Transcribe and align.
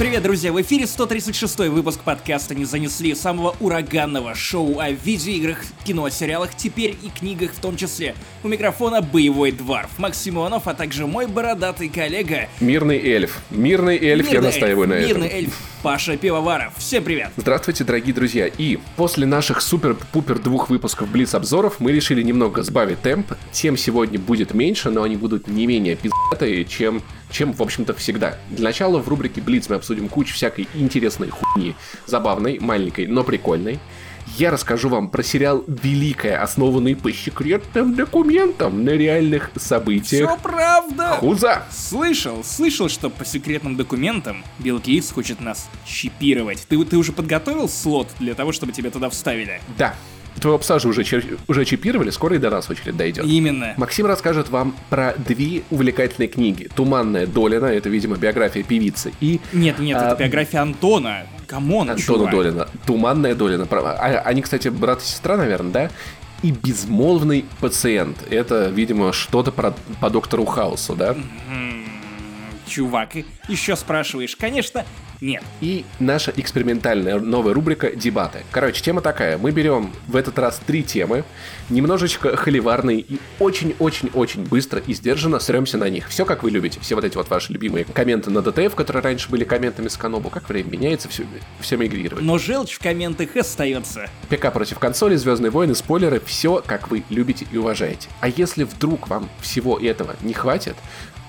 Привет, 0.00 0.22
друзья! 0.22 0.50
В 0.50 0.58
эфире 0.62 0.86
136 0.86 1.58
выпуск 1.68 2.00
подкаста 2.00 2.54
«Не 2.54 2.64
занесли» 2.64 3.14
самого 3.14 3.54
ураганного 3.60 4.34
шоу 4.34 4.80
о 4.80 4.88
видеоиграх, 4.88 5.58
кино, 5.84 6.08
сериалах, 6.08 6.54
теперь 6.56 6.96
и 7.02 7.10
книгах 7.10 7.52
в 7.52 7.60
том 7.60 7.76
числе. 7.76 8.14
У 8.42 8.48
микрофона 8.48 9.02
боевой 9.02 9.52
дворф 9.52 9.98
Максим 9.98 10.38
Иванов, 10.38 10.66
а 10.68 10.72
также 10.72 11.06
мой 11.06 11.26
бородатый 11.26 11.90
коллега... 11.90 12.48
Мирный 12.60 12.96
эльф. 12.98 13.40
Мирный 13.50 13.98
эльф, 13.98 14.24
Мирный 14.24 14.32
я 14.32 14.40
настаиваю 14.40 14.90
эльф, 14.90 15.02
на 15.02 15.06
Мирный 15.06 15.26
этом. 15.26 15.38
эльф 15.38 15.58
Паша 15.82 16.16
Пивоваров. 16.16 16.72
Всем 16.78 17.04
привет! 17.04 17.32
Здравствуйте, 17.36 17.84
дорогие 17.84 18.14
друзья. 18.14 18.46
И 18.46 18.78
после 18.96 19.26
наших 19.26 19.60
супер-пупер 19.60 20.38
двух 20.38 20.70
выпусков 20.70 21.10
Блиц-обзоров 21.10 21.78
мы 21.78 21.92
решили 21.92 22.22
немного 22.22 22.62
сбавить 22.62 23.02
темп. 23.02 23.34
Тем 23.52 23.76
сегодня 23.76 24.18
будет 24.18 24.54
меньше, 24.54 24.88
но 24.88 25.02
они 25.02 25.16
будут 25.16 25.46
не 25.46 25.66
менее 25.66 25.94
пиздатые, 25.94 26.64
чем 26.64 27.02
чем, 27.30 27.52
в 27.52 27.62
общем-то, 27.62 27.94
всегда. 27.94 28.38
Для 28.50 28.64
начала 28.64 28.98
в 28.98 29.08
рубрике 29.08 29.40
Блиц 29.40 29.68
мы 29.68 29.76
обсудим 29.90 30.08
кучу 30.08 30.34
всякой 30.34 30.68
интересной 30.74 31.30
хуйни, 31.30 31.74
забавной, 32.06 32.58
маленькой, 32.60 33.08
но 33.08 33.24
прикольной. 33.24 33.80
Я 34.36 34.52
расскажу 34.52 34.88
вам 34.88 35.08
про 35.08 35.24
сериал 35.24 35.64
«Великая», 35.66 36.40
основанный 36.40 36.94
по 36.94 37.12
секретным 37.12 37.96
документам 37.96 38.84
на 38.84 38.90
реальных 38.90 39.50
событиях. 39.56 40.30
Все 40.30 40.38
правда! 40.40 41.16
Хуза! 41.16 41.64
Слышал, 41.72 42.44
слышал, 42.44 42.88
что 42.88 43.10
по 43.10 43.24
секретным 43.24 43.76
документам 43.76 44.44
Билл 44.60 44.78
Гейтс 44.78 45.10
хочет 45.10 45.40
нас 45.40 45.68
чипировать. 45.84 46.64
Ты, 46.68 46.84
ты 46.84 46.96
уже 46.96 47.10
подготовил 47.10 47.68
слот 47.68 48.06
для 48.20 48.34
того, 48.34 48.52
чтобы 48.52 48.72
тебя 48.72 48.92
туда 48.92 49.10
вставили? 49.10 49.60
Да, 49.76 49.96
твоего 50.40 50.58
пса 50.58 50.78
же 50.78 50.88
уже, 50.88 51.02
чер- 51.02 51.38
уже 51.48 51.64
чипировали, 51.64 52.10
скоро 52.10 52.36
и 52.36 52.38
до 52.38 52.50
нас 52.50 52.68
очередь 52.70 52.96
дойдет. 52.96 53.24
Именно. 53.24 53.74
Максим 53.76 54.06
расскажет 54.06 54.48
вам 54.50 54.74
про 54.88 55.14
две 55.16 55.62
увлекательные 55.70 56.28
книги. 56.28 56.68
«Туманная 56.74 57.26
Долина»— 57.26 57.64
это, 57.66 57.88
видимо, 57.88 58.16
биография 58.16 58.62
певицы, 58.62 59.12
и 59.20 59.40
Нет, 59.52 59.78
нет, 59.78 59.98
А, 60.00 60.12
это 60.12 60.22
биография 60.22 60.60
Антона. 60.62 61.26
Come 61.46 61.71
on, 61.71 61.90
Антона 61.90 61.98
чувак. 62.00 62.30
Долина. 62.30 62.68
«Туманная 62.86 63.34
Долина». 63.34 63.66
А- 63.70 64.22
Они, 64.24 64.42
кстати, 64.42 64.68
брат 64.68 65.02
и 65.02 65.04
сестра, 65.04 65.36
наверное, 65.36 65.72
да? 65.72 65.90
И 66.42 66.52
«Безмолвный 66.52 67.44
пациент». 67.60 68.16
Это, 68.30 68.68
видимо, 68.68 69.12
что-то 69.12 69.52
про, 69.52 69.74
по 70.00 70.08
доктору 70.10 70.44
Хаусу, 70.46 70.94
да? 70.94 71.14
Чувак, 72.66 73.10
еще 73.48 73.74
спрашиваешь? 73.76 74.36
Конечно, 74.36 74.84
нет. 75.20 75.42
И 75.60 75.84
наша 75.98 76.32
экспериментальная 76.36 77.18
новая 77.18 77.54
рубрика 77.54 77.94
«Дебаты». 77.94 78.40
Короче, 78.50 78.82
тема 78.82 79.00
такая. 79.00 79.38
Мы 79.38 79.50
берем 79.50 79.92
в 80.06 80.16
этот 80.16 80.38
раз 80.38 80.60
три 80.66 80.82
темы, 80.82 81.24
немножечко 81.68 82.36
холиварные 82.36 83.00
и 83.00 83.18
очень-очень-очень 83.38 84.44
быстро 84.44 84.80
и 84.80 84.94
сдержанно 84.94 85.38
сремся 85.40 85.78
на 85.78 85.88
них. 85.88 86.08
Все 86.08 86.24
как 86.24 86.42
вы 86.42 86.50
любите. 86.50 86.80
Все 86.80 86.94
вот 86.94 87.04
эти 87.04 87.16
вот 87.16 87.28
ваши 87.28 87.52
любимые 87.52 87.84
комменты 87.84 88.30
на 88.30 88.42
DTF, 88.42 88.74
которые 88.74 89.02
раньше 89.02 89.30
были 89.30 89.44
комментами 89.44 89.88
с 89.88 89.96
Канобу. 89.96 90.30
Как 90.30 90.48
время 90.48 90.70
меняется, 90.70 91.08
все, 91.08 91.24
все 91.60 91.76
мигрировать. 91.76 92.24
Но 92.24 92.38
желчь 92.38 92.74
в 92.74 92.78
комментах 92.78 93.36
остается. 93.36 94.08
ПК 94.28 94.52
против 94.52 94.78
консоли, 94.78 95.16
Звездные 95.16 95.50
войны, 95.50 95.74
спойлеры, 95.74 96.20
все 96.24 96.62
как 96.66 96.90
вы 96.90 97.04
любите 97.10 97.46
и 97.52 97.56
уважаете. 97.56 98.08
А 98.20 98.28
если 98.28 98.64
вдруг 98.64 99.08
вам 99.08 99.28
всего 99.40 99.78
этого 99.78 100.16
не 100.22 100.32
хватит, 100.32 100.76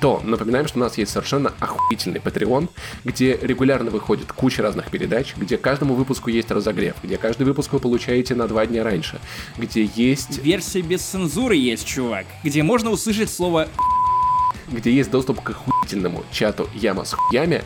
то 0.02 0.20
напоминаем, 0.26 0.68
что 0.68 0.80
у 0.80 0.82
нас 0.82 0.98
есть 0.98 1.12
совершенно 1.12 1.54
охуительный 1.60 2.20
Patreon, 2.20 2.68
где 3.06 3.38
регулярно 3.40 3.92
выходит 3.92 4.34
куча 4.34 4.64
разных 4.64 4.90
передач, 4.90 5.36
где 5.38 5.58
каждому 5.58 5.94
выпуску 5.94 6.30
есть 6.32 6.50
разогрев, 6.50 6.96
где 7.04 7.18
каждый 7.18 7.44
выпуск 7.44 7.72
вы 7.72 7.80
получаете 7.80 8.34
на 8.34 8.48
два 8.48 8.66
дня 8.66 8.84
раньше, 8.84 9.22
где 9.58 9.84
есть, 9.96 10.40
Версия 10.40 10.82
без 10.82 11.02
цензуры 11.02 11.56
есть, 11.56 11.86
чувак, 11.86 12.26
где 12.44 12.64
можно 12.64 12.90
услышать 12.90 13.30
слово 13.30 13.68
где 14.72 14.92
есть 14.92 15.12
доступ 15.12 15.42
к 15.42 15.50
охуительному 15.50 16.24
чату 16.32 16.70
Яма 16.74 17.04
с 17.04 17.14
хуями, 17.14 17.64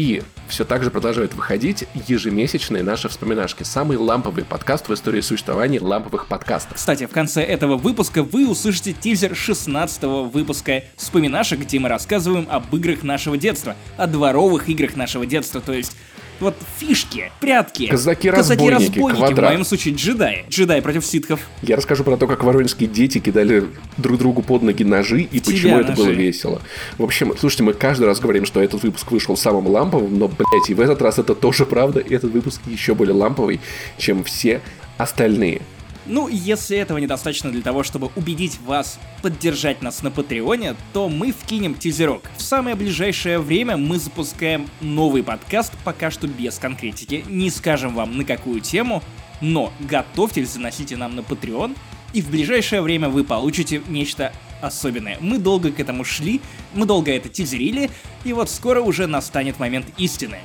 и 0.00 0.22
все 0.48 0.64
так 0.64 0.82
же 0.82 0.90
продолжают 0.90 1.34
выходить 1.34 1.84
ежемесячные 2.08 2.82
наши 2.82 3.10
вспоминашки. 3.10 3.64
Самый 3.64 3.98
ламповый 3.98 4.46
подкаст 4.46 4.88
в 4.88 4.94
истории 4.94 5.20
существования 5.20 5.78
ламповых 5.78 6.26
подкастов. 6.26 6.78
Кстати, 6.78 7.04
в 7.04 7.10
конце 7.10 7.42
этого 7.42 7.76
выпуска 7.76 8.22
вы 8.22 8.48
услышите 8.48 8.94
тизер 8.94 9.36
16 9.36 10.02
выпуска 10.32 10.84
«Вспоминашек», 10.96 11.60
где 11.60 11.78
мы 11.78 11.90
рассказываем 11.90 12.48
об 12.50 12.74
играх 12.74 13.02
нашего 13.02 13.36
детства, 13.36 13.76
о 13.98 14.06
дворовых 14.06 14.70
играх 14.70 14.96
нашего 14.96 15.26
детства, 15.26 15.60
то 15.60 15.74
есть 15.74 15.94
вот 16.40 16.54
фишки, 16.78 17.30
прятки, 17.40 17.86
Казаки-разбойники, 17.86 18.98
в 18.98 19.14
квадрат. 19.14 19.50
моем 19.52 19.64
случае 19.64 19.94
джедаи, 19.94 20.44
джедаи 20.48 20.80
против 20.80 21.04
ситхов. 21.04 21.40
Я 21.62 21.76
расскажу 21.76 22.04
про 22.04 22.16
то, 22.16 22.26
как 22.26 22.42
воронежские 22.44 22.88
дети 22.88 23.18
кидали 23.18 23.64
друг 23.96 24.18
другу 24.18 24.42
под 24.42 24.62
ноги 24.62 24.82
ножи 24.84 25.22
и 25.22 25.40
тебя 25.40 25.52
почему 25.52 25.78
это 25.78 25.92
было 25.92 26.06
ножи. 26.06 26.20
весело. 26.20 26.62
В 26.98 27.04
общем, 27.04 27.34
слушайте, 27.38 27.62
мы 27.64 27.72
каждый 27.72 28.04
раз 28.06 28.20
говорим, 28.20 28.46
что 28.46 28.62
этот 28.62 28.82
выпуск 28.82 29.10
вышел 29.10 29.36
самым 29.36 29.66
ламповым, 29.66 30.18
но, 30.18 30.28
блядь, 30.28 30.70
и 30.70 30.74
в 30.74 30.80
этот 30.80 31.02
раз 31.02 31.18
это 31.18 31.34
тоже 31.34 31.66
правда, 31.66 32.00
и 32.00 32.14
этот 32.14 32.32
выпуск 32.32 32.60
еще 32.66 32.94
более 32.94 33.14
ламповый, 33.14 33.60
чем 33.98 34.24
все 34.24 34.60
остальные. 34.98 35.62
Ну, 36.10 36.26
если 36.26 36.76
этого 36.76 36.98
недостаточно 36.98 37.52
для 37.52 37.62
того, 37.62 37.84
чтобы 37.84 38.10
убедить 38.16 38.58
вас 38.62 38.98
поддержать 39.22 39.80
нас 39.80 40.02
на 40.02 40.10
Патреоне, 40.10 40.74
то 40.92 41.08
мы 41.08 41.30
вкинем 41.30 41.76
тизерок. 41.76 42.28
В 42.36 42.42
самое 42.42 42.74
ближайшее 42.74 43.38
время 43.38 43.76
мы 43.76 43.96
запускаем 43.96 44.68
новый 44.80 45.22
подкаст, 45.22 45.72
пока 45.84 46.10
что 46.10 46.26
без 46.26 46.58
конкретики. 46.58 47.24
Не 47.28 47.48
скажем 47.48 47.94
вам 47.94 48.16
на 48.16 48.24
какую 48.24 48.58
тему, 48.60 49.04
но 49.40 49.72
готовьтесь, 49.78 50.48
заносите 50.48 50.96
нам 50.96 51.14
на 51.14 51.20
Patreon, 51.20 51.76
и 52.12 52.22
в 52.22 52.30
ближайшее 52.30 52.82
время 52.82 53.08
вы 53.08 53.22
получите 53.22 53.80
нечто 53.86 54.32
особенное. 54.60 55.16
Мы 55.20 55.38
долго 55.38 55.70
к 55.70 55.78
этому 55.78 56.02
шли, 56.02 56.40
мы 56.74 56.86
долго 56.86 57.12
это 57.12 57.28
тизерили, 57.28 57.88
и 58.24 58.32
вот 58.32 58.50
скоро 58.50 58.80
уже 58.80 59.06
настанет 59.06 59.60
момент 59.60 59.86
истины. 59.96 60.38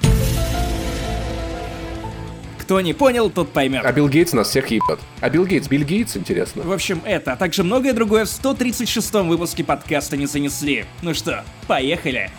Кто 2.65 2.81
не 2.81 2.93
понял, 2.93 3.29
тот 3.29 3.51
поймет. 3.51 3.85
А 3.85 3.91
Билл 3.91 4.09
Гейтс 4.09 4.33
нас 4.33 4.49
всех 4.49 4.71
ебет. 4.71 4.99
А 5.21 5.29
Билл 5.29 5.45
Гейтс, 5.45 5.67
Билл 5.67 5.83
Гейтс, 5.83 6.17
интересно. 6.17 6.63
В 6.63 6.71
общем, 6.71 6.99
это, 7.05 7.33
а 7.33 7.35
также 7.35 7.63
многое 7.63 7.93
другое 7.93 8.25
в 8.25 8.27
136-м 8.27 9.29
выпуске 9.29 9.63
подкаста 9.63 10.17
не 10.17 10.25
занесли. 10.25 10.85
Ну 11.03 11.13
что, 11.13 11.45
поехали! 11.67 12.31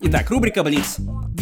Итак, 0.00 0.30
рубрика 0.30 0.62
Блиц. 0.62 0.96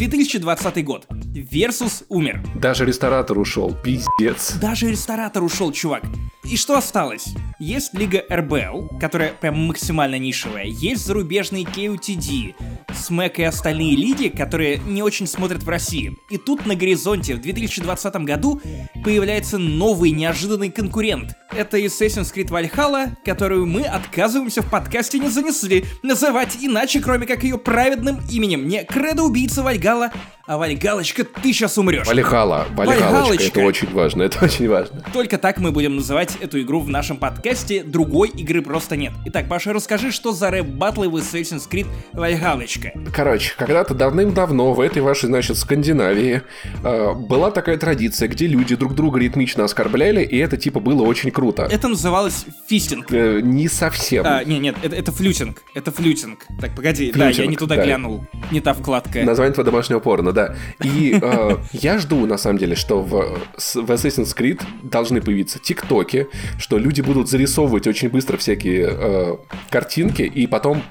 2020 0.07 0.83
год. 0.83 1.05
Версус 1.11 2.03
умер. 2.09 2.41
Даже 2.55 2.87
ресторатор 2.87 3.37
ушел, 3.37 3.75
пиздец. 3.83 4.53
Даже 4.59 4.89
ресторатор 4.89 5.43
ушел, 5.43 5.71
чувак. 5.71 6.01
И 6.43 6.57
что 6.57 6.75
осталось? 6.75 7.27
Есть 7.59 7.93
Лига 7.93 8.23
РБЛ, 8.27 8.97
которая 8.99 9.31
прям 9.31 9.67
максимально 9.67 10.17
нишевая. 10.17 10.65
Есть 10.65 11.05
зарубежный 11.05 11.63
KUTD, 11.63 12.55
СМЭК 12.93 13.39
и 13.39 13.43
остальные 13.43 13.95
лиги, 13.95 14.27
которые 14.27 14.79
не 14.79 15.03
очень 15.03 15.27
смотрят 15.27 15.61
в 15.61 15.69
России. 15.69 16.17
И 16.31 16.37
тут 16.37 16.65
на 16.65 16.75
горизонте 16.75 17.35
в 17.35 17.41
2020 17.41 18.15
году 18.25 18.59
появляется 19.03 19.59
новый 19.59 20.11
неожиданный 20.11 20.71
конкурент. 20.71 21.35
Это 21.55 21.77
Assassin's 21.77 22.33
Creed 22.33 22.49
Valhalla, 22.49 23.11
которую 23.23 23.67
мы 23.67 23.83
отказываемся 23.83 24.63
в 24.63 24.69
подкасте 24.69 25.19
не 25.19 25.29
занесли 25.29 25.85
называть 26.01 26.57
иначе, 26.59 27.01
кроме 27.01 27.27
как 27.27 27.43
ее 27.43 27.59
праведным 27.59 28.19
именем. 28.31 28.67
Не 28.67 28.83
Кредо 28.83 29.23
Убийца 29.23 29.61
Вальгала, 29.91 30.11
а 30.47 30.57
Вальгалочка, 30.57 31.23
ты 31.23 31.53
сейчас 31.53 31.77
умрешь. 31.77 32.07
Валихала, 32.07 32.65
Валихалочка, 32.71 33.11
Вальгалочка. 33.11 33.59
это 33.59 33.59
очень 33.61 33.93
важно, 33.93 34.23
это 34.23 34.45
очень 34.45 34.67
важно. 34.67 35.03
Только 35.13 35.37
так 35.37 35.59
мы 35.59 35.71
будем 35.71 35.95
называть 35.95 36.35
эту 36.41 36.61
игру 36.61 36.79
в 36.79 36.89
нашем 36.89 37.17
подкасте, 37.17 37.83
другой 37.83 38.29
игры 38.29 38.61
просто 38.61 38.95
нет. 38.95 39.13
Итак, 39.25 39.47
Паша, 39.47 39.73
расскажи, 39.73 40.11
что 40.11 40.31
за 40.31 40.49
рэп-баттлы 40.49 41.09
в 41.09 41.15
Assassin's 41.15 41.69
Creed 41.69 41.87
Вальгалочка. 42.13 42.91
Короче, 43.13 43.53
когда-то 43.57 43.93
давным-давно 43.93 44.73
в 44.73 44.79
этой 44.79 45.01
вашей, 45.01 45.27
значит, 45.27 45.57
Скандинавии 45.57 46.41
э, 46.83 47.13
была 47.13 47.51
такая 47.51 47.77
традиция, 47.77 48.27
где 48.27 48.47
люди 48.47 48.75
друг 48.75 48.95
друга 48.95 49.19
ритмично 49.19 49.63
оскорбляли, 49.63 50.23
и 50.23 50.37
это 50.37 50.57
типа 50.57 50.79
было 50.79 51.03
очень 51.03 51.31
круто. 51.31 51.67
Это 51.71 51.87
называлось 51.87 52.45
фистинг. 52.67 53.11
Э, 53.11 53.39
не 53.41 53.67
совсем. 53.67 54.25
А, 54.25 54.43
не, 54.43 54.59
нет, 54.59 54.75
это, 54.81 54.95
это 54.95 55.11
flyting. 55.11 55.61
Это 55.75 55.91
flyting. 55.91 56.45
Так, 56.59 56.75
погоди, 56.75 57.11
да, 57.11 57.27
я 57.27 57.33
Flyting, 57.33 57.49
не 57.51 57.57
туда 57.57 57.75
да. 57.75 57.83
глянул. 57.83 58.25
Не 58.51 58.61
та 58.61 58.73
вкладка. 58.73 59.23
Название 59.23 59.53
твоего 59.53 59.80
домашнего 59.81 59.99
порно, 59.99 60.31
да. 60.31 60.55
И 60.83 61.17
э, 61.19 61.57
я 61.73 61.97
жду, 61.97 62.25
на 62.25 62.37
самом 62.37 62.57
деле, 62.59 62.75
что 62.75 63.01
в, 63.01 63.39
в 63.57 63.91
Assassin's 63.91 64.35
Creed 64.35 64.61
должны 64.83 65.21
появиться 65.21 65.59
тиктоки, 65.59 66.27
что 66.59 66.77
люди 66.77 67.01
будут 67.01 67.29
зарисовывать 67.29 67.87
очень 67.87 68.09
быстро 68.09 68.37
всякие 68.37 68.89
э, 68.91 69.37
картинки 69.69 70.21
и 70.21 70.45
потом 70.47 70.83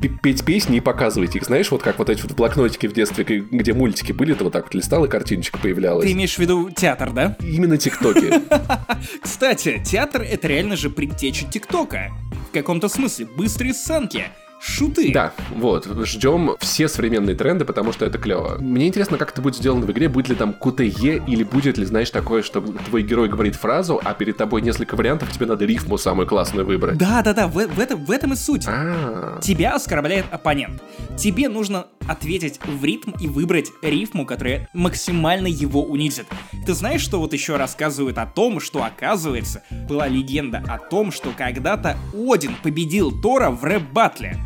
пе- 0.00 0.08
петь 0.08 0.44
песни 0.44 0.76
и 0.76 0.80
показывать 0.80 1.34
их. 1.34 1.44
Знаешь, 1.44 1.70
вот 1.70 1.82
как 1.82 1.98
вот 1.98 2.08
эти 2.08 2.22
вот 2.22 2.32
блокнотики 2.32 2.86
в 2.86 2.92
детстве, 2.92 3.24
где 3.24 3.72
мультики 3.72 4.12
были, 4.12 4.32
ты 4.34 4.44
вот 4.44 4.52
так 4.52 4.64
вот 4.66 4.74
листал, 4.74 5.04
и 5.04 5.08
картиночка 5.08 5.58
появлялась. 5.58 6.06
Ты 6.06 6.12
имеешь 6.12 6.36
в 6.36 6.38
виду 6.38 6.70
театр, 6.70 7.12
да? 7.12 7.36
Именно 7.40 7.78
тиктоки. 7.78 8.32
Кстати, 9.22 9.82
театр— 9.84 10.22
это 10.30 10.46
реально 10.46 10.76
же 10.76 10.90
предтеча 10.90 11.46
ТикТока. 11.46 12.12
В 12.48 12.52
каком-то 12.52 12.88
смысле, 12.88 13.26
быстрые 13.26 13.74
сценки. 13.74 14.26
Шуты. 14.60 15.12
Да, 15.12 15.32
вот, 15.50 15.86
ждем 16.04 16.56
все 16.58 16.88
современные 16.88 17.36
тренды, 17.36 17.64
потому 17.64 17.92
что 17.92 18.04
это 18.04 18.18
клево. 18.18 18.56
Мне 18.58 18.88
интересно, 18.88 19.18
как 19.18 19.32
это 19.32 19.42
будет 19.42 19.56
сделано 19.56 19.86
в 19.86 19.90
игре, 19.92 20.08
будет 20.08 20.28
ли 20.28 20.34
там 20.34 20.54
QTE 20.60 21.24
или 21.26 21.44
будет 21.44 21.78
ли, 21.78 21.84
знаешь, 21.84 22.10
такое, 22.10 22.42
что 22.42 22.60
твой 22.60 23.02
герой 23.02 23.28
говорит 23.28 23.56
фразу, 23.56 24.00
а 24.02 24.14
перед 24.14 24.36
тобой 24.36 24.62
несколько 24.62 24.96
вариантов, 24.96 25.32
тебе 25.32 25.46
надо 25.46 25.64
рифму 25.64 25.98
самую 25.98 26.26
классную 26.26 26.66
выбрать. 26.66 26.98
Да-да-да, 26.98 27.46
в, 27.48 27.54
в, 27.54 27.80
этом, 27.80 28.04
в 28.04 28.10
этом 28.10 28.32
и 28.32 28.36
суть. 28.36 28.64
А, 28.66 29.40
Тебя 29.40 29.74
оскорбляет 29.74 30.26
оппонент. 30.30 30.82
Тебе 31.16 31.48
нужно 31.48 31.86
ответить 32.06 32.60
в 32.64 32.84
ритм 32.84 33.12
и 33.20 33.28
выбрать 33.28 33.70
рифму, 33.82 34.26
которая 34.26 34.68
максимально 34.72 35.46
его 35.46 35.82
унизит. 35.82 36.26
Ты 36.64 36.74
знаешь, 36.74 37.00
что 37.00 37.18
вот 37.18 37.32
еще 37.32 37.56
рассказывают 37.56 38.18
о 38.18 38.26
том, 38.26 38.60
что 38.60 38.84
оказывается 38.84 39.62
была 39.88 40.08
легенда 40.08 40.62
о 40.68 40.78
том, 40.78 41.12
что 41.12 41.32
когда-то 41.36 41.96
Один 42.14 42.54
победил 42.62 43.12
Тора 43.20 43.50
в 43.50 43.64
рэп-батле. 43.64 44.36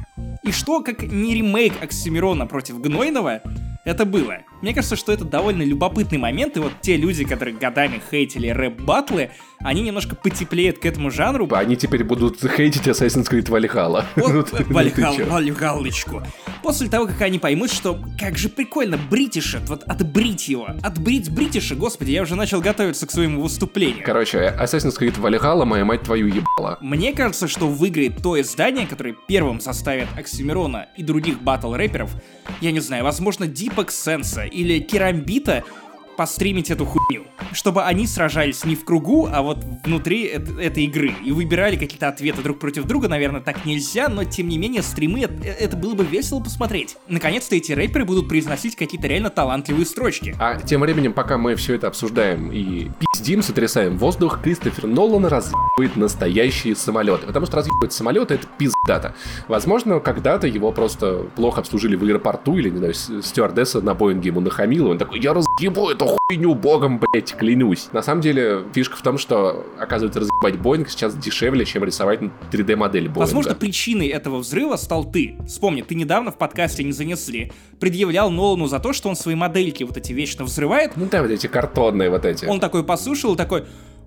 И 0.50 0.52
что, 0.52 0.82
как 0.82 1.04
не 1.04 1.36
ремейк 1.36 1.80
Оксимирона 1.80 2.44
против 2.44 2.80
Гнойного, 2.80 3.40
это 3.84 4.04
было. 4.04 4.38
Мне 4.62 4.74
кажется, 4.74 4.96
что 4.96 5.12
это 5.12 5.24
довольно 5.24 5.62
любопытный 5.62 6.18
момент, 6.18 6.56
и 6.56 6.60
вот 6.60 6.72
те 6.80 6.96
люди, 6.96 7.24
которые 7.24 7.56
годами 7.56 8.00
хейтили 8.10 8.48
рэп-батлы, 8.48 9.30
они 9.60 9.82
немножко 9.82 10.16
потеплеют 10.16 10.78
к 10.78 10.86
этому 10.86 11.10
жанру. 11.10 11.48
они 11.52 11.76
теперь 11.76 12.04
будут 12.04 12.40
хейтить 12.40 12.86
Assassin's 12.86 13.30
Creed 13.30 13.48
Valhalla. 13.48 14.04
Ну 14.16 14.42
ты- 14.42 14.64
ну? 14.64 15.24
Вальгалочку. 15.26 16.22
После 16.62 16.88
того, 16.88 17.06
как 17.06 17.20
они 17.22 17.38
поймут, 17.38 17.70
что 17.70 17.98
как 18.18 18.38
же 18.38 18.48
прикольно 18.48 18.98
бритиша, 19.10 19.60
вот 19.66 19.82
отбрить 19.84 20.48
его, 20.48 20.68
отбрить 20.82 21.30
бритиша, 21.30 21.74
господи, 21.74 22.12
я 22.12 22.22
уже 22.22 22.36
начал 22.36 22.60
готовиться 22.60 23.06
к 23.06 23.10
своему 23.10 23.42
выступлению. 23.42 24.04
Короче, 24.04 24.54
Assassin's 24.58 24.98
Creed 24.98 25.20
Valhalla, 25.20 25.64
моя 25.64 25.84
мать 25.84 26.02
твою 26.02 26.26
ебала. 26.28 26.78
Мне 26.80 27.12
кажется, 27.12 27.48
что 27.48 27.66
выиграет 27.68 28.22
то 28.22 28.40
издание, 28.40 28.86
которое 28.86 29.14
первым 29.28 29.60
составит 29.60 30.08
Оксимирона 30.16 30.86
и 30.96 31.02
других 31.02 31.40
батл-рэперов, 31.42 32.10
я 32.60 32.72
не 32.72 32.80
знаю, 32.80 33.04
возможно, 33.04 33.46
Дипок 33.46 33.90
Сенса 33.90 34.44
или 34.50 34.80
Керамбита, 34.80 35.64
постримить 36.16 36.70
эту 36.70 36.84
хуйню. 36.86 37.24
Чтобы 37.52 37.84
они 37.84 38.06
сражались 38.06 38.64
не 38.64 38.76
в 38.76 38.84
кругу, 38.84 39.28
а 39.32 39.42
вот 39.42 39.58
внутри 39.84 40.26
эт- 40.26 40.60
этой 40.60 40.84
игры. 40.84 41.14
И 41.24 41.32
выбирали 41.32 41.76
какие-то 41.76 42.08
ответы 42.08 42.42
друг 42.42 42.58
против 42.58 42.84
друга, 42.84 43.08
наверное, 43.08 43.40
так 43.40 43.64
нельзя, 43.64 44.08
но 44.08 44.24
тем 44.24 44.48
не 44.48 44.58
менее 44.58 44.82
стримы, 44.82 45.20
это, 45.22 45.34
это 45.46 45.76
было 45.76 45.94
бы 45.94 46.04
весело 46.04 46.40
посмотреть. 46.40 46.96
Наконец-то 47.08 47.56
эти 47.56 47.72
рэперы 47.72 48.04
будут 48.04 48.28
произносить 48.28 48.76
какие-то 48.76 49.06
реально 49.08 49.30
талантливые 49.30 49.86
строчки. 49.86 50.34
А 50.38 50.60
тем 50.60 50.82
временем, 50.82 51.12
пока 51.12 51.38
мы 51.38 51.54
все 51.54 51.74
это 51.74 51.86
обсуждаем 51.88 52.52
и 52.52 52.90
пиздим, 53.14 53.42
сотрясаем 53.42 53.98
воздух, 53.98 54.40
Кристофер 54.42 54.86
Нолан 54.86 55.26
разъебывает 55.26 55.96
настоящие 55.96 56.76
самолеты. 56.76 57.26
Потому 57.26 57.46
что 57.46 57.56
разъебывать 57.56 57.92
самолеты 57.92 58.34
это 58.34 58.46
пиздата. 58.58 59.14
Возможно, 59.48 60.00
когда-то 60.00 60.46
его 60.46 60.72
просто 60.72 61.26
плохо 61.36 61.60
обслужили 61.60 61.96
в 61.96 62.04
аэропорту, 62.04 62.58
или, 62.58 62.70
не 62.70 62.78
знаю, 62.78 62.94
стюардесса 62.94 63.80
на 63.80 63.94
Боинге 63.94 64.28
ему 64.28 64.40
нахамила, 64.40 64.90
он 64.90 64.98
такой, 64.98 65.20
я 65.20 65.34
разъебу 65.34 65.90
эту 66.00 66.18
хуйню 66.28 66.54
богом, 66.54 66.98
блять, 66.98 67.34
клянусь. 67.34 67.88
На 67.92 68.02
самом 68.02 68.20
деле, 68.20 68.64
фишка 68.72 68.96
в 68.96 69.02
том, 69.02 69.18
что, 69.18 69.66
оказывается, 69.78 70.20
разъебать 70.20 70.58
Боинг 70.58 70.88
сейчас 70.88 71.14
дешевле, 71.16 71.64
чем 71.64 71.84
рисовать 71.84 72.20
3D-модель 72.50 73.04
Боинга. 73.04 73.18
Возможно, 73.18 73.54
причиной 73.54 74.08
этого 74.08 74.38
взрыва 74.38 74.76
стал 74.76 75.04
ты. 75.04 75.36
Вспомни, 75.46 75.82
ты 75.82 75.94
недавно 75.94 76.30
в 76.30 76.38
подкасте 76.38 76.84
не 76.84 76.92
занесли. 76.92 77.52
Предъявлял 77.78 78.30
Нолану 78.30 78.66
за 78.66 78.78
то, 78.78 78.92
что 78.92 79.08
он 79.08 79.16
свои 79.16 79.34
модельки 79.34 79.84
вот 79.84 79.96
эти 79.96 80.12
вечно 80.12 80.44
взрывает. 80.44 80.92
Ну 80.96 81.08
да, 81.10 81.22
вот 81.22 81.30
эти 81.30 81.46
картонные 81.46 82.10
вот 82.10 82.24
эти. 82.24 82.46
Он 82.46 82.60
такой 82.60 82.84
послушал, 82.84 83.36
такой, 83.36 83.64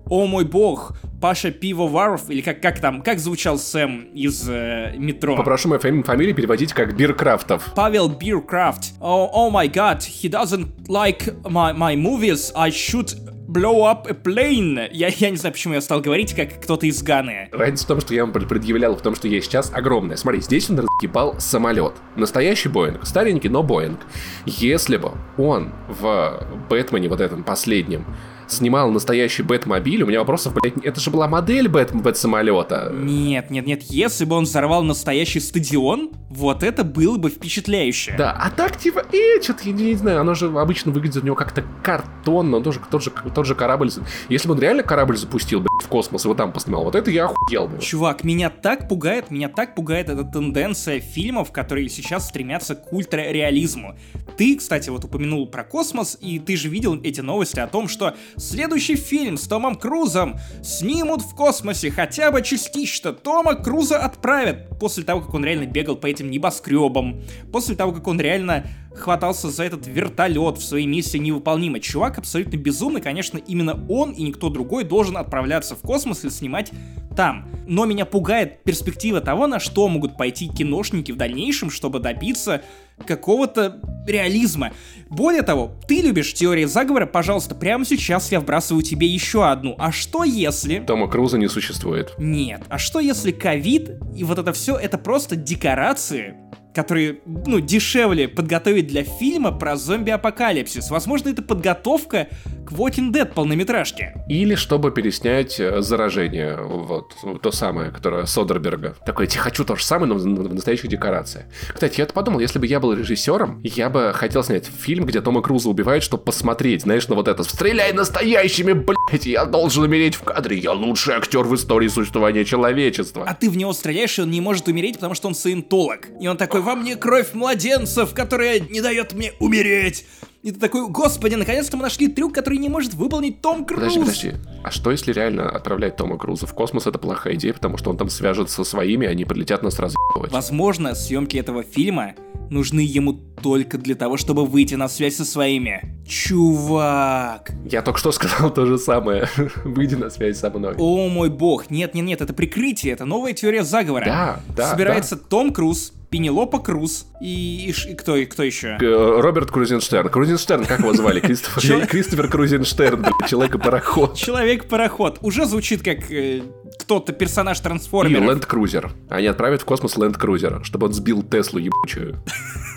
о 0.08 0.26
мой 0.26 0.44
бог, 0.44 0.96
Паша 1.20 1.50
Пивоваров, 1.50 2.28
или 2.30 2.40
как, 2.42 2.60
как 2.60 2.80
там, 2.80 3.02
как 3.02 3.18
звучал 3.18 3.58
Сэм 3.58 4.10
из 4.14 4.46
э, 4.48 4.94
метро? 4.96 5.36
Попрошу 5.36 5.68
мою 5.68 5.80
фами- 5.80 6.02
фамилию 6.02 6.34
переводить 6.34 6.72
как 6.72 6.96
Биркрафтов. 6.96 7.72
Павел 7.74 8.08
Биркрафт. 8.08 8.92
О, 9.00 9.50
my 9.52 9.70
god, 9.70 9.98
he 10.00 10.28
doesn't 10.30 10.68
like 10.88 11.40
my, 11.44 11.74
my 11.74 11.96
movies, 11.96 12.52
I 12.54 12.70
should 12.70 13.14
blow 13.48 13.84
up 13.84 14.06
a 14.08 14.14
plane. 14.14 14.88
Я, 14.92 15.08
я 15.08 15.30
не 15.30 15.36
знаю, 15.36 15.52
почему 15.52 15.74
я 15.74 15.80
стал 15.80 16.00
говорить, 16.00 16.34
как 16.34 16.60
кто-то 16.62 16.86
из 16.86 17.02
Ганы. 17.02 17.48
Разница 17.52 17.84
в 17.84 17.88
том, 17.88 18.00
что 18.00 18.14
я 18.14 18.24
вам 18.24 18.32
пр- 18.32 18.46
предъявлял, 18.46 18.96
в 18.96 19.02
том, 19.02 19.14
что 19.14 19.28
есть 19.28 19.46
сейчас 19.46 19.70
огромная. 19.72 20.16
Смотри, 20.16 20.40
здесь 20.40 20.68
он 20.70 20.80
разъебал 20.80 21.38
самолет. 21.40 21.92
Настоящий 22.16 22.68
Боинг. 22.68 23.06
Старенький, 23.06 23.48
но 23.48 23.62
Боинг. 23.62 24.00
Если 24.46 24.96
бы 24.96 25.12
он 25.38 25.72
в 25.88 26.42
Бэтмене 26.68 27.08
вот 27.08 27.20
этом 27.20 27.44
последнем 27.44 28.04
снимал 28.48 28.90
настоящий 28.90 29.42
Бэтмобиль, 29.42 30.02
у 30.02 30.06
меня 30.06 30.20
вопросов, 30.20 30.54
блядь, 30.54 30.74
это 30.84 31.00
же 31.00 31.10
была 31.10 31.28
модель 31.28 31.68
Бэт, 31.68 31.94
Бэт-самолета. 31.94 32.92
Нет, 32.94 33.50
нет, 33.50 33.66
нет, 33.66 33.82
если 33.82 34.24
бы 34.24 34.36
он 34.36 34.44
взорвал 34.44 34.82
настоящий 34.82 35.40
стадион, 35.40 36.10
вот 36.30 36.62
это 36.62 36.84
было 36.84 37.16
бы 37.18 37.30
впечатляюще. 37.30 38.14
Да, 38.16 38.32
а 38.32 38.50
так 38.50 38.76
типа, 38.76 39.04
э, 39.12 39.40
что-то, 39.42 39.64
я 39.64 39.72
не, 39.72 39.84
не 39.84 39.94
знаю, 39.94 40.20
оно 40.20 40.34
же 40.34 40.46
обычно 40.46 40.92
выглядит 40.92 41.22
у 41.22 41.26
него 41.26 41.36
как-то 41.36 41.64
картонно, 41.82 42.58
он 42.58 42.62
тоже 42.62 42.80
тот 42.90 43.02
же, 43.02 43.10
тот 43.10 43.46
же 43.46 43.54
корабль. 43.54 43.90
Если 44.28 44.48
бы 44.48 44.54
он 44.54 44.60
реально 44.60 44.82
корабль 44.82 45.16
запустил, 45.16 45.60
блядь, 45.60 45.73
в 45.82 45.88
космос 45.88 46.24
и 46.24 46.28
вот 46.28 46.36
там 46.36 46.52
поснимал, 46.52 46.84
вот 46.84 46.94
это 46.94 47.10
я 47.10 47.26
охуел 47.26 47.68
бы. 47.68 47.78
Чувак, 47.78 48.24
меня 48.24 48.50
так 48.50 48.88
пугает, 48.88 49.30
меня 49.30 49.48
так 49.48 49.74
пугает 49.74 50.08
эта 50.08 50.24
тенденция 50.24 51.00
фильмов, 51.00 51.52
которые 51.52 51.88
сейчас 51.88 52.28
стремятся 52.28 52.74
к 52.74 52.92
ультрареализму. 52.92 53.96
Ты, 54.36 54.56
кстати, 54.56 54.90
вот 54.90 55.04
упомянул 55.04 55.46
про 55.46 55.64
космос, 55.64 56.16
и 56.20 56.38
ты 56.38 56.56
же 56.56 56.68
видел 56.68 57.00
эти 57.02 57.20
новости 57.20 57.60
о 57.60 57.66
том, 57.66 57.88
что 57.88 58.14
следующий 58.36 58.96
фильм 58.96 59.36
с 59.36 59.46
Томом 59.46 59.76
Крузом 59.76 60.38
снимут 60.62 61.22
в 61.22 61.34
космосе 61.34 61.90
хотя 61.90 62.30
бы 62.30 62.42
частично. 62.42 63.12
Тома 63.12 63.54
Круза 63.54 63.98
отправят 63.98 64.73
после 64.78 65.04
того, 65.04 65.20
как 65.20 65.34
он 65.34 65.44
реально 65.44 65.66
бегал 65.66 65.96
по 65.96 66.06
этим 66.06 66.30
небоскребам, 66.30 67.20
после 67.52 67.76
того, 67.76 67.92
как 67.92 68.06
он 68.06 68.20
реально 68.20 68.66
хватался 68.94 69.50
за 69.50 69.64
этот 69.64 69.86
вертолет 69.86 70.58
в 70.58 70.64
своей 70.64 70.86
миссии 70.86 71.18
невыполнимой. 71.18 71.80
Чувак 71.80 72.18
абсолютно 72.18 72.56
безумный, 72.56 73.00
конечно, 73.00 73.38
именно 73.38 73.84
он 73.88 74.12
и 74.12 74.22
никто 74.22 74.48
другой 74.50 74.84
должен 74.84 75.16
отправляться 75.16 75.74
в 75.74 75.80
космос 75.80 76.24
и 76.24 76.30
снимать 76.30 76.72
там. 77.16 77.48
Но 77.66 77.86
меня 77.86 78.04
пугает 78.04 78.62
перспектива 78.64 79.20
того, 79.20 79.46
на 79.46 79.58
что 79.58 79.88
могут 79.88 80.16
пойти 80.16 80.48
киношники 80.48 81.12
в 81.12 81.16
дальнейшем, 81.16 81.70
чтобы 81.70 81.98
добиться 81.98 82.62
какого-то 83.06 83.80
реализма. 84.06 84.72
Более 85.08 85.42
того, 85.42 85.72
ты 85.86 86.00
любишь 86.00 86.34
теории 86.34 86.64
заговора, 86.64 87.06
пожалуйста, 87.06 87.54
прямо 87.54 87.84
сейчас 87.84 88.32
я 88.32 88.40
вбрасываю 88.40 88.82
тебе 88.82 89.06
еще 89.06 89.46
одну. 89.46 89.74
А 89.78 89.92
что 89.92 90.24
если... 90.24 90.78
Тома 90.80 91.08
Круза 91.08 91.38
не 91.38 91.48
существует. 91.48 92.14
Нет. 92.18 92.62
А 92.68 92.78
что 92.78 93.00
если 93.00 93.32
ковид 93.32 93.92
и 94.14 94.24
вот 94.24 94.38
это 94.38 94.52
все 94.52 94.76
это 94.76 94.98
просто 94.98 95.36
декорации, 95.36 96.34
которые, 96.74 97.20
ну, 97.24 97.60
дешевле 97.60 98.28
подготовить 98.28 98.88
для 98.88 99.04
фильма 99.04 99.52
про 99.52 99.76
зомби-апокалипсис? 99.76 100.90
Возможно, 100.90 101.28
это 101.28 101.42
подготовка 101.42 102.28
к 102.66 102.72
Walking 102.72 103.12
Dead 103.12 103.26
полнометражке. 103.32 104.14
Или 104.28 104.54
чтобы 104.54 104.90
переснять 104.90 105.60
э, 105.60 105.82
заражение, 105.82 106.58
вот, 106.60 107.14
то 107.42 107.52
самое, 107.52 107.90
которое 107.90 108.26
Содерберга. 108.26 108.96
Такой, 109.06 109.28
я 109.30 109.40
хочу 109.40 109.64
то 109.64 109.76
же 109.76 109.84
самое, 109.84 110.12
но 110.12 110.18
в 110.18 110.54
настоящих 110.54 110.88
декорациях. 110.88 111.46
Кстати, 111.72 112.00
я 112.00 112.06
подумал, 112.06 112.40
если 112.40 112.58
бы 112.58 112.66
я 112.66 112.80
был 112.80 112.92
режиссером, 112.94 113.60
я 113.62 113.90
бы 113.90 114.12
хотел 114.14 114.42
снять 114.42 114.66
фильм, 114.66 115.06
где 115.06 115.20
Тома 115.20 115.42
Круза 115.42 115.68
убивают, 115.68 116.02
чтобы 116.02 116.24
посмотреть, 116.24 116.82
знаешь, 116.82 117.06
на 117.08 117.14
вот 117.14 117.28
это 117.28 117.42
«Стреляй 117.44 117.92
настоящими, 117.92 118.72
блядь, 118.72 119.26
я 119.26 119.44
должен 119.44 119.84
умереть 119.84 120.16
в 120.16 120.22
кадре, 120.22 120.58
я 120.58 120.72
лучший 120.72 121.14
актер 121.14 121.44
в 121.44 121.54
истории 121.54 121.88
существования 121.88 122.44
человечества». 122.44 123.24
А 123.28 123.34
ты 123.34 123.50
в 123.50 123.56
него 123.56 123.72
стреляешь, 123.72 124.18
и 124.18 124.22
он 124.22 124.30
не 124.30 124.40
может 124.40 124.68
умереть, 124.68 124.96
потому 124.96 125.14
что 125.14 125.28
он 125.28 125.34
саентолог. 125.34 126.08
И 126.20 126.26
он 126.26 126.36
такой, 126.36 126.62
во 126.64 126.74
мне 126.74 126.96
кровь 126.96 127.34
младенцев, 127.34 128.12
которая 128.14 128.58
не 128.58 128.80
дает 128.80 129.12
мне 129.12 129.32
умереть. 129.38 130.04
И 130.42 130.50
ты 130.50 130.60
такой, 130.60 130.88
господи, 130.88 131.36
наконец-то 131.36 131.76
мы 131.78 131.84
нашли 131.84 132.08
трюк, 132.08 132.34
который 132.34 132.58
не 132.58 132.68
может 132.68 132.92
выполнить 132.92 133.40
Том 133.40 133.64
Круз. 133.64 133.80
Подожди, 133.80 134.00
подожди. 134.00 134.32
А 134.62 134.70
что 134.70 134.90
если 134.90 135.10
реально 135.12 135.48
отправлять 135.48 135.96
Тома 135.96 136.18
Круза 136.18 136.46
в 136.46 136.52
космос? 136.52 136.86
Это 136.86 136.98
плохая 136.98 137.34
идея, 137.34 137.54
потому 137.54 137.78
что 137.78 137.88
он 137.88 137.96
там 137.96 138.10
свяжется 138.10 138.56
со 138.56 138.64
своими, 138.64 139.06
они 139.06 139.24
прилетят 139.24 139.62
нас 139.62 139.78
разъебывать. 139.78 140.32
Возможно, 140.32 140.94
съемки 140.94 141.38
этого 141.38 141.62
фильма 141.62 142.14
нужны 142.50 142.80
ему 142.80 143.14
только 143.42 143.78
для 143.78 143.94
того, 143.94 144.16
чтобы 144.16 144.44
выйти 144.44 144.74
на 144.74 144.88
связь 144.88 145.16
со 145.16 145.24
своими. 145.24 145.82
Чувак. 146.06 147.50
Я 147.64 147.80
только 147.80 147.98
что 147.98 148.12
сказал 148.12 148.52
то 148.52 148.66
же 148.66 148.78
самое. 148.78 149.28
Выйди 149.64 149.94
на 149.94 150.10
связь 150.10 150.38
со 150.38 150.50
мной. 150.50 150.74
О 150.76 151.08
мой 151.08 151.30
бог. 151.30 151.70
Нет, 151.70 151.94
нет, 151.94 152.04
нет, 152.04 152.20
это 152.20 152.34
прикрытие, 152.34 152.92
это 152.92 153.06
новая 153.06 153.32
теория 153.32 153.64
заговора. 153.64 154.04
Да, 154.04 154.40
да, 154.54 154.70
Собирается 154.70 155.16
Том 155.16 155.52
Круз, 155.52 155.92
Пенелопа 156.14 156.60
Круз 156.60 157.08
и, 157.20 157.72
и 157.72 157.90
и 157.90 157.94
кто, 157.96 158.14
и 158.14 158.24
кто 158.24 158.44
еще? 158.44 158.78
Э, 158.80 159.20
Роберт 159.20 159.50
Крузенштерн. 159.50 160.08
Крузенштерн, 160.08 160.64
как 160.64 160.78
его 160.78 160.94
звали? 160.94 161.18
Кристофер, 161.20 161.88
Кристофер 161.88 162.28
Крузенштерн, 162.28 163.04
человек-пароход. 163.28 164.14
Человек-пароход. 164.14 165.18
Уже 165.22 165.44
звучит 165.44 165.82
как 165.82 166.08
э, 166.12 166.42
кто-то 166.78 167.12
персонаж 167.12 167.58
трансформера. 167.58 168.20
Ленд 168.20 168.46
Крузер. 168.46 168.92
Они 169.10 169.26
отправят 169.26 169.62
в 169.62 169.64
космос 169.64 169.96
Ленд 169.96 170.16
Крузера, 170.16 170.62
чтобы 170.62 170.86
он 170.86 170.92
сбил 170.92 171.24
Теслу 171.24 171.58
ебучую. 171.58 172.22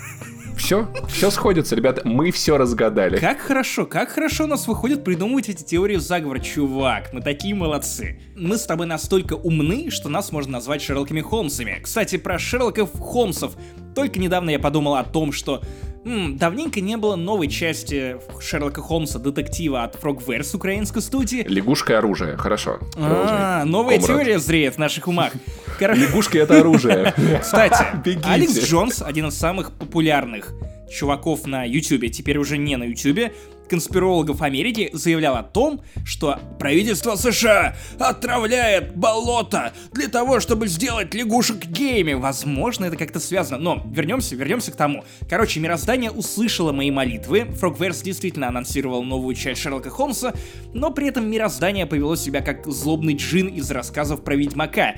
Все, 0.58 0.88
все 1.08 1.30
сходится, 1.30 1.76
ребята, 1.76 2.02
мы 2.04 2.30
все 2.32 2.58
разгадали. 2.58 3.16
Как 3.16 3.38
хорошо, 3.38 3.86
как 3.86 4.10
хорошо 4.10 4.44
у 4.44 4.46
нас 4.48 4.66
выходит 4.66 5.04
придумывать 5.04 5.48
эти 5.48 5.62
теории 5.62 5.96
заговора, 5.96 6.40
чувак. 6.40 7.10
Мы 7.12 7.22
такие 7.22 7.54
молодцы. 7.54 8.20
Мы 8.36 8.58
с 8.58 8.64
тобой 8.64 8.86
настолько 8.86 9.34
умны, 9.34 9.90
что 9.90 10.08
нас 10.08 10.32
можно 10.32 10.52
назвать 10.52 10.82
Шерлоками 10.82 11.20
Холмсами. 11.20 11.78
Кстати, 11.82 12.16
про 12.18 12.38
Шерлоков 12.38 12.90
Холмсов. 12.98 13.56
Только 13.94 14.18
недавно 14.18 14.50
я 14.50 14.58
подумал 14.58 14.96
о 14.96 15.04
том, 15.04 15.32
что 15.32 15.62
М, 16.04 16.36
давненько 16.38 16.80
не 16.80 16.96
было 16.96 17.16
новой 17.16 17.48
части 17.48 18.16
Шерлока 18.40 18.80
Холмса 18.80 19.18
детектива 19.18 19.82
от 19.84 19.96
Frogwares 19.96 20.54
украинской 20.56 21.00
студии. 21.00 21.44
Лягушка 21.46 21.94
и 21.94 21.96
оружие, 21.96 22.36
хорошо. 22.36 22.78
А, 22.96 23.64
новая 23.64 23.98
Комрад. 23.98 24.06
теория 24.22 24.38
зреет 24.38 24.76
в 24.76 24.78
наших 24.78 25.06
умах. 25.08 25.32
Кор- 25.78 25.94
Лягушка 25.94 26.38
это 26.38 26.60
оружие. 26.60 27.14
Кстати. 27.42 27.84
Алекс 28.24 28.58
Джонс, 28.58 29.02
один 29.02 29.26
из 29.28 29.34
самых 29.38 29.72
популярных 29.72 30.52
чуваков 30.90 31.46
на 31.46 31.64
Ютубе, 31.64 32.08
теперь 32.08 32.38
уже 32.38 32.58
не 32.58 32.76
на 32.76 32.84
Ютубе, 32.84 33.32
конспирологов 33.68 34.42
Америки, 34.42 34.90
заявлял 34.92 35.36
о 35.36 35.42
том, 35.42 35.82
что 36.04 36.38
правительство 36.58 37.14
США 37.16 37.76
отравляет 37.98 38.96
болото 38.96 39.72
для 39.92 40.08
того, 40.08 40.40
чтобы 40.40 40.66
сделать 40.68 41.14
лягушек 41.14 41.66
геями. 41.66 42.14
Возможно, 42.14 42.86
это 42.86 42.96
как-то 42.96 43.20
связано. 43.20 43.58
Но 43.58 43.86
вернемся, 43.90 44.34
вернемся 44.34 44.72
к 44.72 44.76
тому. 44.76 45.04
Короче, 45.28 45.60
мироздание 45.60 46.10
услышало 46.10 46.72
мои 46.72 46.90
молитвы. 46.90 47.40
Frogverse 47.40 48.02
действительно 48.02 48.48
анонсировал 48.48 49.04
новую 49.04 49.34
часть 49.34 49.60
Шерлока 49.60 49.90
Холмса, 49.90 50.32
но 50.72 50.90
при 50.90 51.08
этом 51.08 51.30
мироздание 51.30 51.86
повело 51.86 52.16
себя 52.16 52.40
как 52.40 52.66
злобный 52.66 53.14
джин 53.14 53.48
из 53.48 53.70
рассказов 53.70 54.24
про 54.24 54.34
Ведьмака. 54.34 54.94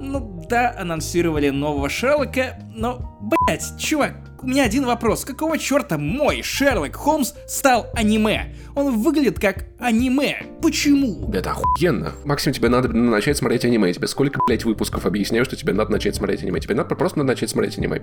Ну 0.00 0.44
да, 0.48 0.76
анонсировали 0.78 1.50
нового 1.50 1.88
Шерлока, 1.88 2.58
но, 2.74 3.18
блять, 3.20 3.64
чувак, 3.78 4.31
у 4.42 4.46
меня 4.46 4.64
один 4.64 4.84
вопрос. 4.84 5.24
Какого 5.24 5.58
черта 5.58 5.98
мой 5.98 6.42
Шерлок 6.42 6.96
Холмс 6.96 7.32
стал 7.46 7.86
аниме? 7.94 8.54
Он 8.74 9.00
выглядит 9.00 9.38
как 9.38 9.66
аниме. 9.78 10.42
Почему? 10.60 11.30
Это 11.32 11.52
охуенно. 11.52 12.12
Максим, 12.24 12.52
тебе 12.52 12.68
надо 12.68 12.88
начать 12.88 13.36
смотреть 13.36 13.64
аниме. 13.64 13.92
Тебе 13.92 14.08
сколько, 14.08 14.40
блядь, 14.46 14.64
выпусков 14.64 15.06
объясняю, 15.06 15.44
что 15.44 15.56
тебе 15.56 15.72
надо 15.72 15.92
начать 15.92 16.16
смотреть 16.16 16.42
аниме. 16.42 16.60
Тебе 16.60 16.74
надо 16.74 16.94
просто 16.94 17.18
надо 17.18 17.28
начать 17.28 17.50
смотреть 17.50 17.78
аниме. 17.78 18.00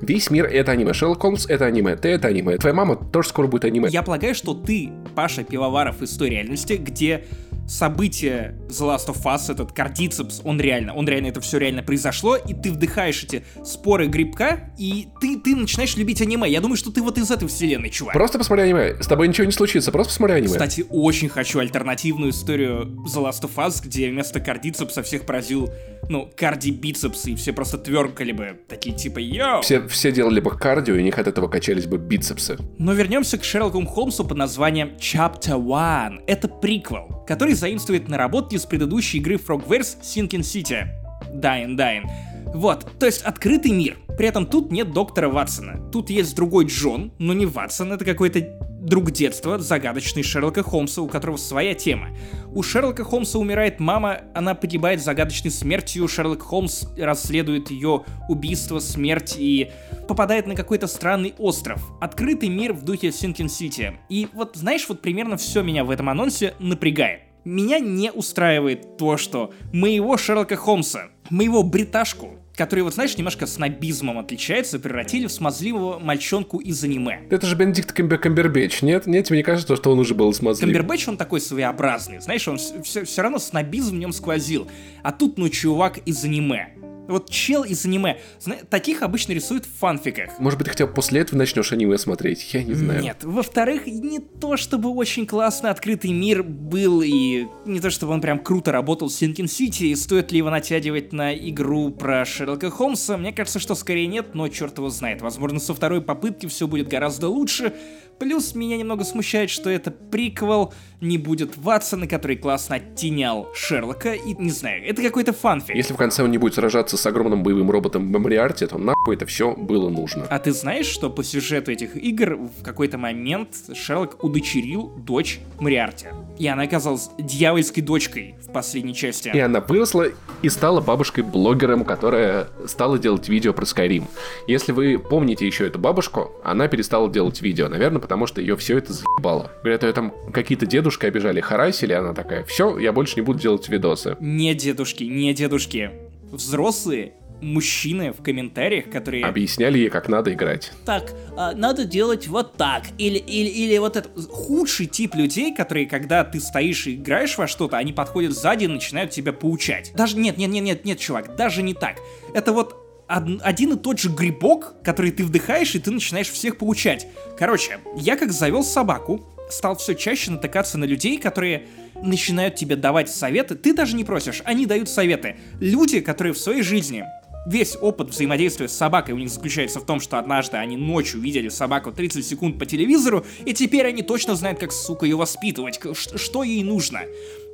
Весь 0.00 0.30
мир 0.30 0.46
это 0.46 0.72
аниме. 0.72 0.92
Шерлок 0.94 1.20
Холмс 1.20 1.46
это 1.46 1.66
аниме. 1.66 1.96
Ты 1.96 2.08
это 2.08 2.28
аниме. 2.28 2.56
Твоя 2.56 2.74
мама 2.74 2.96
тоже 2.96 3.28
скоро 3.28 3.46
будет 3.46 3.64
аниме. 3.64 3.88
Я 3.90 4.02
полагаю, 4.02 4.34
что 4.34 4.54
ты, 4.54 4.90
Паша 5.14 5.44
Пивоваров 5.44 6.00
из 6.02 6.16
той 6.16 6.30
реальности, 6.30 6.74
где 6.74 7.24
события 7.66 8.54
The 8.68 8.96
Last 8.96 9.08
of 9.08 9.22
Us, 9.24 9.50
этот 9.50 9.72
кардицепс, 9.72 10.42
он 10.44 10.60
реально, 10.60 10.94
он 10.94 11.08
реально, 11.08 11.28
это 11.28 11.40
все 11.40 11.58
реально 11.58 11.82
произошло, 11.82 12.36
и 12.36 12.54
ты 12.54 12.70
вдыхаешь 12.70 13.24
эти 13.24 13.44
споры 13.64 14.06
грибка, 14.08 14.72
и 14.78 15.08
ты, 15.20 15.38
ты 15.38 15.56
начинаешь 15.56 15.81
любить 15.96 16.20
аниме. 16.22 16.48
Я 16.48 16.60
думаю, 16.60 16.76
что 16.76 16.90
ты 16.90 17.02
вот 17.02 17.18
из 17.18 17.30
этой 17.30 17.48
вселенной, 17.48 17.90
чувак. 17.90 18.14
Просто 18.14 18.38
посмотри 18.38 18.64
аниме. 18.64 19.02
С 19.02 19.06
тобой 19.06 19.28
ничего 19.28 19.44
не 19.44 19.52
случится. 19.52 19.92
Просто 19.92 20.12
посмотри 20.12 20.36
аниме. 20.36 20.52
Кстати, 20.52 20.84
очень 20.88 21.28
хочу 21.28 21.58
альтернативную 21.58 22.30
историю 22.30 22.84
The 23.06 23.22
Last 23.22 23.42
of 23.42 23.54
Us, 23.56 23.82
где 23.82 24.10
вместо 24.10 24.40
кардицепса 24.40 25.02
всех 25.02 25.26
поразил, 25.26 25.70
ну, 26.08 26.30
карди-бицепс, 26.36 27.26
и 27.26 27.34
все 27.34 27.52
просто 27.52 27.78
тверкали 27.78 28.32
бы, 28.32 28.60
такие 28.68 28.96
типа 28.96 29.18
«Йоу!». 29.18 29.62
Все, 29.62 29.86
все 29.88 30.12
делали 30.12 30.40
бы 30.40 30.50
кардио, 30.50 30.94
и 30.94 30.98
у 30.98 31.02
них 31.02 31.18
от 31.18 31.26
этого 31.26 31.48
качались 31.48 31.86
бы 31.86 31.98
бицепсы. 31.98 32.58
Но 32.78 32.92
вернемся 32.92 33.38
к 33.38 33.44
Шерлоку 33.44 33.84
Холмсу 33.84 34.24
под 34.24 34.36
названием 34.36 34.92
Chapter 34.98 35.58
One. 35.58 36.22
Это 36.26 36.48
приквел, 36.48 37.24
который 37.26 37.54
заимствует 37.54 38.08
наработки 38.08 38.56
с 38.56 38.66
предыдущей 38.66 39.18
игры 39.18 39.36
Frogwares 39.36 39.96
Sinking 40.02 40.40
City. 40.40 40.86
Dying 41.34 41.76
Dying. 41.76 42.31
Вот, 42.54 42.86
то 42.98 43.06
есть 43.06 43.22
открытый 43.22 43.72
мир. 43.72 43.98
При 44.16 44.26
этом 44.26 44.46
тут 44.46 44.70
нет 44.70 44.92
доктора 44.92 45.28
Ватсона. 45.28 45.80
Тут 45.90 46.10
есть 46.10 46.36
другой 46.36 46.66
Джон, 46.66 47.12
но 47.18 47.32
не 47.32 47.46
Ватсон, 47.46 47.92
это 47.92 48.04
какой-то 48.04 48.40
друг 48.82 49.12
детства, 49.12 49.58
загадочный 49.58 50.22
Шерлока 50.22 50.62
Холмса, 50.62 51.02
у 51.02 51.08
которого 51.08 51.36
своя 51.36 51.74
тема. 51.74 52.08
У 52.52 52.62
Шерлока 52.62 53.04
Холмса 53.04 53.38
умирает 53.38 53.80
мама, 53.80 54.22
она 54.34 54.54
погибает 54.54 55.02
загадочной 55.02 55.50
смертью, 55.50 56.08
Шерлок 56.08 56.42
Холмс 56.42 56.84
расследует 56.98 57.70
ее 57.70 58.04
убийство, 58.28 58.80
смерть 58.80 59.36
и 59.38 59.70
попадает 60.08 60.46
на 60.46 60.56
какой-то 60.56 60.88
странный 60.88 61.34
остров. 61.38 61.80
Открытый 62.00 62.48
мир 62.48 62.72
в 62.72 62.82
духе 62.82 63.12
Синкин 63.12 63.48
Сити. 63.48 63.94
И 64.08 64.28
вот, 64.32 64.56
знаешь, 64.56 64.86
вот 64.88 65.00
примерно 65.00 65.36
все 65.36 65.62
меня 65.62 65.84
в 65.84 65.90
этом 65.90 66.08
анонсе 66.08 66.54
напрягает. 66.58 67.20
Меня 67.44 67.78
не 67.78 68.12
устраивает 68.12 68.96
то, 68.98 69.16
что 69.16 69.52
моего 69.72 70.16
Шерлока 70.16 70.56
Холмса, 70.56 71.08
моего 71.30 71.62
бриташку, 71.62 72.38
который, 72.56 72.80
вот 72.80 72.94
знаешь, 72.94 73.16
немножко 73.16 73.46
снобизмом 73.46 74.18
отличается, 74.18 74.78
превратили 74.78 75.26
в 75.26 75.32
смазливого 75.32 75.98
мальчонку 75.98 76.58
из 76.58 76.82
аниме. 76.84 77.20
Это 77.30 77.46
же 77.46 77.56
Бенедикт 77.56 77.92
Камбер 77.92 78.18
Камбербэтч, 78.18 78.82
нет? 78.82 79.06
Нет, 79.06 79.26
тебе 79.26 79.38
не 79.38 79.42
кажется, 79.42 79.76
что 79.76 79.92
он 79.92 79.98
уже 79.98 80.14
был 80.14 80.32
смазлив? 80.32 80.66
Камбербэтч, 80.66 81.08
он 81.08 81.16
такой 81.16 81.40
своеобразный, 81.40 82.20
знаешь, 82.20 82.46
он 82.48 82.58
все, 82.58 83.04
все 83.04 83.22
равно 83.22 83.38
снобизм 83.38 83.96
в 83.96 83.98
нем 83.98 84.12
сквозил. 84.12 84.68
А 85.02 85.12
тут, 85.12 85.38
ну, 85.38 85.48
чувак 85.48 85.98
из 85.98 86.24
аниме. 86.24 86.71
Вот 87.08 87.30
чел 87.30 87.64
из 87.64 87.84
аниме. 87.84 88.18
Зна- 88.38 88.58
таких 88.70 89.02
обычно 89.02 89.32
рисуют 89.32 89.66
в 89.66 89.78
фанфиках. 89.78 90.38
Может 90.38 90.58
быть, 90.58 90.66
ты 90.66 90.70
хотя 90.70 90.86
бы 90.86 90.94
после 90.94 91.20
этого 91.20 91.38
начнешь 91.38 91.72
аниме 91.72 91.98
смотреть? 91.98 92.54
Я 92.54 92.62
не 92.62 92.74
знаю. 92.74 93.02
Нет, 93.02 93.24
во-вторых, 93.24 93.86
не 93.86 94.20
то 94.20 94.56
чтобы 94.56 94.90
очень 94.90 95.26
классно 95.26 95.70
открытый 95.70 96.12
мир 96.12 96.42
был, 96.42 97.02
и 97.02 97.46
не 97.66 97.80
то 97.80 97.90
чтобы 97.90 98.12
он 98.12 98.20
прям 98.20 98.38
круто 98.38 98.72
работал 98.72 99.08
в 99.08 99.12
Синкин 99.12 99.48
Сити, 99.48 99.84
и 99.84 99.96
стоит 99.96 100.32
ли 100.32 100.38
его 100.38 100.50
натягивать 100.50 101.12
на 101.12 101.34
игру 101.34 101.90
про 101.90 102.24
Шерлока 102.24 102.70
Холмса, 102.70 103.16
мне 103.16 103.32
кажется, 103.32 103.58
что 103.58 103.74
скорее 103.74 104.06
нет, 104.06 104.34
но 104.34 104.48
черт 104.48 104.78
его 104.78 104.88
знает. 104.88 105.22
Возможно, 105.22 105.60
со 105.60 105.74
второй 105.74 106.02
попытки 106.02 106.46
все 106.46 106.66
будет 106.66 106.88
гораздо 106.88 107.28
лучше. 107.28 107.74
Плюс 108.18 108.54
меня 108.54 108.76
немного 108.76 109.04
смущает, 109.04 109.50
что 109.50 109.68
это 109.68 109.90
приквел, 109.90 110.72
не 111.02 111.18
будет 111.18 111.56
Ватсона, 111.56 112.06
который 112.06 112.36
классно 112.36 112.76
оттенял 112.76 113.48
Шерлока, 113.54 114.14
и 114.14 114.34
не 114.34 114.50
знаю, 114.50 114.86
это 114.86 115.02
какой-то 115.02 115.32
фанфик. 115.32 115.74
Если 115.74 115.92
в 115.92 115.96
конце 115.96 116.22
он 116.22 116.30
не 116.30 116.38
будет 116.38 116.54
сражаться 116.54 116.96
с 116.96 117.04
огромным 117.04 117.42
боевым 117.42 117.70
роботом 117.70 118.10
Мемориарти, 118.10 118.66
то 118.66 118.78
нахуй 118.78 119.16
это 119.16 119.26
все 119.26 119.54
было 119.54 119.90
нужно. 119.90 120.26
А 120.30 120.38
ты 120.38 120.52
знаешь, 120.52 120.86
что 120.86 121.10
по 121.10 121.24
сюжету 121.24 121.72
этих 121.72 121.96
игр 121.96 122.36
в 122.36 122.62
какой-то 122.62 122.98
момент 122.98 123.48
Шерлок 123.74 124.22
удочерил 124.22 124.92
дочь 124.96 125.40
Мариарти? 125.58 126.06
И 126.38 126.46
она 126.46 126.62
оказалась 126.62 127.10
дьявольской 127.18 127.82
дочкой 127.82 128.36
в 128.40 128.52
последней 128.52 128.94
части. 128.94 129.30
И 129.34 129.38
она 129.38 129.60
выросла 129.60 130.06
и 130.42 130.48
стала 130.48 130.80
бабушкой-блогером, 130.80 131.84
которая 131.84 132.48
стала 132.66 132.98
делать 132.98 133.28
видео 133.28 133.52
про 133.52 133.64
Skyrim. 133.64 134.04
Если 134.46 134.70
вы 134.72 134.98
помните 134.98 135.46
еще 135.46 135.66
эту 135.66 135.78
бабушку, 135.78 136.30
она 136.44 136.68
перестала 136.68 137.10
делать 137.10 137.42
видео, 137.42 137.68
наверное, 137.68 138.00
потому 138.00 138.26
что 138.26 138.40
ее 138.40 138.56
все 138.56 138.78
это 138.78 138.92
заебало. 138.92 139.50
Говорят, 139.62 139.82
ее 139.82 139.92
там 139.92 140.12
какие-то 140.32 140.66
дедушки 140.66 140.91
обижали, 141.00 141.40
харасили, 141.40 141.92
она 141.92 142.14
такая, 142.14 142.44
все, 142.44 142.78
я 142.78 142.92
больше 142.92 143.16
не 143.16 143.22
буду 143.22 143.38
делать 143.38 143.68
видосы. 143.68 144.16
Не 144.20 144.54
дедушки, 144.54 145.04
не 145.04 145.32
дедушки. 145.34 145.90
Взрослые 146.30 147.12
мужчины 147.42 148.12
в 148.12 148.22
комментариях, 148.22 148.88
которые... 148.88 149.24
Объясняли 149.24 149.78
ей, 149.78 149.90
как 149.90 150.08
надо 150.08 150.32
играть. 150.32 150.72
Так, 150.86 151.12
а, 151.36 151.52
надо 151.52 151.84
делать 151.84 152.28
вот 152.28 152.56
так. 152.56 152.84
Или, 152.98 153.18
или, 153.18 153.48
или 153.48 153.78
вот 153.78 153.96
это. 153.96 154.08
Худший 154.30 154.86
тип 154.86 155.14
людей, 155.14 155.54
которые, 155.54 155.86
когда 155.86 156.24
ты 156.24 156.40
стоишь 156.40 156.86
и 156.86 156.94
играешь 156.94 157.36
во 157.36 157.46
что-то, 157.46 157.76
они 157.76 157.92
подходят 157.92 158.32
сзади 158.32 158.64
и 158.64 158.68
начинают 158.68 159.10
тебя 159.10 159.32
поучать. 159.32 159.92
Даже 159.94 160.16
нет, 160.16 160.38
нет, 160.38 160.50
нет, 160.50 160.62
нет, 160.62 160.84
нет, 160.84 160.98
чувак, 160.98 161.36
даже 161.36 161.62
не 161.62 161.74
так. 161.74 161.96
Это 162.32 162.52
вот 162.52 162.76
од- 163.08 163.40
один 163.42 163.72
и 163.72 163.76
тот 163.76 163.98
же 163.98 164.08
грибок, 164.08 164.74
который 164.84 165.10
ты 165.10 165.24
вдыхаешь, 165.24 165.74
и 165.74 165.78
ты 165.78 165.90
начинаешь 165.90 166.30
всех 166.30 166.58
поучать. 166.58 167.06
Короче, 167.38 167.78
я 167.96 168.16
как 168.16 168.32
завел 168.32 168.62
собаку, 168.62 169.26
стал 169.52 169.76
все 169.76 169.94
чаще 169.94 170.30
натыкаться 170.30 170.78
на 170.78 170.84
людей, 170.84 171.18
которые 171.18 171.66
начинают 172.02 172.56
тебе 172.56 172.76
давать 172.76 173.10
советы. 173.10 173.54
Ты 173.54 173.74
даже 173.74 173.96
не 173.96 174.04
просишь, 174.04 174.42
они 174.44 174.66
дают 174.66 174.88
советы. 174.88 175.36
Люди, 175.60 176.00
которые 176.00 176.32
в 176.32 176.38
своей 176.38 176.62
жизни 176.62 177.04
Весь 177.44 177.76
опыт 177.80 178.10
взаимодействия 178.10 178.68
с 178.68 178.72
собакой 178.72 179.14
у 179.14 179.18
них 179.18 179.28
заключается 179.28 179.80
в 179.80 179.84
том, 179.84 179.98
что 179.98 180.18
однажды 180.18 180.58
они 180.58 180.76
ночью 180.76 181.20
видели 181.20 181.48
собаку 181.48 181.90
30 181.90 182.24
секунд 182.24 182.56
по 182.56 182.66
телевизору, 182.66 183.26
и 183.44 183.52
теперь 183.52 183.86
они 183.86 184.02
точно 184.02 184.36
знают, 184.36 184.60
как, 184.60 184.70
сука, 184.70 185.06
ее 185.06 185.16
воспитывать, 185.16 185.80
что 186.14 186.44
ей 186.44 186.62
нужно. 186.62 187.00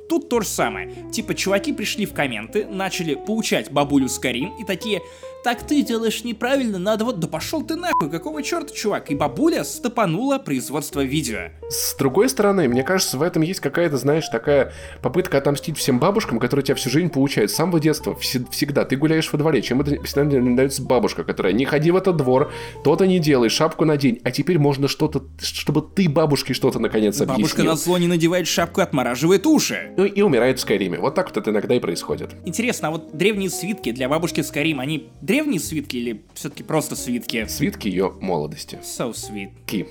Тут 0.07 0.29
то 0.29 0.41
же 0.41 0.47
самое. 0.47 0.91
Типа, 1.11 1.33
чуваки 1.33 1.73
пришли 1.73 2.05
в 2.05 2.13
комменты, 2.13 2.65
начали 2.67 3.15
поучать 3.15 3.71
бабулю 3.71 4.09
Скарин 4.09 4.51
и 4.59 4.63
такие, 4.63 5.01
так 5.43 5.63
ты 5.65 5.81
делаешь 5.83 6.23
неправильно, 6.23 6.77
надо 6.79 7.05
вот... 7.05 7.19
Да 7.19 7.27
пошел 7.27 7.61
ты 7.63 7.75
нахуй, 7.75 8.09
какого 8.09 8.43
черта, 8.43 8.73
чувак? 8.73 9.09
И 9.11 9.15
бабуля 9.15 9.63
стопанула 9.63 10.37
производство 10.37 11.01
видео. 11.01 11.49
С 11.69 11.95
другой 11.97 12.29
стороны, 12.29 12.67
мне 12.67 12.83
кажется, 12.83 13.17
в 13.17 13.21
этом 13.21 13.41
есть 13.41 13.59
какая-то, 13.59 13.97
знаешь, 13.97 14.27
такая 14.29 14.73
попытка 15.01 15.37
отомстить 15.37 15.77
всем 15.77 15.99
бабушкам, 15.99 16.39
которые 16.39 16.63
тебя 16.65 16.75
всю 16.75 16.89
жизнь 16.89 17.09
получают. 17.09 17.51
С 17.51 17.55
самого 17.55 17.79
детства, 17.79 18.15
все- 18.15 18.45
всегда. 18.51 18.85
Ты 18.85 18.95
гуляешь 18.95 19.31
во 19.31 19.37
дворе, 19.37 19.61
чем 19.61 19.81
это 19.81 20.01
всегда 20.03 20.25
дается 20.55 20.81
бабушка, 20.81 21.23
которая 21.23 21.53
не 21.53 21.65
ходи 21.65 21.91
в 21.91 21.95
этот 21.95 22.17
двор, 22.17 22.51
то-то 22.83 23.05
не 23.05 23.19
делай, 23.19 23.49
шапку 23.49 23.85
надень. 23.85 24.19
А 24.23 24.31
теперь 24.31 24.59
можно 24.59 24.87
что-то, 24.87 25.23
чтобы 25.41 25.81
ты 25.81 26.09
бабушке 26.09 26.53
что-то 26.53 26.79
наконец 26.79 27.17
Бабушка 27.19 27.33
объяснил. 27.35 27.65
на 27.65 27.75
зло 27.75 27.97
не 27.97 28.07
надевает 28.07 28.47
шапку, 28.47 28.81
отмораживает 28.81 29.45
уши. 29.45 29.91
и, 29.97 30.01
и 30.03 30.21
умирает 30.21 30.57
в 30.57 30.61
Скайриме. 30.61 30.99
Вот 30.99 31.15
так 31.15 31.27
вот 31.27 31.37
это 31.37 31.51
иногда 31.51 31.75
и 31.75 31.79
происходит. 31.79 32.31
Интересно, 32.45 32.89
а 32.89 32.91
вот 32.91 33.15
древние 33.15 33.49
свитки 33.49 33.91
для 33.91 34.09
бабушки 34.09 34.41
Скайрим, 34.41 34.79
они 34.79 35.09
древние 35.29 35.59
свитки 35.59 35.95
или 35.95 36.25
все-таки 36.33 36.63
просто 36.63 36.95
свитки? 36.95 37.45
Свитки 37.45 37.87
ее 37.87 38.13
молодости. 38.19 38.79
So 38.81 39.11
sweet. 39.11 39.51
Ки. 39.67 39.85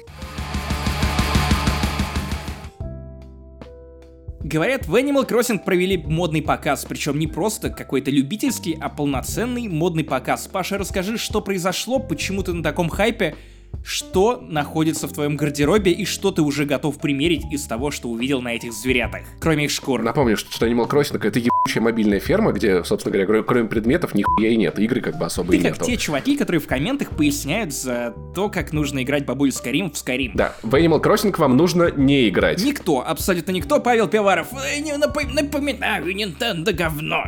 Говорят, 4.40 4.88
в 4.88 4.96
Animal 4.96 5.28
Crossing 5.28 5.62
провели 5.64 5.96
модный 5.96 6.42
показ, 6.42 6.84
причем 6.84 7.20
не 7.20 7.28
просто 7.28 7.70
какой-то 7.70 8.10
любительский, 8.10 8.76
а 8.80 8.88
полноценный 8.88 9.68
модный 9.68 10.02
показ. 10.02 10.48
Паша, 10.48 10.76
расскажи, 10.76 11.16
что 11.18 11.40
произошло, 11.40 12.00
почему 12.00 12.42
ты 12.42 12.52
на 12.52 12.64
таком 12.64 12.88
хайпе, 12.88 13.36
что 13.84 14.40
находится 14.46 15.08
в 15.08 15.12
твоем 15.12 15.36
гардеробе 15.36 15.90
и 15.92 16.04
что 16.04 16.30
ты 16.30 16.42
уже 16.42 16.64
готов 16.64 16.98
примерить 16.98 17.44
из 17.50 17.64
того, 17.66 17.90
что 17.90 18.08
увидел 18.08 18.40
на 18.42 18.54
этих 18.54 18.72
зверятах, 18.72 19.22
кроме 19.40 19.64
их 19.66 19.70
шкур. 19.70 20.02
Напомню, 20.02 20.36
что 20.36 20.66
Animal 20.66 20.88
Crossing 20.88 21.18
это 21.26 21.38
ебучая 21.38 21.82
мобильная 21.82 22.20
ферма, 22.20 22.52
где, 22.52 22.84
собственно 22.84 23.12
говоря, 23.12 23.26
кроме, 23.26 23.42
кроме 23.44 23.68
предметов 23.68 24.14
нихуя 24.14 24.50
и 24.50 24.56
нет. 24.56 24.78
Игры 24.78 25.00
как 25.00 25.18
бы 25.18 25.24
особо 25.26 25.50
Ты 25.52 25.58
и 25.58 25.62
как 25.62 25.72
нету. 25.74 25.84
те 25.86 25.96
чуваки, 25.96 26.36
которые 26.36 26.60
в 26.60 26.66
комментах 26.66 27.10
поясняют 27.10 27.72
за 27.72 28.14
то, 28.34 28.48
как 28.50 28.72
нужно 28.72 29.02
играть 29.02 29.24
бабуль 29.24 29.52
Скарим 29.52 29.90
в 29.90 29.96
Скарим. 29.98 30.32
Да, 30.34 30.54
в 30.62 30.74
Animal 30.74 31.02
Crossing 31.02 31.34
вам 31.38 31.56
нужно 31.56 31.90
не 31.90 32.28
играть. 32.28 32.62
Никто, 32.62 33.04
абсолютно 33.06 33.52
никто, 33.52 33.80
Павел 33.80 34.08
Пиваров, 34.08 34.48
«Э, 34.52 34.78
не 34.80 34.92
напом- 34.96 35.32
напоминаю, 35.32 36.06
Nintendo 36.14 36.72
говно. 36.72 37.22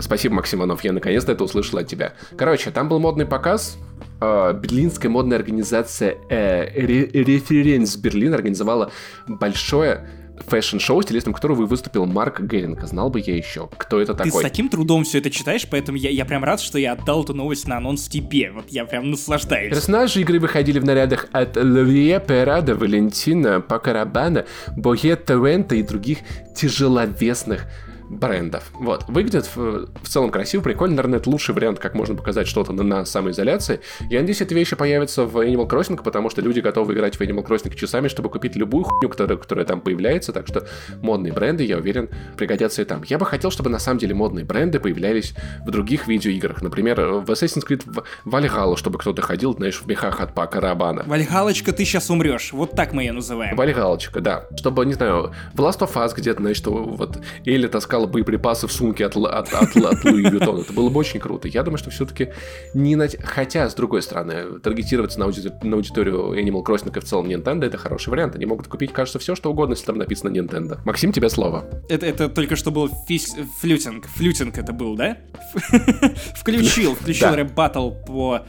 Спасибо, 0.00 0.34
Максиманов, 0.36 0.84
я 0.84 0.92
наконец-то 0.92 1.32
это 1.32 1.44
услышал 1.44 1.78
от 1.78 1.86
тебя. 1.88 2.14
Короче, 2.36 2.70
там 2.70 2.88
был 2.88 2.98
модный 2.98 3.26
показ. 3.26 3.78
Э, 4.20 4.52
Берлинская 4.54 5.10
модная 5.10 5.38
организация 5.38 6.16
э, 6.28 6.64
Ре- 6.74 7.10
Reference 7.12 7.96
Berlin 7.96 8.34
организовала 8.34 8.90
большое 9.26 10.08
фэшн-шоу, 10.48 11.00
стилистом 11.02 11.32
которого 11.32 11.64
выступил 11.64 12.04
Марк 12.04 12.42
Геринг. 12.42 12.82
Знал 12.84 13.08
бы 13.08 13.20
я 13.24 13.34
еще, 13.34 13.70
кто 13.78 14.00
это 14.00 14.12
Ты 14.14 14.24
с 14.24 14.26
такой. 14.26 14.42
таким 14.42 14.68
трудом 14.68 15.04
все 15.04 15.18
это 15.18 15.30
читаешь, 15.30 15.66
поэтому 15.70 15.96
я, 15.96 16.10
я 16.10 16.26
прям 16.26 16.44
рад, 16.44 16.60
что 16.60 16.78
я 16.78 16.92
отдал 16.92 17.24
эту 17.24 17.32
новость 17.32 17.66
на 17.66 17.78
анонс 17.78 18.06
тебе. 18.06 18.50
Вот 18.52 18.66
я 18.68 18.84
прям 18.84 19.10
наслаждаюсь. 19.10 19.72
Персонажи 19.72 20.20
игры 20.20 20.38
выходили 20.38 20.78
в 20.78 20.84
нарядах 20.84 21.26
от 21.32 21.56
Loewe, 21.56 22.20
Prada, 22.20 22.74
Valentino, 22.74 23.62
Paco 23.62 23.89
Rabanne, 23.89 24.44
Bottega 24.76 25.34
Veneta 25.34 25.74
и 25.74 25.82
других 25.82 26.18
тяжеловесных 26.54 27.64
брендов. 28.08 28.70
Вот. 28.74 29.04
Выглядит 29.08 29.46
в, 29.54 29.88
в 30.02 30.08
целом 30.08 30.30
красиво, 30.30 30.62
прикольно. 30.62 30.96
Наверное, 30.96 31.18
это 31.18 31.30
лучший 31.30 31.54
вариант, 31.54 31.78
как 31.78 31.94
можно 31.94 32.14
показать 32.14 32.46
что-то 32.46 32.72
на, 32.72 32.82
на 32.82 33.04
самоизоляции. 33.04 33.80
Я 34.08 34.20
надеюсь, 34.20 34.40
эти 34.40 34.54
вещи 34.54 34.76
появятся 34.76 35.24
в 35.24 35.36
Animal 35.38 35.68
Crossing, 35.68 36.02
потому 36.02 36.30
что 36.30 36.40
люди 36.40 36.60
готовы 36.60 36.94
играть 36.94 37.16
в 37.16 37.20
Animal 37.20 37.46
Crossing 37.46 37.74
часами, 37.74 38.08
чтобы 38.08 38.30
купить 38.30 38.56
любую 38.56 38.84
хуйню, 38.84 39.08
которая, 39.08 39.36
которая 39.36 39.64
там 39.64 39.80
появляется. 39.80 40.32
Так 40.32 40.46
что 40.46 40.66
модные 41.02 41.32
бренды, 41.32 41.64
я 41.64 41.78
уверен, 41.78 42.08
пригодятся 42.36 42.82
и 42.82 42.84
там. 42.84 43.02
Я 43.06 43.18
бы 43.18 43.26
хотел, 43.26 43.50
чтобы 43.50 43.70
на 43.70 43.78
самом 43.78 43.98
деле 43.98 44.14
модные 44.14 44.44
бренды 44.44 44.80
появлялись 44.80 45.34
в 45.64 45.70
других 45.70 46.06
видеоиграх. 46.06 46.62
Например, 46.62 47.00
в 47.00 47.30
Assassin's 47.30 47.66
Creed 47.66 48.04
Valhalla, 48.24 48.76
чтобы 48.76 48.98
кто-то 48.98 49.22
ходил, 49.22 49.54
знаешь, 49.54 49.80
в 49.80 49.86
мехах 49.86 50.20
от 50.20 50.34
Пака 50.34 50.60
Рабана. 50.60 51.04
Вальгалочка, 51.06 51.72
ты 51.72 51.84
сейчас 51.84 52.10
умрешь. 52.10 52.52
Вот 52.52 52.72
так 52.72 52.92
мы 52.92 53.02
ее 53.02 53.12
называем. 53.12 53.56
Вальгалочка, 53.56 54.20
да. 54.20 54.46
Чтобы, 54.56 54.86
не 54.86 54.94
знаю, 54.94 55.32
в 55.54 55.60
Last 55.60 55.80
of 55.80 55.92
Us 55.94 56.14
где-то, 56.16 56.42
значит, 56.42 56.66
вот 56.66 57.18
Элли 57.44 57.66
таскала 57.96 58.06
боеприпасы 58.06 58.66
в 58.66 58.72
сумке 58.72 59.06
от, 59.06 59.16
от, 59.16 59.52
от, 59.52 59.76
от 59.76 60.04
Луи 60.04 60.22
Виттона. 60.28 60.60
Это 60.60 60.72
было 60.72 60.90
бы 60.90 60.98
очень 61.00 61.18
круто. 61.20 61.48
Я 61.48 61.62
думаю, 61.62 61.78
что 61.78 61.90
все-таки 61.90 62.28
не 62.74 62.94
на... 62.96 63.08
Хотя, 63.22 63.68
с 63.68 63.74
другой 63.74 64.02
стороны, 64.02 64.58
таргетироваться 64.62 65.18
на, 65.18 65.24
ауди- 65.24 65.52
на 65.64 65.76
аудиторию 65.76 66.32
Animal 66.34 66.62
Crossing 66.64 66.94
и 66.96 67.00
в 67.00 67.04
целом 67.04 67.26
Nintendo 67.26 67.64
это 67.64 67.78
хороший 67.78 68.10
вариант. 68.10 68.36
Они 68.36 68.46
могут 68.46 68.68
купить, 68.68 68.92
кажется, 68.92 69.18
все, 69.18 69.34
что 69.34 69.50
угодно, 69.50 69.72
если 69.72 69.86
там 69.86 69.98
написано 69.98 70.30
Nintendo. 70.30 70.78
Максим, 70.84 71.12
тебе 71.12 71.28
слово. 71.30 71.64
Это, 71.88 72.06
это 72.06 72.28
только 72.28 72.56
что 72.56 72.70
был 72.70 72.90
фис... 73.08 73.34
flyting. 73.60 74.06
Flyting 74.16 74.58
это 74.58 74.72
был, 74.72 74.94
да? 74.96 75.16
Включил, 76.34 76.94
включил 76.94 77.30
Да. 77.30 77.36
рэп-баттл 77.36 77.90
по 78.06 78.40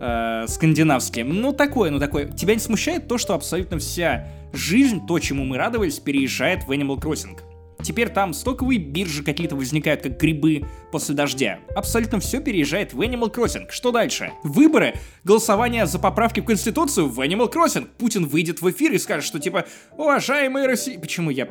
э, 0.00 0.44
скандинавски. 0.48 1.20
Ну, 1.20 1.52
такое, 1.52 1.90
ну, 1.90 1.98
такое. 1.98 2.26
Тебя 2.26 2.54
не 2.54 2.60
смущает 2.60 3.08
то, 3.08 3.18
что 3.18 3.34
абсолютно 3.34 3.78
вся 3.78 4.26
жизнь, 4.52 5.06
то, 5.06 5.18
чему 5.18 5.44
мы 5.44 5.56
радовались, 5.58 5.98
переезжает 5.98 6.64
в 6.64 6.70
Animal 6.70 6.98
Crossing? 7.00 7.38
Теперь 7.82 8.08
там 8.08 8.32
стоковые 8.32 8.78
биржи 8.78 9.22
какие-то 9.22 9.56
возникают, 9.56 10.02
как 10.02 10.18
грибы 10.18 10.64
после 10.92 11.14
дождя. 11.14 11.58
Абсолютно 11.74 12.20
все 12.20 12.40
переезжает 12.40 12.94
в 12.94 13.00
Animal 13.00 13.32
Crossing. 13.32 13.66
Что 13.70 13.92
дальше? 13.92 14.32
Выборы? 14.42 14.94
Голосование 15.24 15.86
за 15.86 15.98
поправки 15.98 16.40
в 16.40 16.44
Конституцию 16.44 17.08
в 17.08 17.20
Animal 17.20 17.52
Crossing. 17.52 17.88
Путин 17.98 18.26
выйдет 18.26 18.62
в 18.62 18.70
эфир 18.70 18.92
и 18.92 18.98
скажет, 18.98 19.24
что 19.24 19.38
типа, 19.38 19.66
уважаемые 19.96 20.66
России... 20.66 20.96
Почему 20.96 21.30
я 21.30 21.46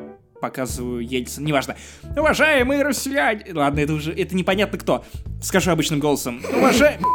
показываю 0.48 1.00
Ельцин, 1.00 1.44
неважно. 1.44 1.74
Уважаемые 2.16 2.82
россияне... 2.82 3.46
Ладно, 3.52 3.80
это 3.80 3.94
уже... 3.94 4.12
Это 4.12 4.36
непонятно 4.36 4.78
кто. 4.78 5.04
Скажу 5.42 5.70
обычным 5.70 6.00
голосом. 6.00 6.42
Уважаемые... 6.54 7.06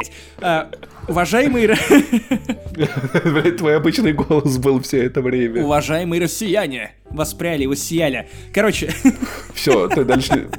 уважаемые... 1.07 1.67
ро- 1.67 3.31
Блядь, 3.31 3.57
твой 3.57 3.77
обычный 3.77 4.13
голос 4.13 4.57
был 4.57 4.81
все 4.81 5.03
это 5.05 5.21
время. 5.21 5.63
Уважаемые 5.63 6.21
россияне. 6.23 6.91
Воспряли, 7.11 7.65
воссияли. 7.65 8.27
Короче, 8.53 8.91
Все, 9.53 9.87
ты 9.89 10.03
дальше... 10.03 10.49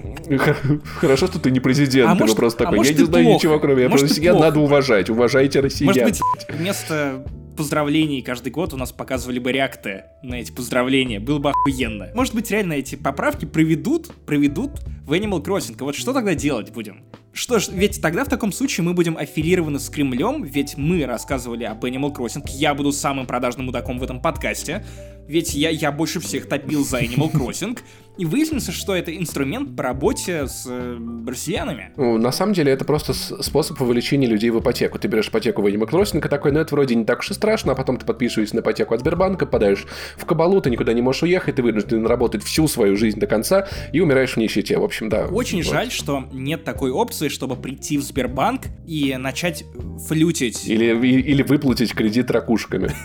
Хорошо, 1.01 1.27
что 1.27 1.41
ты 1.41 1.51
не 1.51 1.59
президент, 1.61 2.11
А 2.11 2.15
ты 2.15 2.21
может- 2.21 2.37
просто 2.37 2.65
а 2.65 2.71
такой, 2.71 2.87
я 2.87 2.93
не 2.93 3.05
знаю 3.05 3.25
плохо. 3.25 3.37
ничего, 3.37 3.59
кроме... 3.59 3.83
Я 3.83 3.89
Может 3.89 4.07
просто 4.07 4.23
я 4.23 4.31
плохо. 4.33 4.47
надо 4.47 4.61
уважать, 4.61 5.11
уважайте 5.11 5.61
россиян. 5.61 5.87
может 5.89 6.05
быть, 6.05 6.21
вместо 6.49 7.25
поздравлений 7.57 8.23
каждый 8.23 8.51
год 8.51 8.73
у 8.73 8.77
нас 8.77 8.93
показывали 8.93 9.39
бы 9.39 9.53
реакты 9.53 10.05
на 10.23 10.37
эти 10.37 10.53
поздравления. 10.53 11.21
Было 11.21 11.39
бы 11.39 11.51
охуенно. 11.51 12.11
Может 12.15 12.35
быть, 12.35 12.51
реально 12.51 12.75
эти 12.75 12.95
поправки 12.95 13.45
проведут, 13.45 14.13
проведут 14.27 14.81
в 15.07 15.13
Animal 15.13 15.43
Crossing. 15.43 15.77
А 15.79 15.85
Вот 15.85 15.95
что 15.95 16.13
тогда 16.13 16.35
делать 16.35 16.73
будем? 16.73 17.05
Что 17.33 17.59
ж, 17.59 17.69
ведь 17.69 18.03
тогда 18.03 18.25
в 18.25 18.29
таком 18.29 18.53
случае 18.53 18.85
мы 18.85 18.93
будем 18.93 19.17
аффилированы 19.17 19.79
с 19.79 19.89
Кремлем, 19.89 20.43
ведь 20.43 20.77
мы 20.77 21.07
рассказывали 21.07 21.65
об 21.65 21.85
Animal 21.85 22.15
Crossing, 22.15 22.45
я 22.49 22.75
буду 22.75 22.91
самым 22.91 23.27
продажным 23.27 23.67
мудаком 23.67 23.99
в 24.01 24.03
этом 24.03 24.21
подкасте, 24.21 24.85
ведь 25.29 25.55
я, 25.55 25.71
я 25.71 25.93
больше 25.93 26.19
всех 26.19 26.49
топил 26.49 26.85
за 26.85 27.01
Animal 27.01 27.31
Crossing, 27.31 27.79
и 28.21 28.25
выяснится, 28.27 28.71
что 28.71 28.95
это 28.95 29.17
инструмент 29.17 29.75
по 29.77 29.83
работе 29.83 30.47
с 30.47 30.67
э, 30.69 30.99
россиянами. 31.27 31.93
Ну, 31.97 32.19
На 32.19 32.33
самом 32.33 32.53
деле, 32.53 32.71
это 32.73 32.85
просто 32.85 33.15
способ 33.15 33.81
вовлечения 33.81 34.29
людей 34.29 34.51
в 34.51 34.61
ипотеку. 34.61 34.99
Ты 34.99 35.09
берешь 35.09 35.29
ипотеку 35.29 35.63
в 35.63 35.67
Animal 35.67 35.89
Crossing, 35.89 36.19
и 36.25 36.29
такой, 36.29 36.53
ну 36.53 36.61
это 36.61 36.75
вроде 36.75 36.95
не 36.95 37.05
так 37.05 37.21
уж 37.21 37.31
и 37.31 37.35
страшно, 37.35 37.73
а 37.73 37.75
потом 37.75 37.97
ты 37.97 38.05
подписываешься 38.05 38.57
на 38.57 38.61
ипотеку 38.61 38.93
от 38.95 39.01
Сбербанка, 39.01 39.47
подаешь 39.47 39.87
в 40.19 40.25
кабалу, 40.27 40.61
ты 40.61 40.69
никуда 40.71 40.93
не 40.93 41.01
можешь 41.03 41.23
уехать, 41.23 41.55
ты 41.57 41.63
вынужден 41.63 42.05
работать 42.07 42.43
всю 42.45 42.69
свою 42.69 42.97
жизнь 42.97 43.19
до 43.19 43.27
конца 43.27 43.67
и 43.93 44.01
умираешь 44.01 44.35
в 44.35 44.37
нищете. 44.37 44.77
В 44.79 44.85
общем, 44.85 45.09
да. 45.09 45.27
Очень 45.27 45.63
Вот. 45.63 45.73
жаль, 45.73 45.91
что 45.91 46.25
нет 46.33 46.65
такой 46.65 46.91
опции, 46.91 47.29
чтобы 47.29 47.57
прийти 47.57 47.97
в 47.97 48.03
Сбербанк 48.03 48.63
и 48.87 49.17
начать 49.19 49.65
флютить. 50.09 50.67
Или, 50.69 50.85
и- 51.07 51.21
или 51.21 51.43
выплатить 51.43 51.95
кредит 51.95 52.31
ракушками. 52.31 52.91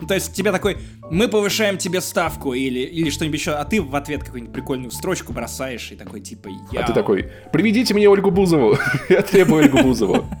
Ну, 0.00 0.06
То 0.06 0.14
есть 0.14 0.32
тебе 0.32 0.50
такой, 0.50 0.78
мы 1.10 1.28
повышаем 1.28 1.76
тебе 1.76 2.00
ставку 2.00 2.54
или, 2.54 2.80
или 2.80 3.10
что-нибудь 3.10 3.38
еще, 3.38 3.52
а 3.52 3.64
ты 3.66 3.82
в 3.82 3.94
ответ 3.94 4.24
какую-нибудь 4.50 4.52
прикольную 4.52 4.90
строчку 4.90 5.32
бросаешь 5.32 5.92
и 5.92 5.96
такой 5.96 6.20
типа 6.20 6.48
я. 6.72 6.80
А 6.80 6.86
ты 6.86 6.92
такой, 6.92 7.30
приведите 7.52 7.94
мне 7.94 8.08
Ольгу 8.08 8.30
Бузову. 8.30 8.76
Я 9.08 9.22
требую 9.22 9.64
Ольгу 9.64 9.82
Бузову. 9.82 10.24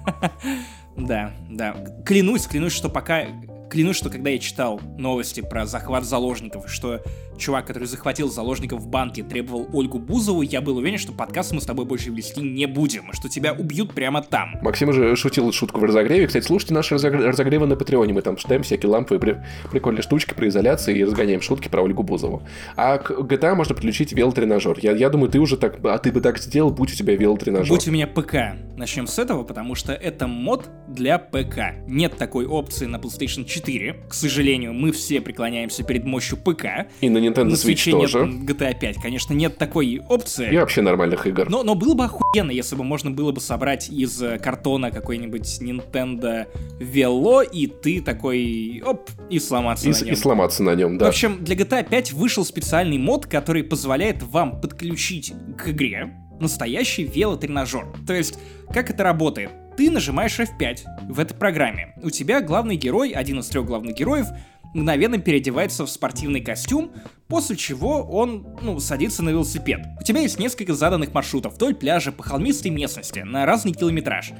Да, 0.96 1.32
да. 1.48 1.74
Клянусь, 2.04 2.46
клянусь, 2.46 2.74
что 2.74 2.90
пока... 2.90 3.24
Клянусь, 3.70 3.96
что 3.96 4.10
когда 4.10 4.30
я 4.30 4.38
читал 4.40 4.80
новости 4.98 5.40
про 5.42 5.64
захват 5.64 6.04
заложников, 6.04 6.64
что 6.68 7.00
чувак, 7.38 7.66
который 7.68 7.84
захватил 7.84 8.28
заложников 8.28 8.80
в 8.82 8.88
банке, 8.88 9.22
требовал 9.22 9.66
Ольгу 9.72 9.98
Бузову, 10.00 10.42
я 10.42 10.60
был 10.60 10.76
уверен, 10.76 10.98
что 10.98 11.12
подкаст 11.12 11.52
мы 11.52 11.60
с 11.60 11.64
тобой 11.66 11.86
больше 11.86 12.10
вести 12.10 12.42
не 12.42 12.66
будем, 12.66 13.12
что 13.12 13.28
тебя 13.28 13.52
убьют 13.54 13.94
прямо 13.94 14.22
там. 14.22 14.56
Максим 14.60 14.88
уже 14.88 15.14
шутил 15.14 15.50
шутку 15.52 15.80
в 15.80 15.84
разогреве. 15.84 16.26
Кстати, 16.26 16.44
слушайте 16.44 16.74
наши 16.74 16.96
разогр- 16.96 17.22
разогревы 17.24 17.66
на 17.66 17.76
Патреоне. 17.76 18.12
Мы 18.12 18.22
там 18.22 18.34
читаем 18.36 18.64
всякие 18.64 18.90
ламповые 18.90 19.20
при- 19.20 19.42
прикольные 19.70 20.02
штучки 20.02 20.34
про 20.34 20.48
изоляции 20.48 20.98
и 20.98 21.04
разгоняем 21.04 21.40
шутки 21.40 21.68
про 21.68 21.80
Ольгу 21.82 22.02
Бузову. 22.02 22.42
А 22.76 22.98
к 22.98 23.10
GTA 23.12 23.54
можно 23.54 23.74
подключить 23.76 24.12
велотренажер. 24.12 24.78
Я, 24.82 24.92
я 24.92 25.08
думаю, 25.10 25.30
ты 25.30 25.38
уже 25.38 25.56
так... 25.56 25.78
А 25.84 25.96
ты 25.98 26.10
бы 26.10 26.20
так 26.20 26.38
сделал, 26.38 26.72
будь 26.72 26.92
у 26.92 26.96
тебя 26.96 27.14
велотренажер. 27.14 27.68
Будь 27.72 27.86
у 27.86 27.92
меня 27.92 28.08
ПК. 28.08 28.34
Начнем 28.76 29.06
с 29.06 29.18
этого, 29.18 29.44
потому 29.44 29.76
что 29.76 29.92
это 29.92 30.26
мод 30.26 30.68
для 30.88 31.18
ПК. 31.18 31.74
Нет 31.86 32.16
такой 32.18 32.46
опции 32.46 32.86
на 32.86 32.96
PlayStation 32.96 33.44
4. 33.44 33.59
К 34.08 34.14
сожалению, 34.14 34.72
мы 34.72 34.92
все 34.92 35.20
преклоняемся 35.20 35.82
перед 35.84 36.04
мощью 36.04 36.36
ПК. 36.38 36.86
И 37.00 37.08
на 37.08 37.18
Nintendo 37.18 37.44
На 37.44 37.52
Switch 37.52 37.56
свече 37.56 37.92
нет 37.92 38.00
тоже. 38.00 38.18
GTA 38.24 38.78
5. 38.78 38.96
Конечно, 38.96 39.34
нет 39.34 39.58
такой 39.58 40.00
опции. 40.08 40.52
И 40.52 40.56
вообще 40.56 40.82
нормальных 40.82 41.26
игр. 41.26 41.48
Но, 41.48 41.62
но 41.62 41.74
было 41.74 41.94
бы 41.94 42.04
охуенно, 42.04 42.50
если 42.50 42.76
бы 42.76 42.84
можно 42.84 43.10
было 43.10 43.32
бы 43.32 43.40
собрать 43.40 43.88
из 43.88 44.20
э, 44.22 44.38
картона 44.38 44.90
какой-нибудь 44.90 45.60
Nintendo 45.60 46.46
Velo, 46.80 47.44
и 47.50 47.66
ты 47.66 48.00
такой, 48.00 48.82
оп, 48.84 49.10
и 49.28 49.38
сломаться 49.38 49.88
и, 49.88 49.92
на 49.92 49.96
нем. 50.04 50.12
и 50.12 50.16
сломаться 50.16 50.62
на 50.62 50.74
нем, 50.74 50.96
В 50.96 50.98
да. 50.98 51.08
общем, 51.08 51.44
для 51.44 51.56
GTA 51.56 51.88
5 51.88 52.12
вышел 52.12 52.44
специальный 52.44 52.98
мод, 52.98 53.26
который 53.26 53.62
позволяет 53.64 54.22
вам 54.22 54.60
подключить 54.60 55.32
к 55.56 55.68
игре 55.68 56.14
настоящий 56.40 57.04
велотренажер. 57.04 57.86
То 58.06 58.14
есть, 58.14 58.38
как 58.72 58.90
это 58.90 59.04
работает? 59.04 59.50
Ты 59.80 59.90
нажимаешь 59.90 60.38
F5 60.38 61.08
в 61.08 61.18
этой 61.18 61.34
программе. 61.34 61.94
У 62.02 62.10
тебя 62.10 62.42
главный 62.42 62.76
герой, 62.76 63.12
один 63.12 63.38
из 63.38 63.46
трех 63.46 63.64
главных 63.64 63.96
героев, 63.96 64.26
мгновенно 64.74 65.16
переодевается 65.16 65.86
в 65.86 65.90
спортивный 65.90 66.42
костюм, 66.42 66.92
после 67.28 67.56
чего 67.56 68.02
он, 68.02 68.58
ну, 68.60 68.78
садится 68.78 69.22
на 69.22 69.30
велосипед. 69.30 69.80
У 69.98 70.04
тебя 70.04 70.20
есть 70.20 70.38
несколько 70.38 70.74
заданных 70.74 71.14
маршрутов 71.14 71.54
вдоль 71.54 71.74
пляжа 71.74 72.12
по 72.12 72.22
холмистой 72.22 72.70
местности 72.70 73.20
на 73.20 73.46
разный 73.46 73.72
километраж. 73.72 74.32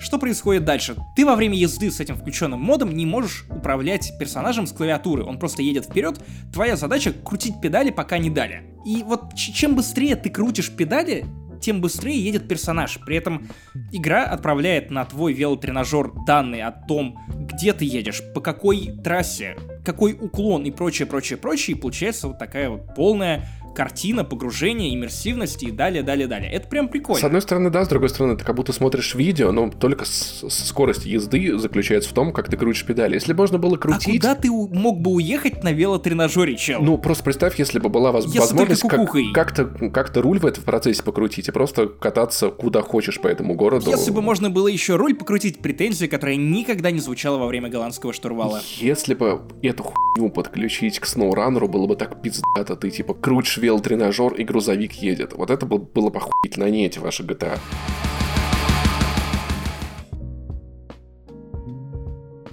Что 0.00 0.18
происходит 0.18 0.64
дальше? 0.64 0.96
Ты 1.14 1.24
во 1.24 1.36
время 1.36 1.56
езды 1.56 1.92
с 1.92 2.00
этим 2.00 2.16
включенным 2.16 2.58
модом 2.58 2.92
не 2.92 3.06
можешь 3.06 3.46
управлять 3.50 4.12
персонажем 4.18 4.66
с 4.66 4.72
клавиатуры, 4.72 5.22
он 5.22 5.38
просто 5.38 5.62
едет 5.62 5.84
вперед, 5.84 6.20
твоя 6.52 6.74
задача 6.74 7.12
крутить 7.12 7.60
педали, 7.60 7.90
пока 7.90 8.18
не 8.18 8.30
дали. 8.30 8.64
И 8.84 9.04
вот 9.04 9.32
чем 9.36 9.76
быстрее 9.76 10.16
ты 10.16 10.28
крутишь 10.28 10.72
педали, 10.72 11.24
тем 11.60 11.80
быстрее 11.80 12.22
едет 12.22 12.48
персонаж. 12.48 12.98
При 13.04 13.16
этом 13.16 13.48
игра 13.92 14.24
отправляет 14.24 14.90
на 14.90 15.04
твой 15.04 15.32
велотренажер 15.32 16.12
данные 16.26 16.66
о 16.66 16.72
том, 16.72 17.18
где 17.28 17.72
ты 17.72 17.84
едешь, 17.84 18.22
по 18.34 18.40
какой 18.40 18.92
трассе, 19.02 19.56
какой 19.84 20.12
уклон 20.12 20.64
и 20.64 20.70
прочее, 20.70 21.06
прочее, 21.06 21.38
прочее, 21.38 21.76
и 21.76 21.80
получается 21.80 22.28
вот 22.28 22.38
такая 22.38 22.70
вот 22.70 22.94
полная 22.94 23.46
картина, 23.78 24.24
погружение, 24.24 24.92
иммерсивность 24.92 25.62
и 25.62 25.70
далее, 25.70 26.02
далее, 26.02 26.26
далее. 26.26 26.50
Это 26.50 26.66
прям 26.66 26.88
прикольно. 26.88 27.20
С 27.20 27.24
одной 27.24 27.40
стороны, 27.40 27.70
да, 27.70 27.84
с 27.84 27.88
другой 27.88 28.08
стороны, 28.08 28.36
ты 28.36 28.44
как 28.44 28.56
будто 28.56 28.72
смотришь 28.72 29.14
видео, 29.14 29.52
но 29.52 29.70
только 29.70 30.04
с, 30.04 30.44
с 30.48 30.66
скорость 30.66 31.06
езды 31.06 31.56
заключается 31.56 32.10
в 32.10 32.12
том, 32.12 32.32
как 32.32 32.50
ты 32.50 32.56
крутишь 32.56 32.84
педали. 32.84 33.14
Если 33.14 33.34
можно 33.34 33.58
было 33.58 33.76
крутить... 33.76 34.24
А 34.24 34.30
куда 34.30 34.34
ты 34.34 34.50
мог 34.50 35.00
бы 35.00 35.12
уехать 35.12 35.62
на 35.62 35.70
велотренажере, 35.70 36.56
чел? 36.56 36.82
Ну, 36.82 36.98
просто 36.98 37.22
представь, 37.22 37.56
если 37.60 37.78
бы 37.78 37.88
была 37.88 38.10
воз... 38.10 38.26
возможность 38.26 38.82
как- 38.82 39.12
как-то, 39.32 39.66
как-то 39.90 40.22
руль 40.22 40.40
в 40.40 40.46
этом 40.46 40.64
процессе 40.64 41.04
покрутить 41.04 41.46
и 41.46 41.52
просто 41.52 41.86
кататься 41.86 42.48
куда 42.48 42.82
хочешь 42.82 43.20
по 43.20 43.28
этому 43.28 43.54
городу. 43.54 43.88
Если 43.92 44.10
бы 44.10 44.22
можно 44.22 44.50
было 44.50 44.66
еще 44.66 44.96
руль 44.96 45.14
покрутить, 45.14 45.60
претензия, 45.60 46.08
которая 46.08 46.34
никогда 46.34 46.90
не 46.90 46.98
звучала 46.98 47.38
во 47.38 47.46
время 47.46 47.68
голландского 47.68 48.12
штурвала. 48.12 48.60
Если 48.78 49.14
бы 49.14 49.42
эту 49.62 49.84
хуйню 49.84 50.32
подключить 50.32 50.98
к 50.98 51.06
сноураннеру, 51.06 51.68
было 51.68 51.86
бы 51.86 51.94
так 51.94 52.20
пиздато, 52.20 52.74
ты 52.74 52.90
типа 52.90 53.14
крутишь 53.14 53.58
велотренажер 53.68 54.32
и 54.34 54.44
грузовик 54.44 54.92
едет. 54.94 55.34
Вот 55.34 55.50
это 55.50 55.66
было, 55.66 55.78
было 55.78 56.10
бы 56.10 56.18
охуительно, 56.18 56.70
не 56.70 56.86
эти 56.86 56.98
ваши 56.98 57.22
GTA. 57.22 57.58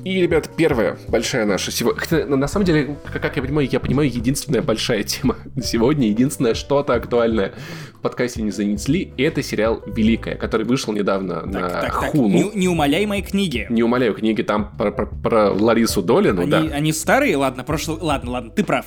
И, 0.05 0.21
ребят, 0.21 0.51
первая 0.55 0.99
большая 1.07 1.47
наша 1.47 1.71
сегодня... 1.71 2.27
На 2.27 2.47
самом 2.47 2.67
деле, 2.67 2.95
как 3.11 3.35
я 3.37 3.41
понимаю, 3.41 3.67
я 3.71 3.79
понимаю, 3.79 4.07
единственная 4.07 4.61
большая 4.61 5.01
тема 5.03 5.35
сегодня, 5.63 6.07
единственное 6.09 6.53
что-то 6.53 6.93
актуальное 6.93 7.55
в 7.95 8.01
подкасте 8.01 8.43
не 8.43 8.51
занесли, 8.51 9.11
это 9.17 9.41
сериал 9.41 9.81
«Великая», 9.87 10.35
который 10.35 10.63
вышел 10.63 10.93
недавно 10.93 11.41
так, 11.41 11.51
на 11.51 11.69
так, 11.69 12.01
так. 12.01 12.13
Не, 12.13 12.51
не 12.53 12.67
умоляй 12.67 13.07
мои 13.07 13.23
книги. 13.23 13.65
Не 13.71 13.81
умоляю 13.81 14.13
книги, 14.13 14.43
там 14.43 14.77
про, 14.77 14.91
про, 14.91 15.07
про 15.07 15.51
Ларису 15.51 16.03
Долину, 16.03 16.43
они, 16.43 16.51
да. 16.51 16.59
Они 16.59 16.93
старые? 16.93 17.35
Ладно, 17.35 17.63
прошлый... 17.63 17.97
Ладно, 17.99 18.29
ладно, 18.29 18.51
ты 18.51 18.63
прав. 18.63 18.85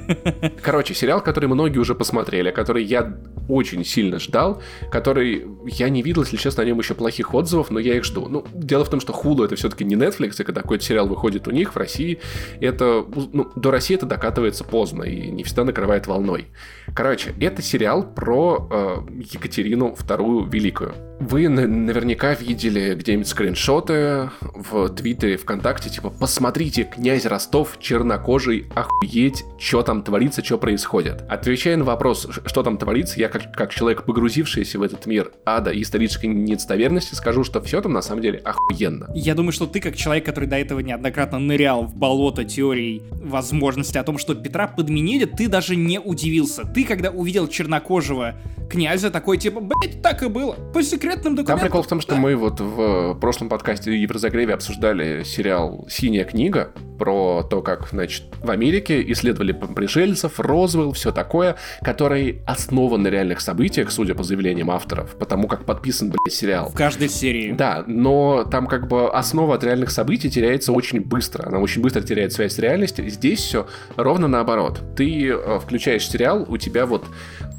Короче, 0.62 0.92
сериал, 0.92 1.22
который 1.22 1.48
многие 1.48 1.78
уже 1.78 1.94
посмотрели, 1.94 2.50
который 2.50 2.84
я 2.84 3.16
очень 3.48 3.86
сильно 3.86 4.18
ждал, 4.18 4.62
который 4.90 5.46
я 5.66 5.88
не 5.88 6.02
видел, 6.02 6.24
если 6.24 6.36
честно, 6.36 6.62
о 6.62 6.66
нем 6.66 6.78
еще 6.78 6.92
плохих 6.92 7.32
отзывов, 7.32 7.70
но 7.70 7.80
я 7.80 7.96
их 7.96 8.04
жду. 8.04 8.28
Ну, 8.28 8.44
дело 8.52 8.84
в 8.84 8.90
том, 8.90 9.00
что 9.00 9.14
Hulu 9.14 9.46
это 9.46 9.56
все-таки 9.56 9.84
не 9.84 9.94
Netflix, 9.94 10.41
и 10.42 10.44
когда 10.44 10.60
какой-то 10.62 10.84
сериал 10.84 11.08
выходит 11.08 11.48
у 11.48 11.50
них 11.50 11.74
в 11.74 11.76
России, 11.76 12.20
это, 12.60 13.04
ну, 13.32 13.50
до 13.56 13.70
России 13.70 13.96
это 13.96 14.06
докатывается 14.06 14.64
поздно 14.64 15.04
и 15.04 15.30
не 15.30 15.44
всегда 15.44 15.64
накрывает 15.64 16.06
волной. 16.06 16.48
Короче, 16.94 17.32
это 17.40 17.62
сериал 17.62 18.02
про 18.02 18.68
э, 18.70 18.96
Екатерину 19.32 19.94
вторую 19.94 20.46
Великую. 20.46 20.94
Вы 21.22 21.48
наверняка 21.48 22.34
видели 22.34 22.96
где-нибудь 22.96 23.28
скриншоты 23.28 24.30
в 24.40 24.88
Твиттере, 24.88 25.36
ВКонтакте, 25.36 25.88
типа 25.88 26.10
«Посмотрите, 26.10 26.82
князь 26.82 27.26
Ростов, 27.26 27.76
чернокожий, 27.78 28.66
охуеть, 28.74 29.44
что 29.56 29.82
там 29.82 30.02
творится, 30.02 30.44
что 30.44 30.58
происходит». 30.58 31.24
Отвечая 31.28 31.76
на 31.76 31.84
вопрос, 31.84 32.28
что 32.44 32.64
там 32.64 32.76
творится, 32.76 33.20
я 33.20 33.28
как, 33.28 33.52
как 33.54 33.72
человек, 33.72 34.02
погрузившийся 34.02 34.80
в 34.80 34.82
этот 34.82 35.06
мир 35.06 35.30
ада 35.46 35.70
и 35.70 35.82
исторической 35.82 36.26
недостоверности, 36.26 37.14
скажу, 37.14 37.44
что 37.44 37.62
все 37.62 37.80
там 37.80 37.92
на 37.92 38.02
самом 38.02 38.22
деле 38.22 38.38
охуенно. 38.38 39.08
Я 39.14 39.36
думаю, 39.36 39.52
что 39.52 39.68
ты 39.68 39.78
как 39.78 39.94
человек, 39.94 40.26
который 40.26 40.48
до 40.48 40.56
этого 40.56 40.80
неоднократно 40.80 41.38
нырял 41.38 41.84
в 41.84 41.94
болото 41.94 42.44
теорий 42.44 43.00
возможности 43.12 43.96
о 43.96 44.02
том, 44.02 44.18
что 44.18 44.34
Петра 44.34 44.66
подменили, 44.66 45.26
ты 45.26 45.46
даже 45.46 45.76
не 45.76 46.00
удивился. 46.00 46.64
Ты, 46.64 46.84
когда 46.84 47.10
увидел 47.10 47.46
чернокожего 47.46 48.34
князя, 48.72 49.10
такой 49.10 49.36
типа, 49.36 49.60
блять, 49.60 50.00
так 50.02 50.22
и 50.22 50.28
было. 50.28 50.54
По 50.72 50.82
секретным 51.12 51.34
документам. 51.34 51.58
Там 51.58 51.60
прикол 51.60 51.82
в 51.82 51.86
том, 51.86 52.00
что 52.00 52.14
да. 52.14 52.20
мы 52.20 52.36
вот 52.36 52.60
в 52.60 53.14
прошлом 53.14 53.48
подкасте 53.48 53.96
Еврозагреве 54.00 54.54
обсуждали 54.54 55.22
сериал 55.24 55.86
«Синяя 55.88 56.24
книга», 56.24 56.72
про 57.02 57.42
то, 57.42 57.62
как, 57.62 57.88
значит, 57.90 58.22
в 58.44 58.48
Америке 58.48 59.02
исследовали 59.10 59.50
пришельцев, 59.50 60.38
Розвелл, 60.38 60.92
все 60.92 61.10
такое, 61.10 61.56
который 61.82 62.42
основан 62.46 63.02
на 63.02 63.08
реальных 63.08 63.40
событиях, 63.40 63.90
судя 63.90 64.14
по 64.14 64.22
заявлениям 64.22 64.70
авторов, 64.70 65.16
потому 65.18 65.48
как 65.48 65.64
подписан, 65.64 66.10
блядь, 66.10 66.32
сериал. 66.32 66.68
В 66.68 66.74
каждой 66.74 67.08
серии. 67.08 67.50
Да, 67.50 67.82
но 67.88 68.44
там 68.44 68.68
как 68.68 68.86
бы 68.86 69.10
основа 69.10 69.56
от 69.56 69.64
реальных 69.64 69.90
событий 69.90 70.30
теряется 70.30 70.70
очень 70.72 71.00
быстро. 71.00 71.48
Она 71.48 71.58
очень 71.58 71.82
быстро 71.82 72.02
теряет 72.02 72.34
связь 72.34 72.54
с 72.54 72.58
реальностью. 72.60 73.08
Здесь 73.10 73.40
все 73.40 73.66
ровно 73.96 74.28
наоборот. 74.28 74.80
Ты 74.96 75.28
э, 75.28 75.58
включаешь 75.58 76.08
сериал, 76.08 76.46
у 76.48 76.56
тебя 76.56 76.86
вот 76.86 77.04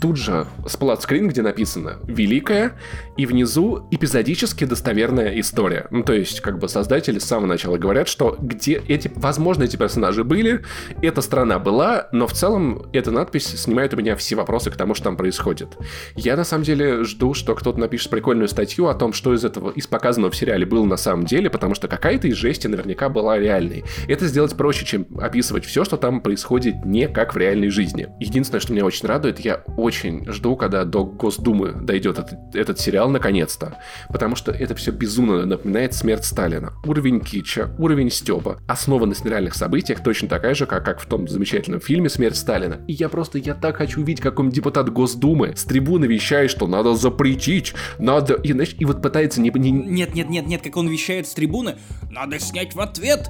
тут 0.03 0.17
же 0.17 0.47
сплат-скрин, 0.67 1.29
где 1.29 1.41
написано 1.41 1.99
«Великая», 2.03 2.73
и 3.15 3.25
внизу 3.25 3.87
эпизодически 3.89 4.65
достоверная 4.65 5.39
история. 5.39 5.87
Ну, 5.91 6.03
то 6.03 6.11
есть, 6.11 6.41
как 6.41 6.59
бы 6.59 6.67
создатели 6.67 7.19
с 7.19 7.23
самого 7.23 7.47
начала 7.47 7.77
говорят, 7.77 8.09
что 8.09 8.35
где 8.37 8.81
эти, 8.89 9.09
возможно, 9.15 9.63
эти 9.63 9.77
персонажи 9.77 10.25
были, 10.25 10.61
эта 11.01 11.21
страна 11.21 11.57
была, 11.57 12.09
но 12.11 12.27
в 12.27 12.33
целом 12.33 12.87
эта 12.91 13.11
надпись 13.11 13.45
снимает 13.45 13.93
у 13.93 13.97
меня 13.97 14.17
все 14.17 14.35
вопросы 14.35 14.71
к 14.71 14.75
тому, 14.75 14.93
что 14.93 15.05
там 15.05 15.15
происходит. 15.15 15.77
Я, 16.17 16.35
на 16.35 16.43
самом 16.43 16.65
деле, 16.65 17.05
жду, 17.05 17.33
что 17.33 17.55
кто-то 17.55 17.79
напишет 17.79 18.09
прикольную 18.09 18.49
статью 18.49 18.87
о 18.87 18.95
том, 18.95 19.13
что 19.13 19.33
из 19.33 19.45
этого, 19.45 19.71
из 19.71 19.87
показанного 19.87 20.31
в 20.31 20.35
сериале 20.35 20.65
было 20.65 20.83
на 20.83 20.97
самом 20.97 21.25
деле, 21.25 21.49
потому 21.49 21.75
что 21.75 21.87
какая-то 21.87 22.27
из 22.27 22.35
жести 22.35 22.67
наверняка 22.67 23.07
была 23.07 23.37
реальной. 23.37 23.85
Это 24.09 24.27
сделать 24.27 24.53
проще, 24.57 24.85
чем 24.85 25.07
описывать 25.21 25.63
все, 25.63 25.85
что 25.85 25.95
там 25.95 26.19
происходит 26.19 26.83
не 26.83 27.07
как 27.07 27.35
в 27.35 27.37
реальной 27.37 27.69
жизни. 27.69 28.09
Единственное, 28.19 28.59
что 28.59 28.73
меня 28.73 28.83
очень 28.83 29.07
радует, 29.07 29.39
я 29.39 29.63
очень 29.77 29.92
жду, 29.93 30.55
когда 30.55 30.83
до 30.85 31.05
Госдумы 31.05 31.73
дойдет 31.73 32.19
этот, 32.19 32.55
этот 32.55 32.79
сериал 32.79 33.09
наконец-то. 33.09 33.77
Потому 34.09 34.35
что 34.35 34.51
это 34.51 34.75
все 34.75 34.91
безумно 34.91 35.45
напоминает 35.45 35.93
смерть 35.93 36.25
Сталина. 36.25 36.73
Уровень 36.85 37.19
кича, 37.19 37.71
уровень 37.77 38.09
стеба, 38.09 38.59
основанность 38.67 39.23
на 39.25 39.29
реальных 39.29 39.55
событиях 39.55 40.03
точно 40.03 40.27
такая 40.27 40.55
же, 40.55 40.65
как, 40.65 40.85
как 40.85 40.99
в 40.99 41.05
том 41.05 41.27
замечательном 41.27 41.79
фильме 41.79 42.09
«Смерть 42.09 42.37
Сталина». 42.37 42.79
И 42.87 42.93
я 42.93 43.09
просто, 43.09 43.37
я 43.37 43.53
так 43.53 43.77
хочу 43.77 44.01
увидеть, 44.01 44.21
как 44.21 44.39
он 44.39 44.49
депутат 44.49 44.89
Госдумы 44.89 45.53
с 45.55 45.63
трибуны 45.63 46.05
вещает, 46.05 46.51
что 46.51 46.67
надо 46.67 46.95
запретить, 46.95 47.73
надо... 47.99 48.35
И, 48.35 48.51
знаешь, 48.51 48.75
и 48.77 48.85
вот 48.85 49.01
пытается 49.01 49.41
не... 49.41 49.49
не... 49.49 49.71
Нет, 49.71 50.15
нет, 50.15 50.29
нет, 50.29 50.47
нет, 50.47 50.61
как 50.61 50.77
он 50.77 50.87
вещает 50.87 51.27
с 51.27 51.33
трибуны, 51.33 51.75
надо 52.09 52.39
снять 52.39 52.75
в 52.75 52.79
ответ 52.79 53.29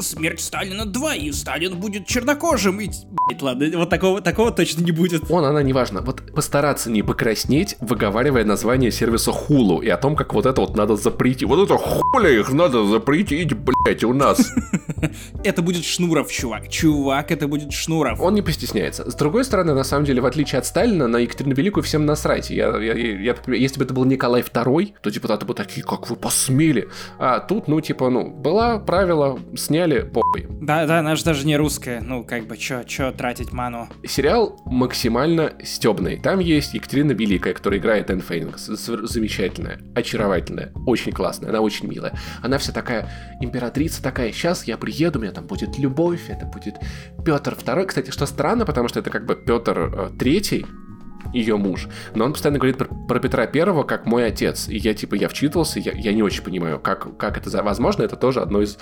смерть 0.00 0.40
Сталина 0.40 0.86
2, 0.86 1.14
и 1.16 1.32
Сталин 1.32 1.78
будет 1.78 2.06
чернокожим. 2.06 2.80
И, 2.80 2.90
блядь, 3.28 3.42
ладно, 3.42 3.70
вот 3.74 3.90
такого, 3.90 4.20
такого 4.20 4.50
точно 4.50 4.82
не 4.82 4.92
будет. 4.92 5.30
Он, 5.30 5.44
она, 5.44 5.62
неважно. 5.62 5.91
Вот 6.00 6.32
постараться 6.32 6.90
не 6.90 7.02
покраснеть, 7.02 7.76
выговаривая 7.80 8.44
название 8.44 8.90
сервиса 8.90 9.32
Хулу 9.32 9.80
и 9.80 9.88
о 9.88 9.96
том, 9.96 10.16
как 10.16 10.34
вот 10.34 10.46
это 10.46 10.60
вот 10.60 10.76
надо 10.76 10.96
запретить. 10.96 11.48
Вот 11.48 11.62
это 11.62 11.76
хуля 11.76 12.30
их 12.30 12.52
надо 12.52 12.84
запретить, 12.84 13.52
блядь, 13.52 14.04
у 14.04 14.12
нас. 14.12 14.52
Это 15.44 15.62
будет 15.62 15.84
Шнуров, 15.84 16.30
чувак. 16.30 16.68
Чувак, 16.68 17.32
это 17.32 17.48
будет 17.48 17.72
Шнуров. 17.72 18.20
Он 18.20 18.34
не 18.34 18.42
постесняется. 18.42 19.10
С 19.10 19.14
другой 19.14 19.44
стороны, 19.44 19.74
на 19.74 19.82
самом 19.82 20.04
деле, 20.04 20.20
в 20.20 20.26
отличие 20.26 20.60
от 20.60 20.66
Сталина, 20.66 21.08
на 21.08 21.16
Екатерину 21.16 21.54
Великую 21.54 21.82
всем 21.82 22.06
насрать. 22.06 22.50
Я, 22.50 22.76
я, 22.78 22.94
я, 22.94 23.36
если 23.46 23.78
бы 23.78 23.84
это 23.84 23.92
был 23.92 24.04
Николай 24.04 24.42
II, 24.42 24.92
то 25.02 25.10
депутаты 25.10 25.44
бы 25.44 25.54
такие, 25.54 25.84
как 25.84 26.08
вы 26.08 26.16
посмели. 26.16 26.88
А 27.18 27.40
тут, 27.40 27.66
ну, 27.66 27.80
типа, 27.80 28.10
ну, 28.10 28.30
была 28.30 28.78
правило, 28.78 29.38
сняли 29.56 29.82
сняли, 29.82 30.02
похуй. 30.02 30.46
Да, 30.60 30.86
да, 30.86 30.98
она 31.00 31.16
же 31.16 31.24
даже 31.24 31.46
не 31.46 31.56
русская, 31.56 32.00
ну, 32.00 32.24
как 32.24 32.46
бы, 32.46 32.56
чё, 32.56 32.84
чё 32.84 33.12
тратить 33.12 33.52
ману? 33.52 33.88
Сериал 34.06 34.60
максимально 34.64 35.52
стебный. 35.82 36.16
Там 36.16 36.38
есть 36.38 36.74
Екатерина 36.74 37.10
Великая, 37.10 37.54
которая 37.54 37.80
играет 37.80 38.08
Энн 38.08 38.20
Фейнинг, 38.20 38.56
замечательная, 38.56 39.80
очаровательная, 39.96 40.70
очень 40.86 41.10
классная, 41.10 41.48
она 41.48 41.60
очень 41.60 41.88
милая. 41.88 42.16
Она 42.40 42.58
вся 42.58 42.72
такая 42.72 43.08
императрица 43.40 44.00
такая, 44.00 44.30
сейчас 44.30 44.62
я 44.62 44.78
приеду, 44.78 45.18
у 45.18 45.22
меня 45.22 45.32
там 45.32 45.48
будет 45.48 45.76
любовь, 45.80 46.20
это 46.28 46.46
будет 46.46 46.76
Петр 47.24 47.54
II. 47.54 47.86
Кстати, 47.86 48.12
что 48.12 48.26
странно, 48.26 48.64
потому 48.64 48.86
что 48.86 49.00
это 49.00 49.10
как 49.10 49.26
бы 49.26 49.34
Петр 49.34 50.12
III, 50.20 50.68
ее 51.32 51.56
муж. 51.56 51.88
Но 52.14 52.24
он 52.24 52.32
постоянно 52.32 52.58
говорит 52.58 52.78
про, 52.78 52.86
про 52.86 53.20
Петра 53.20 53.46
Первого 53.46 53.82
как 53.84 54.06
мой 54.06 54.26
отец. 54.26 54.68
И 54.68 54.76
я, 54.76 54.94
типа, 54.94 55.14
я 55.14 55.28
вчитывался, 55.28 55.80
я, 55.80 55.92
я 55.92 56.12
не 56.12 56.22
очень 56.22 56.42
понимаю, 56.42 56.78
как, 56.78 57.16
как 57.16 57.38
это 57.38 57.62
возможно. 57.62 58.02
Это 58.02 58.16
тоже 58.16 58.40
одно 58.40 58.62
из 58.62 58.78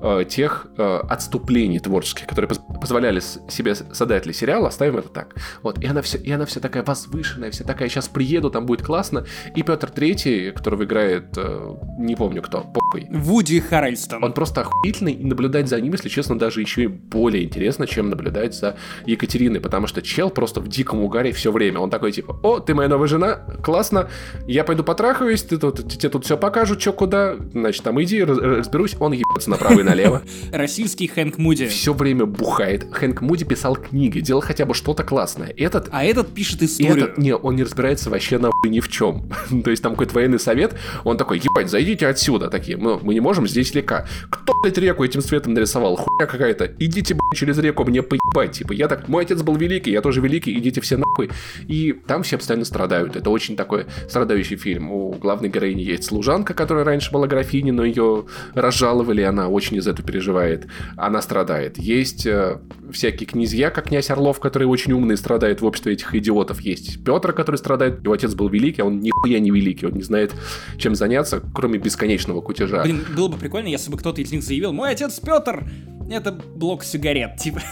э, 0.00 0.24
тех 0.28 0.66
э, 0.76 1.00
отступлений 1.08 1.78
творческих, 1.78 2.26
которые 2.26 2.48
поз 2.48 2.60
позволяли 2.80 3.20
себе 3.20 3.74
создатели 3.74 4.32
сериала, 4.32 4.68
оставим 4.68 4.98
это 4.98 5.08
так. 5.08 5.36
Вот, 5.62 5.78
и 5.78 5.86
она, 5.86 6.02
все, 6.02 6.18
и 6.18 6.30
она 6.30 6.46
вся 6.46 6.60
такая 6.60 6.82
возвышенная, 6.82 7.50
вся 7.50 7.64
такая, 7.64 7.88
сейчас 7.88 8.08
приеду, 8.08 8.50
там 8.50 8.66
будет 8.66 8.82
классно. 8.82 9.24
И 9.54 9.62
Петр 9.62 9.90
Третий, 9.90 10.50
которого 10.50 10.84
играет, 10.84 11.36
э, 11.36 11.76
не 11.98 12.16
помню 12.16 12.42
кто, 12.42 12.62
похуй. 12.62 13.06
Вуди 13.10 13.60
Харрельстон. 13.60 14.22
Он 14.24 14.32
просто 14.32 14.62
охуительный, 14.62 15.12
и 15.12 15.24
наблюдать 15.24 15.68
за 15.68 15.80
ним, 15.80 15.92
если 15.92 16.08
честно, 16.08 16.38
даже 16.38 16.60
еще 16.60 16.84
и 16.84 16.86
более 16.86 17.44
интересно, 17.44 17.86
чем 17.86 18.10
наблюдать 18.10 18.54
за 18.54 18.76
Екатериной, 19.06 19.60
потому 19.60 19.86
что 19.86 20.02
чел 20.02 20.30
просто 20.30 20.60
в 20.60 20.68
диком 20.68 21.00
угаре 21.00 21.32
все 21.32 21.52
время. 21.52 21.80
Он 21.82 21.90
такой, 21.90 22.12
типа, 22.12 22.38
о, 22.42 22.60
ты 22.60 22.74
моя 22.74 22.88
новая 22.88 23.08
жена, 23.08 23.40
классно, 23.62 24.08
я 24.46 24.64
пойду 24.64 24.84
потрахаюсь, 24.84 25.42
ты 25.42 25.58
тут, 25.58 25.88
тебе 25.88 26.08
тут 26.08 26.24
все 26.24 26.36
покажут, 26.36 26.80
что 26.80 26.92
куда, 26.92 27.36
значит, 27.52 27.82
там 27.82 28.00
иди, 28.02 28.22
разберусь, 28.22 28.96
он 28.98 29.12
ебется 29.12 29.50
направо 29.50 29.80
и 29.80 29.82
налево. 29.82 30.22
Российский 30.52 31.06
Хэнк 31.08 31.38
Муди. 31.38 31.66
Все 31.66 31.92
время 31.92 32.26
бухает. 32.26 32.86
Хэнк 32.92 33.20
Муди 33.20 33.44
писал 33.44 33.76
книги, 33.76 34.20
делал 34.20 34.40
хотя 34.40 34.64
бы 34.64 34.74
что-то 34.74 35.04
классное. 35.04 35.52
Этот... 35.56 35.88
А 35.90 36.04
этот 36.04 36.32
пишет 36.32 36.62
историю. 36.62 37.04
Этот, 37.04 37.18
не, 37.18 37.34
он 37.34 37.56
не 37.56 37.64
разбирается 37.64 38.10
вообще 38.10 38.38
на 38.38 38.50
ни 38.64 38.80
в 38.80 38.88
чем. 38.88 39.28
То 39.64 39.70
есть 39.70 39.82
там 39.82 39.92
какой-то 39.92 40.14
военный 40.14 40.38
совет, 40.38 40.74
он 41.04 41.16
такой, 41.16 41.38
ебать, 41.38 41.70
зайдите 41.70 42.06
отсюда. 42.06 42.48
Такие, 42.48 42.76
мы, 42.76 42.98
мы 42.98 43.14
не 43.14 43.20
можем 43.20 43.46
здесь 43.46 43.74
лека. 43.74 44.06
Кто, 44.30 44.52
блядь, 44.62 44.78
реку 44.78 45.04
этим 45.04 45.20
цветом 45.20 45.54
нарисовал? 45.54 45.96
Хуйня 45.96 46.26
какая-то. 46.26 46.66
Идите, 46.78 47.14
блядь, 47.14 47.38
через 47.38 47.58
реку, 47.58 47.84
мне 47.84 48.02
поебать. 48.02 48.52
Типа, 48.52 48.72
я 48.72 48.88
так, 48.88 49.08
мой 49.08 49.24
отец 49.24 49.42
был 49.42 49.56
великий, 49.56 49.90
я 49.90 50.00
тоже 50.00 50.20
великий, 50.20 50.56
идите 50.58 50.80
все 50.80 50.96
нахуй. 50.96 51.30
И 51.72 51.94
там 52.06 52.22
все 52.22 52.36
постоянно 52.36 52.66
страдают. 52.66 53.16
Это 53.16 53.30
очень 53.30 53.56
такой 53.56 53.86
страдающий 54.06 54.56
фильм. 54.56 54.92
У 54.92 55.12
главной 55.12 55.48
героини 55.48 55.80
есть 55.80 56.04
служанка, 56.04 56.52
которая 56.52 56.84
раньше 56.84 57.10
была 57.10 57.26
графиней, 57.26 57.72
но 57.72 57.82
ее 57.82 58.26
разжаловали, 58.52 59.22
она 59.22 59.48
очень 59.48 59.78
из 59.78 59.86
этого 59.88 60.06
переживает. 60.06 60.66
Она 60.98 61.22
страдает. 61.22 61.78
Есть 61.78 62.26
э, 62.26 62.58
всякие 62.90 63.26
князья, 63.26 63.70
как 63.70 63.88
князь 63.88 64.10
Орлов, 64.10 64.38
который 64.38 64.64
очень 64.64 64.92
умный, 64.92 65.16
страдает 65.16 65.62
в 65.62 65.64
обществе 65.64 65.94
этих 65.94 66.14
идиотов. 66.14 66.60
Есть 66.60 67.02
Петр, 67.02 67.32
который 67.32 67.56
страдает, 67.56 68.02
его 68.04 68.12
отец 68.12 68.34
был 68.34 68.50
великий, 68.50 68.82
а 68.82 68.84
он 68.84 69.00
нихуя 69.00 69.38
не 69.38 69.50
великий, 69.50 69.86
он 69.86 69.94
не 69.94 70.02
знает, 70.02 70.34
чем 70.76 70.94
заняться, 70.94 71.42
кроме 71.54 71.78
бесконечного 71.78 72.42
кутежа. 72.42 72.82
Блин, 72.82 73.02
было 73.16 73.28
бы 73.28 73.38
прикольно, 73.38 73.68
если 73.68 73.90
бы 73.90 73.96
кто-то 73.96 74.20
из 74.20 74.30
них 74.30 74.42
заявил, 74.42 74.74
мой 74.74 74.90
отец 74.90 75.18
Петр, 75.20 75.64
это 76.10 76.32
блок 76.32 76.84
сигарет, 76.84 77.38
типа. 77.38 77.62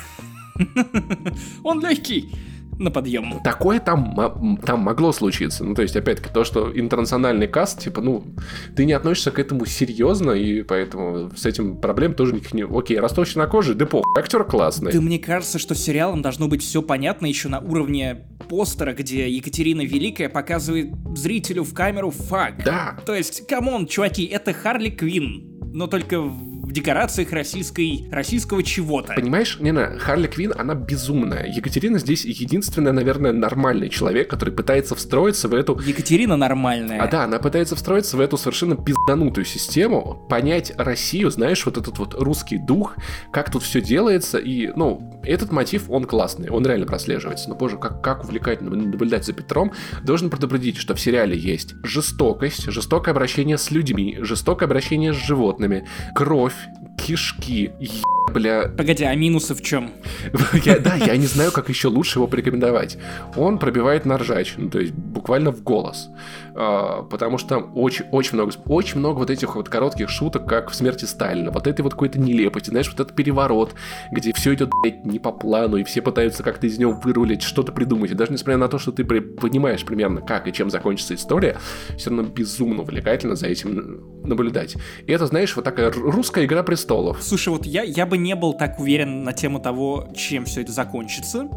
Он 1.65 1.81
легкий 1.87 2.31
на 2.81 2.91
подъем. 2.91 3.41
Такое 3.45 3.79
там, 3.79 4.59
там 4.65 4.81
могло 4.81 5.13
случиться. 5.13 5.65
Ну, 5.65 5.75
то 5.75 5.83
есть, 5.83 5.95
опять-таки, 5.97 6.33
то, 6.33 6.45
что 6.45 6.73
интернациональный 6.77 7.47
каст, 7.47 7.81
типа, 7.81 8.01
ну, 8.01 8.25
ты 8.75 8.85
не 8.85 8.93
относишься 8.93 9.31
к 9.31 9.39
этому 9.39 9.67
серьезно, 9.67 10.33
и 10.33 10.63
поэтому 10.63 11.31
с 11.37 11.47
этим 11.47 11.77
проблем 11.77 12.15
тоже 12.15 12.33
никаких 12.35 12.55
не... 12.55 12.65
Окей, 12.65 12.99
ростовщик 12.99 13.37
на 13.37 13.47
коже, 13.47 13.75
да 13.75 13.87
по, 13.87 14.03
актер 14.19 14.45
классный. 14.45 14.93
Да 14.93 15.01
мне 15.01 15.19
кажется, 15.19 15.59
что 15.59 15.75
сериалом 15.75 16.23
должно 16.23 16.49
быть 16.49 16.63
все 16.63 16.83
понятно 16.83 17.27
еще 17.27 17.49
на 17.49 17.61
уровне 17.61 18.27
постера, 18.49 18.95
где 18.95 19.29
Екатерина 19.29 19.83
Великая 19.83 20.29
показывает 20.29 20.93
зрителю 21.15 21.65
в 21.65 21.75
камеру 21.75 22.11
fuck. 22.11 22.65
Да. 22.65 22.99
То 23.05 23.15
есть, 23.15 23.47
come 23.47 23.70
on, 23.70 23.87
чуваки, 23.87 24.25
это 24.25 24.53
Харли 24.53 24.91
Квин, 24.91 25.50
но 25.73 25.87
только 25.87 26.21
в 26.21 26.73
декорациях 26.73 27.33
российской, 27.33 28.09
российского 28.11 28.63
чего-то. 28.63 29.15
Понимаешь, 29.15 29.59
не 29.61 29.73
на 29.73 29.99
Харли 29.99 30.27
Квин, 30.27 30.53
она 30.57 30.75
безумная. 30.75 31.47
Екатерина 31.47 31.99
здесь 31.99 32.25
единственная, 32.25 32.93
наверное, 32.93 33.33
нормальный 33.33 33.89
человек, 33.89 34.29
который 34.31 34.55
пытается 34.55 34.95
встроиться 34.95 35.49
в 35.49 35.55
эту... 35.55 35.79
Екатерина 35.81 36.37
нормальная. 36.37 37.01
А 37.01 37.09
да, 37.09 37.25
она 37.25 37.39
пытается 37.39 37.77
встроиться 37.77 38.17
в 38.17 38.21
эту 38.21 38.37
совершенно 38.37 38.77
пизданутую 38.77 39.45
систему, 39.45 40.25
понять 40.29 40.73
Россию, 40.77 41.31
знаешь, 41.31 41.65
вот 41.67 41.77
этот 41.77 41.99
вот 41.99 42.15
русский 42.15 42.59
дух, 42.59 42.97
как 43.33 43.51
тут 43.51 43.63
все 43.63 43.81
делается, 43.81 44.39
и, 44.39 44.69
ну, 44.77 45.21
этот 45.25 45.53
мотив, 45.53 45.91
он 45.91 46.05
классный, 46.05 46.51
он 46.51 46.67
реально 46.67 46.87
прослеживается. 46.87 47.49
Но, 47.49 47.55
боже, 47.55 47.79
как, 47.79 48.03
как 48.03 48.25
увлекательно 48.25 48.71
наблюдать 48.71 49.25
за 49.25 49.33
Петром. 49.33 49.73
Должен 50.03 50.31
предупредить, 50.31 50.77
что 50.77 50.95
в 50.95 51.01
сериале 51.01 51.37
есть 51.37 51.75
жестокость, 51.83 52.71
жестокое 52.71 53.13
обращение 53.13 53.59
с 53.59 53.71
людьми, 53.71 54.19
жестокое 54.21 54.67
обращение 54.67 55.13
с 55.13 55.17
животными, 55.17 55.60
кровь, 56.15 56.55
кишки, 56.97 57.73
бля... 58.33 58.69
Погоди, 58.69 59.05
а 59.05 59.15
минусы 59.15 59.55
в 59.55 59.63
чем? 59.63 59.91
я, 60.65 60.79
да, 60.79 60.95
я 60.95 61.17
не 61.17 61.27
знаю, 61.27 61.53
как 61.53 61.69
еще 61.69 61.89
лучше 61.89 62.19
его 62.19 62.27
порекомендовать. 62.27 62.99
Он 63.37 63.59
пробивает 63.59 64.07
на 64.07 64.19
ржачину, 64.19 64.71
то 64.71 64.79
есть 64.79 64.93
буквально 64.93 65.51
в 65.51 65.63
голос. 65.63 66.09
А, 66.55 67.03
потому 67.03 67.39
что 67.39 67.49
там 67.49 67.73
очень, 67.77 68.07
очень 68.11 68.35
много, 68.35 68.53
очень 68.67 68.99
много 68.99 69.19
вот 69.19 69.31
этих 69.31 69.55
вот 69.55 69.69
коротких 69.69 70.09
шуток, 70.09 70.47
как 70.47 70.71
в 70.71 70.75
смерти 70.75 71.05
Сталина. 71.05 71.51
Вот 71.51 71.67
этой 71.67 71.83
вот 71.83 71.93
какой-то 71.93 72.19
нелепости, 72.19 72.71
знаешь, 72.71 72.89
вот 72.89 73.01
этот 73.01 73.15
переворот, 73.15 73.75
где 74.11 74.33
все 74.33 74.55
идет, 74.55 74.71
блядь, 74.83 75.05
не 75.05 75.19
по 75.19 75.33
плану, 75.33 75.77
и 75.77 75.85
все 75.85 76.03
пытаются 76.03 76.43
как-то 76.43 76.67
из 76.67 76.79
него 76.79 76.93
вырулить, 76.93 77.43
что-то 77.43 77.73
придумать. 77.73 78.11
И 78.11 78.15
даже 78.15 78.33
несмотря 78.33 78.57
на 78.59 78.69
то, 78.69 78.79
что 78.79 78.93
ты 78.93 79.05
понимаешь 79.05 79.85
примерно, 79.85 80.21
как 80.21 80.49
и 80.49 80.53
чем 80.53 80.71
закончится 80.71 81.15
история, 81.15 81.59
все 81.97 82.11
равно 82.11 82.25
безумно 82.25 82.83
увлекательно 82.83 83.37
за 83.37 83.47
этим 83.47 84.23
наблюдать. 84.25 84.77
И 85.07 85.13
это, 85.13 85.27
знаешь, 85.27 85.55
вот 85.57 85.65
такая 85.65 85.93
русская 85.93 86.45
игра 86.45 86.63
престолов. 86.63 87.23
Слушай, 87.23 87.51
вот 87.51 87.67
я, 87.67 87.83
я 87.83 88.07
бы 88.07 88.19
не 88.19 88.35
был 88.35 88.55
так 88.55 88.79
уверен 88.79 89.25
на 89.25 89.33
тему 89.33 89.61
того, 89.61 90.09
чем 90.15 90.45
все 90.45 90.63
это 90.63 90.73
закончится 90.73 91.49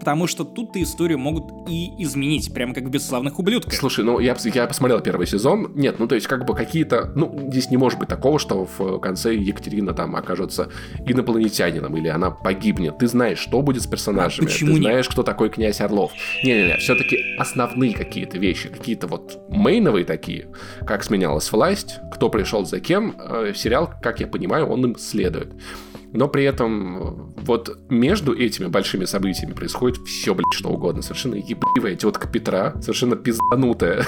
потому 0.00 0.26
что 0.26 0.44
тут-то 0.44 0.82
историю 0.82 1.18
могут 1.18 1.68
и 1.68 1.92
изменить, 2.02 2.52
прямо 2.52 2.74
как 2.74 2.84
в 2.84 2.90
«Бесславных 2.90 3.38
ублюдках». 3.38 3.74
Слушай, 3.74 4.04
ну 4.04 4.18
я, 4.18 4.36
я 4.42 4.66
посмотрел 4.66 5.00
первый 5.00 5.26
сезон, 5.26 5.72
нет, 5.74 5.98
ну 5.98 6.08
то 6.08 6.14
есть 6.14 6.26
как 6.26 6.46
бы 6.46 6.54
какие-то, 6.54 7.12
ну 7.14 7.48
здесь 7.50 7.70
не 7.70 7.76
может 7.76 7.98
быть 7.98 8.08
такого, 8.08 8.38
что 8.38 8.66
в 8.78 8.98
конце 8.98 9.34
Екатерина 9.34 9.92
там 9.92 10.16
окажется 10.16 10.70
инопланетянином 11.06 11.96
или 11.96 12.08
она 12.08 12.30
погибнет. 12.30 12.98
Ты 12.98 13.06
знаешь, 13.06 13.38
что 13.38 13.62
будет 13.62 13.82
с 13.82 13.86
персонажами, 13.86 14.46
а 14.46 14.48
почему 14.48 14.70
ты 14.70 14.80
нет? 14.80 14.82
знаешь, 14.82 15.08
кто 15.08 15.22
такой 15.22 15.50
князь 15.50 15.80
Орлов. 15.80 16.12
Не-не-не, 16.42 16.78
все-таки 16.78 17.18
основные 17.38 17.94
какие-то 17.94 18.38
вещи, 18.38 18.68
какие-то 18.68 19.06
вот 19.06 19.38
мейновые 19.48 20.04
такие, 20.04 20.48
как 20.86 21.04
сменялась 21.04 21.52
власть, 21.52 21.98
кто 22.12 22.30
пришел 22.30 22.64
за 22.64 22.80
кем, 22.80 23.14
э, 23.18 23.52
сериал, 23.54 23.90
как 24.02 24.20
я 24.20 24.26
понимаю, 24.26 24.66
он 24.66 24.84
им 24.84 24.98
следует 24.98 25.52
но 26.12 26.28
при 26.28 26.44
этом 26.44 27.32
вот 27.36 27.78
между 27.88 28.36
этими 28.36 28.66
большими 28.66 29.04
событиями 29.04 29.52
происходит 29.52 29.98
все, 30.06 30.34
блядь, 30.34 30.52
что 30.52 30.70
угодно. 30.70 31.02
Совершенно 31.02 31.36
ебливая 31.36 31.94
тетка 31.94 32.28
Петра, 32.28 32.74
совершенно 32.80 33.16
пизданутая. 33.16 34.04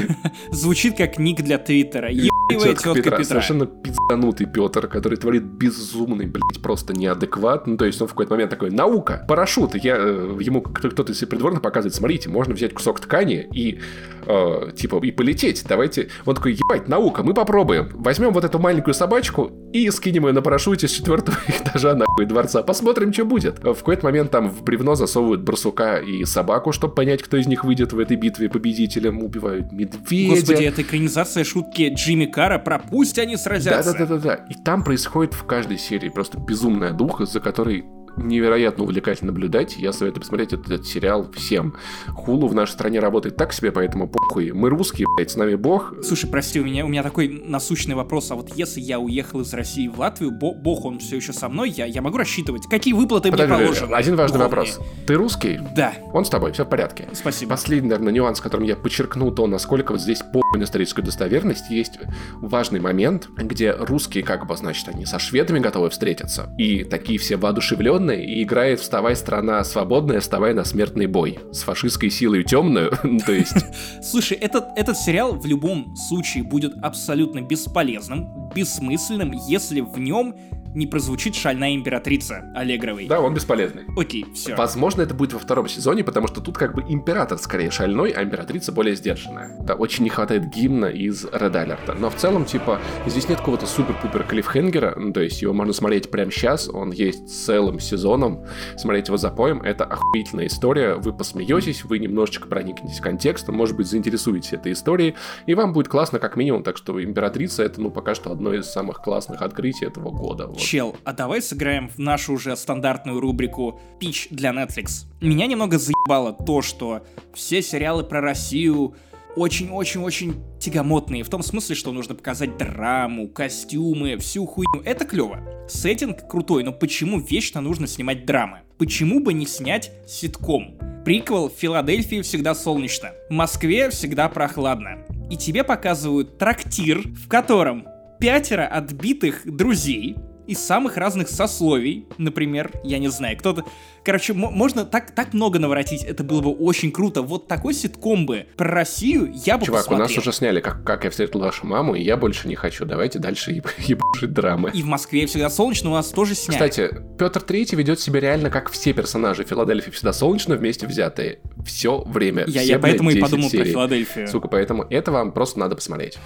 Звучит 0.50 0.96
как 0.96 1.18
ник 1.18 1.42
для 1.42 1.58
Твиттера. 1.58 2.10
Ебливая 2.10 2.41
тетка 2.58 2.94
Петра. 2.94 3.24
Совершенно 3.24 3.66
пизданутый 3.66 4.46
Петр, 4.46 4.86
который 4.88 5.16
творит 5.16 5.44
безумный, 5.44 6.26
блядь, 6.26 6.62
просто 6.62 6.92
неадекват. 6.92 7.66
Ну, 7.66 7.76
то 7.76 7.84
есть 7.84 8.00
он 8.00 8.08
в 8.08 8.10
какой-то 8.10 8.32
момент 8.32 8.50
такой, 8.50 8.70
наука, 8.70 9.24
парашют. 9.28 9.74
Я, 9.76 9.96
э, 9.98 10.38
ему 10.40 10.62
кто-то 10.62 11.12
из 11.12 11.18
придворных 11.18 11.62
показывает, 11.62 11.94
смотрите, 11.94 12.28
можно 12.28 12.54
взять 12.54 12.74
кусок 12.74 13.00
ткани 13.00 13.48
и 13.52 13.80
э, 14.26 14.70
типа, 14.76 15.00
и 15.04 15.10
полететь. 15.10 15.64
Давайте. 15.68 16.08
Он 16.24 16.34
такой, 16.34 16.52
ебать, 16.52 16.88
наука, 16.88 17.22
мы 17.22 17.34
попробуем. 17.34 17.90
Возьмем 17.92 18.32
вот 18.32 18.44
эту 18.44 18.58
маленькую 18.58 18.94
собачку 18.94 19.50
и 19.72 19.90
скинем 19.90 20.26
ее 20.26 20.32
на 20.32 20.42
парашюте 20.42 20.88
с 20.88 20.92
четвертого 20.92 21.36
этажа 21.48 21.94
нахуй 21.94 22.26
дворца. 22.26 22.62
Посмотрим, 22.62 23.12
что 23.12 23.24
будет. 23.24 23.58
В 23.58 23.74
какой-то 23.74 24.04
момент 24.04 24.30
там 24.30 24.50
в 24.50 24.62
бревно 24.62 24.94
засовывают 24.94 25.42
барсука 25.42 25.98
и 25.98 26.24
собаку, 26.24 26.72
чтобы 26.72 26.94
понять, 26.94 27.22
кто 27.22 27.36
из 27.36 27.46
них 27.46 27.64
выйдет 27.64 27.92
в 27.92 27.98
этой 27.98 28.16
битве 28.16 28.48
победителем. 28.48 29.22
Убивают 29.22 29.72
медведя. 29.72 30.34
Господи, 30.34 30.64
это 30.64 30.82
экранизация 30.82 31.44
шутки 31.44 31.92
Джимми 31.94 32.26
Кара 32.42 32.58
про 32.58 32.80
«Пусть 32.80 33.20
они 33.20 33.36
сразятся». 33.36 33.92
Да-да-да-да. 33.92 34.34
И 34.48 34.54
там 34.54 34.82
происходит 34.82 35.32
в 35.32 35.44
каждой 35.44 35.78
серии 35.78 36.08
просто 36.08 36.38
безумная 36.38 36.92
духа, 36.92 37.24
за 37.24 37.38
которой 37.38 37.84
невероятно 38.16 38.84
увлекательно 38.84 39.32
наблюдать. 39.32 39.76
Я 39.76 39.92
советую 39.92 40.20
посмотреть 40.22 40.52
этот, 40.52 40.70
этот 40.70 40.86
сериал 40.86 41.30
всем. 41.32 41.74
Хулу 42.08 42.48
в 42.48 42.54
нашей 42.54 42.72
стране 42.72 43.00
работает 43.00 43.36
так 43.36 43.52
себе, 43.52 43.72
поэтому 43.72 44.08
похуй. 44.08 44.52
Мы 44.52 44.70
русские, 44.70 45.06
блядь, 45.16 45.30
с 45.30 45.36
нами 45.36 45.54
бог. 45.54 45.94
Слушай, 46.02 46.30
прости, 46.30 46.60
у 46.60 46.64
меня, 46.64 46.84
у 46.84 46.88
меня 46.88 47.02
такой 47.02 47.42
насущный 47.44 47.94
вопрос. 47.94 48.30
А 48.30 48.34
вот 48.34 48.54
если 48.56 48.80
я 48.80 48.98
уехал 48.98 49.40
из 49.40 49.52
России 49.52 49.88
в 49.88 49.98
Латвию, 49.98 50.30
бо, 50.30 50.54
бог, 50.54 50.84
он 50.84 50.98
все 50.98 51.16
еще 51.16 51.32
со 51.32 51.48
мной, 51.48 51.70
я, 51.70 51.86
я 51.86 52.02
могу 52.02 52.18
рассчитывать? 52.18 52.66
Какие 52.68 52.94
выплаты 52.94 53.30
Подожди, 53.30 53.52
мне 53.52 53.64
положены? 53.64 53.94
Один 53.94 54.16
важный 54.16 54.38
духовные? 54.38 54.72
вопрос. 54.72 54.86
Ты 55.06 55.14
русский? 55.14 55.60
Да. 55.74 55.94
Он 56.12 56.24
с 56.24 56.28
тобой, 56.28 56.52
все 56.52 56.64
в 56.64 56.68
порядке. 56.68 57.08
Спасибо. 57.12 57.50
Последний, 57.50 57.88
наверное, 57.88 58.12
нюанс, 58.12 58.40
которым 58.40 58.66
я 58.66 58.76
подчеркну 58.76 59.30
то, 59.30 59.46
насколько 59.46 59.92
вот 59.92 60.00
здесь 60.00 60.22
по 60.32 60.42
историческую 60.60 61.04
достоверность, 61.04 61.70
есть 61.70 61.98
важный 62.40 62.80
момент, 62.80 63.28
где 63.36 63.72
русские, 63.72 64.22
как 64.22 64.46
бы, 64.46 64.56
значит, 64.56 64.88
они 64.88 65.06
со 65.06 65.18
шведами 65.18 65.58
готовы 65.58 65.90
встретиться. 65.90 66.54
И 66.58 66.84
такие 66.84 67.18
все 67.18 67.36
воодушевленные, 67.36 68.01
и 68.10 68.42
играет 68.42 68.80
«Вставай, 68.80 69.14
страна 69.14 69.62
свободная, 69.64 70.20
вставай 70.20 70.54
на 70.54 70.64
смертный 70.64 71.06
бой». 71.06 71.38
С 71.52 71.62
фашистской 71.62 72.10
силой 72.10 72.42
темную, 72.42 72.90
то 73.26 73.32
есть... 73.32 73.56
Слушай, 74.02 74.36
этот, 74.38 74.66
этот 74.76 74.96
сериал 74.96 75.38
в 75.38 75.46
любом 75.46 75.94
случае 75.94 76.42
будет 76.42 76.72
абсолютно 76.82 77.40
бесполезным, 77.40 78.50
бессмысленным, 78.54 79.32
если 79.48 79.80
в 79.80 79.98
нем 79.98 80.34
не 80.74 80.86
прозвучит 80.86 81.34
шальная 81.34 81.74
императрица 81.74 82.50
Аллегровой. 82.54 83.06
Да, 83.06 83.20
он 83.20 83.34
бесполезный. 83.34 83.84
Окей, 83.96 84.24
все. 84.34 84.54
Возможно, 84.54 85.02
это 85.02 85.14
будет 85.14 85.32
во 85.32 85.38
втором 85.38 85.68
сезоне, 85.68 86.04
потому 86.04 86.28
что 86.28 86.40
тут 86.40 86.56
как 86.56 86.74
бы 86.74 86.82
император 86.88 87.38
скорее 87.38 87.70
шальной, 87.70 88.10
а 88.10 88.22
императрица 88.22 88.72
более 88.72 88.96
сдержанная. 88.96 89.56
Да, 89.60 89.74
очень 89.74 90.04
не 90.04 90.10
хватает 90.10 90.48
гимна 90.48 90.86
из 90.86 91.24
Red 91.26 91.52
Alert. 91.52 91.96
Но 91.98 92.10
в 92.10 92.16
целом, 92.16 92.44
типа, 92.44 92.80
здесь 93.06 93.28
нет 93.28 93.38
какого-то 93.38 93.66
супер-пупер 93.66 94.24
клиффхенгера, 94.24 94.94
ну, 94.96 95.12
то 95.12 95.20
есть 95.20 95.42
его 95.42 95.52
можно 95.52 95.72
смотреть 95.72 96.10
прямо 96.10 96.30
сейчас, 96.30 96.68
он 96.68 96.90
есть 96.90 97.28
целым 97.28 97.80
сезоном, 97.80 98.44
смотреть 98.76 99.08
его 99.08 99.16
запоем, 99.16 99.60
это 99.62 99.84
охуительная 99.84 100.46
история, 100.46 100.94
вы 100.94 101.12
посмеетесь, 101.12 101.84
вы 101.84 101.98
немножечко 101.98 102.48
проникнетесь 102.48 103.00
контекстом, 103.00 103.56
может 103.56 103.76
быть, 103.76 103.86
заинтересуетесь 103.86 104.52
этой 104.52 104.72
историей, 104.72 105.14
и 105.46 105.54
вам 105.54 105.72
будет 105.72 105.88
классно 105.88 106.18
как 106.18 106.36
минимум, 106.36 106.62
так 106.62 106.76
что 106.76 107.02
императрица 107.02 107.62
это, 107.62 107.80
ну, 107.80 107.90
пока 107.90 108.14
что 108.14 108.32
одно 108.32 108.54
из 108.54 108.66
самых 108.66 109.02
классных 109.02 109.42
открытий 109.42 109.86
этого 109.86 110.10
года. 110.10 110.46
Вот. 110.46 110.61
Чел, 110.62 110.96
а 111.04 111.12
давай 111.12 111.42
сыграем 111.42 111.88
в 111.88 111.98
нашу 111.98 112.34
уже 112.34 112.56
стандартную 112.56 113.18
рубрику 113.18 113.80
«Пич 113.98 114.28
для 114.30 114.50
Netflix». 114.50 115.06
Меня 115.20 115.46
немного 115.46 115.76
заебало 115.76 116.32
то, 116.32 116.62
что 116.62 117.04
все 117.34 117.62
сериалы 117.62 118.04
про 118.04 118.20
Россию 118.20 118.94
очень-очень-очень 119.34 120.40
тягомотные, 120.60 121.24
в 121.24 121.28
том 121.28 121.42
смысле, 121.42 121.74
что 121.74 121.90
нужно 121.90 122.14
показать 122.14 122.56
драму, 122.58 123.28
костюмы, 123.28 124.16
всю 124.18 124.46
хуйню. 124.46 124.82
Это 124.84 125.04
клево. 125.04 125.40
Сеттинг 125.68 126.28
крутой, 126.28 126.62
но 126.62 126.72
почему 126.72 127.18
вечно 127.18 127.60
нужно 127.60 127.88
снимать 127.88 128.24
драмы? 128.24 128.60
Почему 128.78 129.20
бы 129.20 129.32
не 129.32 129.46
снять 129.46 129.90
ситком? 130.06 130.78
Приквел 131.04 131.48
в 131.48 131.54
Филадельфии 131.54 132.22
всегда 132.22 132.54
солнечно, 132.54 133.10
в 133.28 133.32
Москве 133.32 133.90
всегда 133.90 134.28
прохладно. 134.28 134.98
И 135.28 135.36
тебе 135.36 135.64
показывают 135.64 136.38
трактир, 136.38 137.00
в 137.00 137.26
котором 137.26 137.88
пятеро 138.20 138.66
отбитых 138.66 139.42
друзей 139.44 140.16
из 140.46 140.58
самых 140.58 140.96
разных 140.96 141.28
сословий, 141.28 142.06
например, 142.18 142.70
я 142.84 142.98
не 142.98 143.08
знаю, 143.08 143.36
кто-то... 143.38 143.64
Короче, 144.04 144.32
можно 144.32 144.84
так, 144.84 145.12
так 145.12 145.32
много 145.32 145.60
наворотить, 145.60 146.02
это 146.02 146.24
было 146.24 146.40
бы 146.40 146.50
очень 146.52 146.90
круто. 146.90 147.22
Вот 147.22 147.46
такой 147.46 147.72
ситком 147.72 148.26
бы 148.26 148.46
про 148.56 148.68
Россию 148.68 149.32
я 149.32 149.58
бы 149.58 149.66
Чувак, 149.66 149.82
посмотрел. 149.82 150.06
у 150.06 150.08
нас 150.08 150.18
уже 150.18 150.32
сняли, 150.32 150.60
как, 150.60 150.82
как 150.82 151.04
я 151.04 151.10
встретил 151.10 151.38
вашу 151.38 151.66
маму, 151.66 151.94
и 151.94 152.02
я 152.02 152.16
больше 152.16 152.48
не 152.48 152.56
хочу. 152.56 152.84
Давайте 152.84 153.20
дальше 153.20 153.52
еб- 153.52 153.68
ебашить 153.78 154.32
драмы. 154.32 154.70
И 154.74 154.82
в 154.82 154.86
Москве 154.86 155.26
всегда 155.26 155.48
солнечно, 155.50 155.90
у 155.90 155.94
нас 155.94 156.08
тоже 156.08 156.34
сняли. 156.34 156.58
Кстати, 156.58 156.90
Петр 157.16 157.40
Третий 157.40 157.76
ведет 157.76 158.00
себя 158.00 158.18
реально 158.18 158.50
как 158.50 158.70
все 158.70 158.92
персонажи 158.92 159.44
Филадельфии 159.44 159.90
всегда 159.90 160.12
солнечно 160.12 160.56
вместе 160.56 160.88
взятые. 160.88 161.38
Все 161.64 162.02
время. 162.02 162.44
я, 162.48 162.62
все, 162.62 162.72
я 162.72 162.78
блядь, 162.80 162.92
поэтому 162.92 163.10
и 163.10 163.14
10 163.14 163.24
подумал 163.24 163.50
про 163.50 163.56
серий. 163.58 163.70
Филадельфию. 163.70 164.26
Сука, 164.28 164.48
поэтому 164.48 164.84
это 164.90 165.12
вам 165.12 165.30
просто 165.30 165.60
надо 165.60 165.76
посмотреть. 165.76 166.18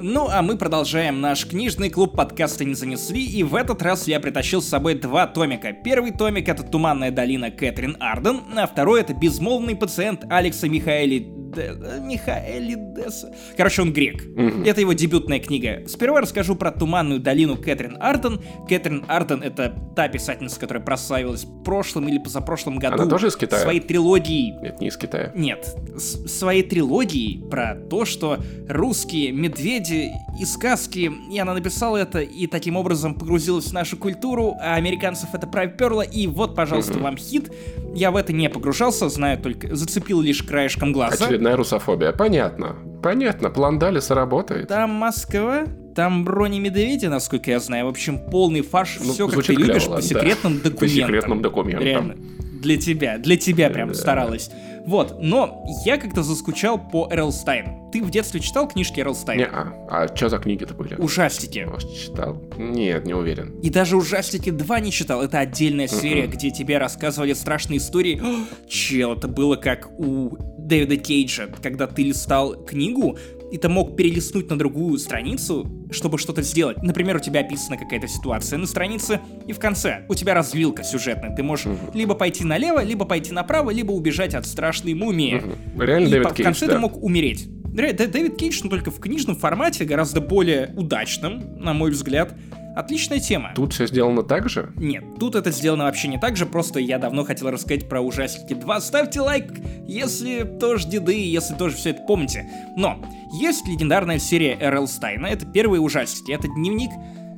Ну, 0.00 0.28
а 0.30 0.42
мы 0.42 0.56
продолжаем 0.56 1.20
наш 1.20 1.44
книжный 1.46 1.90
клуб 1.90 2.14
подкаста 2.14 2.64
«Не 2.64 2.74
занесли», 2.74 3.24
и 3.24 3.42
в 3.42 3.54
этот 3.56 3.82
раз 3.82 4.06
я 4.06 4.20
притащил 4.20 4.62
с 4.62 4.68
собой 4.68 4.94
два 4.94 5.26
томика. 5.26 5.72
Первый 5.72 6.12
томик— 6.12 6.48
это 6.50 6.62
«Туманная 6.62 7.10
долина» 7.10 7.50
Кэтрин 7.50 7.96
Арден, 7.98 8.42
а 8.56 8.66
второй— 8.66 9.00
это 9.02 9.12
«Безмолвный 9.14 9.74
пациент» 9.74 10.24
Алекса 10.30 10.68
Михаэли... 10.68 11.26
Де... 11.48 11.72
Михаэли 12.02 12.74
Деса. 12.94 13.34
Короче, 13.56 13.80
он 13.82 13.92
грек. 13.92 14.22
Это 14.66 14.82
его 14.82 14.92
дебютная 14.92 15.40
книга. 15.40 15.82
Сперва 15.88 16.20
расскажу 16.20 16.54
про 16.54 16.70
«Туманную 16.70 17.20
долину» 17.20 17.56
Кэтрин 17.56 17.96
Арден. 17.98 18.40
Кэтрин 18.68 19.04
Арден— 19.08 19.42
это 19.42 19.74
та 19.96 20.08
писательница, 20.08 20.60
которая 20.60 20.84
прославилась 20.84 21.44
в 21.44 21.64
прошлом 21.64 22.06
или 22.08 22.18
позапрошлом 22.18 22.78
году. 22.78 22.94
Она 23.02 23.06
тоже 23.06 23.28
из 23.28 23.36
Китая? 23.36 23.62
Своей 23.62 23.80
трилогией 23.80 24.52
Нет, 24.62 24.80
не 24.80 24.88
из 24.88 24.96
Китая. 24.96 25.32
нет, 25.34 25.74
с- 25.96 26.28
своей 26.28 26.62
трилогией 26.62 27.42
про 27.48 27.74
то, 27.74 28.04
что 28.04 28.38
русские 28.68 29.32
медведи 29.32 29.87
и 29.94 30.44
сказки, 30.44 31.10
и 31.30 31.38
она 31.38 31.54
написала 31.54 31.96
это, 31.96 32.20
и 32.20 32.46
таким 32.46 32.76
образом 32.76 33.14
погрузилась 33.14 33.66
в 33.66 33.72
нашу 33.72 33.96
культуру, 33.96 34.56
а 34.60 34.74
американцев 34.74 35.30
это 35.34 35.46
проперло, 35.46 36.02
и 36.02 36.26
вот, 36.26 36.54
пожалуйста, 36.54 36.98
вам 36.98 37.16
хит. 37.16 37.50
Я 37.94 38.10
в 38.10 38.16
это 38.16 38.32
не 38.32 38.48
погружался, 38.48 39.08
знаю 39.08 39.38
только, 39.38 39.74
зацепил 39.74 40.20
лишь 40.20 40.42
краешком 40.42 40.92
глаза. 40.92 41.24
Очередная 41.26 41.56
русофобия. 41.56 42.12
Понятно. 42.12 42.76
Понятно, 43.02 43.50
план 43.50 43.78
Далиса 43.78 44.14
работает. 44.14 44.68
Там 44.68 44.90
Москва, 44.90 45.64
там 45.94 46.24
брони 46.24 46.58
медведи, 46.60 47.06
насколько 47.06 47.50
я 47.50 47.60
знаю. 47.60 47.86
В 47.86 47.88
общем, 47.88 48.18
полный 48.30 48.62
фарш, 48.62 48.98
Ну, 49.00 49.12
все 49.12 49.28
как 49.28 49.44
ты 49.44 49.52
любишь, 49.54 49.84
клево, 49.84 49.96
по 49.96 50.00
да. 50.00 50.02
секретным 50.02 50.58
По 50.58 50.64
документам. 50.70 50.88
секретным 51.06 51.42
документам. 51.42 51.84
Реально. 51.84 52.16
Для 52.60 52.76
тебя, 52.76 53.18
для 53.18 53.36
тебя 53.36 53.70
прям 53.70 53.88
Да. 53.88 53.94
старалась. 53.94 54.50
Вот, 54.86 55.18
но 55.20 55.64
я 55.84 55.98
как-то 55.98 56.22
заскучал 56.22 56.78
по 56.78 57.08
Эрл 57.10 57.30
Стайн. 57.30 57.90
Ты 57.92 58.02
в 58.02 58.10
детстве 58.10 58.40
читал 58.40 58.66
книжки 58.68 59.00
Эрл 59.00 59.14
Стайн? 59.14 59.40
Не-а. 59.40 59.74
А 59.90 60.14
что 60.16 60.30
за 60.30 60.38
книги-то 60.38 60.72
были? 60.72 60.94
Ужастики. 60.94 61.66
Может, 61.68 61.94
читал? 61.94 62.42
Нет, 62.56 63.04
не 63.04 63.12
уверен. 63.12 63.58
И 63.60 63.68
даже 63.68 63.96
Ужастики 63.98 64.48
2 64.50 64.80
не 64.80 64.90
читал. 64.90 65.20
Это 65.22 65.40
отдельная 65.40 65.88
серия, 65.88 66.22
Мгм. 66.24 66.32
где 66.32 66.50
тебе 66.50 66.78
рассказывали 66.78 67.34
страшные 67.34 67.78
истории. 67.78 68.18
О, 68.22 68.44
Чел, 68.68 69.12
это 69.12 69.28
было 69.28 69.56
как 69.56 69.90
у 69.98 70.36
Дэвида 70.58 70.96
Кейджа, 70.96 71.48
когда 71.62 71.86
ты 71.86 72.02
листал 72.04 72.54
книгу, 72.64 73.18
и 73.50 73.58
ты 73.58 73.68
мог 73.68 73.96
перелистнуть 73.96 74.50
на 74.50 74.58
другую 74.58 74.98
страницу, 74.98 75.66
чтобы 75.90 76.18
что-то 76.18 76.42
сделать. 76.42 76.82
Например, 76.82 77.16
у 77.16 77.20
тебя 77.20 77.40
описана 77.40 77.76
какая-то 77.76 78.06
ситуация 78.08 78.58
на 78.58 78.66
странице, 78.66 79.20
и 79.46 79.52
в 79.52 79.58
конце 79.58 80.04
у 80.08 80.14
тебя 80.14 80.34
развилка 80.34 80.84
сюжетная. 80.84 81.34
Ты 81.34 81.42
можешь 81.42 81.66
Мгм. 81.66 81.78
либо 81.94 82.14
пойти 82.14 82.44
налево, 82.44 82.82
либо 82.82 83.04
пойти 83.04 83.32
направо, 83.32 83.70
либо 83.70 83.92
убежать 83.92 84.34
от 84.34 84.46
страшной 84.46 84.94
мумии. 84.94 85.34
Мгм. 85.36 85.80
Реально 85.82 86.06
И 86.08 86.10
Дэвид 86.10 86.28
по- 86.28 86.34
в 86.34 86.36
Кейдж, 86.36 86.44
конце 86.46 86.66
да. 86.66 86.72
ты 86.74 86.78
мог 86.78 87.02
умереть. 87.02 87.48
Дэвид 87.72 88.36
Кейдж, 88.36 88.60
но 88.64 88.70
только 88.70 88.90
в 88.90 88.98
книжном 88.98 89.36
формате, 89.36 89.84
гораздо 89.84 90.20
более 90.20 90.72
удачным, 90.76 91.58
на 91.58 91.72
мой 91.74 91.90
взгляд. 91.90 92.34
Отличная 92.78 93.18
тема. 93.18 93.50
Тут 93.56 93.72
все 93.72 93.88
сделано 93.88 94.22
так 94.22 94.48
же? 94.48 94.72
Нет, 94.76 95.02
тут 95.18 95.34
это 95.34 95.50
сделано 95.50 95.86
вообще 95.86 96.06
не 96.06 96.16
так 96.16 96.36
же, 96.36 96.46
просто 96.46 96.78
я 96.78 97.00
давно 97.00 97.24
хотел 97.24 97.50
рассказать 97.50 97.88
про 97.88 98.00
ужастики 98.00 98.54
2. 98.54 98.80
Ставьте 98.80 99.20
лайк, 99.20 99.52
если 99.88 100.44
тоже 100.44 100.86
деды, 100.86 101.20
если 101.28 101.54
тоже 101.54 101.74
все 101.74 101.90
это 101.90 102.02
помните. 102.06 102.48
Но 102.76 103.04
есть 103.32 103.66
легендарная 103.66 104.20
серия 104.20 104.56
Р.Л. 104.60 104.86
Стайна, 104.86 105.26
это 105.26 105.44
первые 105.44 105.80
ужастики, 105.80 106.30
это 106.30 106.46
дневник 106.46 106.90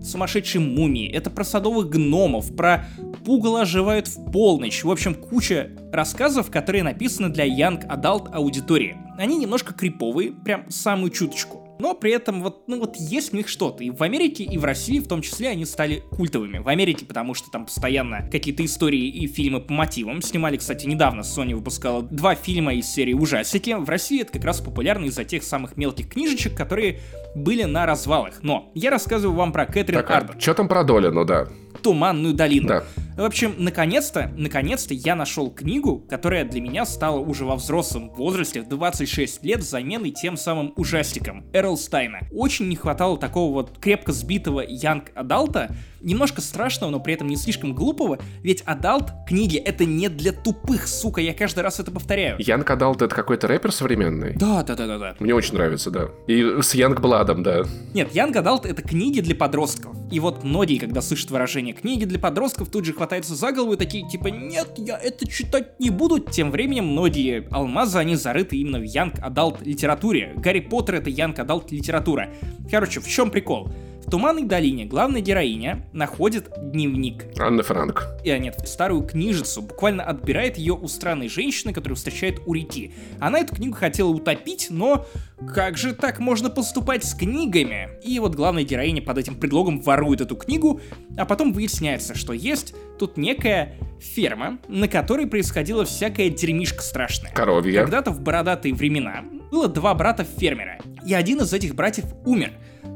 сумасшедшей 0.04 0.60
мумии, 0.60 1.10
это 1.10 1.30
про 1.30 1.42
садовых 1.44 1.88
гномов, 1.88 2.54
про 2.54 2.84
пугало 3.24 3.62
оживают 3.62 4.08
в 4.08 4.30
полночь, 4.30 4.84
в 4.84 4.90
общем, 4.90 5.14
куча 5.14 5.70
рассказов, 5.90 6.50
которые 6.50 6.84
написаны 6.84 7.30
для 7.30 7.46
Young 7.46 7.88
Adult 7.88 8.30
аудитории. 8.30 8.98
Они 9.16 9.38
немножко 9.38 9.72
криповые, 9.72 10.32
прям 10.32 10.70
самую 10.70 11.10
чуточку. 11.10 11.69
Но 11.80 11.94
при 11.94 12.12
этом 12.12 12.42
вот, 12.42 12.68
ну 12.68 12.78
вот 12.78 12.96
есть 12.96 13.30
в 13.30 13.32
них 13.32 13.48
что-то. 13.48 13.82
И 13.82 13.90
в 13.90 14.02
Америке, 14.02 14.44
и 14.44 14.58
в 14.58 14.64
России 14.64 14.98
в 14.98 15.08
том 15.08 15.22
числе 15.22 15.48
они 15.48 15.64
стали 15.64 16.02
культовыми. 16.10 16.58
В 16.58 16.68
Америке, 16.68 17.06
потому 17.06 17.34
что 17.34 17.50
там 17.50 17.64
постоянно 17.64 18.28
какие-то 18.30 18.64
истории 18.64 19.08
и 19.08 19.26
фильмы 19.26 19.60
по 19.60 19.72
мотивам. 19.72 20.20
Снимали, 20.20 20.58
кстати, 20.58 20.86
недавно 20.86 21.22
Sony 21.22 21.54
выпускала 21.54 22.02
два 22.02 22.34
фильма 22.34 22.74
из 22.74 22.86
серии 22.86 23.14
ужастики. 23.14 23.70
В 23.70 23.88
России 23.88 24.20
это 24.20 24.32
как 24.32 24.44
раз 24.44 24.60
популярно 24.60 25.06
из-за 25.06 25.24
тех 25.24 25.42
самых 25.42 25.76
мелких 25.78 26.10
книжечек, 26.10 26.54
которые 26.54 27.00
были 27.34 27.64
на 27.64 27.86
развалах. 27.86 28.42
Но 28.42 28.70
я 28.74 28.90
рассказываю 28.90 29.36
вам 29.36 29.52
про 29.52 29.66
Кэтрин 29.66 29.98
Так, 29.98 30.10
Арден. 30.10 30.34
а 30.36 30.40
что 30.40 30.54
там 30.54 30.68
про 30.68 30.84
Долину, 30.84 31.24
да? 31.24 31.46
Туманную 31.82 32.34
долину. 32.34 32.68
Да. 32.68 32.84
В 33.16 33.24
общем, 33.24 33.54
наконец-то, 33.56 34.30
наконец-то 34.36 34.92
я 34.92 35.14
нашел 35.14 35.50
книгу, 35.50 36.04
которая 36.10 36.44
для 36.44 36.60
меня 36.60 36.84
стала 36.84 37.18
уже 37.20 37.44
во 37.44 37.56
взрослом 37.56 38.10
возрасте, 38.10 38.60
в 38.60 38.68
26 38.68 39.44
лет, 39.44 39.62
заменой 39.62 40.10
тем 40.10 40.36
самым 40.36 40.72
ужастиком 40.76 41.44
Р. 41.52 41.64
Л. 41.64 41.76
Стайна. 41.76 42.20
Очень 42.32 42.68
не 42.68 42.76
хватало 42.76 43.16
такого 43.18 43.52
вот 43.52 43.78
крепко 43.78 44.12
сбитого 44.12 44.60
young 44.66 45.10
adult 45.14 45.57
а, 45.57 45.74
немножко 46.00 46.40
страшного, 46.40 46.90
но 46.90 47.00
при 47.00 47.14
этом 47.14 47.28
не 47.28 47.36
слишком 47.36 47.74
глупого, 47.74 48.18
ведь 48.42 48.62
adult 48.66 49.10
книги 49.26 49.56
это 49.58 49.84
не 49.84 50.08
для 50.08 50.32
тупых, 50.32 50.88
сука, 50.88 51.20
я 51.20 51.34
каждый 51.34 51.60
раз 51.60 51.78
это 51.78 51.90
повторяю. 51.90 52.36
Young 52.38 52.68
Adult 52.70 53.00
это 53.02 53.14
какой-то 53.14 53.46
рэпер 53.46 53.70
современный? 53.72 54.34
Да, 54.34 54.62
да, 54.62 54.74
да, 54.74 54.86
да, 54.86 54.98
да. 54.98 55.16
Мне 55.20 55.34
очень 55.34 55.54
нравится, 55.54 55.90
да. 55.90 56.08
И 56.26 56.60
с 56.62 56.74
Yungblud 56.74 57.00
ом, 57.20 57.42
да. 57.42 57.64
Нет, 57.92 58.14
Young 58.14 58.32
Adult 58.32 58.66
это 58.66 58.80
книги 58.80 59.20
для 59.20 59.34
подростков. 59.34 59.94
И 60.10 60.18
вот 60.20 60.42
многие, 60.42 60.78
когда 60.78 61.02
слышат 61.02 61.30
выражение 61.30 61.74
книги 61.74 62.06
для 62.06 62.18
подростков, 62.18 62.70
тут 62.70 62.86
же 62.86 62.94
хватаются 62.94 63.34
за 63.34 63.52
голову 63.52 63.74
и 63.74 63.76
такие 63.76 64.08
типа 64.08 64.28
нет, 64.28 64.70
я 64.78 64.96
это 64.96 65.28
читать 65.28 65.78
не 65.78 65.90
буду. 65.90 66.18
Тем 66.18 66.50
временем 66.50 66.86
многие 66.86 67.46
алмазы, 67.50 67.98
они 67.98 68.16
зарыты 68.16 68.56
именно 68.56 68.78
в 68.78 68.84
Young 68.84 69.20
Adult 69.20 69.62
литературе. 69.62 70.32
Гарри 70.36 70.60
Поттер 70.60 70.94
это 70.94 71.10
Young 71.10 71.36
Adult 71.36 71.66
литература. 71.70 72.30
Короче, 72.70 73.00
в 73.00 73.06
чем 73.06 73.30
прикол? 73.30 73.70
В 74.10 74.12
Туманной 74.12 74.42
долине 74.42 74.86
главная 74.86 75.20
героиня 75.20 75.86
находит 75.92 76.50
дневник 76.60 77.26
Анна 77.38 77.62
Франк. 77.62 78.08
э, 78.24 78.38
нет, 78.38 78.56
старую 78.64 79.02
книжицу, 79.02 79.62
буквально 79.62 80.02
отбирает 80.02 80.58
ее 80.58 80.72
у 80.72 80.88
странной 80.88 81.28
женщины, 81.28 81.72
которую 81.72 81.94
встречает 81.94 82.40
у 82.44 82.52
реки. 82.52 82.92
Она 83.20 83.38
эту 83.38 83.54
книгу 83.54 83.76
хотела 83.76 84.08
утопить, 84.08 84.66
но 84.68 85.06
как 85.54 85.78
же 85.78 85.94
так 85.94 86.18
можно 86.18 86.50
поступать 86.50 87.04
с 87.04 87.14
книгами? 87.14 87.88
И 88.02 88.18
вот 88.18 88.34
главная 88.34 88.64
героиня 88.64 89.00
под 89.00 89.18
этим 89.18 89.36
предлогом 89.36 89.80
ворует 89.80 90.20
эту 90.20 90.34
книгу, 90.34 90.80
а 91.16 91.24
потом 91.24 91.52
выясняется, 91.52 92.16
что 92.16 92.32
есть 92.32 92.74
тут 92.98 93.16
некая 93.16 93.76
ферма, 94.00 94.58
на 94.66 94.88
которой 94.88 95.28
происходила 95.28 95.84
всякая 95.84 96.30
дерьмишка 96.30 96.82
страшная. 96.82 97.30
Коровья. 97.32 97.82
Когда-то 97.82 98.10
в 98.10 98.20
бородатые 98.20 98.74
времена 98.74 99.22
было 99.52 99.68
два 99.68 99.94
брата-фермера, 99.94 100.80
и 101.06 101.14
один 101.14 101.38
из 101.42 101.52
этих 101.52 101.76
братьев 101.76 102.06
умер, 102.24 102.50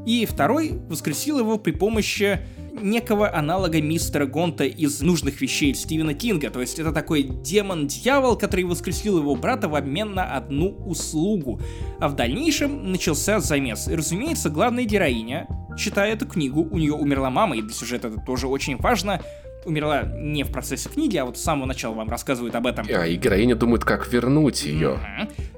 и 0.05 0.25
второй 0.25 0.79
воскресил 0.89 1.39
его 1.39 1.57
при 1.57 1.71
помощи 1.71 2.39
некого 2.81 3.33
аналога 3.33 3.81
мистера 3.81 4.25
Гонта 4.25 4.65
из 4.65 5.01
нужных 5.01 5.41
вещей 5.41 5.73
Стивена 5.73 6.13
Кинга. 6.13 6.49
То 6.49 6.61
есть 6.61 6.79
это 6.79 6.91
такой 6.91 7.23
демон-дьявол, 7.23 8.37
который 8.37 8.65
воскресил 8.65 9.17
его 9.17 9.35
брата 9.35 9.69
в 9.69 9.75
обмен 9.75 10.13
на 10.13 10.35
одну 10.35 10.69
услугу. 10.85 11.59
А 11.99 12.07
в 12.07 12.15
дальнейшем 12.15 12.91
начался 12.91 13.39
замес. 13.39 13.87
И, 13.87 13.95
разумеется, 13.95 14.49
главная 14.49 14.83
героиня, 14.83 15.47
читая 15.77 16.13
эту 16.13 16.27
книгу, 16.27 16.67
у 16.69 16.77
нее 16.77 16.93
умерла 16.93 17.29
мама, 17.29 17.57
и 17.57 17.61
для 17.61 17.73
сюжета 17.73 18.09
это 18.09 18.19
тоже 18.19 18.47
очень 18.47 18.77
важно, 18.77 19.21
умерла 19.65 20.03
не 20.03 20.43
в 20.43 20.51
процессе 20.51 20.89
книги, 20.89 21.17
а 21.17 21.25
вот 21.25 21.37
с 21.37 21.41
самого 21.41 21.65
начала 21.65 21.93
вам 21.93 22.09
рассказывают 22.09 22.55
об 22.55 22.67
этом. 22.67 22.85
А, 22.93 23.05
и 23.05 23.15
героиня 23.15 23.55
думает, 23.55 23.83
как 23.83 24.11
вернуть 24.11 24.63
ее. 24.63 24.99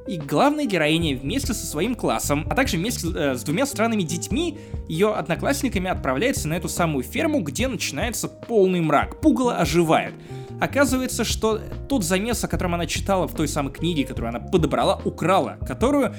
И 0.07 0.17
главная 0.17 0.65
героиня 0.65 1.17
вместе 1.17 1.53
со 1.53 1.65
своим 1.65 1.93
классом, 1.95 2.47
а 2.49 2.55
также 2.55 2.77
вместе 2.77 3.07
э, 3.13 3.35
с 3.35 3.43
двумя 3.43 3.65
странными 3.65 4.03
детьми, 4.03 4.57
ее 4.87 5.13
одноклассниками 5.13 5.89
отправляется 5.89 6.47
на 6.47 6.53
эту 6.53 6.69
самую 6.69 7.03
ферму, 7.03 7.41
где 7.41 7.67
начинается 7.67 8.29
полный 8.29 8.79
мрак. 8.79 9.19
Пугало 9.19 9.57
оживает. 9.57 10.13
Оказывается, 10.61 11.23
что 11.23 11.59
тот 11.89 12.03
замес, 12.03 12.43
о 12.43 12.47
котором 12.47 12.73
она 12.73 12.85
читала 12.85 13.27
в 13.27 13.35
той 13.35 13.47
самой 13.47 13.73
книге, 13.73 14.05
которую 14.05 14.29
она 14.29 14.39
подобрала, 14.39 14.99
украла, 15.03 15.57
которую 15.67 16.15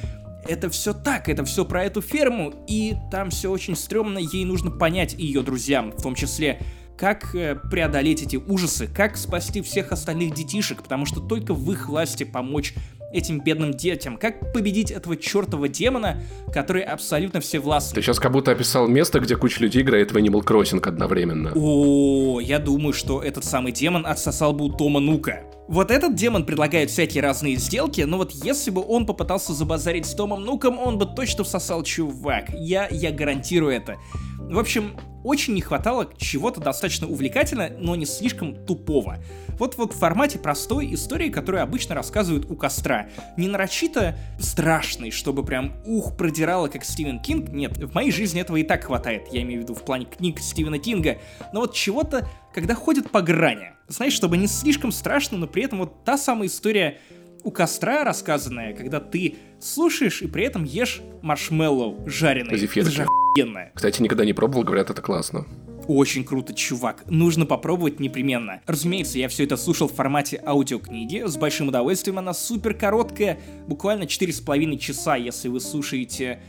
это 0.47 0.71
все 0.71 0.93
так, 0.93 1.29
это 1.29 1.45
все 1.45 1.65
про 1.65 1.85
эту 1.85 2.01
ферму, 2.01 2.55
и 2.67 2.95
там 3.11 3.31
все 3.31 3.51
очень 3.51 3.77
стрёмно, 3.77 4.19
ей 4.19 4.45
нужно 4.45 4.71
понять 4.71 5.15
ее 5.15 5.43
друзьям, 5.43 5.93
в 5.93 6.03
том 6.03 6.15
числе 6.15 6.61
как 6.99 7.35
э, 7.35 7.55
преодолеть 7.55 8.23
эти 8.23 8.37
ужасы, 8.37 8.89
как 8.89 9.17
спасти 9.17 9.63
всех 9.63 9.93
остальных 9.93 10.35
детишек, 10.35 10.83
потому 10.83 11.07
что 11.07 11.21
только 11.21 11.55
в 11.55 11.71
их 11.71 11.89
власти 11.89 12.25
помочь 12.25 12.75
этим 13.13 13.41
бедным 13.41 13.73
детям? 13.73 14.19
Как 14.19 14.53
победить 14.53 14.91
этого 14.91 15.17
чертова 15.17 15.69
демона, 15.69 16.21
который 16.53 16.83
абсолютно 16.83 17.41
все 17.41 17.49
всевластный? 17.49 17.95
Ты 17.95 18.03
сейчас 18.03 18.19
как 18.19 18.33
будто 18.33 18.51
описал 18.51 18.89
место, 18.89 19.21
где 19.21 19.37
куча 19.37 19.61
людей 19.61 19.83
играет 19.83 20.13
в 20.13 20.17
Animal 20.17 20.45
Crossing 20.45 20.87
одновременно. 20.87 21.53
О, 21.55 22.41
я 22.41 22.59
думаю, 22.59 22.93
что 22.93 23.23
этот 23.23 23.45
самый 23.45 23.73
демон 23.73 24.05
отсосал 24.07 24.53
бы 24.53 24.67
у 24.67 24.69
Тома 24.69 25.01
Нука. 25.01 25.41
Вот 25.69 25.91
этот 25.91 26.15
демон 26.15 26.47
предлагает 26.47 26.91
всякие 26.91 27.23
разные 27.23 27.57
сделки, 27.57 28.01
но 28.01 28.17
вот 28.17 28.33
если 28.33 28.71
бы 28.71 28.83
он 28.87 29.05
попытался 29.07 29.53
забазарить 29.53 30.07
с 30.07 30.15
Томом 30.15 30.45
Нуком, 30.45 30.79
он 30.79 30.99
бы 30.99 31.07
точно 31.07 31.45
всосал 31.45 31.83
чувак. 31.83 32.51
Я, 32.55 32.89
я 32.91 33.13
гарантирую 33.13 33.73
это. 33.73 33.97
В 34.39 34.59
общем, 34.59 34.93
очень 35.25 35.55
не 35.55 35.61
хватало 35.61 36.09
чего-то 36.17 36.61
достаточно 36.61 37.07
увлекательного, 37.07 37.71
но 37.79 37.97
не 37.97 38.07
слишком 38.07 38.55
тупого. 38.67 39.19
Вот 39.59 39.77
в 39.77 39.89
формате 39.89 40.39
простой 40.39 40.95
истории, 40.95 41.31
которую 41.31 41.63
обычно 41.63 41.95
рассказывают 41.95 42.51
у 42.51 42.55
костра. 42.55 43.09
Не 43.37 43.49
нарочито 43.49 44.17
страшный, 44.39 45.11
чтобы 45.11 45.45
прям 45.45 45.75
ух, 45.85 46.17
продирало, 46.17 46.69
как 46.69 46.85
Стивен 46.85 47.21
Кинг. 47.21 47.49
Нет, 47.51 47.77
в 47.77 47.95
моей 47.95 48.13
жизни 48.13 48.41
этого 48.41 48.57
и 48.57 48.63
так 48.63 48.85
хватает. 48.85 49.29
Я 49.33 49.43
имею 49.43 49.61
в 49.61 49.63
виду 49.65 49.75
в 49.75 49.83
плане 49.83 50.07
книг 50.07 50.39
Стивена 50.41 50.79
Кинга. 50.79 51.19
Но 51.53 51.61
вот 51.61 51.75
чего-то, 51.75 52.29
когда 52.55 52.75
ходят 52.75 53.11
по 53.11 53.21
грани. 53.21 53.73
Знаешь, 53.89 54.13
чтобы 54.13 54.37
не 54.37 54.47
слишком 54.47 54.93
страшно, 54.93 55.39
но 55.39 55.47
при 55.47 55.65
этом 55.65 55.79
вот 55.79 56.05
та 56.05 56.19
самая 56.19 56.49
история 56.49 56.99
у 57.49 57.51
костра 57.51 58.05
рассказанная, 58.05 58.75
когда 58.75 59.01
ты 59.01 59.37
слушаешь 59.59 60.21
и 60.21 60.27
при 60.27 60.45
этом 60.45 60.65
ешь 60.65 61.01
маршмеллоу 61.23 62.07
жареный. 62.07 62.63
Это 62.63 62.91
же 62.91 63.05
охуенно. 63.05 63.71
Кстати, 63.73 64.03
никогда 64.03 64.27
не 64.27 64.35
пробовал, 64.35 64.65
говорят, 64.65 64.91
это 64.91 65.01
классно. 65.01 65.47
Очень 65.87 66.25
круто, 66.27 66.53
чувак. 66.53 67.05
Нужно 67.09 67.47
попробовать 67.47 68.01
непременно. 68.01 68.61
Разумеется, 68.67 69.19
я 69.19 69.31
все 69.31 69.45
это 69.45 69.57
слушал 69.57 69.89
в 69.89 69.95
формате 69.95 70.43
аудиокниги. 70.45 71.27
С 71.27 71.39
большим 71.39 71.69
удовольствием 71.69 72.19
она 72.19 72.35
супер 72.35 72.75
короткая. 72.75 73.41
Буквально 73.67 74.03
4,5 74.03 74.77
часа, 74.77 75.17
если 75.17 75.49
вы 75.49 75.61
слушаете 75.61 76.41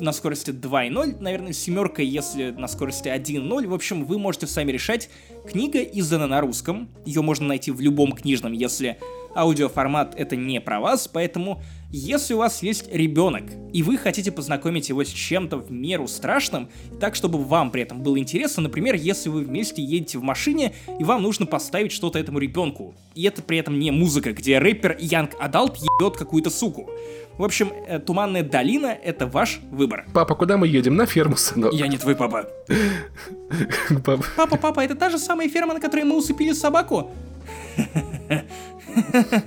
на 0.00 0.12
скорости 0.12 0.50
2.0, 0.50 1.20
наверное, 1.20 1.52
семерка, 1.52 2.02
если 2.02 2.50
на 2.50 2.68
скорости 2.68 3.08
1.0. 3.08 3.66
В 3.66 3.74
общем, 3.74 4.04
вы 4.04 4.18
можете 4.18 4.46
сами 4.46 4.72
решать. 4.72 5.10
Книга 5.48 5.82
издана 5.82 6.26
на 6.26 6.40
русском. 6.40 6.88
Ее 7.04 7.22
можно 7.22 7.46
найти 7.46 7.70
в 7.70 7.80
любом 7.80 8.12
книжном, 8.12 8.52
если 8.52 8.98
аудиоформат 9.36 10.14
это 10.16 10.34
не 10.34 10.60
про 10.60 10.80
вас, 10.80 11.08
поэтому 11.08 11.62
если 11.90 12.34
у 12.34 12.38
вас 12.38 12.62
есть 12.62 12.92
ребенок, 12.92 13.44
и 13.72 13.82
вы 13.82 13.96
хотите 13.96 14.32
познакомить 14.32 14.88
его 14.88 15.04
с 15.04 15.08
чем-то 15.08 15.58
в 15.58 15.70
меру 15.70 16.08
страшным, 16.08 16.68
так, 17.00 17.14
чтобы 17.14 17.38
вам 17.38 17.70
при 17.70 17.82
этом 17.82 18.02
было 18.02 18.18
интересно, 18.18 18.64
например, 18.64 18.94
если 18.94 19.28
вы 19.28 19.42
вместе 19.42 19.82
едете 19.82 20.18
в 20.18 20.22
машине, 20.22 20.74
и 20.98 21.04
вам 21.04 21.22
нужно 21.22 21.46
поставить 21.46 21.92
что-то 21.92 22.18
этому 22.18 22.38
ребенку, 22.38 22.94
и 23.14 23.22
это 23.24 23.42
при 23.42 23.58
этом 23.58 23.78
не 23.78 23.90
музыка, 23.90 24.32
где 24.32 24.58
рэпер 24.58 24.96
Янг 24.98 25.32
Адалт 25.38 25.76
ебет 25.76 26.16
какую-то 26.16 26.50
суку. 26.50 26.90
В 27.38 27.44
общем, 27.44 27.72
э, 27.86 27.98
Туманная 27.98 28.42
долина— 28.42 28.96
это 29.04 29.26
ваш 29.26 29.60
выбор. 29.70 30.06
Папа, 30.14 30.34
куда 30.34 30.56
мы 30.56 30.66
едем? 30.68 30.96
На 30.96 31.06
ферму, 31.06 31.36
сынок. 31.36 31.72
Я 31.74 31.86
не 31.86 31.98
твой 31.98 32.16
папа. 32.16 32.48
Папа. 34.04 34.24
Папа, 34.36 34.56
папа, 34.56 34.80
это 34.80 34.94
та 34.94 35.10
же 35.10 35.18
самая 35.18 35.48
ферма, 35.48 35.74
на 35.74 35.80
которой 35.80 36.04
мы 36.04 36.16
усыпили 36.16 36.52
собаку? 36.52 37.10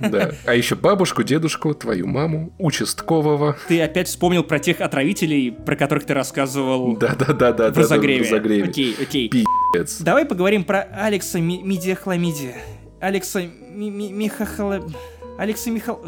Да. 0.00 0.30
А 0.46 0.54
еще 0.54 0.76
бабушку, 0.76 1.24
дедушку, 1.24 1.74
твою 1.74 2.06
маму, 2.06 2.52
участкового. 2.58 3.56
Ты 3.66 3.82
опять 3.82 4.06
вспомнил 4.06 4.44
про 4.44 4.60
тех 4.60 4.80
отравителей, 4.80 5.50
про 5.50 5.74
которых 5.74 6.04
ты 6.04 6.14
рассказывал 6.14 6.96
Да-да-да-да. 6.96 7.72
В 7.72 7.76
разогреве. 7.76 8.22
В 8.22 8.26
разогреве. 8.26 8.64
Окей, 8.64 8.96
окей. 9.00 9.28
Пи***ц. 9.28 10.04
Давай 10.04 10.24
поговорим 10.24 10.62
про 10.62 10.82
Алекса 10.82 11.40
Мидиахламидия. 11.40 12.54
Алекса 13.00 13.42
Михахала... 13.42 14.86
Алекса 15.36 15.70
Михал... 15.70 16.00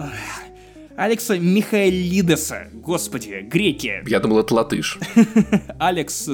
Алекса 0.97 1.39
Михаэлидеса. 1.39 2.69
Господи, 2.73 3.47
греки. 3.49 4.03
Я 4.07 4.21
думал, 4.21 4.41
это 4.41 4.55
латыш. 4.55 4.99
Алекс... 5.79 6.29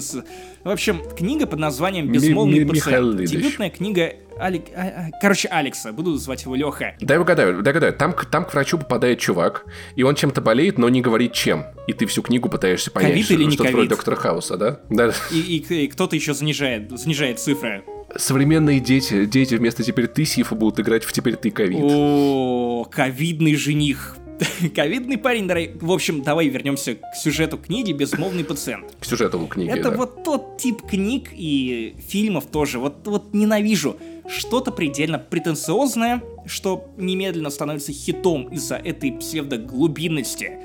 В 0.65 0.71
общем, 0.71 1.03
книга 1.17 1.47
под 1.47 1.61
названием 1.61 2.11
«Безмолвный 2.11 2.67
пациент». 2.67 3.25
Дебютная 3.25 3.71
книга 3.71 4.13
Алик... 4.41 4.65
А, 4.75 4.81
а, 4.81 5.11
короче, 5.21 5.49
Алекса, 5.49 5.93
буду 5.93 6.17
звать 6.17 6.43
его 6.43 6.55
Леха. 6.55 6.95
Дай 7.01 7.19
угадаю, 7.19 7.63
дай 7.63 7.73
угадаю. 7.73 7.93
Там, 7.93 8.15
там 8.31 8.45
к 8.45 8.53
врачу 8.53 8.79
попадает 8.79 9.19
чувак, 9.19 9.65
и 9.97 10.03
он 10.03 10.15
чем-то 10.15 10.41
болеет, 10.41 10.79
но 10.79 10.89
не 10.89 11.01
говорит 11.01 11.33
чем. 11.33 11.65
И 11.87 11.93
ты 11.93 12.07
всю 12.07 12.23
книгу 12.23 12.49
пытаешься 12.49 12.91
понять, 12.91 13.17
COVID 13.17 13.35
или 13.35 13.45
не 13.45 13.51
что-то 13.53 13.73
вроде 13.73 13.89
доктора 13.89 14.17
Хауса, 14.17 14.57
да? 14.57 14.81
Да. 14.91 15.13
И, 15.33 15.39
и, 15.41 15.85
и 15.85 15.89
кто-то 15.89 16.15
еще 16.15 16.35
занижает, 16.35 16.91
занижает 16.99 17.41
цифры. 17.41 17.83
Современные 18.17 18.81
дети, 18.81 19.27
дети 19.27 19.55
вместо 19.55 19.83
теперь 19.83 20.07
ты 20.07 20.25
Сифа 20.25 20.55
будут 20.55 20.81
играть 20.81 21.05
в 21.05 21.13
теперь 21.13 21.37
ты 21.37 21.51
ковид. 21.51 21.81
О, 21.83 22.87
ковидный 22.91 23.55
жених. 23.57 24.17
Ковидный 24.75 25.19
парень, 25.19 25.47
дорогой. 25.47 25.73
В 25.81 25.93
общем, 25.93 26.23
давай 26.23 26.49
вернемся 26.49 26.95
к 26.95 27.15
сюжету 27.17 27.59
книги 27.59 27.93
«Безмолвный 27.93 28.45
пациент». 28.45 28.95
К 29.01 29.05
сюжету 29.05 29.45
книги, 29.47 29.71
Это 29.71 29.91
да. 29.91 29.97
вот 29.97 30.25
тот 30.25 30.59
тип 30.59 30.83
книг 30.83 31.31
и 31.33 31.95
фильмов 32.09 32.47
тоже. 32.47 32.79
Вот, 32.79 33.07
вот 33.07 33.35
ненавижу. 33.35 33.97
Что-то 34.29 34.71
предельно 34.71 35.19
претенциозное, 35.19 36.23
что 36.47 36.93
немедленно 36.97 37.51
становится 37.51 37.93
хитом 37.93 38.49
из-за 38.49 38.77
этой 38.77 39.13
псевдоглубинности 39.13 40.59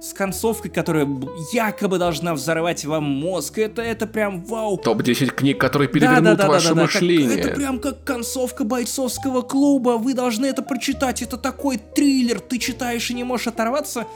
с 0.00 0.12
концовкой, 0.12 0.70
которая 0.70 1.08
якобы 1.52 1.98
должна 1.98 2.34
взорвать 2.34 2.84
вам 2.84 3.04
мозг. 3.04 3.58
Это, 3.58 3.82
это 3.82 4.06
прям 4.06 4.44
вау. 4.44 4.78
Топ-10 4.78 5.34
книг, 5.34 5.58
которые 5.58 5.88
перевернут 5.88 6.22
да, 6.22 6.34
да, 6.36 6.42
да, 6.44 6.48
ваше 6.48 6.68
да, 6.68 6.74
да, 6.74 6.82
мышление. 6.82 7.36
Как, 7.36 7.46
это 7.46 7.56
прям 7.56 7.80
как 7.80 8.04
концовка 8.04 8.64
бойцовского 8.64 9.42
клуба. 9.42 9.98
Вы 9.98 10.14
должны 10.14 10.46
это 10.46 10.62
прочитать. 10.62 11.22
Это 11.22 11.36
такой 11.36 11.78
триллер. 11.78 12.38
Ты 12.40 12.58
читаешь 12.58 13.10
и 13.10 13.14
не 13.14 13.24
можешь 13.24 13.48
оторваться. 13.48 14.06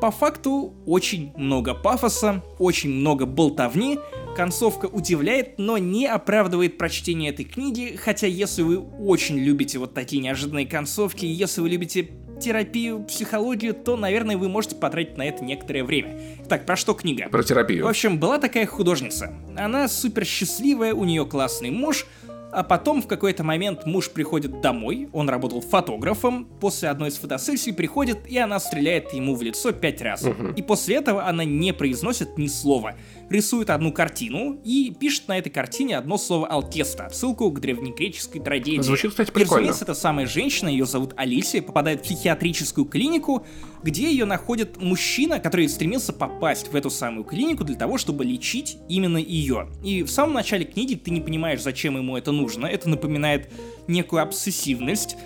По 0.00 0.12
факту 0.12 0.74
очень 0.86 1.32
много 1.36 1.74
пафоса, 1.74 2.44
очень 2.60 2.90
много 2.90 3.26
болтовни, 3.26 3.98
концовка 4.36 4.86
удивляет, 4.86 5.58
но 5.58 5.76
не 5.76 6.06
оправдывает 6.06 6.78
прочтение 6.78 7.32
этой 7.32 7.44
книги, 7.44 7.98
хотя 8.00 8.28
если 8.28 8.62
вы 8.62 8.78
очень 8.78 9.38
любите 9.38 9.80
вот 9.80 9.94
такие 9.94 10.22
неожиданные 10.22 10.66
концовки, 10.66 11.24
если 11.24 11.60
вы 11.60 11.70
любите 11.70 12.08
терапию, 12.38 13.02
психологию, 13.04 13.74
то, 13.74 13.96
наверное, 13.96 14.36
вы 14.36 14.48
можете 14.48 14.76
потратить 14.76 15.16
на 15.16 15.22
это 15.22 15.44
некоторое 15.44 15.84
время. 15.84 16.18
Так, 16.48 16.66
про 16.66 16.76
что 16.76 16.94
книга? 16.94 17.28
Про 17.28 17.42
терапию. 17.42 17.84
В 17.84 17.88
общем, 17.88 18.18
была 18.18 18.38
такая 18.38 18.66
художница. 18.66 19.34
Она 19.56 19.88
супер 19.88 20.24
счастливая, 20.24 20.94
у 20.94 21.04
нее 21.04 21.26
классный 21.26 21.70
муж, 21.70 22.06
а 22.50 22.62
потом 22.62 23.02
в 23.02 23.06
какой-то 23.06 23.44
момент 23.44 23.84
муж 23.84 24.10
приходит 24.10 24.60
домой, 24.60 25.08
он 25.12 25.28
работал 25.28 25.60
фотографом, 25.60 26.46
после 26.60 26.88
одной 26.88 27.10
из 27.10 27.16
фотосессий 27.16 27.72
приходит, 27.72 28.26
и 28.26 28.38
она 28.38 28.58
стреляет 28.58 29.12
ему 29.12 29.34
в 29.34 29.42
лицо 29.42 29.72
пять 29.72 30.00
раз. 30.00 30.22
Угу. 30.22 30.54
И 30.56 30.62
после 30.62 30.96
этого 30.96 31.26
она 31.26 31.44
не 31.44 31.72
произносит 31.72 32.38
ни 32.38 32.46
слова 32.46 32.94
рисует 33.30 33.70
одну 33.70 33.92
картину 33.92 34.60
и 34.64 34.94
пишет 34.98 35.28
на 35.28 35.38
этой 35.38 35.50
картине 35.50 35.96
одно 35.96 36.18
слово 36.18 36.46
«алкеста», 36.46 37.08
ссылку 37.12 37.50
к 37.50 37.60
древнегреческой 37.60 38.40
трагедии. 38.40 38.80
Звучит, 38.80 39.10
кстати, 39.10 39.30
прикольно. 39.30 39.48
И, 39.48 39.68
разумеется, 39.68 39.84
эта 39.84 39.94
самая 39.94 40.26
женщина, 40.26 40.68
ее 40.68 40.86
зовут 40.86 41.14
Алисия, 41.16 41.62
попадает 41.62 42.00
в 42.00 42.02
психиатрическую 42.04 42.86
клинику, 42.86 43.46
где 43.82 44.10
ее 44.10 44.24
находит 44.24 44.80
мужчина, 44.80 45.38
который 45.38 45.68
стремился 45.68 46.12
попасть 46.12 46.68
в 46.68 46.76
эту 46.76 46.90
самую 46.90 47.24
клинику 47.24 47.64
для 47.64 47.76
того, 47.76 47.98
чтобы 47.98 48.24
лечить 48.24 48.78
именно 48.88 49.18
ее. 49.18 49.68
И 49.82 50.02
в 50.02 50.10
самом 50.10 50.34
начале 50.34 50.64
книги 50.64 50.94
ты 50.94 51.10
не 51.10 51.20
понимаешь, 51.20 51.62
зачем 51.62 51.96
ему 51.96 52.16
это 52.16 52.32
нужно. 52.32 52.66
Это 52.66 52.88
напоминает 52.88 53.50
некую 53.86 54.22
обсессивность, 54.22 55.16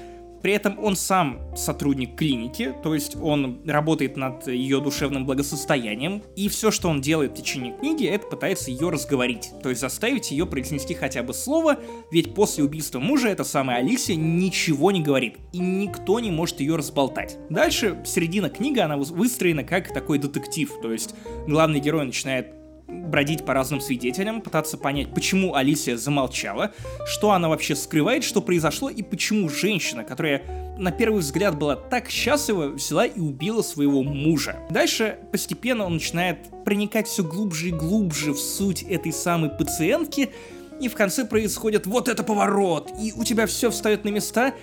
При 0.43 0.53
этом 0.53 0.79
он 0.79 0.97
сам 0.97 1.41
сотрудник 1.57 2.17
клиники, 2.17 2.75
то 2.83 2.95
есть 2.95 3.17
он 3.17 3.63
работает 3.67 4.17
над 4.17 4.47
ее 4.49 4.81
душевным 4.81 5.25
благосостоянием, 5.25 6.23
и 6.37 6.49
все, 6.49 6.71
что 6.71 6.89
он 6.89 7.01
делает 7.01 7.33
в 7.33 7.35
течение 7.35 7.77
книги, 7.79 8.07
это 8.07 8.27
пытается 8.27 8.71
ее 8.71 8.91
разговорить, 8.91 9.51
то 9.63 9.69
есть 9.69 9.81
заставить 9.81 10.31
ее 10.31 10.47
произнести 10.47 10.95
хотя 10.95 11.23
бы 11.23 11.33
слово, 11.33 11.79
ведь 12.11 12.35
после 12.35 12.65
убийства 12.65 12.99
мужа 12.99 13.29
эта 13.29 13.45
самая 13.45 13.79
Алисия 13.79 14.17
ничего 14.17 14.91
не 14.91 15.01
говорит, 15.01 15.37
и 15.53 15.59
никто 15.59 16.21
не 16.21 16.31
может 16.31 16.61
ее 16.61 16.77
разболтать. 16.77 17.39
Дальше, 17.49 18.03
середина 18.05 18.51
книги, 18.51 18.79
она 18.79 18.97
выстроена 18.97 19.65
как 19.65 19.93
такой 19.93 20.19
детектив, 20.19 20.71
то 20.83 20.93
есть 20.93 21.15
главный 21.47 21.81
герой 21.81 22.05
начинает 22.05 22.62
бродить 22.93 23.45
по 23.45 23.55
разным 23.55 23.81
свидетелям, 23.81 24.41
пытаться 24.41 24.77
понять, 24.77 25.15
почему 25.15 25.55
Алисия 25.55 25.97
замолчала, 25.97 26.73
что 27.07 27.33
она 27.33 27.49
вообще 27.49 27.75
скрывает, 27.75 28.25
что 28.25 28.41
произошло, 28.41 28.89
и 28.91 29.03
почему 29.03 29.49
женщина, 29.49 30.05
которая 30.05 30.43
на 30.79 30.91
первый 30.91 31.21
взгляд 31.21 31.59
была 31.59 31.77
так 31.77 32.11
счастлива, 32.11 32.69
взяла 32.69 33.07
и 33.07 33.21
убила 33.21 33.63
своего 33.63 34.03
мужа. 34.03 34.57
Дальше 34.71 35.19
постепенно 35.31 35.85
он 35.85 35.95
начинает 35.95 36.39
проникать 36.65 37.07
все 37.07 37.23
глубже 37.23 37.69
и 37.69 37.73
глубже 37.73 38.33
в 38.33 38.39
суть 38.39 38.83
этой 38.83 39.13
самой 39.13 39.51
пациентки, 39.51 40.31
и 40.81 40.89
в 40.89 40.95
конце 40.95 41.25
происходит 41.25 41.87
вот 41.87 42.09
это 42.09 42.25
поворот, 42.25 42.91
и 43.01 43.13
у 43.15 43.25
тебя 43.25 43.47
все 43.47 43.71
встает 43.71 44.05
на 44.05 44.09
места, 44.09 44.55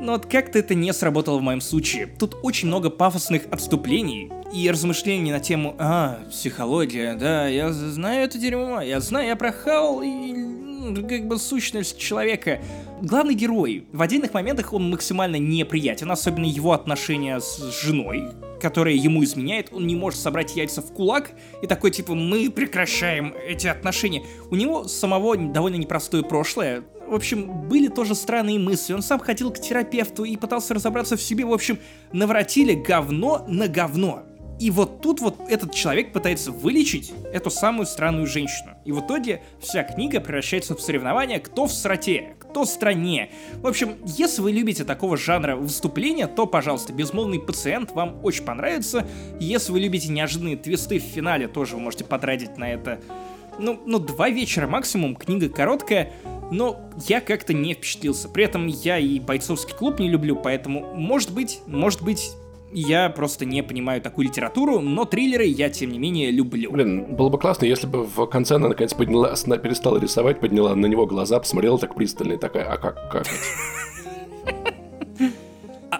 но 0.00 0.12
вот 0.12 0.26
как-то 0.26 0.58
это 0.58 0.74
не 0.74 0.92
сработало 0.92 1.38
в 1.38 1.42
моем 1.42 1.60
случае. 1.60 2.06
Тут 2.06 2.36
очень 2.42 2.68
много 2.68 2.90
пафосных 2.90 3.42
отступлений 3.50 4.30
и 4.52 4.70
размышлений 4.70 5.32
на 5.32 5.40
тему 5.40 5.74
«А, 5.78 6.20
психология, 6.30 7.14
да, 7.14 7.48
я 7.48 7.72
знаю 7.72 8.24
это 8.24 8.38
дерьмо, 8.38 8.80
я 8.80 9.00
знаю, 9.00 9.28
я 9.28 9.36
прохал 9.36 10.02
и 10.02 10.34
как 11.08 11.26
бы 11.26 11.38
сущность 11.38 11.98
человека». 11.98 12.60
Главный 13.02 13.34
герой. 13.34 13.86
В 13.92 14.00
отдельных 14.00 14.32
моментах 14.32 14.72
он 14.72 14.90
максимально 14.90 15.36
неприятен, 15.36 16.10
особенно 16.10 16.46
его 16.46 16.72
отношения 16.72 17.40
с 17.40 17.58
женой, 17.82 18.30
которая 18.60 18.94
ему 18.94 19.22
изменяет, 19.24 19.72
он 19.72 19.86
не 19.86 19.94
может 19.96 20.20
собрать 20.20 20.56
яйца 20.56 20.80
в 20.80 20.92
кулак 20.92 21.32
и 21.60 21.66
такой 21.66 21.90
типа 21.90 22.14
мы 22.14 22.50
прекращаем 22.50 23.34
эти 23.46 23.66
отношения. 23.66 24.22
У 24.50 24.54
него 24.54 24.84
самого 24.84 25.36
довольно 25.36 25.76
непростое 25.76 26.22
прошлое, 26.22 26.82
в 27.06 27.14
общем, 27.14 27.68
были 27.68 27.88
тоже 27.88 28.14
странные 28.14 28.58
мысли. 28.58 28.92
Он 28.92 29.02
сам 29.02 29.18
ходил 29.20 29.50
к 29.50 29.60
терапевту 29.60 30.24
и 30.24 30.36
пытался 30.36 30.74
разобраться 30.74 31.16
в 31.16 31.22
себе. 31.22 31.44
В 31.44 31.52
общем, 31.52 31.78
наворотили 32.12 32.74
говно 32.74 33.44
на 33.48 33.68
говно. 33.68 34.24
И 34.60 34.70
вот 34.70 35.00
тут 35.00 35.20
вот 35.20 35.36
этот 35.48 35.74
человек 35.74 36.12
пытается 36.12 36.52
вылечить 36.52 37.12
эту 37.32 37.50
самую 37.50 37.86
странную 37.86 38.26
женщину. 38.26 38.76
И 38.84 38.92
в 38.92 39.00
итоге 39.00 39.42
вся 39.60 39.82
книга 39.82 40.20
превращается 40.20 40.76
в 40.76 40.80
соревнование, 40.80 41.40
кто 41.40 41.66
в 41.66 41.72
сроте, 41.72 42.36
кто 42.38 42.64
стране. 42.64 43.30
В 43.56 43.66
общем, 43.66 43.96
если 44.04 44.42
вы 44.42 44.52
любите 44.52 44.84
такого 44.84 45.16
жанра 45.16 45.56
выступления, 45.56 46.28
то, 46.28 46.46
пожалуйста, 46.46 46.92
«Безмолвный 46.92 47.40
пациент» 47.40 47.90
вам 47.92 48.24
очень 48.24 48.44
понравится. 48.44 49.06
Если 49.40 49.72
вы 49.72 49.80
любите 49.80 50.08
неожиданные 50.08 50.56
твисты 50.56 51.00
в 51.00 51.02
финале, 51.02 51.48
тоже 51.48 51.74
вы 51.74 51.80
можете 51.80 52.04
потратить 52.04 52.56
на 52.56 52.72
это 52.72 53.00
ну, 53.58 53.80
ну, 53.86 53.98
два 53.98 54.28
вечера 54.30 54.66
максимум, 54.66 55.16
книга 55.16 55.48
короткая, 55.48 56.12
но 56.50 56.78
я 57.06 57.20
как-то 57.20 57.54
не 57.54 57.74
впечатлился. 57.74 58.28
При 58.28 58.44
этом 58.44 58.66
я 58.66 58.98
и 58.98 59.18
бойцовский 59.18 59.74
клуб 59.74 59.98
не 59.98 60.08
люблю, 60.08 60.36
поэтому, 60.36 60.94
может 60.94 61.32
быть, 61.32 61.60
может 61.66 62.02
быть, 62.02 62.32
я 62.72 63.08
просто 63.08 63.44
не 63.44 63.62
понимаю 63.62 64.02
такую 64.02 64.26
литературу, 64.26 64.80
но 64.80 65.04
триллеры 65.04 65.44
я, 65.44 65.70
тем 65.70 65.90
не 65.90 65.98
менее, 65.98 66.30
люблю. 66.30 66.72
Блин, 66.72 67.14
было 67.14 67.28
бы 67.28 67.38
классно, 67.38 67.66
если 67.66 67.86
бы 67.86 68.04
в 68.04 68.26
конце 68.26 68.56
она 68.56 68.68
наконец 68.68 68.92
подняла, 68.94 69.34
перестала 69.58 69.98
рисовать, 69.98 70.40
подняла 70.40 70.74
на 70.74 70.86
него 70.86 71.06
глаза, 71.06 71.38
посмотрела 71.38 71.78
так 71.78 71.94
пристально 71.94 72.32
и 72.32 72.36
такая, 72.36 72.64
а 72.64 72.76
как, 72.76 73.10
как 73.10 73.26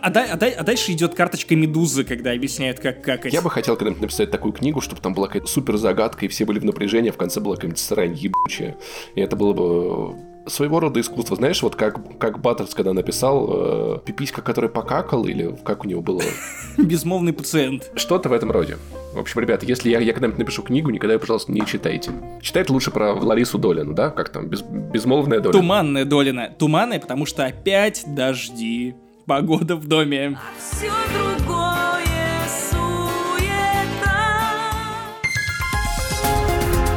а, 0.05 0.11
а, 0.11 0.39
а, 0.39 0.47
а 0.59 0.63
дальше 0.63 0.93
идет 0.93 1.15
карточка 1.15 1.57
медузы, 1.57 2.05
когда 2.05 2.33
объясняют, 2.33 2.79
как 2.79 3.03
как. 3.03 3.25
Я 3.27 3.41
бы 3.41 3.51
хотел 3.51 3.77
когда-нибудь 3.77 4.03
написать 4.03 4.31
такую 4.31 4.53
книгу, 4.53 4.81
чтобы 4.81 5.01
там 5.01 5.15
была 5.15 5.29
какая-то 5.29 5.47
супер 5.47 5.77
загадка, 5.79 6.27
и 6.27 6.29
все 6.29 6.45
были 6.45 6.59
в 6.59 6.65
напряжении, 6.65 7.11
а 7.11 7.13
в 7.13 7.17
конце 7.17 7.41
была 7.41 7.55
какая-нибудь 7.55 7.79
срань 7.79 8.15
ебучая. 8.15 8.77
И 9.15 9.21
это 9.21 9.35
было 9.35 9.53
бы 9.55 10.15
своего 10.47 10.81
рода 10.81 11.01
искусство. 11.01 11.37
Знаешь, 11.37 11.63
вот 11.63 11.75
как, 11.75 12.19
как 12.19 12.41
Баттерс, 12.41 12.75
когда 12.75 12.93
написал 12.93 13.49
э, 13.49 13.99
«Пиписька, 14.05 14.43
который 14.43 14.69
покакал», 14.69 15.25
или 15.25 15.57
как 15.65 15.85
у 15.85 15.89
него 15.89 16.03
было? 16.03 16.23
Безмолвный 16.77 17.33
пациент. 17.33 17.91
Что-то 17.95 18.29
в 18.29 18.33
этом 18.33 18.51
роде. 18.51 18.77
В 19.15 19.19
общем, 19.19 19.41
ребята, 19.41 19.65
если 19.65 19.89
я, 19.89 20.01
я 20.01 20.13
когда-нибудь 20.13 20.39
напишу 20.39 20.63
книгу, 20.63 20.91
никогда 20.91 21.15
ее, 21.15 21.21
пожалуйста, 21.21 21.53
не 21.53 21.65
читайте. 21.65 22.11
Читайте 22.43 22.73
лучше 22.73 22.91
про 22.91 23.15
Ларису 23.15 23.59
Долину, 23.59 23.95
да? 23.95 24.11
Как 24.11 24.29
там? 24.29 24.49
Без, 24.49 24.63
безмолвная 24.63 25.41
Долина. 25.41 25.61
Туманная 25.61 26.05
Долина. 26.05 26.55
Туманная, 26.59 27.01
потому 27.01 27.25
что 27.25 27.45
опять 27.45 28.05
дожди. 28.07 28.95
Погода 29.27 29.77
в 29.77 29.87
доме. 29.87 30.39
Все 30.59 30.91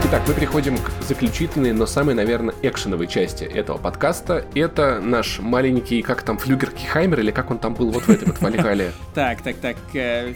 Итак, 0.09 0.23
мы 0.25 0.33
переходим 0.33 0.77
к 0.77 0.89
заключительной, 1.05 1.73
но 1.73 1.85
самой, 1.85 2.15
наверное, 2.15 2.55
экшеновой 2.61 3.07
части 3.07 3.43
этого 3.43 3.77
подкаста. 3.77 4.45
Это 4.55 5.01
наш 5.01 5.39
маленький, 5.39 6.01
как 6.01 6.21
там, 6.21 6.37
флюгеркихаймер, 6.37 7.19
или 7.19 7.31
как 7.31 7.51
он 7.51 7.59
там 7.59 7.73
был 7.73 7.91
вот 7.91 8.03
в 8.03 8.09
этой 8.09 8.25
вот 8.25 8.39
валикале? 8.39 8.93
Так, 9.13 9.41
так, 9.41 9.57
так, 9.57 9.75
э, 9.93 10.33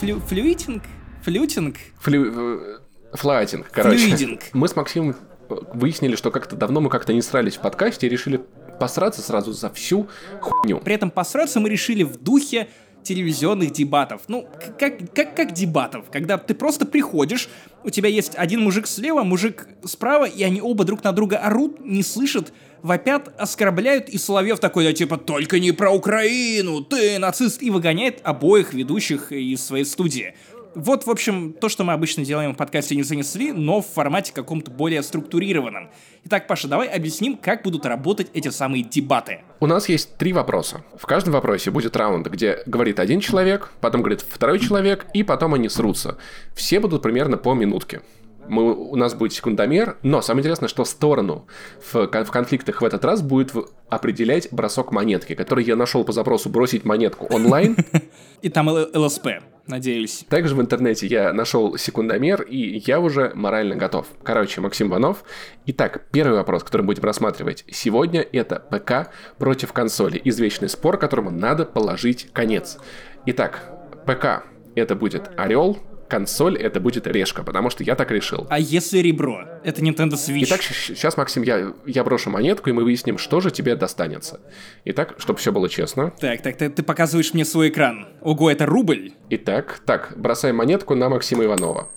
флюитинг? 0.00 0.82
Флютинг? 1.22 1.76
Э, 2.06 2.78
флайтинг, 3.12 3.68
короче. 3.70 3.98
Флюидинг. 3.98 4.40
Мы 4.52 4.66
с 4.66 4.74
Максимом 4.74 5.14
выяснили, 5.48 6.16
что 6.16 6.32
как-то 6.32 6.56
давно 6.56 6.80
мы 6.80 6.90
как-то 6.90 7.12
не 7.12 7.22
срались 7.22 7.56
в 7.56 7.60
подкасте 7.60 8.08
и 8.08 8.10
решили 8.10 8.40
посраться 8.82 9.22
сразу 9.22 9.52
за 9.52 9.70
всю 9.70 10.08
хуйню. 10.40 10.80
При 10.80 10.96
этом 10.96 11.12
посраться 11.12 11.60
мы 11.60 11.68
решили 11.68 12.02
в 12.02 12.16
духе 12.16 12.66
телевизионных 13.04 13.70
дебатов. 13.70 14.22
Ну, 14.26 14.48
как, 14.76 15.14
как, 15.14 15.36
как 15.36 15.52
дебатов, 15.52 16.06
когда 16.10 16.36
ты 16.36 16.52
просто 16.52 16.84
приходишь, 16.84 17.48
у 17.84 17.90
тебя 17.90 18.08
есть 18.08 18.32
один 18.34 18.60
мужик 18.60 18.88
слева, 18.88 19.22
мужик 19.22 19.68
справа, 19.84 20.24
и 20.24 20.42
они 20.42 20.60
оба 20.60 20.82
друг 20.82 21.04
на 21.04 21.12
друга 21.12 21.38
орут, 21.38 21.78
не 21.78 22.02
слышат, 22.02 22.52
вопят, 22.82 23.32
оскорбляют, 23.38 24.08
и 24.08 24.18
Соловьев 24.18 24.58
такой, 24.58 24.84
да 24.84 24.92
типа, 24.92 25.16
только 25.16 25.60
не 25.60 25.70
про 25.70 25.92
Украину, 25.92 26.80
ты 26.80 27.20
нацист, 27.20 27.62
и 27.62 27.70
выгоняет 27.70 28.20
обоих 28.24 28.74
ведущих 28.74 29.30
из 29.30 29.64
своей 29.64 29.84
студии. 29.84 30.34
Вот, 30.74 31.06
в 31.06 31.10
общем, 31.10 31.52
то, 31.52 31.68
что 31.68 31.84
мы 31.84 31.92
обычно 31.92 32.24
делаем 32.24 32.54
в 32.54 32.56
подкасте 32.56 32.96
«Не 32.96 33.02
занесли», 33.02 33.52
но 33.52 33.82
в 33.82 33.86
формате 33.86 34.32
каком-то 34.34 34.70
более 34.70 35.02
структурированном. 35.02 35.90
Итак, 36.24 36.46
Паша, 36.46 36.68
давай 36.68 36.88
объясним, 36.88 37.36
как 37.36 37.62
будут 37.62 37.84
работать 37.84 38.28
эти 38.32 38.48
самые 38.48 38.82
дебаты. 38.82 39.40
У 39.60 39.66
нас 39.66 39.88
есть 39.88 40.16
три 40.16 40.32
вопроса. 40.32 40.82
В 40.96 41.06
каждом 41.06 41.34
вопросе 41.34 41.70
будет 41.70 41.96
раунд, 41.96 42.26
где 42.28 42.62
говорит 42.66 43.00
один 43.00 43.20
человек, 43.20 43.72
потом 43.80 44.00
говорит 44.00 44.22
второй 44.22 44.58
человек, 44.58 45.06
и 45.12 45.22
потом 45.22 45.54
они 45.54 45.68
срутся. 45.68 46.16
Все 46.54 46.80
будут 46.80 47.02
примерно 47.02 47.36
по 47.36 47.54
минутке 47.54 48.00
мы, 48.48 48.74
у 48.74 48.96
нас 48.96 49.14
будет 49.14 49.32
секундомер, 49.32 49.98
но 50.02 50.20
самое 50.20 50.42
интересное, 50.42 50.68
что 50.68 50.84
сторону 50.84 51.46
в, 51.92 52.06
в 52.06 52.30
конфликтах 52.30 52.80
в 52.80 52.84
этот 52.84 53.04
раз 53.04 53.22
будет 53.22 53.52
определять 53.88 54.48
бросок 54.50 54.92
монетки, 54.92 55.34
который 55.34 55.64
я 55.64 55.76
нашел 55.76 56.04
по 56.04 56.12
запросу 56.12 56.48
«бросить 56.48 56.84
монетку 56.84 57.26
онлайн». 57.26 57.76
И 58.42 58.48
там 58.48 58.68
ЛСП, 58.68 59.28
надеюсь. 59.66 60.24
Также 60.28 60.54
в 60.54 60.60
интернете 60.60 61.06
я 61.06 61.32
нашел 61.32 61.76
секундомер, 61.76 62.42
и 62.42 62.82
я 62.86 63.00
уже 63.00 63.32
морально 63.34 63.76
готов. 63.76 64.06
Короче, 64.22 64.60
Максим 64.60 64.88
Иванов. 64.88 65.24
Итак, 65.66 66.04
первый 66.12 66.36
вопрос, 66.36 66.64
который 66.64 66.82
будем 66.82 67.04
рассматривать 67.04 67.64
сегодня, 67.70 68.20
это 68.20 68.58
ПК 68.58 69.12
против 69.38 69.72
консоли. 69.72 70.20
Извечный 70.24 70.68
спор, 70.68 70.98
которому 70.98 71.30
надо 71.30 71.64
положить 71.64 72.28
конец. 72.32 72.78
Итак, 73.26 73.72
ПК 74.06 74.44
это 74.74 74.96
будет 74.96 75.30
Орел, 75.36 75.78
консоль 76.12 76.58
это 76.58 76.78
будет 76.78 77.06
решка, 77.06 77.42
потому 77.42 77.70
что 77.70 77.82
я 77.84 77.94
так 77.94 78.10
решил. 78.10 78.46
А 78.50 78.58
если 78.58 78.98
ребро? 78.98 79.46
Это 79.64 79.80
Nintendo 79.80 80.12
Switch. 80.12 80.44
Итак, 80.44 80.60
сейчас, 80.62 81.16
Максим, 81.16 81.42
я, 81.42 81.72
я 81.86 82.04
брошу 82.04 82.28
монетку, 82.28 82.68
и 82.68 82.74
мы 82.74 82.84
выясним, 82.84 83.16
что 83.16 83.40
же 83.40 83.50
тебе 83.50 83.76
достанется. 83.76 84.40
Итак, 84.84 85.14
чтобы 85.16 85.38
все 85.38 85.52
было 85.52 85.70
честно. 85.70 86.12
Так, 86.20 86.42
так, 86.42 86.58
ты, 86.58 86.68
ты 86.68 86.82
показываешь 86.82 87.32
мне 87.32 87.46
свой 87.46 87.70
экран. 87.70 88.08
Ого, 88.20 88.50
это 88.50 88.66
рубль? 88.66 89.12
Итак, 89.30 89.80
так, 89.86 90.12
бросаем 90.16 90.56
монетку 90.56 90.94
на 90.94 91.08
Максима 91.08 91.44
Иванова. 91.44 91.88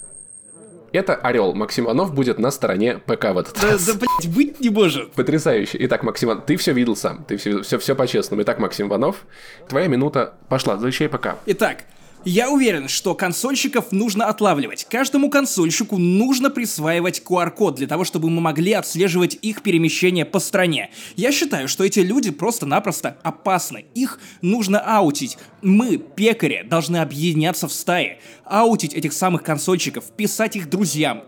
Это 0.93 1.15
Орел. 1.15 1.53
Максим 1.53 1.83
Иванов 1.83 2.13
будет 2.13 2.39
на 2.39 2.51
стороне 2.51 2.99
ПК 2.99 3.33
в 3.33 3.37
этот 3.39 3.59
да, 3.61 3.71
раз. 3.71 3.85
Да, 3.85 3.93
блядь, 3.95 4.33
быть 4.33 4.61
не 4.61 4.69
может. 4.69 5.11
Потрясающе. 5.11 5.77
Итак, 5.81 6.03
Максим, 6.03 6.41
ты 6.47 6.55
все 6.55 6.71
видел 6.71 6.95
сам. 6.95 7.25
Ты 7.25 7.35
все, 7.35 7.63
все, 7.63 7.77
все 7.79 7.95
по-честному. 7.95 8.43
Итак, 8.43 8.59
Максим 8.59 8.87
Иванов, 8.87 9.25
твоя 9.67 9.87
минута 9.87 10.35
пошла. 10.47 10.77
Защищай 10.77 11.09
ПК. 11.09 11.35
Итак, 11.47 11.83
я 12.25 12.49
уверен, 12.49 12.87
что 12.89 13.13
консольщиков 13.13 13.91
нужно 13.91 14.25
отлавливать. 14.25 14.85
Каждому 14.89 15.29
консольщику 15.29 15.97
нужно 15.97 16.49
присваивать 16.49 17.21
QR-код 17.23 17.75
для 17.75 17.87
того, 17.87 18.03
чтобы 18.03 18.29
мы 18.29 18.41
могли 18.41 18.73
отслеживать 18.73 19.37
их 19.41 19.61
перемещение 19.61 20.25
по 20.25 20.39
стране. 20.39 20.89
Я 21.15 21.31
считаю, 21.31 21.67
что 21.67 21.83
эти 21.83 21.99
люди 21.99 22.31
просто-напросто 22.31 23.17
опасны. 23.23 23.85
Их 23.93 24.19
нужно 24.41 24.79
аутить. 24.79 25.37
Мы, 25.61 25.97
пекари, 25.97 26.65
должны 26.67 26.97
объединяться 26.97 27.67
в 27.67 27.73
стаи, 27.73 28.19
аутить 28.43 28.93
этих 28.95 29.13
самых 29.13 29.43
консольщиков, 29.43 30.05
писать 30.11 30.55
их 30.55 30.69
друзьям, 30.69 31.23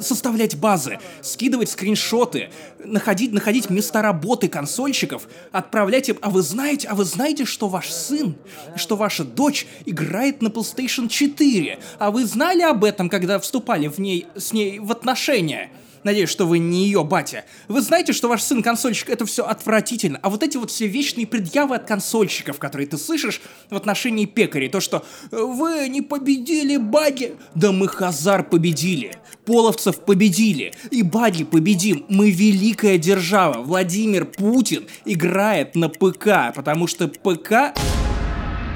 составлять 0.00 0.56
базы, 0.56 0.98
скидывать 1.22 1.70
скриншоты, 1.70 2.50
находить, 2.78 3.32
находить 3.32 3.70
места 3.70 4.02
работы 4.02 4.48
консольщиков, 4.48 5.28
отправлять 5.52 6.08
им, 6.08 6.18
а 6.22 6.30
вы 6.30 6.42
знаете, 6.42 6.88
а 6.88 6.94
вы 6.94 7.04
знаете, 7.04 7.44
что 7.44 7.68
ваш 7.68 7.90
сын, 7.90 8.36
что 8.76 8.96
ваша 8.96 9.24
дочь 9.24 9.66
играет 9.86 10.42
на 10.42 10.48
PlayStation 10.48 11.08
4, 11.08 11.78
а 11.98 12.10
вы 12.10 12.24
знали 12.24 12.62
об 12.62 12.84
этом, 12.84 13.08
когда 13.08 13.38
вступали 13.38 13.88
в 13.88 13.98
ней, 13.98 14.26
с 14.36 14.52
ней 14.52 14.78
в 14.78 14.90
отношения? 14.92 15.70
Надеюсь, 16.02 16.30
что 16.30 16.46
вы 16.46 16.58
не 16.58 16.84
ее 16.84 17.04
батя. 17.04 17.44
Вы 17.68 17.82
знаете, 17.82 18.12
что 18.12 18.28
ваш 18.28 18.42
сын 18.42 18.62
консольщик 18.62 19.10
это 19.10 19.26
все 19.26 19.44
отвратительно. 19.44 20.18
А 20.22 20.30
вот 20.30 20.42
эти 20.42 20.56
вот 20.56 20.70
все 20.70 20.86
вечные 20.86 21.26
предъявы 21.26 21.76
от 21.76 21.86
консольщиков, 21.86 22.58
которые 22.58 22.86
ты 22.86 22.96
слышишь 22.96 23.42
в 23.68 23.76
отношении 23.76 24.24
пекарей, 24.24 24.68
то 24.68 24.80
что 24.80 25.04
вы 25.30 25.88
не 25.88 26.00
победили 26.00 26.76
баги. 26.76 27.34
Да 27.54 27.72
мы 27.72 27.88
Хазар 27.88 28.44
победили. 28.44 29.16
Половцев 29.44 30.00
победили. 30.00 30.72
И 30.90 31.02
баги 31.02 31.44
победим. 31.44 32.06
Мы 32.08 32.30
великая 32.30 32.98
держава. 32.98 33.62
Владимир 33.62 34.24
Путин 34.24 34.86
играет 35.04 35.74
на 35.74 35.88
ПК, 35.88 36.54
потому 36.54 36.86
что 36.86 37.08
ПК... 37.08 37.74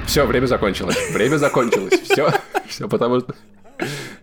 Все, 0.07 0.27
время 0.27 0.47
закончилось. 0.47 0.97
Время 1.13 1.39
закончилось. 1.39 1.95
Все, 2.05 2.31
все, 2.69 2.89
потому 2.89 3.21
что... 3.21 3.35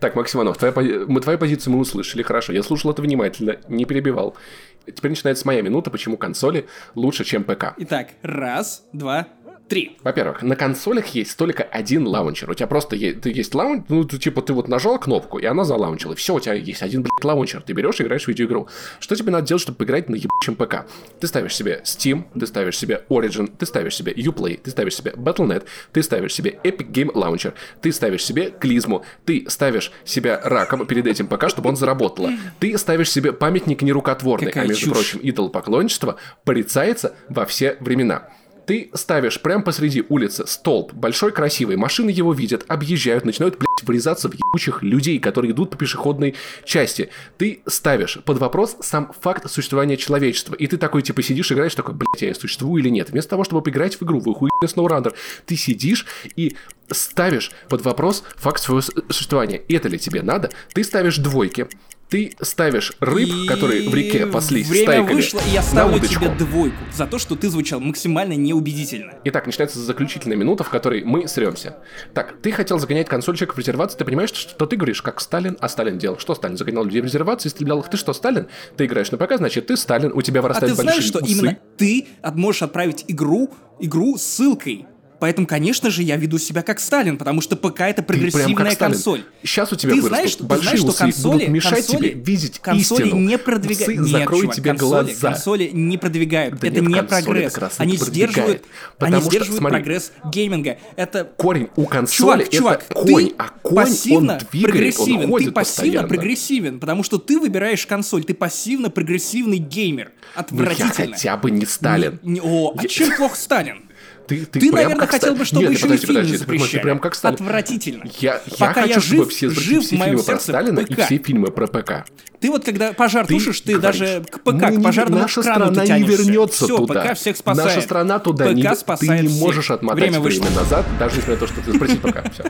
Так, 0.02 0.16
Максиманов, 0.16 0.58
твоя, 0.58 0.74
мы 1.06 1.20
твою 1.20 1.38
позицию 1.38 1.74
мы 1.74 1.78
услышали, 1.78 2.24
хорошо. 2.24 2.52
Я 2.52 2.64
слушал 2.64 2.90
это 2.90 3.00
внимательно, 3.02 3.58
не 3.68 3.84
перебивал. 3.84 4.36
Теперь 4.84 5.12
начинается 5.12 5.46
моя 5.46 5.62
минута, 5.62 5.92
почему 5.92 6.16
консоли 6.16 6.66
лучше, 6.96 7.22
чем 7.22 7.44
ПК. 7.44 7.74
Итак, 7.76 8.08
раз, 8.22 8.84
два, 8.92 9.28
Три. 9.72 9.96
Во-первых, 10.02 10.42
на 10.42 10.54
консолях 10.54 11.06
есть 11.14 11.34
только 11.38 11.62
один 11.62 12.06
лаунчер. 12.06 12.50
У 12.50 12.52
тебя 12.52 12.66
просто 12.66 12.94
есть, 12.94 13.22
ты 13.22 13.30
есть 13.30 13.54
лаунчер, 13.54 13.86
ну, 13.88 14.04
ты, 14.04 14.18
типа, 14.18 14.42
ты 14.42 14.52
вот 14.52 14.68
нажал 14.68 14.98
кнопку, 14.98 15.38
и 15.38 15.46
она 15.46 15.64
залаунчила. 15.64 16.14
Все, 16.14 16.34
у 16.34 16.40
тебя 16.40 16.52
есть 16.52 16.82
один, 16.82 17.00
блядь, 17.00 17.24
лаунчер. 17.24 17.62
Ты 17.62 17.72
берешь 17.72 17.98
и 17.98 18.02
играешь 18.02 18.24
в 18.24 18.28
видеоигру. 18.28 18.68
Что 19.00 19.16
тебе 19.16 19.32
надо 19.32 19.46
делать, 19.46 19.62
чтобы 19.62 19.78
поиграть 19.78 20.10
на 20.10 20.16
ебучем 20.16 20.56
ПК? 20.56 20.84
Ты 21.20 21.26
ставишь 21.26 21.56
себе 21.56 21.80
Steam, 21.86 22.24
ты 22.38 22.46
ставишь 22.46 22.76
себе 22.76 23.06
Origin, 23.08 23.50
ты 23.58 23.64
ставишь 23.64 23.96
себе 23.96 24.12
Uplay, 24.12 24.60
ты 24.62 24.70
ставишь 24.70 24.94
себе 24.94 25.12
Battle.net, 25.12 25.64
ты 25.90 26.02
ставишь 26.02 26.34
себе 26.34 26.60
Epic 26.64 26.90
Game 26.90 27.10
Launcher, 27.14 27.54
ты 27.80 27.92
ставишь 27.92 28.26
себе 28.26 28.50
клизму, 28.50 29.06
ты 29.24 29.46
ставишь 29.48 29.90
себя 30.04 30.38
раком 30.44 30.84
перед 30.84 31.06
этим 31.06 31.28
ПК, 31.28 31.48
чтобы 31.48 31.70
он 31.70 31.76
заработало. 31.76 32.30
Ты 32.60 32.76
ставишь 32.76 33.10
себе 33.10 33.32
памятник 33.32 33.80
нерукотворный, 33.80 34.48
Какая 34.48 34.64
а 34.64 34.68
между 34.68 34.84
чушь. 34.84 34.92
прочим, 34.92 35.20
идол 35.20 35.48
поклонничества 35.48 36.16
порицается 36.44 37.14
во 37.30 37.46
все 37.46 37.78
времена. 37.80 38.28
Ты 38.66 38.90
ставишь 38.94 39.40
прямо 39.40 39.64
посреди 39.64 40.04
улицы 40.08 40.46
столб, 40.46 40.92
большой, 40.92 41.32
красивый, 41.32 41.76
машины 41.76 42.10
его 42.10 42.32
видят, 42.32 42.64
объезжают, 42.68 43.24
начинают, 43.24 43.58
блядь, 43.58 43.82
врезаться 43.82 44.28
в 44.28 44.34
ебучих 44.34 44.82
людей, 44.82 45.18
которые 45.18 45.52
идут 45.52 45.70
по 45.70 45.76
пешеходной 45.76 46.34
части. 46.64 47.10
Ты 47.38 47.62
ставишь 47.66 48.18
под 48.24 48.38
вопрос 48.38 48.76
сам 48.80 49.12
факт 49.20 49.50
существования 49.50 49.96
человечества. 49.96 50.54
И 50.54 50.66
ты 50.66 50.76
такой, 50.76 51.02
типа, 51.02 51.22
сидишь, 51.22 51.50
играешь, 51.50 51.74
такой, 51.74 51.94
блядь, 51.94 52.22
я 52.22 52.34
существую 52.34 52.82
или 52.82 52.88
нет. 52.88 53.10
Вместо 53.10 53.30
того, 53.30 53.44
чтобы 53.44 53.62
поиграть 53.62 53.96
в 53.96 54.02
игру, 54.04 54.20
в 54.20 54.28
охуенный 54.28 54.52
SnowRunner, 54.62 55.14
ты 55.46 55.56
сидишь 55.56 56.06
и 56.36 56.56
ставишь 56.90 57.52
под 57.68 57.82
вопрос 57.82 58.22
факт 58.36 58.62
своего 58.62 58.80
существования. 58.80 59.62
Это 59.68 59.88
ли 59.88 59.98
тебе 59.98 60.22
надо? 60.22 60.50
Ты 60.72 60.84
ставишь 60.84 61.18
двойки 61.18 61.68
ты 62.12 62.30
ставишь 62.42 62.92
рыб, 63.00 63.26
и... 63.26 63.46
которые 63.46 63.88
в 63.88 63.94
реке 63.94 64.26
паслись 64.26 64.68
Время 64.68 64.84
стайками, 64.84 65.14
вышло, 65.14 65.40
и 65.48 65.50
я 65.54 65.62
ставлю 65.62 65.98
тебе 65.98 66.28
двойку 66.28 66.76
за 66.92 67.06
то, 67.06 67.18
что 67.18 67.36
ты 67.36 67.48
звучал 67.48 67.80
максимально 67.80 68.34
неубедительно. 68.34 69.14
Итак, 69.24 69.46
начинается 69.46 69.80
заключительная 69.80 70.36
минута, 70.36 70.62
в 70.62 70.68
которой 70.68 71.04
мы 71.04 71.26
сремся. 71.26 71.78
Так, 72.12 72.34
ты 72.42 72.52
хотел 72.52 72.78
загонять 72.78 73.08
консольчик 73.08 73.54
в 73.54 73.58
резервацию, 73.58 73.98
ты 73.98 74.04
понимаешь, 74.04 74.28
что 74.30 74.66
ты 74.66 74.76
говоришь, 74.76 75.00
как 75.00 75.22
Сталин, 75.22 75.56
а 75.58 75.70
Сталин 75.70 75.96
делал. 75.96 76.18
Что 76.18 76.34
Сталин? 76.34 76.58
Загонял 76.58 76.84
людей 76.84 77.00
в 77.00 77.06
резервацию 77.06 77.50
и 77.50 77.54
стрелял 77.54 77.80
их. 77.80 77.88
Ты 77.88 77.96
что, 77.96 78.12
Сталин? 78.12 78.46
Ты 78.76 78.84
играешь 78.84 79.10
на 79.10 79.16
ПК, 79.16 79.36
значит, 79.38 79.68
ты 79.68 79.78
Сталин, 79.78 80.12
у 80.12 80.20
тебя 80.20 80.42
вырастают 80.42 80.74
а 80.74 80.76
ты 80.76 80.82
знаешь, 80.82 81.04
что 81.04 81.20
усы. 81.20 81.32
именно 81.32 81.58
ты 81.78 82.08
можешь 82.34 82.60
отправить 82.60 83.06
игру, 83.08 83.50
игру 83.80 84.18
ссылкой 84.18 84.84
Поэтому, 85.22 85.46
конечно 85.46 85.88
же, 85.88 86.02
я 86.02 86.16
веду 86.16 86.36
себя 86.38 86.62
как 86.62 86.80
Сталин, 86.80 87.16
потому 87.16 87.40
что 87.42 87.54
ПК 87.54 87.82
это 87.82 88.02
прогрессивная 88.02 88.74
консоль. 88.74 89.22
Сейчас 89.44 89.72
у 89.72 89.76
тебя 89.76 89.94
ты 89.94 90.02
знаешь, 90.02 90.34
ты 90.34 90.44
знаешь, 90.44 90.80
что 90.80 90.92
консоли, 90.92 91.32
будут 91.34 91.48
мешать 91.48 91.86
консоли, 91.86 92.08
тебе 92.08 92.20
видеть 92.24 92.58
консоли 92.58 93.02
истину. 93.04 93.20
не 93.20 93.38
продвигают. 93.38 94.00
Нет, 94.00 94.08
закрой 94.08 94.40
чувак, 94.40 94.56
тебе 94.56 94.70
консоли, 94.70 94.88
глаза. 94.88 95.28
консоли 95.28 95.70
не 95.72 95.96
продвигают. 95.96 96.58
Да 96.58 96.66
это 96.66 96.80
нет, 96.80 96.88
не 96.88 97.02
прогресс. 97.04 97.56
Это 97.56 97.70
они 97.76 97.96
сдерживают, 97.98 98.64
они 98.98 99.20
что, 99.20 99.30
сдерживают 99.30 99.58
смотри, 99.60 99.76
прогресс 99.76 100.12
гейминга. 100.24 100.78
Это 100.96 101.22
корень 101.36 101.68
у 101.76 101.86
консоли. 101.86 102.48
Чувак, 102.48 102.50
чувак, 102.50 102.84
это 102.88 103.00
конь, 103.00 103.28
ты 103.28 103.34
а 103.38 103.48
конь 103.62 103.76
пассивно 103.76 104.32
он 104.32 104.38
двигает, 104.50 104.72
прогрессивен. 104.72 105.20
Он 105.20 105.28
ходит 105.28 105.48
ты 105.50 105.54
пассивно 105.54 105.82
постоянно. 105.84 106.08
прогрессивен, 106.08 106.80
потому 106.80 107.04
что 107.04 107.18
ты 107.18 107.38
выбираешь 107.38 107.86
консоль. 107.86 108.24
Ты 108.24 108.34
пассивно 108.34 108.90
прогрессивный 108.90 109.58
геймер. 109.58 110.10
Отвратительно. 110.34 110.92
Ну, 110.98 111.04
я 111.04 111.12
хотя 111.12 111.36
бы 111.36 111.52
не 111.52 111.64
Сталин. 111.64 112.18
Не, 112.24 112.32
не, 112.32 112.40
о, 112.40 112.74
а 112.76 112.88
чем 112.88 113.16
плохо 113.16 113.36
Сталин? 113.36 113.82
Ты, 114.26 114.46
ты, 114.46 114.46
ты 114.46 114.60
прям 114.60 114.74
наверное, 114.74 114.96
как 115.00 115.10
хотел 115.10 115.34
бы, 115.34 115.44
чтобы 115.44 115.62
Нет, 115.64 115.72
еще 115.72 115.82
подожди, 115.82 116.02
и 116.02 116.06
фильмы 116.06 116.20
подожди, 116.20 116.36
запрещали. 116.38 116.70
Ты 116.70 116.80
прям 116.80 116.98
как 116.98 117.14
Сталин. 117.14 117.34
Отвратительно. 117.34 118.04
Я, 118.20 118.40
Пока 118.58 118.80
я 118.82 118.86
я 118.86 118.94
хочу, 118.94 119.00
жив, 119.00 119.18
чтобы 119.18 119.30
все, 119.30 119.50
жив 119.50 119.84
все 119.84 119.96
фильмы 119.96 120.22
про 120.22 120.38
Сталина 120.38 120.82
ПК. 120.82 120.90
и 120.90 120.94
все 121.02 121.18
фильмы 121.18 121.50
про 121.50 121.66
ПК. 121.66 121.92
Ты 122.40 122.50
вот 122.50 122.64
когда 122.64 122.92
пожар 122.92 123.26
Ты 123.26 123.34
тушишь, 123.34 123.60
ты 123.60 123.78
говоришь, 123.78 123.98
даже 123.98 124.24
к 124.28 124.40
ПК, 124.40 124.52
мы 124.52 124.80
к 124.80 124.82
пожарному 124.82 125.16
не, 125.16 125.22
наша 125.22 125.42
страна 125.42 125.84
не 125.84 126.02
вернется 126.02 126.64
Все, 126.64 126.76
туда. 126.76 127.02
ПК 127.04 127.16
всех 127.16 127.36
спасает. 127.36 127.68
Наша 127.68 127.80
страна 127.82 128.18
туда 128.18 128.46
ПК 128.46 128.54
не... 128.54 128.62
Ты 128.62 129.18
не 129.20 129.40
можешь 129.40 129.70
отмотать 129.70 130.00
Время 130.00 130.20
время, 130.20 130.50
назад, 130.50 130.84
даже 130.98 131.16
несмотря 131.16 131.34
на 131.34 131.40
то, 131.40 131.46
что 131.46 131.60
ты 131.60 131.74
спросил 131.74 131.98
пока. 132.00 132.22
Все. 132.30 132.44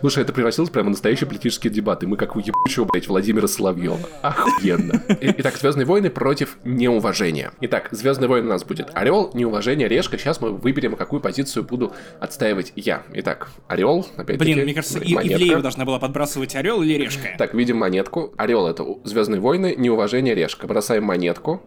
Слушай, 0.00 0.22
это 0.22 0.32
превратилось 0.32 0.70
прямо 0.70 0.88
в 0.88 0.90
настоящие 0.90 1.26
политические 1.28 1.72
дебаты. 1.72 2.06
Мы 2.06 2.16
как 2.16 2.36
у 2.36 2.40
ебучего, 2.40 2.84
блядь, 2.84 3.08
Владимира 3.08 3.46
Соловьева. 3.46 3.98
Охуенно. 4.22 5.02
Итак, 5.20 5.56
Звездные 5.56 5.86
войны 5.86 6.10
против 6.10 6.56
неуважения. 6.64 7.52
Итак, 7.60 7.88
Звездные 7.90 8.28
войны 8.28 8.48
у 8.48 8.50
нас 8.50 8.64
будет 8.64 8.90
Орел, 8.94 9.30
неуважение, 9.34 9.88
Решка. 9.88 10.18
Сейчас 10.18 10.40
мы 10.40 10.50
выберем, 10.50 10.96
какую 10.96 11.20
позицию 11.20 11.64
буду 11.64 11.92
отстаивать 12.18 12.72
я. 12.76 13.02
Итак, 13.12 13.48
Орел, 13.68 14.06
опять-таки. 14.16 14.52
Блин, 14.54 14.64
мне 14.64 14.74
кажется, 14.74 14.98
и. 14.98 15.14
Ивлеева 15.14 15.62
должна 15.62 15.84
была 15.84 15.98
подбрасывать 15.98 16.54
орел 16.56 16.82
или 16.82 16.94
решка. 16.94 17.28
Так, 17.38 17.54
видим 17.54 17.76
монетку. 17.76 18.32
Орел 18.36 18.66
это 18.66 18.84
Звездные 19.04 19.40
войны, 19.40 19.74
неуважение, 19.76 20.34
Решка. 20.34 20.66
Бросаем 20.66 21.04
монетку. 21.04 21.62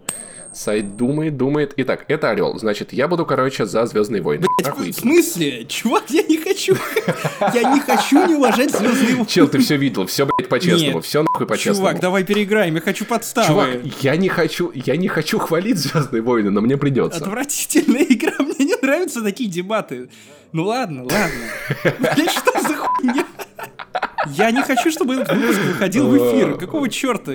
Сайт 0.53 0.95
думает, 0.95 1.37
думает. 1.37 1.73
Итак, 1.77 2.05
это 2.07 2.29
орел. 2.29 2.57
Значит, 2.57 2.93
я 2.93 3.07
буду, 3.07 3.25
короче, 3.25 3.65
за 3.65 3.85
Звездные 3.85 4.21
войны. 4.21 4.45
В 4.61 4.67
Охуительно. 4.67 4.93
смысле? 5.13 5.65
Чувак, 5.65 6.03
я 6.09 6.23
не 6.23 6.37
хочу. 6.37 6.75
Я 7.53 7.73
не 7.73 7.79
хочу 7.79 8.27
не 8.27 8.35
уважать 8.35 8.71
звездные 8.71 9.15
войны. 9.15 9.25
Чел, 9.25 9.47
ты 9.47 9.59
все 9.59 9.77
видел, 9.77 10.05
все, 10.05 10.25
блядь, 10.25 10.49
по-честному, 10.49 11.01
все 11.01 11.23
нахуй 11.23 11.45
по-честному. 11.47 11.87
Чувак, 11.89 12.01
давай 12.01 12.23
переиграем, 12.23 12.75
я 12.75 12.81
хочу 12.81 13.05
подставы. 13.05 13.47
Чувак, 13.47 13.69
я 14.01 14.15
не 14.15 14.29
хочу, 14.29 14.71
я 14.73 14.95
не 14.95 15.07
хочу 15.07 15.39
хвалить 15.39 15.77
Звездные 15.77 16.21
войны, 16.21 16.51
но 16.51 16.61
мне 16.61 16.77
придется. 16.77 17.19
Отвратительная 17.19 18.03
игра, 18.03 18.35
мне 18.39 18.65
не 18.65 18.75
нравятся 18.81 19.21
такие 19.21 19.49
дебаты. 19.49 20.09
Ну 20.51 20.65
ладно, 20.65 21.03
ладно. 21.03 21.29
Блять, 21.99 22.29
что 22.31 22.51
за 22.61 22.75
хуйня? 22.75 23.25
Я 24.27 24.51
не 24.51 24.61
хочу, 24.61 24.91
чтобы 24.91 25.15
этот 25.15 25.35
выпуск 25.35 25.59
выходил 25.61 26.07
в 26.07 26.17
эфир. 26.17 26.57
Какого 26.57 26.89
черта? 26.89 27.33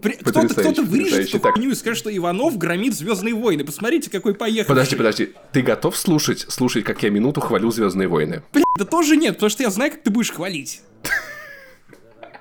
Кто-то, 0.00 0.54
кто-то 0.54 0.82
вырежет 0.82 1.28
эту 1.28 1.40
хуйню 1.40 1.70
и 1.70 1.74
скажет, 1.74 1.98
что 1.98 2.16
Иванов 2.16 2.56
громит 2.56 2.94
Звездные 2.94 3.34
войны. 3.34 3.64
Посмотрите, 3.64 4.10
какой 4.10 4.34
поехал. 4.34 4.68
Подожди, 4.68 4.96
подожди. 4.96 5.32
Ты 5.52 5.62
готов 5.62 5.96
слушать, 5.96 6.46
слушать, 6.48 6.84
как 6.84 7.02
я 7.02 7.10
минуту 7.10 7.40
хвалю 7.40 7.70
Звездные 7.70 8.08
войны? 8.08 8.42
Блядь, 8.52 8.64
да 8.78 8.84
тоже 8.84 9.16
нет, 9.16 9.34
потому 9.34 9.50
что 9.50 9.62
я 9.62 9.70
знаю, 9.70 9.92
как 9.92 10.02
ты 10.02 10.10
будешь 10.10 10.32
хвалить. 10.32 10.82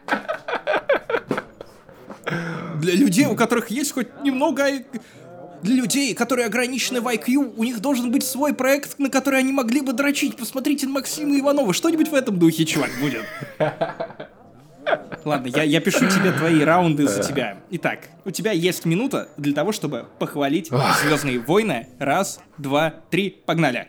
Для 2.80 2.93
людей, 2.93 3.26
у 3.26 3.36
которых 3.36 3.70
есть 3.70 3.91
хоть 3.91 4.08
немного... 4.24 4.66
Для 5.62 5.76
людей, 5.76 6.14
которые 6.14 6.45
ограничены 6.45 7.01
в 7.01 7.07
IQ, 7.07 7.55
у 7.57 7.64
них 7.64 7.82
должен 7.82 8.12
быть 8.12 8.24
свой 8.24 8.53
проект, 8.53 8.97
на 8.97 9.10
который 9.10 9.39
они 9.39 9.51
могли 9.51 9.82
бы 9.82 9.93
дрочить. 9.93 10.38
Посмотрите 10.38 10.86
на 10.88 10.93
Максима 10.93 11.38
Иванова. 11.38 11.74
Что-нибудь 11.74 12.10
в 12.10 12.14
этом 12.14 12.39
духе, 12.39 12.66
чувак, 12.66 12.91
будет. 13.01 13.24
Ладно, 15.26 15.47
я, 15.47 15.64
я 15.64 15.82
пишу 15.82 16.07
тебе 16.07 16.32
твои 16.32 16.62
раунды 16.64 17.07
за 17.07 17.22
тебя. 17.22 17.57
Итак, 17.72 18.07
у 18.26 18.32
тебя 18.32 18.51
есть 18.51 18.86
минута 18.86 19.30
для 19.38 19.53
того, 19.53 19.72
чтобы 19.72 20.07
похвалить 20.18 20.72
Звездные 21.03 21.39
войны. 21.39 21.88
Раз, 21.99 22.39
два, 22.57 22.95
три, 23.10 23.30
погнали. 23.45 23.88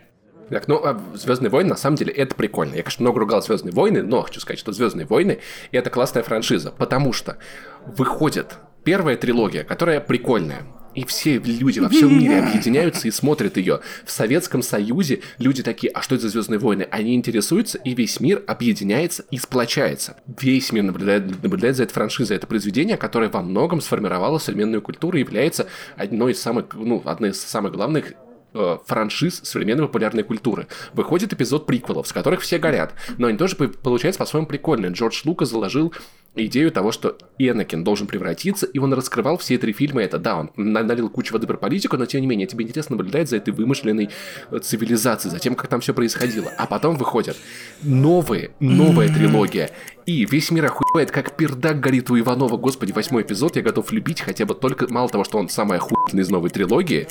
Так, 0.49 0.67
ну, 0.67 0.83
Звездные 1.13 1.49
войны, 1.49 1.69
на 1.69 1.77
самом 1.77 1.95
деле, 1.95 2.11
это 2.11 2.35
прикольно. 2.35 2.75
Я, 2.75 2.83
конечно, 2.83 3.01
много 3.03 3.21
ругал 3.21 3.41
Звездные 3.41 3.73
войны, 3.73 4.03
но 4.03 4.21
хочу 4.21 4.41
сказать, 4.41 4.59
что 4.59 4.73
Звездные 4.73 5.05
войны 5.05 5.39
это 5.71 5.89
классная 5.89 6.23
франшиза, 6.23 6.71
потому 6.71 7.13
что 7.13 7.37
выходит 7.85 8.57
первая 8.83 9.15
трилогия, 9.15 9.63
которая 9.63 10.01
прикольная. 10.01 10.63
И 10.93 11.05
все 11.05 11.37
люди 11.37 11.79
во 11.79 11.89
всем 11.89 12.17
мире 12.17 12.39
объединяются 12.39 13.07
и 13.07 13.11
смотрят 13.11 13.57
ее. 13.57 13.79
В 14.05 14.11
Советском 14.11 14.61
Союзе 14.61 15.21
люди 15.37 15.63
такие, 15.63 15.91
а 15.91 16.01
что 16.01 16.15
это 16.15 16.23
за 16.23 16.29
Звездные 16.29 16.59
войны? 16.59 16.87
Они 16.91 17.15
интересуются, 17.15 17.77
и 17.77 17.93
весь 17.93 18.19
мир 18.19 18.43
объединяется 18.47 19.23
и 19.31 19.37
сплочается. 19.37 20.17
Весь 20.39 20.71
мир 20.71 20.83
наблюдает, 20.83 21.43
наблюдает 21.43 21.77
за 21.77 21.83
этой 21.83 21.93
франшизой. 21.93 22.37
Это 22.37 22.47
произведение, 22.47 22.97
которое 22.97 23.29
во 23.29 23.41
многом 23.41 23.79
сформировало 23.81 24.37
современную 24.37 24.81
культуру 24.81 25.17
и 25.17 25.21
является 25.21 25.67
одной 25.95 26.33
из 26.33 26.41
самых, 26.41 26.73
ну, 26.73 27.01
одной 27.05 27.29
из 27.29 27.41
самых 27.41 27.73
главных 27.73 28.13
э, 28.53 28.77
франшиз 28.85 29.41
современной 29.43 29.87
популярной 29.87 30.23
культуры. 30.23 30.67
Выходит 30.93 31.33
эпизод 31.33 31.65
приквелов, 31.65 32.07
с 32.07 32.13
которых 32.13 32.41
все 32.41 32.57
горят, 32.57 32.93
но 33.17 33.27
они 33.27 33.37
тоже 33.37 33.55
по- 33.55 33.67
получаются 33.67 34.19
по-своему 34.19 34.47
прикольные. 34.47 34.91
Джордж 34.91 35.21
Лукас 35.25 35.49
заложил 35.49 35.93
идею 36.35 36.71
того, 36.71 36.91
что 36.91 37.17
Энакин 37.37 37.83
должен 37.83 38.07
превратиться, 38.07 38.65
и 38.65 38.79
он 38.79 38.93
раскрывал 38.93 39.37
все 39.37 39.57
три 39.57 39.73
фильма 39.73 40.03
это. 40.03 40.17
Да, 40.17 40.37
он 40.37 40.51
налил 40.55 41.09
кучу 41.09 41.33
воды 41.33 41.47
про 41.47 41.57
политику, 41.57 41.97
но 41.97 42.05
тем 42.05 42.21
не 42.21 42.27
менее, 42.27 42.47
тебе 42.47 42.65
интересно 42.65 42.95
наблюдать 42.95 43.29
за 43.29 43.37
этой 43.37 43.53
вымышленной 43.53 44.09
э, 44.51 44.59
цивилизацией, 44.59 45.31
за 45.31 45.39
тем, 45.39 45.55
как 45.55 45.67
там 45.67 45.81
все 45.81 45.93
происходило. 45.93 46.51
А 46.57 46.67
потом 46.67 46.95
выходят 46.95 47.37
новые, 47.81 48.51
новая 48.59 49.13
трилогия. 49.13 49.71
И 50.05 50.25
весь 50.25 50.49
мир 50.51 50.65
охуевает, 50.65 51.11
как 51.11 51.35
пердак 51.35 51.79
горит 51.79 52.09
у 52.09 52.19
Иванова. 52.19 52.57
Господи, 52.57 52.91
восьмой 52.91 53.21
эпизод 53.23 53.55
я 53.55 53.61
готов 53.61 53.91
любить 53.91 54.21
хотя 54.21 54.45
бы 54.45 54.55
только... 54.55 54.91
Мало 54.91 55.09
того, 55.09 55.23
что 55.23 55.37
он 55.37 55.49
самый 55.49 55.77
охуительный 55.77 56.23
из 56.23 56.29
новой 56.29 56.49
трилогии, 56.49 57.07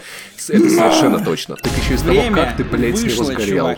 это 0.48 0.68
совершенно 0.70 1.24
точно. 1.24 1.56
Так 1.56 1.72
еще 1.72 1.94
из 1.94 2.02
того, 2.02 2.34
как 2.34 2.56
ты, 2.56 2.64
блядь, 2.64 2.98
с 2.98 3.02
него 3.02 3.24
сгорел. 3.24 3.68
Э, 3.68 3.76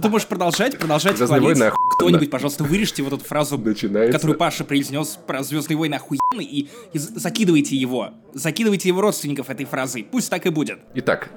ты 0.00 0.08
можешь 0.08 0.28
продолжать, 0.28 0.78
продолжать 0.78 1.16
хвалить. 1.16 1.58
Кто-нибудь, 1.96 2.30
пожалуйста, 2.30 2.64
вырежьте 2.64 3.02
вот 3.02 3.12
эту 3.12 3.24
фразу, 3.24 3.58
которую 3.58 4.38
Паша 4.38 4.64
произнес 4.64 5.18
про 5.26 5.42
Звездные 5.42 5.76
войны 5.76 5.94
охуенный, 5.94 6.44
и, 6.44 6.68
и 6.92 6.98
закидывайте 6.98 7.76
его. 7.76 8.10
Закидывайте 8.32 8.88
его 8.88 9.00
родственников 9.00 9.50
этой 9.50 9.66
фразой. 9.66 10.06
Пусть 10.10 10.30
так 10.30 10.46
и 10.46 10.50
будет. 10.50 10.80
Итак, 10.94 11.30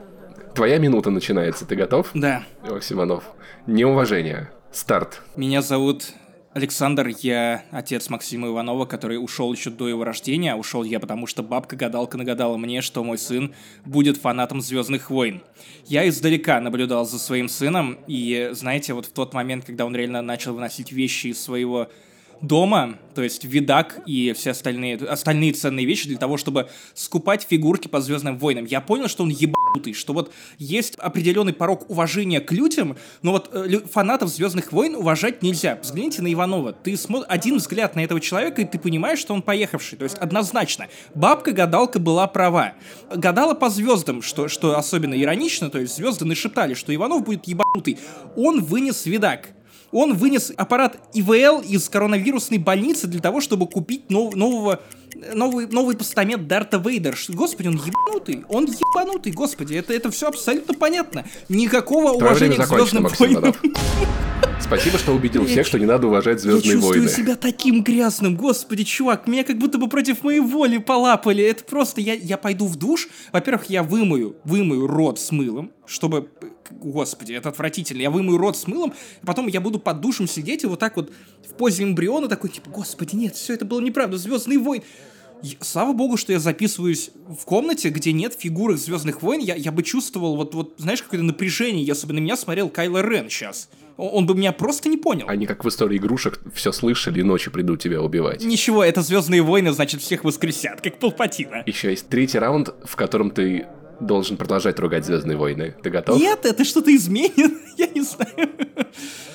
твоя 0.55 0.77
минута 0.77 1.09
начинается. 1.09 1.65
Ты 1.65 1.75
готов? 1.75 2.09
Да. 2.13 2.43
Максиманов. 2.67 3.23
Неуважение. 3.67 4.51
Старт. 4.71 5.21
Меня 5.35 5.61
зовут 5.61 6.13
Александр, 6.53 7.13
я 7.19 7.65
отец 7.71 8.09
Максима 8.09 8.47
Иванова, 8.47 8.85
который 8.85 9.21
ушел 9.21 9.51
еще 9.53 9.69
до 9.69 9.87
его 9.87 10.03
рождения. 10.03 10.55
Ушел 10.55 10.83
я 10.83 10.99
потому, 10.99 11.27
что 11.27 11.43
бабка-гадалка 11.43 12.17
нагадала 12.17 12.57
мне, 12.57 12.81
что 12.81 13.03
мой 13.03 13.17
сын 13.17 13.53
будет 13.85 14.17
фанатом 14.17 14.61
Звездных 14.61 15.09
войн. 15.09 15.41
Я 15.85 16.07
издалека 16.07 16.59
наблюдал 16.61 17.05
за 17.05 17.19
своим 17.19 17.49
сыном, 17.49 17.99
и 18.07 18.49
знаете, 18.53 18.93
вот 18.93 19.05
в 19.05 19.11
тот 19.11 19.33
момент, 19.33 19.65
когда 19.65 19.85
он 19.85 19.95
реально 19.95 20.21
начал 20.21 20.53
выносить 20.53 20.91
вещи 20.91 21.27
из 21.27 21.41
своего 21.41 21.89
дома, 22.41 22.97
то 23.17 23.23
есть 23.23 23.45
видак 23.45 23.99
и 24.05 24.31
все 24.33 24.51
остальные, 24.51 24.97
остальные 24.97 25.53
ценные 25.53 25.87
вещи 25.87 26.07
для 26.07 26.19
того, 26.19 26.37
чтобы 26.37 26.69
скупать 26.93 27.47
фигурки 27.49 27.87
по 27.87 27.99
Звездным 27.99 28.37
войнам. 28.37 28.65
Я 28.65 28.79
понял, 28.79 29.07
что 29.07 29.23
он 29.23 29.29
ебанутый, 29.29 29.93
что 29.93 30.13
вот 30.13 30.31
есть 30.59 30.95
определенный 30.97 31.53
порог 31.53 31.89
уважения 31.89 32.39
к 32.39 32.51
людям, 32.51 32.95
но 33.23 33.31
вот 33.31 33.49
э, 33.53 33.79
фанатов 33.91 34.29
Звездных 34.29 34.71
войн 34.71 34.95
уважать 34.95 35.41
нельзя. 35.41 35.79
Взгляните 35.81 36.21
на 36.21 36.31
Иванова. 36.31 36.73
Ты 36.73 36.95
смотришь 36.95 37.27
один 37.29 37.57
взгляд 37.57 37.95
на 37.95 38.01
этого 38.01 38.21
человека, 38.21 38.61
и 38.61 38.65
ты 38.65 38.77
понимаешь, 38.77 39.17
что 39.19 39.33
он 39.33 39.41
поехавший. 39.41 39.97
То 39.97 40.03
есть 40.03 40.17
однозначно. 40.17 40.87
Бабка-гадалка 41.15 41.99
была 41.99 42.27
права. 42.27 42.73
Гадала 43.09 43.55
по 43.55 43.69
звездам, 43.69 44.21
что, 44.21 44.47
что 44.47 44.77
особенно 44.77 45.19
иронично, 45.19 45.71
то 45.71 45.79
есть 45.79 45.95
звезды 45.95 46.25
нашептали, 46.25 46.75
что 46.75 46.93
Иванов 46.93 47.23
будет 47.25 47.47
ебанутый. 47.47 47.97
Он 48.35 48.61
вынес 48.61 49.07
видак 49.07 49.49
он 49.91 50.13
вынес 50.13 50.51
аппарат 50.55 50.97
ИВЛ 51.13 51.61
из 51.61 51.87
коронавирусной 51.89 52.59
больницы 52.59 53.07
для 53.07 53.21
того, 53.21 53.41
чтобы 53.41 53.67
купить 53.67 54.09
нов, 54.09 54.35
нового 54.35 54.81
новый, 55.33 55.67
новый 55.67 55.97
постамент 55.97 56.47
Дарта 56.47 56.77
Вейдер. 56.77 57.17
Господи, 57.29 57.67
он 57.67 57.75
ебанутый. 57.75 58.43
Он 58.49 58.65
ебанутый, 58.65 59.31
господи. 59.31 59.75
Это, 59.75 59.93
это 59.93 60.11
все 60.11 60.27
абсолютно 60.27 60.73
понятно. 60.73 61.25
Никакого 61.49 62.17
Твое 62.17 62.25
уважения 62.25 62.57
к 62.57 62.65
Звездным 62.65 63.07
войнам. 63.07 63.55
Спасибо, 64.59 64.97
что 64.97 65.13
убедил 65.13 65.45
всех, 65.45 65.65
что 65.65 65.79
не 65.79 65.85
надо 65.85 66.07
уважать 66.07 66.41
Звездные 66.41 66.77
войны. 66.77 66.85
Я 66.85 67.01
чувствую 67.01 67.25
себя 67.25 67.35
таким 67.35 67.83
грязным. 67.83 68.35
Господи, 68.35 68.83
чувак, 68.83 69.27
меня 69.27 69.43
как 69.43 69.57
будто 69.57 69.77
бы 69.77 69.87
против 69.87 70.23
моей 70.23 70.39
воли 70.39 70.77
полапали. 70.77 71.43
Это 71.43 71.63
просто, 71.63 72.01
я, 72.01 72.13
я 72.13 72.37
пойду 72.37 72.65
в 72.65 72.75
душ. 72.75 73.07
Во-первых, 73.31 73.69
я 73.69 73.83
вымою, 73.83 74.35
вымою 74.43 74.87
рот 74.87 75.19
с 75.19 75.31
мылом, 75.31 75.71
чтобы... 75.85 76.29
Господи, 76.71 77.33
это 77.33 77.49
отвратительно. 77.49 78.01
Я 78.01 78.09
вымою 78.09 78.37
рот 78.37 78.57
с 78.57 78.67
мылом, 78.67 78.93
потом 79.25 79.47
я 79.47 79.61
буду 79.61 79.79
под 79.79 80.01
душем 80.01 80.27
сидеть 80.27 80.63
и 80.63 80.67
вот 80.67 80.79
так 80.79 80.95
вот 80.95 81.11
в 81.47 81.53
позе 81.53 81.83
эмбриона 81.83 82.27
такой, 82.27 82.49
типа, 82.49 82.69
господи, 82.69 83.15
нет, 83.15 83.35
все 83.35 83.53
это 83.53 83.65
было 83.65 83.79
неправда. 83.81 84.17
Звездные 84.17 84.59
войны. 84.59 84.83
Слава 85.61 85.93
богу, 85.93 86.17
что 86.17 86.31
я 86.33 86.39
записываюсь 86.39 87.11
в 87.27 87.45
комнате, 87.45 87.89
где 87.89 88.11
нет 88.11 88.33
фигуры 88.33 88.75
Звездных 88.75 89.21
войн. 89.21 89.39
Я, 89.39 89.55
я 89.55 89.71
бы 89.71 89.83
чувствовал, 89.83 90.35
вот, 90.35 90.55
вот, 90.55 90.73
знаешь, 90.77 91.03
какое-то 91.03 91.25
напряжение, 91.25 91.83
если 91.83 92.07
бы 92.07 92.13
на 92.13 92.19
меня 92.19 92.35
смотрел 92.35 92.69
Кайло 92.69 93.01
Рен 93.01 93.29
сейчас. 93.29 93.69
Он 93.97 94.25
бы 94.27 94.35
меня 94.35 94.51
просто 94.51 94.89
не 94.89 94.97
понял. 94.97 95.25
Они 95.27 95.45
как 95.47 95.63
в 95.63 95.69
истории 95.69 95.97
игрушек 95.97 96.39
все 96.53 96.71
слышали 96.71 97.19
и 97.19 97.23
ночью 97.23 97.51
придут 97.51 97.81
тебя 97.81 98.01
убивать. 98.01 98.43
Ничего, 98.43 98.83
это 98.83 99.01
Звездные 99.01 99.41
войны, 99.41 99.71
значит, 99.71 100.01
всех 100.01 100.23
воскресят, 100.23 100.81
как 100.81 100.99
Палпатина. 100.99 101.63
Еще 101.65 101.89
есть 101.89 102.07
третий 102.07 102.37
раунд, 102.37 102.73
в 102.83 102.95
котором 102.95 103.31
ты 103.31 103.67
должен 103.99 104.37
продолжать 104.37 104.79
ругать 104.79 105.05
Звездные 105.05 105.37
войны. 105.37 105.75
Ты 105.81 105.89
готов? 105.89 106.19
Нет, 106.19 106.45
это 106.45 106.63
что-то 106.63 106.95
изменит. 106.95 107.53
Я 107.77 107.87
не 107.87 108.01
знаю. 108.01 108.49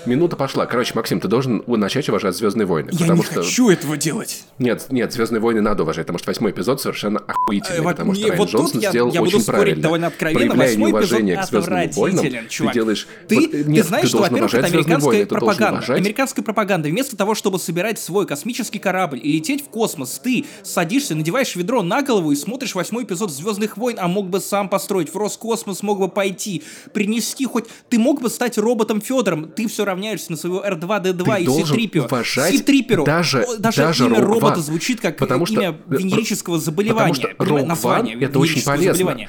Минута 0.07 0.37
пошла. 0.37 0.67
Короче, 0.67 0.93
Максим, 0.95 1.21
ты 1.21 1.29
должен 1.29 1.63
начать 1.67 2.09
уважать 2.09 2.37
Звездные 2.37 2.67
войны. 2.67 2.91
Я 2.93 2.99
потому 2.99 3.19
не 3.19 3.25
что... 3.25 3.35
хочу 3.43 3.71
этого 3.71 3.97
делать. 3.97 4.45
Нет, 4.59 4.87
нет, 4.91 5.13
Звездные 5.13 5.41
войны 5.41 5.61
надо 5.61 5.85
уважать, 5.85 6.07
потому 6.07 6.19
что 6.19 6.31
восьмой 6.31 6.51
эпизод 6.51 6.81
совершенно 6.81 7.21
охуительный. 7.21 7.81
Э, 7.81 7.83
потому 7.83 8.15
что 8.15 8.25
Райан 8.25 8.39
вот 8.39 8.49
Джонсон 8.49 8.81
я, 8.81 8.91
сделал 8.91 9.13
я 9.13 9.23
очень 9.23 9.39
буду 9.39 9.45
правильно. 9.45 9.83
довольно 9.83 10.07
откровенно. 10.09 10.55
Проявляя 10.55 10.77
неуважение 10.77 11.37
к 11.37 11.45
Звездным 11.45 11.91
войнам, 11.91 12.49
чувак. 12.49 12.73
ты 12.73 12.79
делаешь... 12.79 13.07
Ты, 13.29 13.35
вот, 13.37 13.53
нет, 13.53 13.83
ты 13.83 13.89
знаешь, 13.89 14.03
ты 14.03 14.09
что, 14.09 14.19
во-первых, 14.19 14.55
это 14.55 14.67
американская 14.67 15.27
пропаганда. 15.27 15.95
Американская 15.95 16.45
пропаганда. 16.45 16.89
Вместо 16.89 17.17
того, 17.17 17.35
чтобы 17.35 17.59
собирать 17.59 17.99
свой 17.99 18.27
космический 18.27 18.79
корабль 18.79 19.21
и 19.23 19.33
лететь 19.33 19.65
в 19.65 19.69
космос, 19.69 20.21
ты 20.23 20.45
садишься, 20.63 21.15
надеваешь 21.15 21.55
ведро 21.55 21.83
на 21.83 22.03
голову 22.03 22.33
и 22.33 22.37
смотришь 22.37 22.75
восьмой 22.75 23.05
эпизод 23.05 23.31
Звездных 23.31 23.77
войн, 23.77 23.99
а 24.01 24.09
мог 24.09 24.29
бы 24.29 24.41
сам 24.53 24.69
построить. 24.69 25.15
В 25.15 25.17
Роскосмос 25.17 25.83
мог 25.83 25.99
бы 25.99 26.09
пойти, 26.09 26.63
принести 26.93 27.47
хоть... 27.47 27.65
Ты 27.89 27.99
мог 27.99 28.21
бы 28.21 28.29
стать 28.29 28.59
роботом 28.59 29.01
Федором. 29.01 29.51
Ты 29.51 29.67
все 29.67 29.87
равняешься 29.87 30.31
на 30.31 30.37
своего 30.37 30.63
R2-D2 30.63 31.41
и 31.41 31.47
C-3PO. 31.47 32.05
уважать 32.05 32.55
C-3PO. 32.59 33.05
Даже, 33.07 33.47
даже, 33.59 33.83
даже 33.83 34.05
имя 34.05 34.21
робота 34.21 34.61
звучит 34.61 35.01
как 35.01 35.17
потому 35.17 35.47
имя 35.47 35.73
что, 35.73 35.97
венерического 35.97 36.59
заболевания. 36.59 37.29
Потому 37.39 37.59
что 37.61 37.67
название 37.67 38.21
это 38.21 38.39
очень 38.39 38.63
полезно. 38.63 39.27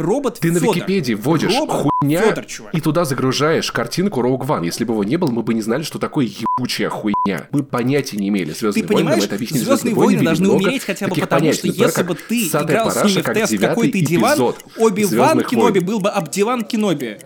Робот 0.00 0.40
Ты 0.40 0.48
Фёдор. 0.48 0.62
на 0.62 0.66
Википедии 0.74 1.14
вводишь 1.14 1.56
Робот 1.56 1.90
хуйня 2.00 2.22
Фёдор, 2.22 2.46
и 2.72 2.80
туда 2.80 3.04
загружаешь 3.04 3.70
картинку 3.70 4.20
Rogue 4.20 4.46
One. 4.46 4.64
Если 4.64 4.84
бы 4.84 4.94
его 4.94 5.04
не 5.04 5.16
было, 5.16 5.30
мы 5.30 5.42
бы 5.42 5.54
не 5.54 5.62
знали, 5.62 5.82
что 5.82 5.98
такое 5.98 6.26
ебучая 6.26 6.88
хуйня. 6.88 7.48
Мы 7.52 7.62
понятия 7.62 8.16
не 8.16 8.28
имели. 8.28 8.52
Звездные 8.52 8.84
ты 8.84 8.94
войны, 8.94 9.10
это 9.10 9.34
объяснили. 9.34 9.64
Звездные 9.64 9.94
войны 9.94 10.22
должны 10.22 10.48
умереть 10.48 10.84
хотя 10.84 11.06
бы 11.06 11.14
потому, 11.14 11.40
понятий, 11.40 11.72
что 11.72 11.84
если 11.84 12.02
бы 12.02 12.14
ты 12.14 12.46
играл 12.46 12.90
с 12.90 13.04
ними 13.04 13.22
в 13.22 13.32
тест 13.34 13.58
какой 13.58 13.90
ты 13.90 14.00
диван, 14.00 14.54
Оби-Ван 14.78 15.44
Кеноби 15.44 15.80
был 15.80 16.00
бы 16.00 16.08
Обдиван 16.08 16.64
Кеноби. 16.64 17.18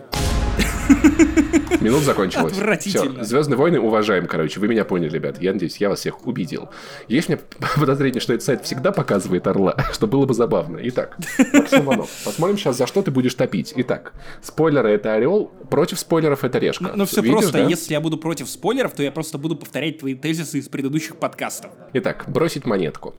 Минут 1.81 2.03
закончилось. 2.03 2.53
Отвратительно. 2.53 3.23
Все, 3.23 3.23
Звездные 3.23 3.57
войны 3.57 3.79
уважаем, 3.79 4.27
короче. 4.27 4.59
Вы 4.59 4.67
меня 4.67 4.85
поняли, 4.85 5.09
ребят. 5.09 5.41
Я 5.41 5.53
надеюсь, 5.53 5.77
я 5.77 5.89
вас 5.89 5.99
всех 5.99 6.25
убедил. 6.25 6.69
Есть 7.07 7.29
мне 7.29 7.39
подозрение, 7.77 8.21
что 8.21 8.33
этот 8.33 8.45
сайт 8.45 8.63
всегда 8.65 8.91
показывает 8.91 9.45
орла, 9.47 9.75
что 9.93 10.07
было 10.07 10.25
бы 10.25 10.33
забавно. 10.33 10.79
Итак, 10.83 11.17
Максим 11.53 11.83
Иванов, 11.83 12.09
посмотрим 12.23 12.57
сейчас, 12.57 12.77
за 12.77 12.87
что 12.87 13.01
ты 13.01 13.11
будешь 13.11 13.35
топить. 13.35 13.73
Итак, 13.75 14.13
спойлеры 14.41 14.91
это 14.91 15.13
орел, 15.13 15.51
против 15.69 15.99
спойлеров 15.99 16.43
это 16.43 16.57
решка. 16.57 16.83
Ну, 16.83 16.91
ну 16.95 17.05
все 17.05 17.21
Видишь, 17.21 17.39
просто, 17.39 17.57
да? 17.59 17.67
если 17.67 17.93
я 17.93 18.01
буду 18.01 18.17
против 18.17 18.49
спойлеров, 18.49 18.93
то 18.93 19.03
я 19.03 19.11
просто 19.11 19.37
буду 19.37 19.55
повторять 19.55 19.99
твои 19.99 20.15
тезисы 20.15 20.59
из 20.59 20.67
предыдущих 20.69 21.17
подкастов. 21.17 21.71
Итак, 21.93 22.25
бросить 22.27 22.65
монетку. 22.65 23.15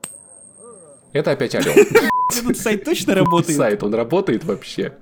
Это 1.16 1.30
опять 1.30 1.54
орел. 1.54 1.72
Этот 2.38 2.58
сайт 2.58 2.84
точно 2.84 3.14
работает? 3.14 3.56
Сайт, 3.56 3.82
он 3.82 3.94
работает 3.94 4.44
вообще. 4.44 4.92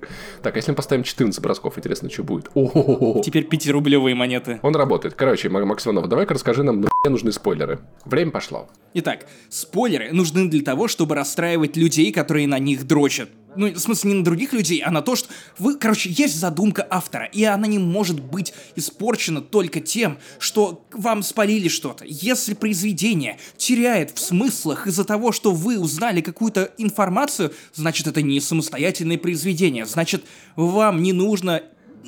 Так, 0.41 0.55
а 0.55 0.57
если 0.57 0.71
мы 0.71 0.75
поставим 0.75 1.03
14 1.03 1.41
бросков, 1.41 1.77
интересно, 1.77 2.09
что 2.09 2.23
будет? 2.23 2.49
Теперь 2.53 3.45
5-рублевые 3.45 4.15
монеты. 4.15 4.59
Он 4.61 4.75
работает. 4.75 5.15
Короче, 5.15 5.49
Макс 5.49 5.85
Иванов, 5.85 6.07
давай-ка 6.07 6.33
расскажи 6.33 6.63
нам, 6.63 6.81
на 6.81 6.89
нужны 7.09 7.31
спойлеры. 7.33 7.79
Время 8.05 8.31
пошло. 8.31 8.69
Итак, 8.93 9.25
спойлеры 9.49 10.13
нужны 10.13 10.47
для 10.47 10.63
того, 10.63 10.87
чтобы 10.87 11.15
расстраивать 11.15 11.75
людей, 11.75 12.13
которые 12.13 12.47
на 12.47 12.59
них 12.59 12.87
дрочат 12.87 13.29
ну, 13.55 13.71
в 13.71 13.79
смысле, 13.79 14.11
не 14.11 14.17
на 14.17 14.23
других 14.23 14.53
людей, 14.53 14.79
а 14.79 14.91
на 14.91 15.01
то, 15.01 15.15
что 15.15 15.29
вы, 15.57 15.77
короче, 15.77 16.09
есть 16.09 16.39
задумка 16.39 16.85
автора, 16.89 17.25
и 17.25 17.43
она 17.43 17.67
не 17.67 17.79
может 17.79 18.19
быть 18.19 18.53
испорчена 18.75 19.41
только 19.41 19.79
тем, 19.79 20.17
что 20.39 20.85
вам 20.91 21.23
спалили 21.23 21.67
что-то. 21.67 22.05
Если 22.07 22.53
произведение 22.53 23.37
теряет 23.57 24.11
в 24.11 24.19
смыслах 24.19 24.87
из-за 24.87 25.05
того, 25.05 25.31
что 25.31 25.51
вы 25.51 25.79
узнали 25.79 26.21
какую-то 26.21 26.71
информацию, 26.77 27.53
значит, 27.73 28.07
это 28.07 28.21
не 28.21 28.39
самостоятельное 28.39 29.17
произведение, 29.17 29.85
значит, 29.85 30.23
вам 30.55 31.01
не 31.01 31.13
нужно 31.13 31.63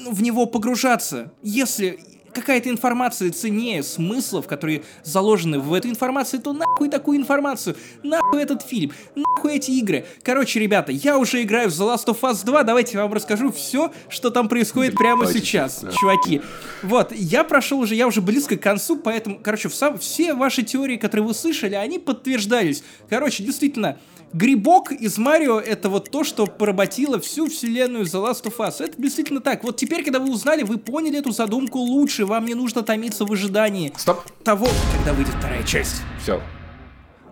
в 0.06 0.22
него 0.22 0.46
погружаться. 0.46 1.32
Если 1.42 2.00
какая-то 2.34 2.70
информация 2.70 3.32
ценнее 3.32 3.84
смыслов, 3.84 4.48
которые 4.48 4.84
заложены 5.04 5.60
в 5.60 5.74
эту 5.74 5.90
информацию, 5.90 6.42
то 6.42 6.54
нахуй 6.54 6.90
такую 6.90 7.18
информацию, 7.18 7.76
нахуй 8.04 8.42
этот 8.42 8.62
фильм, 8.62 8.92
нахуй 9.16 9.56
эти 9.56 9.72
игры. 9.72 10.06
Короче, 10.24 10.60
ребята, 10.60 10.92
я 10.92 11.18
уже 11.18 11.42
играю 11.44 11.70
в 11.70 11.74
The 11.74 11.94
Last 11.96 12.06
of 12.06 12.20
Us 12.22 12.46
2, 12.46 12.64
давайте 12.64 12.98
я 12.98 13.04
вам 13.04 13.14
расскажу 13.14 13.52
все, 13.52 13.92
что 14.10 14.30
там 14.30 14.50
происходит 14.50 14.96
прямо 14.96 15.26
сейчас, 15.28 15.84
чуваки. 16.00 16.42
Вот, 16.84 17.12
я 17.12 17.44
прошел 17.44 17.80
уже, 17.80 17.96
я 17.96 18.08
уже 18.08 18.22
близко 18.22 18.58
к 18.58 18.62
концу, 18.62 18.98
поэтому, 18.98 19.40
короче, 19.42 19.70
все 19.70 20.34
ваши 20.34 20.64
теории, 20.64 20.98
которые 20.98 21.28
вы 21.28 21.34
слышали, 21.34 21.76
они 21.76 22.00
подтверждались. 22.00 22.84
Короче, 23.10 23.44
действительно, 23.44 23.98
грибок 24.34 24.92
из 24.92 25.18
Марио 25.18 25.60
это 25.60 25.90
вот 25.90 26.10
то, 26.10 26.24
что 26.24 26.46
поработило 26.46 27.20
всю 27.20 27.48
вселенную 27.48 28.06
The 28.06 28.24
Last 28.24 28.44
of 28.44 28.58
Us. 28.58 28.84
Это 28.84 29.02
действительно 29.02 29.42
так. 29.42 29.64
Вот 29.64 29.78
теперь, 29.78 30.04
когда 30.04 30.20
вы 30.20 30.32
узнали, 30.32 30.64
вы 30.64 30.78
поняли 30.78 31.20
эту 31.20 31.32
задумку 31.32 31.80
лучше, 31.80 32.26
вам 32.26 32.46
не 32.46 32.54
нужно 32.54 32.84
томиться 32.84 33.26
в 33.26 33.32
ожидании 33.32 33.94
Стоп. 33.98 34.22
того, 34.44 34.68
когда 34.96 35.14
выйдет 35.14 35.34
вторая 35.36 35.64
часть. 35.64 36.02
Все. 36.22 36.42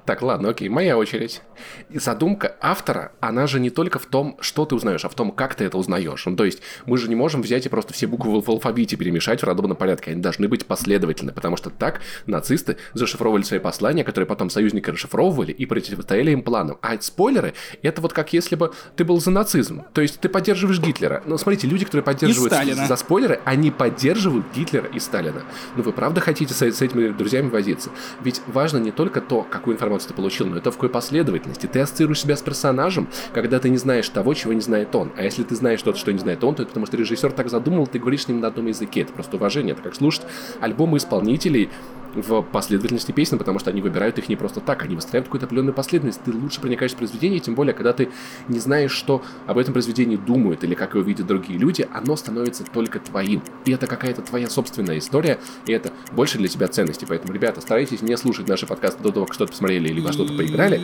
Так, 0.05 0.21
ладно, 0.21 0.49
окей, 0.49 0.69
моя 0.69 0.97
очередь. 0.97 1.41
И 1.89 1.97
задумка 1.97 2.55
автора, 2.61 3.11
она 3.21 3.47
же 3.47 3.59
не 3.59 3.71
только 3.71 3.97
в 3.97 4.05
том, 4.05 4.37
что 4.39 4.65
ты 4.65 4.75
узнаешь, 4.75 5.03
а 5.03 5.09
в 5.09 5.15
том, 5.15 5.31
как 5.31 5.55
ты 5.55 5.63
это 5.63 5.79
узнаешь. 5.79 6.25
Ну, 6.27 6.35
то 6.35 6.45
есть 6.45 6.61
мы 6.85 6.97
же 6.97 7.09
не 7.09 7.15
можем 7.15 7.41
взять 7.41 7.65
и 7.65 7.69
просто 7.69 7.93
все 7.93 8.05
буквы 8.05 8.39
в 8.39 8.49
алфавите 8.49 8.97
перемешать 8.97 9.41
в 9.41 9.45
рандомном 9.45 9.75
порядке. 9.75 10.11
Они 10.11 10.21
должны 10.21 10.47
быть 10.47 10.67
последовательны, 10.67 11.31
потому 11.31 11.57
что 11.57 11.71
так 11.71 12.01
нацисты 12.27 12.77
зашифровывали 12.93 13.41
свои 13.41 13.59
послания, 13.59 14.03
которые 14.03 14.27
потом 14.27 14.51
союзники 14.51 14.91
расшифровывали 14.91 15.51
и 15.51 15.65
противостояли 15.65 16.31
им 16.31 16.43
планам. 16.43 16.77
А 16.83 16.99
спойлеры, 17.01 17.55
это 17.81 17.99
вот 18.01 18.13
как 18.13 18.31
если 18.31 18.55
бы 18.55 18.73
ты 18.95 19.05
был 19.05 19.19
за 19.19 19.31
нацизм. 19.31 19.85
То 19.93 20.01
есть 20.01 20.19
ты 20.19 20.29
поддерживаешь 20.29 20.79
Гитлера. 20.79 21.23
Но 21.25 21.37
смотрите, 21.37 21.65
люди, 21.65 21.85
которые 21.85 22.03
поддерживают 22.03 22.53
за 22.53 22.95
спойлеры, 22.95 23.39
они 23.43 23.71
поддерживают 23.71 24.45
Гитлера 24.55 24.87
и 24.87 24.99
Сталина. 24.99 25.43
Но 25.75 25.81
вы 25.81 25.91
правда 25.93 26.21
хотите 26.21 26.53
с, 26.53 26.61
с 26.61 26.81
этими 26.83 27.09
друзьями 27.09 27.49
возиться? 27.49 27.89
Ведь 28.21 28.41
важно 28.45 28.77
не 28.77 28.91
только 28.91 29.19
то, 29.19 29.41
какую 29.41 29.75
информацию 29.75 29.94
ты 30.03 30.13
получил, 30.13 30.47
но 30.47 30.57
это 30.57 30.71
в 30.71 30.75
какой 30.75 30.89
последовательности. 30.89 31.67
Ты 31.67 31.79
ассоциируешь 31.79 32.21
себя 32.21 32.35
с 32.35 32.41
персонажем, 32.41 33.07
когда 33.33 33.59
ты 33.59 33.69
не 33.69 33.77
знаешь 33.77 34.09
того, 34.09 34.33
чего 34.33 34.53
не 34.53 34.61
знает 34.61 34.93
он. 34.95 35.11
А 35.15 35.23
если 35.23 35.43
ты 35.43 35.55
знаешь 35.55 35.79
что-то, 35.79 35.97
что 35.97 36.11
не 36.11 36.19
знает 36.19 36.43
он, 36.43 36.55
то 36.55 36.63
это 36.63 36.69
потому 36.69 36.85
что 36.85 36.97
режиссер 36.97 37.31
так 37.31 37.49
задумал, 37.49 37.87
ты 37.87 37.99
говоришь 37.99 38.23
с 38.23 38.27
ним 38.27 38.39
на 38.39 38.47
одном 38.47 38.67
языке. 38.67 39.01
Это 39.01 39.13
просто 39.13 39.37
уважение. 39.37 39.73
Это 39.73 39.83
как 39.83 39.95
слушать 39.95 40.23
альбомы 40.59 40.97
исполнителей, 40.97 41.69
в 42.15 42.41
последовательности 42.41 43.11
песен, 43.11 43.37
потому 43.37 43.59
что 43.59 43.69
они 43.69 43.81
выбирают 43.81 44.17
их 44.17 44.29
не 44.29 44.35
просто 44.35 44.61
так, 44.61 44.83
они 44.83 44.95
выстраивают 44.95 45.27
какую-то 45.27 45.45
определенную 45.45 45.73
последовательность. 45.73 46.23
Ты 46.23 46.31
лучше 46.31 46.61
проникаешь 46.61 46.93
в 46.93 46.95
произведение, 46.95 47.39
тем 47.39 47.55
более, 47.55 47.73
когда 47.73 47.93
ты 47.93 48.09
не 48.47 48.59
знаешь, 48.59 48.91
что 48.91 49.23
об 49.47 49.57
этом 49.57 49.73
произведении 49.73 50.15
думают 50.15 50.63
или 50.63 50.75
как 50.75 50.95
его 50.95 51.03
видят 51.03 51.27
другие 51.27 51.59
люди, 51.59 51.87
оно 51.93 52.15
становится 52.15 52.63
только 52.63 52.99
твоим. 52.99 53.43
И 53.65 53.71
это 53.71 53.87
какая-то 53.87 54.21
твоя 54.21 54.49
собственная 54.49 54.97
история, 54.97 55.39
и 55.67 55.71
это 55.71 55.91
больше 56.11 56.37
для 56.37 56.47
тебя 56.47 56.67
ценности. 56.67 57.05
Поэтому, 57.07 57.33
ребята, 57.33 57.61
старайтесь 57.61 58.01
не 58.01 58.15
слушать 58.17 58.47
наши 58.47 58.65
подкасты 58.65 59.03
до 59.03 59.11
того, 59.11 59.25
как 59.25 59.35
что-то 59.35 59.51
посмотрели 59.51 59.89
или 59.89 59.99
во 59.99 60.11
что-то 60.11 60.33
поиграли, 60.33 60.81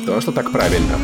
потому 0.00 0.20
что 0.20 0.32
так 0.32 0.50
правильно. 0.52 0.96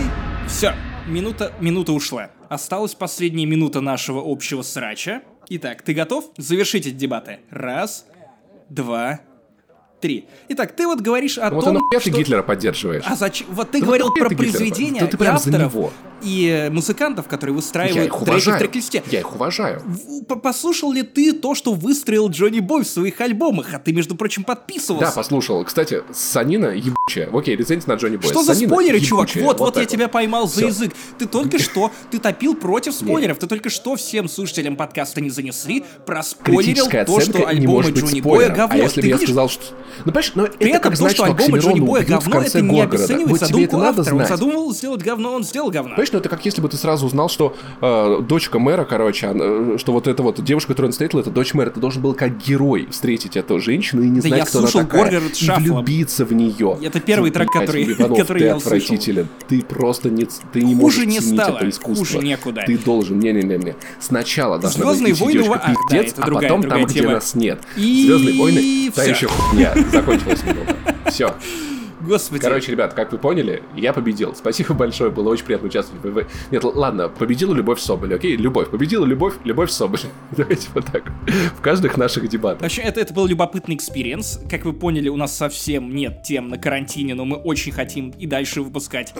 Все, 0.48 0.74
минута, 1.06 1.52
минута 1.60 1.92
ушла. 1.92 2.30
Осталась 2.48 2.94
последняя 2.94 3.46
минута 3.46 3.80
нашего 3.80 4.22
общего 4.24 4.62
срача. 4.62 5.22
Итак, 5.48 5.82
ты 5.82 5.92
готов? 5.94 6.30
завершить 6.36 6.86
эти 6.86 6.94
дебаты. 6.94 7.40
Раз, 7.50 8.06
два, 8.68 9.20
три. 10.06 10.24
Итак, 10.48 10.72
ты 10.72 10.86
вот 10.86 11.00
говоришь 11.00 11.36
о 11.36 11.50
вот 11.50 11.64
том, 11.64 11.74
вот 11.90 12.00
что... 12.00 12.10
ты 12.10 12.16
Гитлера 12.16 12.42
поддерживаешь. 12.42 13.02
А 13.06 13.16
зачем? 13.16 13.48
Вот 13.50 13.72
ты 13.72 13.80
да 13.80 13.86
говорил 13.86 14.12
про 14.12 14.30
произведения 14.30 15.00
да 15.00 15.08
ты 15.08 15.24
и 15.24 15.26
авторов, 15.26 15.74
и 16.22 16.68
музыкантов, 16.72 17.28
которые 17.28 17.54
выстраивают 17.54 18.12
треки 18.24 18.50
в 18.50 18.58
трек-листе. 18.58 19.02
Я 19.10 19.20
их 19.20 19.34
уважаю. 19.34 19.82
Послушал 20.42 20.92
ли 20.92 21.02
ты 21.02 21.32
то, 21.32 21.54
что 21.54 21.72
выстроил 21.72 22.28
Джонни 22.28 22.60
Бой 22.60 22.84
в 22.84 22.88
своих 22.88 23.20
альбомах? 23.20 23.74
А 23.74 23.78
ты, 23.78 23.92
между 23.92 24.16
прочим, 24.16 24.44
подписывался. 24.44 25.06
Да, 25.06 25.12
послушал. 25.12 25.64
Кстати, 25.64 26.02
Санина 26.12 26.66
ебучая. 26.66 27.28
Окей, 27.32 27.56
рецензия 27.56 27.88
на 27.88 27.98
Джонни 27.98 28.16
Боя. 28.16 28.30
Что 28.30 28.42
Санина 28.42 28.54
за 28.54 28.66
спойлеры, 28.66 29.00
чувак? 29.00 29.28
Вот, 29.36 29.42
вот, 29.42 29.60
вот 29.60 29.76
я 29.76 29.82
вот. 29.82 29.90
тебя 29.90 30.08
поймал 30.08 30.48
за 30.48 30.58
Все. 30.58 30.66
язык. 30.66 30.94
Ты 31.18 31.26
только 31.26 31.58
что, 31.58 31.90
ты 32.10 32.18
топил 32.18 32.54
против 32.54 32.94
спойлеров. 32.94 33.38
Ты 33.38 33.46
только 33.46 33.70
что 33.70 33.96
всем 33.96 34.28
слушателям 34.28 34.76
подкаста 34.76 35.20
не 35.20 35.30
занесли, 35.30 35.84
проспойлерил 36.04 36.88
то, 36.88 37.20
что 37.20 37.46
альбомы 37.46 37.90
Джонни 37.90 38.20
Боя 38.20 38.48
говно. 38.48 38.74
А 38.74 38.78
если 38.78 39.00
бы 39.00 39.06
я 39.08 39.18
сказал, 39.18 39.48
что... 39.48 39.62
Ну, 40.04 40.12
понимаешь, 40.12 40.32
но 40.34 40.46
При 40.46 40.68
это 40.68 40.78
этом 40.78 40.90
как 40.90 40.98
то, 40.98 41.08
что 41.08 41.24
альбомы 41.24 41.58
Джонни 41.58 41.80
Боя 41.80 42.04
говно, 42.04 42.40
это 42.40 42.60
не 42.60 42.80
обесценивает 42.80 43.40
задумку 43.40 43.80
автора. 43.80 44.14
Он 44.14 44.26
задумал 44.26 44.74
сделать 44.74 45.02
говно, 45.02 45.32
он 45.32 45.44
сделал 45.44 45.70
говно. 45.70 45.94
Понимаешь, 46.06 46.12
ну 46.12 46.18
это 46.20 46.28
как 46.28 46.44
если 46.44 46.60
бы 46.60 46.68
ты 46.68 46.76
сразу 46.76 47.06
узнал, 47.06 47.28
что 47.28 47.56
э, 47.80 48.22
дочка 48.22 48.58
мэра, 48.58 48.84
короче, 48.84 49.30
э, 49.32 49.76
что 49.78 49.92
вот 49.92 50.06
эта 50.06 50.22
вот 50.22 50.42
девушка, 50.42 50.68
которую 50.68 50.88
он 50.88 50.92
встретил, 50.92 51.18
это 51.18 51.30
дочь 51.30 51.54
мэра. 51.54 51.70
Ты 51.70 51.80
должен 51.80 52.02
был 52.02 52.14
как 52.14 52.38
герой 52.38 52.88
встретить 52.90 53.36
эту 53.36 53.58
женщину 53.60 54.02
и 54.02 54.08
не 54.08 54.20
да 54.20 54.28
знать, 54.28 54.48
кто 54.48 54.60
она 54.60 54.68
такая. 54.68 55.20
И 55.20 55.50
влюбиться 55.60 56.24
в 56.24 56.32
нее. 56.32 56.78
Это 56.82 57.00
первый 57.00 57.30
трек, 57.30 57.50
который, 57.50 57.92
Иванов, 57.92 58.18
который 58.20 58.38
ты 58.40 58.44
я 58.44 58.54
отвратителен. 58.54 59.28
Ты 59.48 59.62
просто 59.62 60.10
не, 60.10 60.26
ты 60.52 60.62
не 60.62 60.74
Хуже 60.74 60.82
можешь 60.82 61.06
не 61.06 61.20
ценить 61.20 61.40
стало. 61.40 61.56
это 61.56 61.68
искусство. 61.68 62.06
Хуже 62.06 62.18
некуда. 62.18 62.62
Ты 62.66 62.78
должен, 62.78 63.18
не-не-не. 63.18 63.74
Сначала 64.00 64.58
должна 64.58 64.84
Звездные 64.84 65.12
быть 65.12 65.20
войны 65.20 65.42
девушка 65.42 65.58
в... 65.58 65.88
пиздец, 65.90 66.12
а, 66.12 66.16
да, 66.16 66.22
а 66.22 66.26
другая, 66.26 66.48
потом 66.48 66.62
там, 66.62 66.70
тема. 66.70 66.86
где 66.86 67.08
нас 67.08 67.34
нет. 67.34 67.60
И... 67.76 68.04
Звездные 68.06 68.38
войны, 68.38 68.92
та 68.94 69.04
еще 69.04 69.28
хуйня. 69.28 69.74
Закончилась 69.92 70.42
минута. 70.44 70.76
Все. 71.10 71.34
Господи. 72.00 72.42
Короче, 72.42 72.72
ребят, 72.72 72.94
как 72.94 73.12
вы 73.12 73.18
поняли, 73.18 73.62
я 73.74 73.92
победил. 73.92 74.34
Спасибо 74.34 74.74
большое, 74.74 75.10
было 75.10 75.30
очень 75.30 75.44
приятно 75.44 75.68
участвовать 75.68 76.04
в... 76.04 76.52
Нет, 76.52 76.64
ладно, 76.64 77.08
победила 77.08 77.54
Любовь 77.54 77.80
Соболь, 77.80 78.14
окей? 78.14 78.36
Любовь. 78.36 78.70
Победила 78.70 79.04
Любовь, 79.04 79.34
Любовь 79.44 79.70
Соболь. 79.70 80.00
Давайте 80.36 80.68
вот 80.74 80.86
так. 80.86 81.10
В 81.56 81.60
каждых 81.60 81.96
наших 81.96 82.28
дебатах. 82.28 82.62
Вообще, 82.62 82.82
это, 82.82 83.00
это 83.00 83.14
был 83.14 83.26
любопытный 83.26 83.74
experience. 83.76 84.40
Как 84.50 84.64
вы 84.64 84.72
поняли, 84.72 85.08
у 85.08 85.16
нас 85.16 85.36
совсем 85.36 85.94
нет 85.94 86.22
тем 86.22 86.48
на 86.48 86.58
карантине, 86.58 87.14
но 87.14 87.24
мы 87.24 87.36
очень 87.36 87.72
хотим 87.72 88.10
и 88.10 88.26
дальше 88.26 88.62
выпускать 88.62 89.14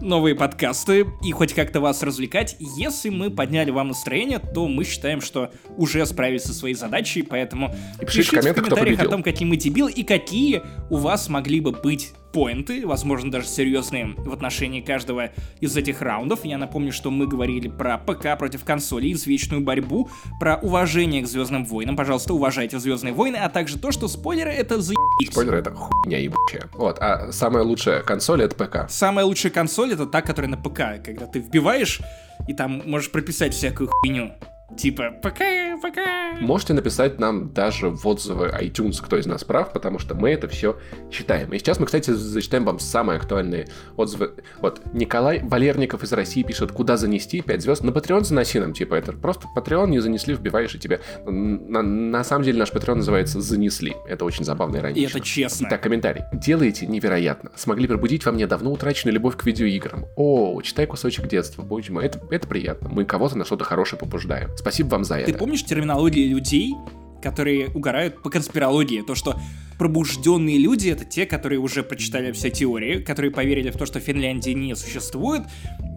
новые 0.00 0.34
подкасты 0.34 1.06
и 1.22 1.32
хоть 1.32 1.54
как-то 1.54 1.80
вас 1.80 2.02
развлекать. 2.02 2.56
Если 2.58 3.10
мы 3.10 3.30
подняли 3.30 3.70
вам 3.70 3.88
настроение, 3.88 4.38
то 4.38 4.68
мы 4.68 4.84
считаем, 4.84 5.20
что 5.20 5.50
уже 5.76 6.04
справились 6.06 6.44
со 6.44 6.54
своей 6.54 6.74
задачей, 6.74 7.22
поэтому 7.22 7.74
и 8.00 8.04
пишите, 8.04 8.30
пишите 8.30 8.52
в 8.52 8.54
комментариях 8.54 9.00
о 9.00 9.08
том, 9.08 9.22
какие 9.22 9.46
мы 9.46 9.56
дебилы 9.56 9.92
и 9.92 10.02
какие 10.02 10.62
у 10.88 10.96
вас 10.96 11.28
могли 11.28 11.60
бы 11.60 11.72
быть 11.72 12.12
поинты, 12.32 12.86
возможно, 12.86 13.30
даже 13.30 13.46
серьезные 13.46 14.14
в 14.16 14.32
отношении 14.32 14.80
каждого 14.80 15.30
из 15.60 15.76
этих 15.76 16.02
раундов. 16.02 16.44
Я 16.44 16.58
напомню, 16.58 16.92
что 16.92 17.10
мы 17.10 17.26
говорили 17.26 17.68
про 17.68 17.98
ПК 17.98 18.38
против 18.38 18.64
консолей, 18.64 19.12
извечную 19.12 19.62
борьбу, 19.62 20.10
про 20.38 20.56
уважение 20.56 21.22
к 21.22 21.26
Звездным 21.26 21.64
войнам. 21.64 21.96
Пожалуйста, 21.96 22.34
уважайте 22.34 22.78
Звездные 22.78 23.12
войны, 23.12 23.36
а 23.36 23.48
также 23.48 23.78
то, 23.78 23.92
что 23.92 24.08
спойлеры 24.08 24.50
это 24.50 24.80
за 24.80 24.94
Спойлеры 25.30 25.58
это 25.58 25.72
хуйня 25.72 26.18
ебучая. 26.18 26.68
Вот, 26.74 26.98
а 27.00 27.32
самая 27.32 27.62
лучшая 27.62 28.02
консоль 28.02 28.42
это 28.42 28.54
ПК. 28.54 28.90
Самая 28.90 29.24
лучшая 29.24 29.52
консоль 29.52 29.92
это 29.92 30.06
та, 30.06 30.22
которая 30.22 30.50
на 30.50 30.56
ПК, 30.56 31.02
когда 31.04 31.26
ты 31.26 31.40
вбиваешь 31.40 32.00
и 32.48 32.54
там 32.54 32.82
можешь 32.86 33.10
прописать 33.10 33.54
всякую 33.54 33.88
хуйню. 33.88 34.32
Типа, 34.76 35.10
пока, 35.22 35.76
пока. 35.82 36.32
Можете 36.40 36.74
написать 36.74 37.18
нам 37.18 37.52
даже 37.52 37.90
в 37.90 38.06
отзывы 38.06 38.46
iTunes, 38.60 39.02
кто 39.02 39.18
из 39.18 39.26
нас 39.26 39.44
прав, 39.44 39.72
потому 39.72 39.98
что 39.98 40.14
мы 40.14 40.30
это 40.30 40.48
все 40.48 40.78
читаем. 41.10 41.52
И 41.52 41.58
сейчас 41.58 41.80
мы, 41.80 41.86
кстати, 41.86 42.10
зачитаем 42.10 42.64
вам 42.64 42.78
самые 42.78 43.18
актуальные 43.18 43.68
отзывы. 43.96 44.34
Вот, 44.60 44.80
Николай 44.94 45.40
Валерников 45.42 46.02
из 46.02 46.12
России 46.12 46.42
пишет, 46.42 46.72
куда 46.72 46.96
занести 46.96 47.42
5 47.42 47.62
звезд. 47.62 47.84
На 47.84 47.90
Patreon 47.90 48.24
заноси 48.24 48.60
нам, 48.60 48.72
типа, 48.72 48.94
это 48.94 49.12
просто 49.12 49.48
Patreon 49.54 49.88
не 49.88 50.00
занесли, 50.00 50.34
вбиваешь 50.34 50.74
и 50.74 50.78
тебе. 50.78 51.00
На, 51.26 51.82
на 51.82 52.24
самом 52.24 52.44
деле 52.44 52.58
наш 52.58 52.72
Patreon 52.72 52.96
называется 52.96 53.40
«Занесли». 53.40 53.96
Это 54.08 54.24
очень 54.24 54.44
забавно 54.44 54.76
и 54.76 54.80
иронично. 54.80 55.00
И 55.00 55.04
это 55.10 55.20
честно. 55.20 55.66
Итак, 55.68 55.82
комментарий. 55.82 56.22
Делаете 56.32 56.86
невероятно. 56.86 57.50
Смогли 57.56 57.86
пробудить 57.86 58.24
во 58.24 58.32
мне 58.32 58.46
давно 58.46 58.72
утраченную 58.72 59.14
любовь 59.14 59.36
к 59.36 59.44
видеоиграм. 59.44 60.06
О, 60.16 60.60
читай 60.62 60.86
кусочек 60.86 61.26
детства, 61.26 61.62
боже 61.62 61.92
мой. 61.92 62.04
Это, 62.04 62.20
это 62.30 62.46
приятно. 62.46 62.88
Мы 62.88 63.04
кого-то 63.04 63.36
на 63.36 63.44
что-то 63.44 63.64
хорошее 63.64 63.98
побуждаем. 63.98 64.50
Спасибо 64.60 64.88
вам 64.90 65.04
за 65.04 65.16
это. 65.16 65.32
Ты 65.32 65.38
помнишь 65.38 65.64
терминологию 65.64 66.28
людей, 66.28 66.74
которые 67.22 67.68
угорают 67.68 68.22
по 68.22 68.28
конспирологии. 68.28 69.00
То, 69.00 69.14
что 69.14 69.36
пробужденные 69.78 70.58
люди— 70.58 70.88
это 70.90 71.06
те, 71.06 71.24
которые 71.24 71.58
уже 71.58 71.82
прочитали 71.82 72.32
все 72.32 72.50
теории, 72.50 72.98
которые 72.98 73.30
поверили 73.30 73.70
в 73.70 73.78
то, 73.78 73.86
что 73.86 74.00
Финляндии 74.00 74.50
не 74.50 74.76
существует, 74.76 75.42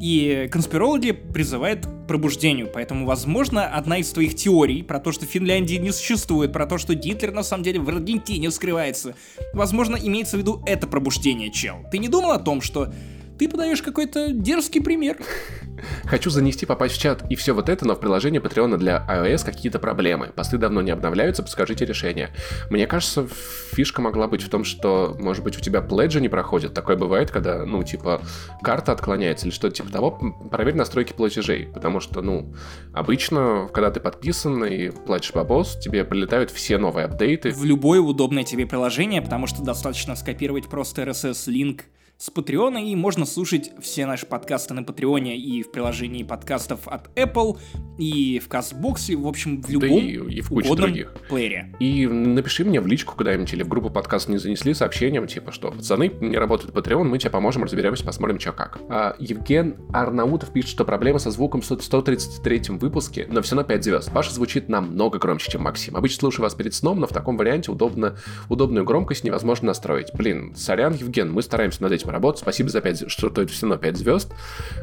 и 0.02 0.48
конспирологи 0.50 1.12
призывают 1.12 1.86
к 1.86 2.08
пробуждению. 2.08 2.70
Поэтому, 2.74 3.06
возможно, 3.06 3.68
одна 3.68 3.98
из 3.98 4.10
твоих 4.12 4.36
теорий 4.36 4.82
про 4.82 5.00
то, 5.00 5.12
что 5.12 5.26
Финляндии 5.26 5.76
не 5.76 5.92
существует, 5.92 6.54
про 6.54 6.66
то, 6.66 6.78
что 6.78 6.96
Гитлер 6.96 7.34
на 7.34 7.44
самом 7.44 7.64
деле 7.64 7.82
в 7.82 7.90
Аргентине 7.90 8.50
скрывается, 8.50 9.16
возможно, 9.54 9.98
имеется 10.02 10.38
в 10.38 10.40
виду 10.40 10.64
это 10.66 10.88
пробуждение, 10.88 11.52
чел. 11.52 11.86
Ты 11.92 11.98
не 11.98 12.08
думал 12.08 12.32
о 12.32 12.40
том, 12.40 12.62
что 12.62 12.94
ты 13.38 13.50
подаешь 13.50 13.82
какой-то 13.82 14.32
дерзкий 14.32 14.82
пример. 14.82 15.18
Хочу 16.06 16.30
занести, 16.30 16.66
попасть 16.66 16.96
в 16.96 17.02
чат 17.02 17.24
и 17.30 17.36
все 17.36 17.54
вот 17.54 17.70
это, 17.70 17.86
но 17.86 17.96
в 17.96 18.00
приложении 18.00 18.42
Patreon 18.42 18.78
для 18.78 19.06
iOS 19.10 19.46
какие-то 19.46 19.80
проблемы. 19.80 20.28
Посты 20.28 20.58
давно 20.58 20.82
не 20.82 20.92
обновляются, 20.92 21.44
подскажите 21.44 21.86
решение. 21.86 22.30
Мне 22.70 22.88
кажется, 22.88 23.28
фишка 23.74 24.02
могла 24.02 24.28
быть 24.28 24.42
в 24.42 24.50
том, 24.50 24.64
что, 24.64 25.16
может 25.20 25.44
быть, 25.44 25.58
у 25.58 25.62
тебя 25.62 25.82
пледжи 25.82 26.22
не 26.22 26.30
проходят. 26.30 26.74
Такое 26.74 26.96
бывает, 26.96 27.32
когда, 27.32 27.66
ну, 27.66 27.84
типа, 27.84 28.22
карта 28.62 28.92
отклоняется 28.92 29.48
или 29.48 29.54
что-то 29.54 29.76
типа 29.76 29.92
того. 29.92 30.12
Проверь 30.52 30.76
настройки 30.76 31.14
платежей, 31.14 31.68
потому 31.74 32.00
что, 32.00 32.22
ну, 32.22 32.54
обычно, 32.94 33.70
когда 33.74 33.92
ты 33.92 34.00
подписан 34.00 34.64
и 34.66 34.90
платишь 34.90 35.34
бабос, 35.34 35.78
тебе 35.80 36.04
прилетают 36.04 36.52
все 36.52 36.78
новые 36.78 37.06
апдейты. 37.06 37.52
В 37.52 37.64
любое 37.66 38.00
удобное 38.00 38.44
тебе 38.44 38.66
приложение, 38.66 39.22
потому 39.22 39.48
что 39.48 39.64
достаточно 39.64 40.16
скопировать 40.16 40.68
просто 40.68 41.04
RSS-линк 41.04 41.84
с 42.24 42.30
Патреона, 42.30 42.78
и 42.78 42.96
можно 42.96 43.26
слушать 43.26 43.72
все 43.82 44.06
наши 44.06 44.26
подкасты 44.26 44.74
на 44.74 44.84
Патреоне 44.84 45.36
и 45.36 45.62
в 45.62 45.74
приложении 45.74 46.24
подкастов 46.24 46.88
от 46.88 47.10
Apple, 47.18 47.60
и 47.98 48.40
в 48.40 48.48
Кастбоксе, 48.48 49.18
в 49.18 49.28
общем, 49.28 49.62
в 49.62 49.70
любом 49.70 49.90
да 49.90 49.96
и, 49.96 50.38
и 50.38 50.40
в 50.40 50.48
куче 50.48 50.74
других. 50.74 51.14
плеере. 51.28 51.76
И 51.82 52.08
напиши 52.08 52.64
мне 52.64 52.80
в 52.80 52.88
личку 52.88 53.18
куда-нибудь 53.18 53.52
или 53.52 53.64
в 53.64 53.68
группу 53.68 53.90
подкаст 53.90 54.30
не 54.30 54.38
занесли 54.38 54.74
сообщением, 54.74 55.28
типа, 55.28 55.52
что 55.52 55.72
пацаны, 55.72 56.14
не 56.22 56.38
работает 56.38 56.74
Patreon, 56.74 57.04
мы 57.04 57.18
тебе 57.18 57.30
поможем, 57.30 57.66
разберемся, 57.66 58.06
посмотрим, 58.06 58.40
что 58.40 58.54
как. 58.54 58.80
А, 58.88 59.18
Евген 59.20 59.76
Арнаутов 59.92 60.54
пишет, 60.54 60.70
что 60.70 60.86
проблема 60.86 61.20
со 61.20 61.30
звуком 61.30 61.60
в 61.60 61.66
133 61.66 62.78
выпуске, 62.78 63.28
но 63.30 63.42
все 63.42 63.58
равно 63.58 63.68
5 63.68 63.84
звезд. 63.84 64.12
Паша 64.14 64.32
звучит 64.32 64.70
намного 64.70 65.20
громче, 65.20 65.52
чем 65.52 65.64
Максим. 65.64 65.98
Обычно 65.98 66.22
слушаю 66.22 66.44
вас 66.44 66.56
перед 66.56 66.74
сном, 66.74 67.02
но 67.02 67.08
в 67.08 67.12
таком 67.12 67.36
варианте 67.36 67.70
удобно, 67.70 68.16
удобную 68.48 68.86
громкость 68.86 69.26
невозможно 69.26 69.68
настроить. 69.68 70.14
Блин, 70.14 70.56
сорян, 70.56 70.94
Евген, 70.94 71.30
мы 71.30 71.42
стараемся 71.42 71.84
над 71.84 71.92
этим 71.92 72.13
работать. 72.14 72.42
Спасибо 72.42 72.70
за 72.70 72.82
5 72.82 73.10
что 73.10 73.28
это 73.28 73.48
все 73.48 73.68
равно 73.68 73.78
5 73.78 73.98
звезд. 73.98 74.32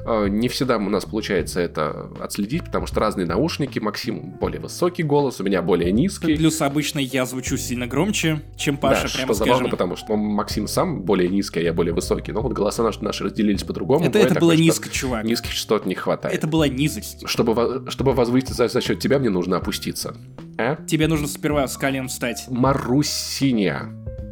А, 0.04 0.26
не 0.26 0.48
всегда 0.48 0.76
у 0.76 0.80
нас 0.90 1.04
получается 1.04 1.60
это 1.60 2.10
отследить, 2.20 2.64
потому 2.64 2.86
что 2.86 3.00
разные 3.00 3.26
наушники. 3.26 3.78
Максим 3.78 4.32
более 4.32 4.60
высокий 4.60 5.02
голос, 5.02 5.40
у 5.40 5.44
меня 5.44 5.62
более 5.62 5.92
низкий. 5.92 6.36
Плюс 6.36 6.60
обычно 6.60 6.98
я 6.98 7.24
звучу 7.24 7.56
сильно 7.56 7.86
громче, 7.86 8.42
чем 8.56 8.76
Паша, 8.76 9.04
да, 9.04 9.14
прямо 9.14 9.26
что 9.26 9.34
скажем. 9.34 9.54
забавно, 9.54 9.68
потому 9.70 9.96
что 9.96 10.16
Максим 10.16 10.66
сам 10.66 11.02
более 11.02 11.28
низкий, 11.28 11.60
а 11.60 11.62
я 11.62 11.72
более 11.72 11.94
высокий. 11.94 12.32
Но 12.32 12.40
вот 12.42 12.52
голоса 12.52 12.82
наши, 12.82 13.02
наши 13.02 13.24
разделились 13.24 13.62
по-другому. 13.62 14.04
Это, 14.04 14.18
это 14.18 14.38
было 14.38 14.52
низко, 14.52 14.88
чувак. 14.88 15.24
Низких 15.24 15.54
частот 15.54 15.86
не 15.86 15.94
хватает. 15.94 16.36
Это 16.36 16.46
была 16.46 16.68
низость. 16.68 17.26
Чтобы, 17.26 17.86
чтобы 17.90 18.12
возвыситься 18.12 18.54
за, 18.54 18.68
за 18.68 18.80
счет 18.80 18.98
тебя, 19.00 19.18
мне 19.18 19.30
нужно 19.30 19.56
опуститься. 19.56 20.14
А? 20.58 20.76
Тебе 20.86 21.08
нужно 21.08 21.26
сперва 21.26 21.66
с 21.66 21.76
колен 21.76 22.08
встать. 22.08 22.46
Марусиния, 22.48 23.88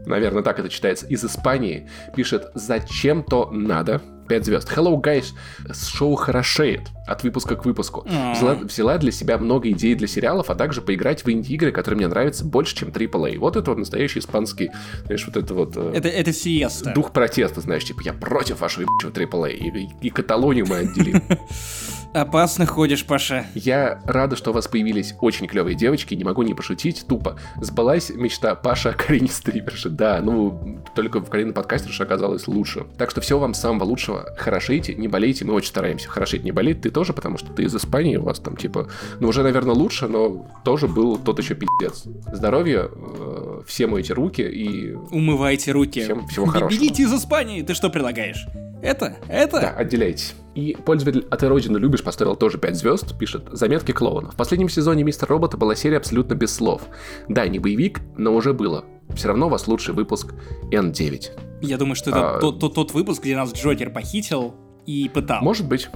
наверное, 0.09 0.43
так 0.43 0.59
это 0.59 0.69
читается, 0.69 1.07
из 1.07 1.25
Испании, 1.25 1.89
пишет 2.15 2.51
«Зачем-то 2.55 3.51
надо?» 3.51 4.01
5 4.29 4.45
звезд. 4.45 4.71
Hello, 4.77 5.01
guys. 5.01 5.27
Шоу 5.73 6.15
хорошеет 6.15 6.83
от 7.09 7.23
выпуска 7.23 7.57
к 7.57 7.65
выпуску. 7.65 8.07
А. 8.11 8.35
Взяла, 8.35 8.55
взяла 8.55 8.99
для 8.99 9.11
себя 9.13 9.39
много 9.39 9.71
идей 9.71 9.95
для 9.95 10.07
сериалов, 10.07 10.51
а 10.51 10.55
также 10.55 10.81
поиграть 10.83 11.25
в 11.25 11.31
инди-игры, 11.31 11.73
которые 11.73 11.99
мне 11.99 12.09
нравятся 12.09 12.45
больше, 12.45 12.77
чем 12.77 12.89
AAA. 12.89 13.39
Вот 13.39 13.57
это 13.57 13.71
вот 13.71 13.79
настоящий 13.79 14.19
испанский, 14.21 14.71
знаешь, 15.07 15.27
вот 15.27 15.37
это 15.37 15.55
вот... 15.55 15.77
э, 15.77 15.93
Это, 15.95 16.09
это 16.09 16.33
сиеста. 16.33 16.93
Дух 16.95 17.13
протеста, 17.13 17.61
знаешь, 17.61 17.85
типа, 17.85 18.03
я 18.05 18.13
против 18.13 18.61
вашего 18.61 18.83
ебучего 18.83 19.11
AAA, 19.11 19.53
и, 19.53 20.07
и, 20.07 20.11
Каталонию 20.11 20.67
мы 20.69 20.79
отделим. 20.79 21.23
Опасно 22.15 22.65
ходишь, 22.65 23.05
Паша. 23.05 23.47
Я 23.55 24.01
рада, 24.05 24.35
что 24.35 24.51
у 24.51 24.55
вас 24.55 24.67
появились 24.67 25.15
очень 25.21 25.47
клевые 25.47 25.75
девочки, 25.77 26.15
не 26.15 26.25
могу 26.25 26.43
не 26.43 26.55
пошутить, 26.55 27.05
тупо. 27.07 27.39
Сбылась 27.61 28.11
мечта 28.11 28.55
Паша 28.55 28.91
о 28.91 28.93
Карине 28.95 29.29
стримерши. 29.29 29.91
Да, 29.91 30.21
ну, 30.23 30.81
только 30.95 31.21
в 31.21 31.29
Карине 31.29 31.53
подкастерша 31.53 32.05
оказалось 32.05 32.49
лучше. 32.49 32.87
Так 32.97 33.11
что 33.11 33.21
всего 33.21 33.41
вам 33.41 33.53
самого 33.53 33.85
лучшего. 33.85 34.35
Хорошейте, 34.39 34.95
не 34.95 35.07
болейте, 35.07 35.45
мы 35.45 35.53
очень 35.53 35.69
стараемся. 35.69 36.09
Хорошеть 36.09 36.45
не 36.45 36.51
болеть, 36.53 36.81
ты 36.81 36.91
тоже, 36.99 37.13
потому 37.13 37.39
что 37.39 37.53
ты 37.53 37.63
из 37.63 37.77
Испании, 37.77 38.17
у 38.17 38.25
вас 38.25 38.41
там 38.41 38.57
типа, 38.57 38.89
ну, 39.21 39.29
уже, 39.29 39.45
наверное, 39.45 39.73
лучше, 39.73 40.09
но 40.09 40.51
тоже 40.65 40.89
был 40.89 41.17
тот 41.17 41.39
еще 41.39 41.55
пиздец. 41.55 42.03
Здоровья, 42.33 42.89
э, 42.93 43.61
все 43.69 43.87
моете 43.87 44.15
руки 44.15 44.43
и 44.43 44.95
Умывайте 45.13 45.71
руки. 45.71 46.03
Всем 46.03 46.27
всего 46.27 46.47
хорошего. 46.47 46.83
Бегите 46.83 47.05
из 47.05 47.15
Испании. 47.15 47.63
Ты 47.63 47.75
что 47.75 47.89
предлагаешь? 47.89 48.49
Это? 48.83 49.17
Это? 49.29 49.61
Да, 49.61 49.71
отделяйтесь. 49.71 50.35
И 50.57 50.77
пользователь 50.85 51.25
«А 51.31 51.37
ты 51.37 51.47
родину 51.47 51.79
любишь» 51.79 52.03
поставил 52.03 52.35
тоже 52.35 52.59
5 52.59 52.75
звезд, 52.75 53.17
пишет 53.17 53.45
«Заметки 53.53 53.93
клоуна». 53.93 54.33
В 54.33 54.35
последнем 54.35 54.69
сезоне 54.69 55.05
«Мистер 55.05 55.29
Робота» 55.29 55.57
была 55.57 55.77
серия 55.77 55.99
абсолютно 55.99 56.35
без 56.35 56.53
слов. 56.53 56.83
Да, 57.29 57.47
не 57.47 57.61
боевик, 57.61 58.01
но 58.17 58.35
уже 58.35 58.53
было. 58.55 58.85
Все 59.15 59.29
равно 59.29 59.47
у 59.47 59.51
вас 59.51 59.69
лучший 59.69 59.95
выпуск 59.95 60.35
N9. 60.73 61.61
Я 61.63 61.77
думаю, 61.77 61.95
что 61.95 62.11
это 62.11 62.39
А, 62.39 62.41
тот, 62.41 62.59
тот, 62.59 62.75
тот 62.75 62.93
выпуск, 62.93 63.23
где 63.23 63.37
нас 63.37 63.53
Джокер 63.53 63.91
похитил 63.91 64.57
и 64.85 65.09
пытал. 65.09 65.43
Может 65.43 65.69
быть. 65.69 65.89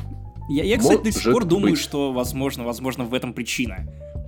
Я, 0.49 0.65
я, 0.65 0.79
кстати, 0.79 1.03
до 1.03 1.13
сих 1.13 1.25
может 1.25 1.33
пор 1.33 1.45
думаю, 1.45 1.73
быть. 1.73 1.81
что, 1.81 2.13
возможно, 2.13 2.65
возможно, 2.65 3.05
в 3.05 3.15
этом 3.15 3.33
причина. 3.33 3.87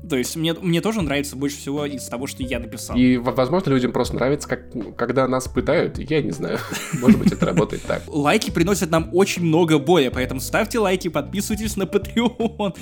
То 0.09 0.17
есть 0.17 0.37
мне, 0.37 0.53
мне 0.53 0.81
тоже 0.81 1.01
нравится 1.01 1.35
больше 1.35 1.57
всего 1.57 1.87
из 1.87 2.05
того, 2.05 2.27
что 2.27 2.43
я 2.43 2.59
написал. 2.59 2.97
И, 2.97 3.17
возможно, 3.17 3.71
людям 3.71 3.93
просто 3.93 4.17
нравится, 4.17 4.49
как, 4.49 4.97
когда 4.97 5.27
нас 5.27 5.49
пытают. 5.49 5.99
Я 5.99 6.21
не 6.21 6.31
знаю. 6.31 6.59
Может 7.01 7.19
быть, 7.19 7.33
это 7.33 7.47
работает 7.47 7.83
так. 7.85 8.03
Лайки 8.07 8.51
приносят 8.51 8.91
нам 8.91 9.09
очень 9.13 9.43
много 9.43 9.79
боя, 9.79 10.11
поэтому 10.11 10.41
ставьте 10.41 10.79
лайки, 10.79 11.09
подписывайтесь 11.09 11.77
на 11.77 11.85
Patreon. 11.85 12.77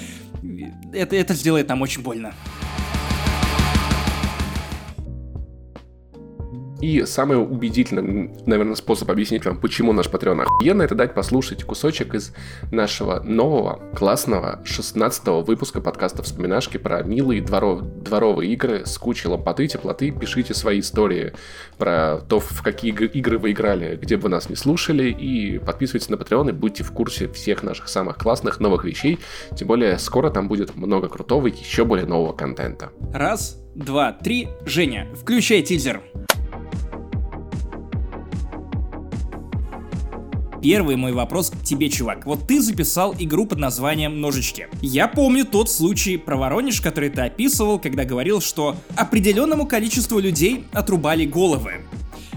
Это, 0.92 1.14
это 1.14 1.34
сделает 1.34 1.68
нам 1.68 1.80
очень 1.82 2.02
больно. 2.02 2.34
И 6.82 7.04
самый 7.06 7.40
убедительный, 7.40 8.34
наверное, 8.44 8.74
способ 8.74 9.08
объяснить 9.08 9.44
вам, 9.44 9.56
почему 9.56 9.92
наш 9.92 10.08
Patreon 10.08 10.42
охуенный, 10.42 10.84
это 10.84 10.96
дать 10.96 11.14
послушать 11.14 11.62
кусочек 11.62 12.14
из 12.16 12.34
нашего 12.72 13.20
нового, 13.20 13.80
классного 13.94 14.60
16 14.64 15.46
выпуска 15.46 15.80
подкаста 15.80 16.24
«Вспоминашки» 16.24 16.78
про 16.78 17.04
милые 17.04 17.40
дворов, 17.40 17.82
дворовые 17.82 18.52
игры 18.52 18.84
с 18.84 18.98
кучей 18.98 19.28
лампоты, 19.28 19.68
теплоты. 19.68 20.10
Пишите 20.10 20.54
свои 20.54 20.80
истории 20.80 21.34
про 21.78 22.18
то, 22.28 22.40
в 22.40 22.62
какие 22.62 22.90
иг- 22.90 23.14
игры 23.14 23.38
вы 23.38 23.52
играли, 23.52 23.94
где 23.94 24.16
бы 24.16 24.24
вы 24.24 24.28
нас 24.30 24.50
не 24.50 24.56
слушали, 24.56 25.08
и 25.08 25.60
подписывайтесь 25.60 26.08
на 26.08 26.16
Patreon 26.16 26.48
и 26.48 26.52
будьте 26.52 26.82
в 26.82 26.90
курсе 26.90 27.28
всех 27.28 27.62
наших 27.62 27.88
самых 27.88 28.18
классных 28.18 28.58
новых 28.58 28.84
вещей. 28.84 29.20
Тем 29.56 29.68
более, 29.68 30.00
скоро 30.00 30.30
там 30.30 30.48
будет 30.48 30.74
много 30.74 31.08
крутого 31.08 31.46
и 31.46 31.56
еще 31.56 31.84
более 31.84 32.06
нового 32.06 32.32
контента. 32.32 32.90
Раз, 33.12 33.56
два, 33.76 34.10
три. 34.10 34.48
Женя, 34.66 35.08
включай 35.14 35.62
тизер. 35.62 36.02
Первый 40.62 40.94
мой 40.94 41.12
вопрос 41.12 41.50
к 41.50 41.60
тебе, 41.64 41.88
чувак. 41.90 42.24
Вот 42.24 42.46
ты 42.46 42.62
записал 42.62 43.16
игру 43.18 43.46
под 43.46 43.58
названием 43.58 44.20
«Ножички». 44.20 44.68
Я 44.80 45.08
помню 45.08 45.44
тот 45.44 45.68
случай 45.68 46.16
про 46.16 46.36
Воронеж, 46.36 46.80
который 46.80 47.10
ты 47.10 47.22
описывал, 47.22 47.80
когда 47.80 48.04
говорил, 48.04 48.40
что 48.40 48.76
определенному 48.94 49.66
количеству 49.66 50.20
людей 50.20 50.66
отрубали 50.72 51.24
головы. 51.24 51.80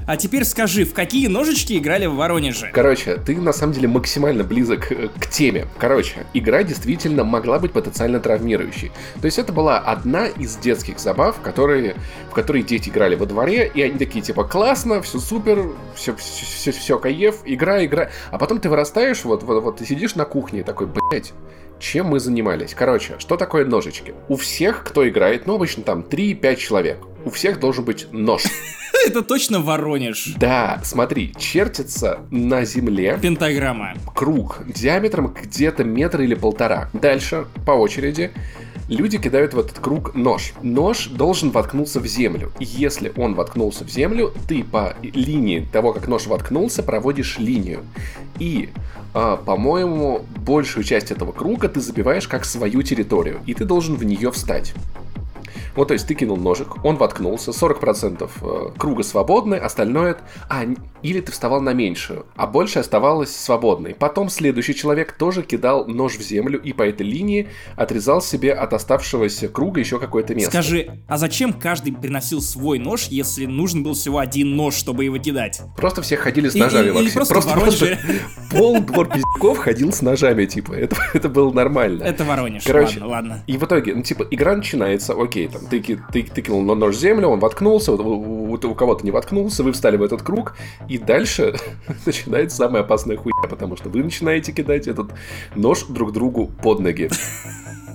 А 0.08 0.18
теперь 0.18 0.46
скажи, 0.46 0.86
в 0.86 0.94
какие 0.94 1.26
ножички 1.26 1.76
играли 1.76 2.06
в 2.06 2.14
Воронеже? 2.14 2.70
Короче, 2.72 3.16
ты 3.18 3.36
на 3.38 3.52
самом 3.52 3.74
деле 3.74 3.88
максимально 3.88 4.44
близок 4.44 4.92
э, 4.92 5.10
к 5.20 5.28
теме. 5.28 5.66
Короче, 5.80 6.28
игра 6.36 6.62
действительно 6.62 7.24
могла 7.24 7.58
быть 7.58 7.72
потенциально 7.72 8.20
травмирующей. 8.20 8.92
То 9.20 9.26
есть 9.26 9.40
это 9.40 9.52
была 9.52 9.80
одна 9.80 10.28
из 10.28 10.58
детских 10.58 11.00
забав, 11.00 11.42
которые, 11.42 11.96
в 12.30 12.34
которые 12.34 12.62
дети 12.64 12.90
играли 12.90 13.16
во 13.16 13.26
дворе, 13.26 13.72
и 13.74 13.82
они 13.82 13.98
такие 13.98 14.24
типа 14.24 14.44
классно, 14.44 15.02
все 15.02 15.18
супер, 15.18 15.72
все, 15.96 16.16
все, 16.16 16.46
все, 16.46 16.72
все 16.72 17.00
кайф, 17.00 17.38
игра, 17.44 17.84
игра. 17.84 18.12
А 18.30 18.38
потом 18.38 18.60
ты 18.60 18.70
вырастаешь, 18.70 19.24
вот, 19.24 19.42
вот, 19.42 19.64
вот 19.64 19.78
ты 19.78 19.88
сидишь 19.88 20.14
на 20.14 20.26
кухне 20.26 20.62
такой, 20.62 20.86
блять, 20.86 21.34
чем 21.80 22.08
мы 22.08 22.20
занимались? 22.20 22.74
Короче, 22.74 23.16
что 23.20 23.38
такое 23.38 23.66
ножички? 23.66 24.14
У 24.30 24.36
всех, 24.38 24.84
кто 24.84 25.08
играет, 25.08 25.46
ну 25.48 25.56
обычно 25.56 25.84
там 25.84 26.02
3-5 26.02 26.56
человек, 26.56 26.98
у 27.26 27.30
всех 27.30 27.60
должен 27.60 27.84
быть 27.86 28.08
нож. 28.12 28.44
Это 29.06 29.22
точно 29.22 29.60
Воронеж. 29.62 30.34
Да, 30.38 30.80
смотри, 30.84 31.34
чертится 31.38 32.22
на 32.32 32.64
земле 32.66 33.20
Пентаграмма. 33.22 33.94
круг 34.16 34.60
диаметром 34.66 35.28
где-то 35.34 35.84
метр 35.84 36.22
или 36.22 36.34
полтора. 36.34 36.90
Дальше, 36.94 37.46
по 37.66 37.72
очереди, 37.72 38.32
люди 38.88 39.18
кидают 39.18 39.54
в 39.54 39.60
этот 39.60 39.80
круг 39.80 40.16
нож. 40.16 40.54
Нож 40.62 41.08
должен 41.08 41.52
воткнуться 41.52 42.00
в 42.00 42.06
землю. 42.06 42.52
И 42.60 42.66
Если 42.66 43.12
он 43.16 43.36
воткнулся 43.36 43.84
в 43.84 43.90
землю, 43.90 44.34
ты 44.48 44.64
по 44.64 44.96
линии 45.02 45.68
того, 45.72 45.94
как 45.94 46.08
нож 46.08 46.28
воткнулся, 46.28 46.84
проводишь 46.84 47.38
линию. 47.40 47.84
И, 48.40 48.70
а, 49.14 49.38
по-моему, 49.38 50.26
большую 50.38 50.84
часть 50.84 51.12
этого 51.12 51.32
круга 51.32 51.70
ты 51.70 51.82
забиваешь 51.82 52.28
как 52.28 52.46
свою 52.46 52.82
территорию. 52.84 53.40
И 53.46 53.54
ты 53.54 53.66
должен 53.66 53.96
в 53.96 54.04
нее 54.04 54.32
встать. 54.32 54.74
Вот, 55.76 55.90
то 55.90 55.94
есть 55.94 56.08
ты 56.08 56.16
кинул 56.16 56.38
ножик, 56.38 56.84
он 56.86 56.96
воткнулся, 56.98 57.52
40% 57.52 58.30
э, 58.42 58.78
круга 58.78 59.04
свободны, 59.04 59.56
остальное... 59.56 60.18
А, 60.50 60.64
или 61.02 61.22
ты 61.22 61.32
вставал 61.32 61.62
на 61.62 61.74
меньшую, 61.74 62.26
а 62.36 62.48
больше 62.48 62.80
оставалось 62.80 63.36
свободной. 63.36 63.94
Потом 63.94 64.30
следующий 64.30 64.74
человек 64.74 65.12
тоже 65.12 65.44
кидал 65.44 65.86
нож 65.86 66.16
в 66.16 66.22
землю 66.22 66.60
и 66.60 66.74
по 66.74 66.82
этой 66.82 67.06
линии 67.06 67.48
отрезал 67.76 68.22
себе 68.22 68.54
от 68.54 68.74
оставшегося 68.74 69.48
круга 69.50 69.80
еще 69.80 70.00
какое-то 70.00 70.34
место. 70.34 70.52
Скажи, 70.52 71.00
а 71.08 71.18
зачем 71.18 71.54
каждый 71.54 71.94
приносил 71.94 72.42
свой 72.42 72.80
нож, 72.80 73.06
если 73.10 73.46
нужен 73.46 73.84
был 73.84 73.94
всего 73.94 74.18
один 74.18 74.56
нож, 74.56 74.74
чтобы 74.74 75.04
его 75.04 75.18
кидать? 75.20 75.62
Просто 75.78 76.02
все 76.02 76.18
ходили 76.18 76.50
с 76.50 76.56
ножами, 76.56 76.88
и- 76.88 76.92
Максим. 76.92 77.14
просто 77.14 77.40
в 77.42 77.46
Воронеже. 77.46 78.00
пол 78.52 78.82
двор 78.82 79.08
пиздюков 79.08 79.60
ходил 79.60 79.92
с 79.92 80.02
ножами, 80.02 80.46
типа. 80.46 80.74
Это, 80.74 80.96
это 81.14 81.30
было 81.30 81.52
нормально. 81.52 82.04
Это 82.04 82.24
Воронеж. 82.24 82.64
Короче, 82.64 83.00
ладно, 83.02 83.08
ладно. 83.08 83.44
И 83.48 83.58
в 83.58 83.64
итоге, 83.64 83.96
ну, 83.96 84.02
типа, 84.02 84.26
игра 84.32 84.56
начинается, 84.56 85.14
окей, 85.14 85.48
там, 85.48 85.65
ты, 85.70 85.80
ки- 85.80 86.00
ты, 86.12 86.24
ты 86.24 86.42
кинул 86.42 86.62
нож 86.76 86.96
землю, 86.98 87.28
он 87.30 87.40
воткнулся, 87.40 87.94
у- 87.94 87.98
у- 87.98 88.54
у 88.54 88.76
кого-то 88.76 89.04
не 89.06 89.12
воткнулся, 89.12 89.64
вы 89.64 89.72
встали 89.72 89.98
в 89.98 90.04
этот 90.04 90.22
круг, 90.22 90.56
и 90.88 90.98
дальше 90.98 91.56
начинается 92.06 92.58
самая 92.58 92.84
опасная 92.84 93.18
хуйня, 93.18 93.50
потому 93.50 93.76
что 93.76 93.90
вы 93.90 94.04
начинаете 94.04 94.52
кидать 94.52 94.88
этот 94.88 95.08
нож 95.56 95.84
друг 95.84 96.12
другу 96.14 96.48
под 96.64 96.80
ноги. 96.80 97.10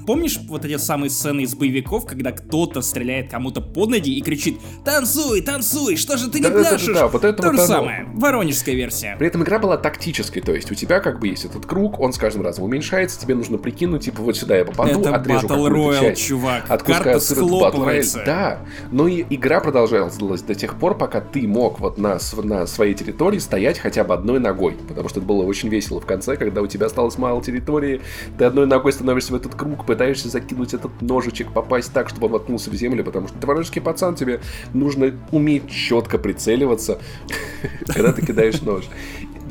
Помнишь 0.07 0.38
вот 0.48 0.64
эти 0.64 0.76
самые 0.76 1.11
сцены 1.11 1.42
из 1.42 1.55
боевиков, 1.55 2.07
когда 2.07 2.32
кто-то 2.32 2.80
стреляет 2.82 3.30
кому-то 3.30 3.61
под 3.61 3.90
ноги 3.90 4.16
и 4.16 4.22
кричит 4.22 4.59
«Танцуй, 4.84 5.40
танцуй, 5.42 5.96
что 5.96 6.16
же 6.16 6.30
ты 6.30 6.38
не 6.38 6.44
Да-да-да-да, 6.44 6.68
пляшешь?» 6.70 6.94
да, 6.94 7.07
вот 7.09 7.24
это 7.24 7.42
То 7.42 7.48
вот 7.48 7.57
же 7.57 7.62
оно. 7.62 7.66
самое, 7.66 8.07
воронежская 8.14 8.74
версия. 8.74 9.16
При 9.18 9.28
этом 9.28 9.42
игра 9.42 9.59
была 9.59 9.76
тактической, 9.76 10.42
то 10.42 10.53
есть 10.55 10.70
у 10.70 10.74
тебя 10.74 11.01
как 11.01 11.20
бы 11.20 11.28
есть 11.28 11.44
этот 11.44 11.66
круг, 11.66 12.01
он 12.01 12.12
с 12.12 12.18
каждым 12.18 12.42
разом 12.42 12.64
уменьшается, 12.64 13.20
тебе 13.20 13.34
нужно 13.34 13.59
прикинуть, 13.59 14.05
типа 14.05 14.22
вот 14.22 14.36
сюда 14.36 14.57
я 14.57 14.64
попаду, 14.64 15.01
Это 15.01 15.14
отрежу 15.16 15.46
Battle 15.46 15.68
Royale, 15.70 16.01
часть. 16.01 16.26
чувак. 16.26 16.64
От 16.68 16.82
куска 16.82 17.05
Карта 17.05 17.18
Royale. 17.18 17.20
схлопывается. 17.20 18.22
Да, 18.24 18.59
но 18.90 19.09
и 19.09 19.24
игра 19.30 19.61
продолжалась 19.61 20.16
до 20.42 20.55
тех 20.55 20.78
пор, 20.78 20.96
пока 20.96 21.20
ты 21.20 21.46
мог 21.46 21.80
вот 21.80 21.98
на, 21.98 22.18
на 22.42 22.66
своей 22.66 22.94
территории 22.94 23.38
стоять 23.38 23.78
хотя 23.78 24.05
бы 24.05 24.14
одной 24.14 24.40
ногой, 24.40 24.76
потому 24.88 25.09
что 25.09 25.20
это 25.20 25.26
было 25.26 25.44
очень 25.44 25.68
весело 25.68 26.01
в 26.01 26.07
конце, 26.07 26.36
когда 26.36 26.62
у 26.62 26.66
тебя 26.66 26.86
осталось 26.86 27.18
мало 27.18 27.42
территории, 27.42 28.01
ты 28.38 28.44
одной 28.44 28.66
ногой 28.66 28.92
становишься 28.92 29.32
в 29.32 29.36
этот 29.36 29.55
круг, 29.55 29.86
пытаешься 30.01 30.30
закинуть 30.30 30.72
этот 30.72 31.03
ножичек, 31.03 31.53
попасть 31.53 31.92
так, 31.92 32.09
чтобы 32.09 32.28
он 32.28 32.32
воткнулся 32.32 32.70
в 32.70 32.74
землю, 32.74 33.05
потому 33.05 33.28
что 33.28 33.36
ты 33.38 33.46
воронежский 33.46 33.82
пацан, 33.82 34.14
тебе 34.14 34.40
нужно 34.72 35.12
уметь 35.30 35.70
четко 35.70 36.16
прицеливаться, 36.16 36.98
когда 37.86 38.11
ты 38.14 38.24
кидаешь 38.24 38.62
нож. 38.62 38.84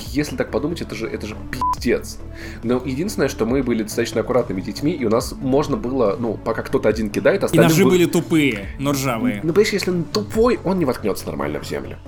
Если 0.07 0.35
так 0.37 0.49
подумать, 0.49 0.81
это 0.81 0.95
же, 0.95 1.07
это 1.07 1.27
же 1.27 1.35
пиздец. 1.51 2.17
Но 2.63 2.81
единственное, 2.83 3.27
что 3.27 3.45
мы 3.45 3.61
были 3.61 3.83
достаточно 3.83 4.21
аккуратными 4.21 4.61
детьми, 4.61 4.91
и 4.91 5.05
у 5.05 5.09
нас 5.09 5.35
можно 5.39 5.77
было, 5.77 6.15
ну, 6.19 6.33
пока 6.43 6.63
кто-то 6.63 6.89
один 6.89 7.11
кидает, 7.11 7.43
И 7.43 7.45
остальным... 7.45 7.69
ножи 7.69 7.83
вы- 7.83 7.91
были 7.91 8.05
тупые, 8.05 8.69
но 8.79 8.93
ржавые. 8.93 9.41
ну, 9.43 9.49
понимаешь, 9.53 9.71
если 9.73 9.91
он 9.91 10.03
тупой, 10.03 10.59
он 10.63 10.79
не 10.79 10.85
воткнется 10.85 11.27
нормально 11.27 11.59
в 11.59 11.67
землю. 11.67 11.99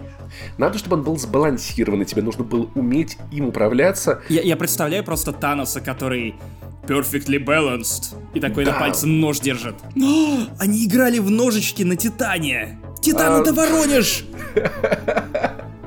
Надо, 0.57 0.77
чтобы 0.77 0.97
он 0.97 1.03
был 1.03 1.17
сбалансированный, 1.17 2.05
тебе 2.05 2.21
нужно 2.21 2.43
было 2.43 2.69
уметь 2.75 3.17
им 3.31 3.47
управляться. 3.47 4.21
Я, 4.29 4.41
я 4.41 4.55
представляю 4.55 5.03
просто 5.03 5.31
Таноса, 5.33 5.81
который 5.81 6.35
perfectly 6.87 7.37
balanced, 7.43 8.15
и 8.33 8.39
такой 8.39 8.65
на 8.65 8.71
Да. 8.71 8.79
пальце 8.79 9.07
нож 9.07 9.39
держит. 9.39 9.75
О, 9.95 10.39
они 10.59 10.85
играли 10.85 11.19
в 11.19 11.29
ножички 11.29 11.83
на 11.83 11.95
Титане! 11.95 12.79
Титан 13.01 13.39
А. 13.39 13.41
это 13.41 13.53
Воронеж! 13.53 14.25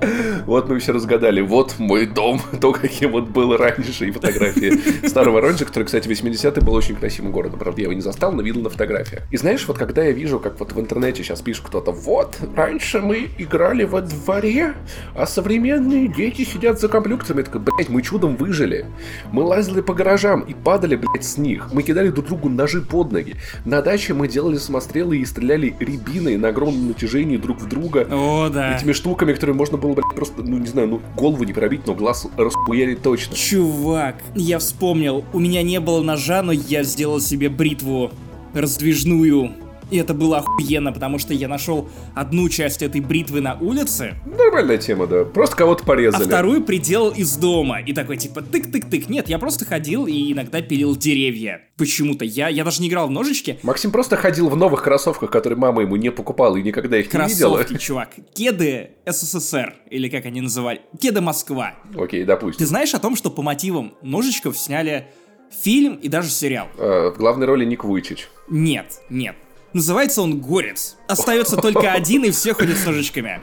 Вот 0.47 0.69
мы 0.69 0.79
все 0.79 0.93
разгадали. 0.93 1.41
Вот 1.41 1.77
мой 1.79 2.07
дом, 2.07 2.41
то, 2.61 2.73
каким 2.73 3.15
он 3.15 3.27
был 3.27 3.57
раньше, 3.57 4.07
и 4.07 4.11
фотографии 4.11 5.07
старого 5.07 5.35
Воронежа, 5.35 5.65
который, 5.65 5.85
кстати, 5.85 6.09
в 6.09 6.11
80-е 6.11 6.63
был 6.63 6.75
очень 6.75 6.97
красивым 6.97 7.33
городом. 7.33 7.59
Правда, 7.59 7.81
я 7.81 7.85
его 7.85 7.93
не 7.93 8.01
застал, 8.01 8.33
но 8.33 8.43
видел 8.43 8.63
на 8.63 8.71
фотографиях. 8.71 9.23
И 9.31 9.37
знаешь, 9.37 9.67
вот 9.67 9.79
когда 9.79 10.05
я 10.05 10.13
вижу, 10.13 10.39
как 10.39 10.59
вот 10.61 10.73
в 10.73 10.81
интернете 10.81 11.23
сейчас 11.23 11.41
пишет 11.41 11.65
кто-то, 11.67 11.93
вот, 11.93 12.37
раньше 12.55 13.01
мы 13.01 13.31
играли 13.39 13.85
во 13.85 14.01
дворе, 14.03 14.75
а 15.15 15.27
современные 15.27 16.09
дети 16.09 16.45
сидят 16.45 16.81
за 16.81 16.89
компьютерами. 16.89 17.41
Я 17.41 17.45
такой, 17.45 17.61
блядь, 17.61 17.89
мы 17.89 18.03
чудом 18.03 18.37
выжили. 18.37 18.87
Мы 19.33 19.43
лазили 19.43 19.81
по 19.81 19.95
гаражам 19.95 20.41
и 20.41 20.55
падали, 20.55 20.97
блядь, 20.97 21.25
с 21.25 21.39
них. 21.39 21.73
Мы 21.73 21.83
кидали 21.83 22.11
друг 22.11 22.27
другу 22.27 22.49
ножи 22.49 22.81
под 22.81 23.13
ноги. 23.13 23.37
На 23.65 23.83
даче 23.83 24.15
мы 24.15 24.29
делали 24.29 24.57
самострелы 24.57 25.19
и 25.19 25.25
стреляли 25.25 25.75
рябиной 25.79 26.37
на 26.37 26.49
огромном 26.49 26.89
натяжении 26.89 27.37
друг 27.37 27.61
в 27.61 27.69
друга. 27.69 28.07
О, 28.11 28.49
да. 28.49 28.77
Этими 28.77 28.93
штуками, 28.93 29.33
которые 29.33 29.57
можно 29.57 29.79
было, 29.85 29.95
блядь, 29.95 30.15
просто, 30.15 30.43
ну, 30.43 30.59
не 30.59 30.67
знаю, 30.67 30.89
ну, 30.89 31.01
голову 31.17 31.45
не 31.45 31.53
пробить, 31.53 31.87
но 31.87 31.95
глаз 31.95 32.27
расхуярить 32.37 33.03
точно. 33.03 33.37
Чувак, 33.37 34.17
я 34.35 34.59
вспомнил, 34.59 35.25
у 35.33 35.39
меня 35.39 35.63
не 35.63 35.79
было 35.81 36.03
ножа, 36.03 36.43
но 36.43 36.53
я 36.53 36.83
сделал 36.83 37.21
себе 37.21 37.49
бритву 37.51 38.11
раздвижную. 38.55 39.53
И 39.91 39.97
это 39.97 40.15
было 40.15 40.39
охуенно, 40.39 40.93
потому 40.93 41.19
что 41.19 41.35
я 41.35 41.49
нашел 41.49 41.89
одну 42.15 42.49
часть 42.49 42.83
этой 42.83 43.01
бритвы 43.01 43.41
на 43.41 43.55
улице, 43.61 44.15
Нормальная 44.27 44.79
тема, 44.79 45.07
да. 45.07 45.25
Просто 45.25 45.57
кого-то 45.57 45.83
а 45.85 45.87
порезали. 45.87 46.25
вторую 46.25 46.63
приделал 46.63 47.11
из 47.11 47.37
дома. 47.37 47.81
И 47.81 47.93
такой 47.93 48.17
типа 48.17 48.41
тык-тык-тык. 48.41 49.07
Нет, 49.09 49.29
я 49.29 49.39
просто 49.39 49.65
ходил 49.65 50.07
и 50.07 50.33
иногда 50.33 50.61
пилил 50.63 50.97
деревья. 50.97 51.63
Почему-то. 51.77 52.25
Я, 52.25 52.49
я 52.49 52.65
даже 52.65 52.83
не 52.83 52.89
играл 52.89 53.09
в 53.09 53.11
ножички. 53.11 53.59
Максим 53.63 53.91
просто 53.91 54.17
ходил 54.17 54.49
в 54.49 54.57
новых 54.57 54.83
кроссовках, 54.83 55.31
которые 55.31 55.59
мама 55.59 55.83
ему 55.83 55.97
не 55.97 56.11
покупала 56.11 56.57
и 56.57 56.63
никогда 56.63 56.99
их 56.99 57.13
не 57.13 57.21
видела. 57.29 57.57
Кроссовки, 57.57 57.79
чувак. 57.83 58.11
Кеды 58.35 58.91
СССР. 59.07 59.75
Или 59.91 60.09
как 60.09 60.27
они 60.27 60.41
называли. 60.41 60.81
Кеды 61.01 61.21
Москва. 61.21 61.75
Окей, 61.97 62.21
Ты 62.21 62.27
допустим. 62.27 62.67
знаешь 62.67 62.95
о 62.95 62.99
том, 62.99 63.17
что 63.17 63.31
по 63.31 63.43
мотивам 63.43 63.95
ножичков 64.03 64.57
сняли 64.59 65.09
фильм 65.51 65.95
и 65.97 66.09
даже 66.09 66.31
сериал? 66.31 66.69
Э, 66.79 67.11
в 67.15 67.19
главной 67.19 67.47
роли 67.47 67.65
Ник 67.65 67.85
Вуйчич. 67.85 68.29
Нет, 68.49 69.01
нет. 69.11 69.37
Называется 69.75 70.23
он 70.23 70.41
Горец. 70.41 70.97
Остается 71.09 71.57
только 71.57 71.93
один, 71.93 72.25
и 72.25 72.31
все 72.31 72.55
ходят 72.55 72.79
с 72.79 72.87
ножичками. 72.87 73.41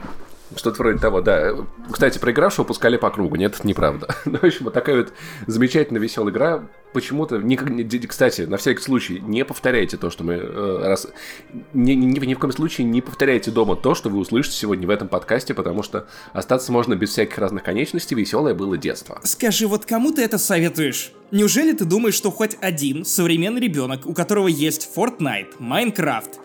Что-то 0.56 0.78
вроде 0.78 0.98
того, 0.98 1.20
да. 1.20 1.54
Кстати, 1.90 2.18
проигравшего 2.18 2.64
пускали 2.64 2.96
по 2.96 3.10
кругу. 3.10 3.36
Нет, 3.36 3.54
это 3.54 3.66
неправда. 3.66 4.08
Ну, 4.24 4.38
в 4.38 4.44
общем, 4.44 4.64
вот 4.64 4.74
такая 4.74 4.96
вот 4.96 5.12
замечательная, 5.46 6.00
веселая 6.00 6.32
игра. 6.32 6.68
Почему-то, 6.92 7.42
кстати, 8.08 8.42
на 8.42 8.56
всякий 8.56 8.82
случай, 8.82 9.20
не 9.20 9.44
повторяйте 9.44 9.96
то, 9.96 10.10
что 10.10 10.24
мы 10.24 10.34
э, 10.34 10.78
раз... 10.84 11.06
Ни, 11.72 11.92
ни- 11.92 12.18
ни 12.24 12.34
в 12.34 12.38
коем 12.38 12.52
случае 12.52 12.86
не 12.86 13.00
повторяйте 13.00 13.50
дома 13.50 13.76
то, 13.76 13.94
что 13.94 14.08
вы 14.08 14.18
услышите 14.18 14.56
сегодня 14.56 14.86
в 14.86 14.90
этом 14.90 15.08
подкасте, 15.08 15.54
потому 15.54 15.82
что 15.82 16.06
остаться 16.32 16.72
можно 16.72 16.94
без 16.94 17.10
всяких 17.10 17.36
разных 17.38 17.62
конечностей. 17.62 18.14
Веселое 18.14 18.54
было 18.54 18.78
детство. 18.78 19.20
Скажи, 19.24 19.66
вот 19.66 19.84
кому 19.86 20.12
ты 20.12 20.22
это 20.22 20.38
советуешь? 20.38 21.12
Неужели 21.30 21.72
ты 21.72 21.84
думаешь, 21.84 22.14
что 22.14 22.30
хоть 22.30 22.56
один 22.60 23.04
современный 23.04 23.60
ребенок, 23.60 24.06
у 24.06 24.14
которого 24.14 24.48
есть 24.48 24.90
Fortnite, 24.94 25.58
Minecraft, 25.58 26.36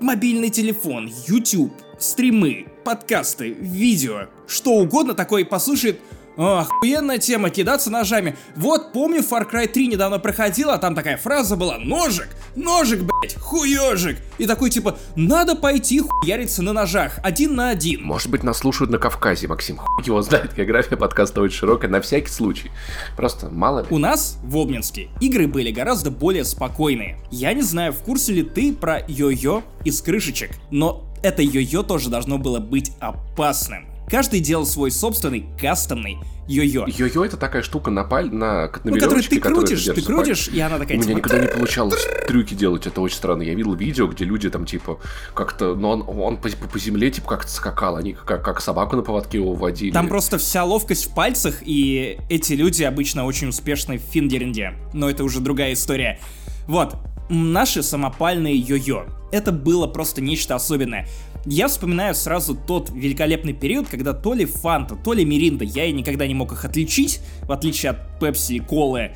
мобильный 0.00 0.50
телефон, 0.50 1.10
YouTube, 1.26 1.72
стримы, 1.98 2.66
подкасты, 2.82 3.50
видео, 3.50 4.26
что 4.46 4.72
угодно 4.72 5.14
такое 5.14 5.44
послушает 5.44 6.00
«О, 6.34 6.60
охуенная 6.60 7.18
тема, 7.18 7.50
кидаться 7.50 7.90
ножами. 7.90 8.36
Вот, 8.56 8.92
помню, 8.92 9.20
Far 9.20 9.46
Cry 9.50 9.68
3 9.68 9.88
недавно 9.88 10.18
проходила, 10.18 10.74
а 10.74 10.78
там 10.78 10.94
такая 10.94 11.18
фраза 11.18 11.56
была 11.56 11.76
«Ножик! 11.78 12.28
Ножик, 12.56 13.00
блять! 13.00 13.36
Хуёжик!» 13.36 14.16
И 14.38 14.46
такой 14.46 14.70
типа 14.70 14.96
«Надо 15.14 15.54
пойти 15.54 16.00
хуяриться 16.00 16.62
на 16.62 16.72
ножах, 16.72 17.18
один 17.22 17.54
на 17.54 17.68
один». 17.68 18.02
Может 18.02 18.30
быть, 18.30 18.42
нас 18.44 18.58
слушают 18.58 18.90
на 18.90 18.96
Кавказе, 18.96 19.46
Максим. 19.46 19.76
Хуй 19.76 20.04
его 20.06 20.22
знает, 20.22 20.54
география 20.54 20.96
подкаста 20.96 21.42
очень 21.42 21.58
широкая, 21.58 21.90
на 21.90 22.00
всякий 22.00 22.30
случай. 22.30 22.70
Просто 23.14 23.50
мало 23.50 23.80
ли. 23.80 23.86
У 23.90 23.98
нас, 23.98 24.38
в 24.42 24.56
Обнинске, 24.56 25.10
игры 25.20 25.46
были 25.46 25.70
гораздо 25.70 26.10
более 26.10 26.46
спокойные. 26.46 27.18
Я 27.30 27.52
не 27.52 27.62
знаю, 27.62 27.92
в 27.92 27.98
курсе 27.98 28.32
ли 28.32 28.42
ты 28.42 28.72
про 28.72 29.00
йо-йо 29.00 29.62
из 29.84 30.00
крышечек, 30.00 30.52
но 30.70 31.11
это 31.22 31.42
йо-йо 31.42 31.82
тоже 31.82 32.10
должно 32.10 32.38
было 32.38 32.58
быть 32.58 32.92
опасным. 33.00 33.86
Каждый 34.08 34.40
делал 34.40 34.66
свой 34.66 34.90
собственный, 34.90 35.46
кастомный 35.58 36.18
йо-йо. 36.46 36.86
Йо-йо 36.86 37.24
это 37.24 37.36
такая 37.38 37.62
штука 37.62 37.90
на 37.90 38.04
паль, 38.04 38.30
на, 38.30 38.66
на 38.66 38.70
Ну, 38.84 38.94
веревочке, 38.96 39.36
ты 39.36 39.40
которую 39.40 39.60
крутишь, 39.66 39.84
ты 39.84 39.94
паль. 39.94 40.04
крутишь, 40.04 40.48
и 40.48 40.60
она 40.60 40.78
такая 40.78 40.98
У 40.98 41.00
меня 41.00 41.14
типа, 41.14 41.18
никогда 41.18 41.38
не 41.38 41.48
получалось 41.48 42.06
трюки 42.26 42.52
делать, 42.52 42.86
это 42.86 43.00
очень 43.00 43.16
странно. 43.16 43.42
Я 43.42 43.54
видел 43.54 43.74
видео, 43.74 44.06
где 44.08 44.24
люди 44.24 44.50
там 44.50 44.66
типа 44.66 44.98
как-то, 45.34 45.74
ну 45.74 45.88
он, 45.88 46.04
он 46.06 46.36
по, 46.36 46.48
по 46.50 46.78
земле 46.78 47.10
типа 47.10 47.28
как-то 47.28 47.50
скакал, 47.50 47.96
они 47.96 48.12
как, 48.12 48.44
как 48.44 48.60
собаку 48.60 48.96
на 48.96 49.02
поводке 49.02 49.38
его 49.38 49.54
водили. 49.54 49.92
Там 49.92 50.08
просто 50.08 50.36
вся 50.36 50.64
ловкость 50.64 51.06
в 51.10 51.14
пальцах, 51.14 51.62
и 51.62 52.18
эти 52.28 52.52
люди 52.52 52.82
обычно 52.82 53.24
очень 53.24 53.48
успешны 53.48 53.96
в 53.96 54.02
финдеринге. 54.02 54.74
Но 54.92 55.08
это 55.08 55.24
уже 55.24 55.40
другая 55.40 55.72
история. 55.72 56.20
Вот, 56.66 56.96
наши 57.30 57.82
самопальные 57.82 58.60
йо-йо. 58.60 59.06
Это 59.32 59.50
было 59.50 59.86
просто 59.86 60.20
нечто 60.20 60.54
особенное. 60.54 61.08
Я 61.44 61.66
вспоминаю 61.66 62.14
сразу 62.14 62.54
тот 62.54 62.90
великолепный 62.90 63.52
период, 63.52 63.88
когда 63.88 64.12
то 64.12 64.34
ли 64.34 64.44
Фанта, 64.44 64.94
то 64.94 65.12
ли 65.12 65.24
Миринда, 65.24 65.64
я 65.64 65.86
и 65.86 65.92
никогда 65.92 66.26
не 66.26 66.34
мог 66.34 66.52
их 66.52 66.64
отличить, 66.64 67.20
в 67.42 67.50
отличие 67.52 67.90
от 67.90 68.20
Пепси 68.20 68.52
и 68.54 68.60
Колы, 68.60 69.12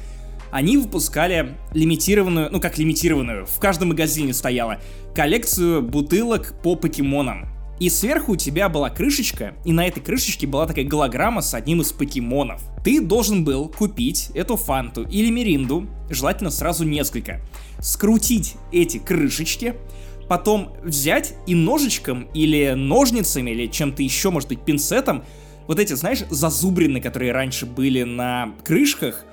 они 0.51 0.79
выпускали 0.79 1.55
лимитированную, 1.75 2.51
ну 2.51 2.61
как 2.61 2.79
лимитированную, 2.79 3.47
в 3.47 3.59
каждом 3.61 3.89
магазине 3.89 4.33
стояла, 4.33 4.81
коллекцию 5.14 5.83
бутылок 5.83 6.55
по 6.62 6.77
покемонам. 6.77 7.49
И 7.79 7.91
сверху 7.91 8.33
у 8.33 8.37
тебя 8.37 8.71
была 8.71 8.89
крышечка, 8.89 9.55
и 9.67 9.73
на 9.73 9.87
этой 9.87 10.01
крышечке 10.01 10.47
была 10.47 10.67
такая 10.67 10.87
голограмма 10.87 11.43
с 11.43 11.53
одним 11.53 11.83
из 11.83 11.93
покемонов. 11.93 12.62
Ты 12.83 13.03
должен 13.03 13.45
был 13.45 13.69
купить 13.69 14.31
эту 14.33 14.57
фанту 14.57 15.03
или 15.03 15.31
миринду, 15.31 15.87
желательно 16.09 16.51
сразу 16.51 16.85
несколько, 16.85 17.43
скрутить 17.81 18.55
эти 18.73 18.97
крышечки, 18.97 19.75
потом 20.29 20.72
взять 20.83 21.35
и 21.47 21.55
ножичком 21.55 22.29
или 22.35 22.72
ножницами 22.72 23.51
или 23.51 23.66
чем-то 23.66 24.03
еще, 24.03 24.31
может 24.31 24.49
быть, 24.49 24.61
пинцетом, 24.61 25.24
вот 25.66 25.81
эти, 25.81 25.95
знаешь, 25.95 26.24
зазубрины, 26.31 27.01
которые 27.01 27.33
раньше 27.33 27.66
были 27.66 28.03
на 28.03 28.55
крышках, 28.64 29.24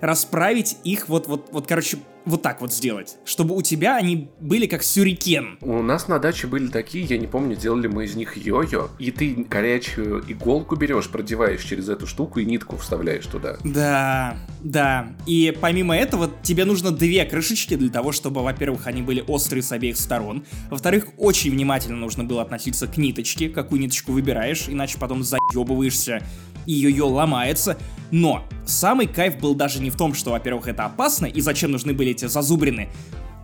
расправить 0.00 0.76
их 0.84 1.08
вот, 1.08 1.26
вот, 1.26 1.48
вот, 1.52 1.66
короче, 1.66 1.98
вот 2.26 2.42
так 2.42 2.60
вот 2.60 2.72
сделать, 2.72 3.16
чтобы 3.24 3.56
у 3.56 3.62
тебя 3.62 3.96
они 3.96 4.28
были 4.40 4.66
как 4.66 4.82
сюрикен. 4.82 5.58
У 5.60 5.80
нас 5.80 6.08
на 6.08 6.18
даче 6.18 6.48
были 6.48 6.66
такие, 6.66 7.04
я 7.04 7.18
не 7.18 7.28
помню, 7.28 7.54
делали 7.54 7.86
мы 7.86 8.04
из 8.04 8.16
них 8.16 8.36
йо-йо, 8.36 8.90
и 8.98 9.12
ты 9.12 9.46
горячую 9.48 10.24
иголку 10.26 10.74
берешь, 10.74 11.08
продеваешь 11.08 11.62
через 11.62 11.88
эту 11.88 12.06
штуку 12.06 12.40
и 12.40 12.44
нитку 12.44 12.76
вставляешь 12.76 13.26
туда. 13.26 13.56
Да, 13.62 14.36
да. 14.60 15.14
И 15.26 15.56
помимо 15.60 15.96
этого, 15.96 16.28
тебе 16.42 16.64
нужно 16.64 16.90
две 16.90 17.24
крышечки 17.24 17.76
для 17.76 17.90
того, 17.90 18.10
чтобы, 18.10 18.42
во-первых, 18.42 18.88
они 18.88 19.02
были 19.02 19.24
острые 19.26 19.62
с 19.62 19.70
обеих 19.70 19.96
сторон. 19.96 20.44
Во-вторых, 20.68 21.06
очень 21.18 21.52
внимательно 21.52 21.96
нужно 21.96 22.24
было 22.24 22.42
относиться 22.42 22.88
к 22.88 22.96
ниточке, 22.96 23.48
какую 23.48 23.80
ниточку 23.80 24.10
выбираешь, 24.10 24.68
иначе 24.68 24.98
потом 24.98 25.22
заебываешься 25.22 26.22
и 26.66 26.72
йо-йо 26.72 27.06
ломается, 27.08 27.76
но 28.10 28.44
самый 28.64 29.06
кайф 29.06 29.38
был 29.38 29.54
даже 29.54 29.80
не 29.80 29.90
в 29.90 29.96
том, 29.96 30.14
что, 30.14 30.30
во-первых, 30.30 30.68
это 30.68 30.84
опасно, 30.84 31.26
и 31.26 31.40
зачем 31.40 31.70
нужны 31.72 31.92
были 31.92 32.10
эти 32.12 32.26
зазубрины, 32.26 32.88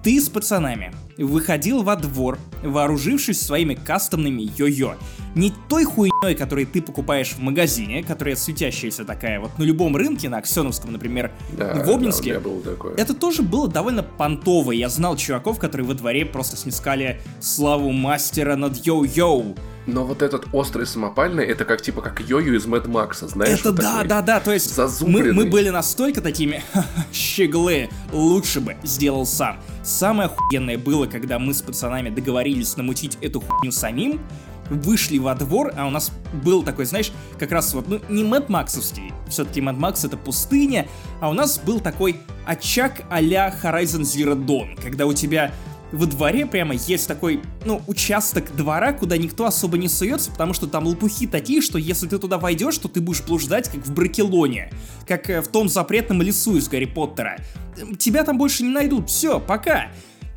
ты 0.02 0.20
с 0.20 0.28
пацанами 0.28 0.92
выходил 1.16 1.84
во 1.84 1.94
двор, 1.94 2.36
вооружившись 2.64 3.40
своими 3.40 3.74
кастомными 3.74 4.42
йо-йо. 4.42 4.96
Не 5.36 5.52
той 5.68 5.84
хуйней, 5.84 6.34
которую 6.34 6.66
ты 6.66 6.82
покупаешь 6.82 7.30
в 7.30 7.38
магазине, 7.38 8.02
которая 8.02 8.34
светящаяся 8.34 9.04
такая 9.04 9.38
вот 9.38 9.56
на 9.58 9.62
любом 9.62 9.94
рынке, 9.96 10.28
на 10.28 10.38
Аксеновском, 10.38 10.90
например, 10.92 11.30
Да, 11.56 11.74
в 11.84 11.88
Обнинске. 11.88 12.34
да, 12.34 12.40
было 12.40 12.60
такое. 12.62 12.96
Это 12.96 13.14
тоже 13.14 13.42
было 13.42 13.68
довольно 13.68 14.02
понтово. 14.02 14.72
Я 14.72 14.88
знал 14.88 15.16
чуваков, 15.16 15.60
которые 15.60 15.86
во 15.86 15.94
дворе 15.94 16.26
просто 16.26 16.56
снискали 16.56 17.20
славу 17.40 17.92
мастера 17.92 18.56
над 18.56 18.84
йоу-йоу. 18.84 19.57
Но 19.87 20.04
вот 20.04 20.22
этот 20.22 20.46
острый 20.53 20.87
самопальный, 20.87 21.45
это 21.45 21.64
как 21.64 21.83
типа 21.83 22.03
как 22.03 22.21
йо-йо 22.21 22.57
из 22.57 22.67
Мэд 22.67 22.87
Макса, 22.87 23.26
знаешь? 23.26 23.61
Это 23.61 23.71
вот 23.71 23.80
да, 23.80 23.92
такой. 23.92 24.09
да, 24.09 24.22
да, 24.22 24.41
то 24.41 24.53
есть 24.53 24.68
мы, 24.68 24.75
зазубренный. 24.75 25.33
мы 25.33 25.46
были 25.46 25.71
настолько 25.71 26.21
такими 26.21 26.63
«Ха-ха, 26.72 27.07
щеглы, 27.13 27.88
лучше 28.13 28.61
бы 28.61 28.76
сделал 28.84 29.26
сам. 29.26 29.61
Самое 29.83 30.29
охуенное 30.29 30.79
было, 30.79 31.07
когда 31.07 31.38
мы 31.38 31.53
с 31.53 31.63
пацанами 31.63 32.11
договорились 32.11 32.76
намутить 32.76 33.18
эту 33.21 33.41
хуйню 33.41 33.72
самим, 33.72 34.21
вышли 34.71 35.18
во 35.18 35.34
двор, 35.34 35.72
а 35.76 35.87
у 35.87 35.91
нас 35.91 36.13
был 36.45 36.63
такой, 36.63 36.84
знаешь, 36.84 37.13
как 37.38 37.53
раз 37.53 37.75
вот, 37.75 37.88
ну, 37.88 38.00
не 38.09 38.25
Мэд 38.25 38.49
Максовский, 38.49 39.13
все-таки 39.29 39.61
Мэд 39.61 39.76
Макс 39.76 40.04
это 40.04 40.17
пустыня, 40.17 40.88
а 41.21 41.29
у 41.29 41.34
нас 41.34 41.59
был 41.59 41.80
такой 41.80 42.21
очаг 42.46 43.03
а-ля 43.11 43.54
Horizon 43.63 44.03
Zero 44.03 44.34
Dawn, 44.34 44.80
когда 44.80 45.07
у 45.07 45.13
тебя 45.13 45.53
во 45.92 46.06
дворе 46.06 46.46
прямо 46.46 46.74
есть 46.74 47.06
такой, 47.06 47.42
ну, 47.64 47.82
участок 47.86 48.56
двора, 48.56 48.92
куда 48.92 49.16
никто 49.16 49.44
особо 49.44 49.76
не 49.76 49.88
суется, 49.88 50.30
потому 50.30 50.54
что 50.54 50.66
там 50.66 50.86
лопухи 50.86 51.26
такие, 51.26 51.60
что 51.60 51.78
если 51.78 52.08
ты 52.08 52.18
туда 52.18 52.38
войдешь, 52.38 52.78
то 52.78 52.88
ты 52.88 53.00
будешь 53.00 53.22
блуждать, 53.22 53.68
как 53.68 53.86
в 53.86 53.92
Бракелоне, 53.92 54.72
как 55.06 55.28
э, 55.30 55.42
в 55.42 55.48
том 55.48 55.68
запретном 55.68 56.22
лесу 56.22 56.56
из 56.56 56.68
Гарри 56.68 56.86
Поттера. 56.86 57.38
Тебя 57.98 58.24
там 58.24 58.38
больше 58.38 58.62
не 58.62 58.70
найдут, 58.70 59.10
все, 59.10 59.38
пока. 59.38 59.88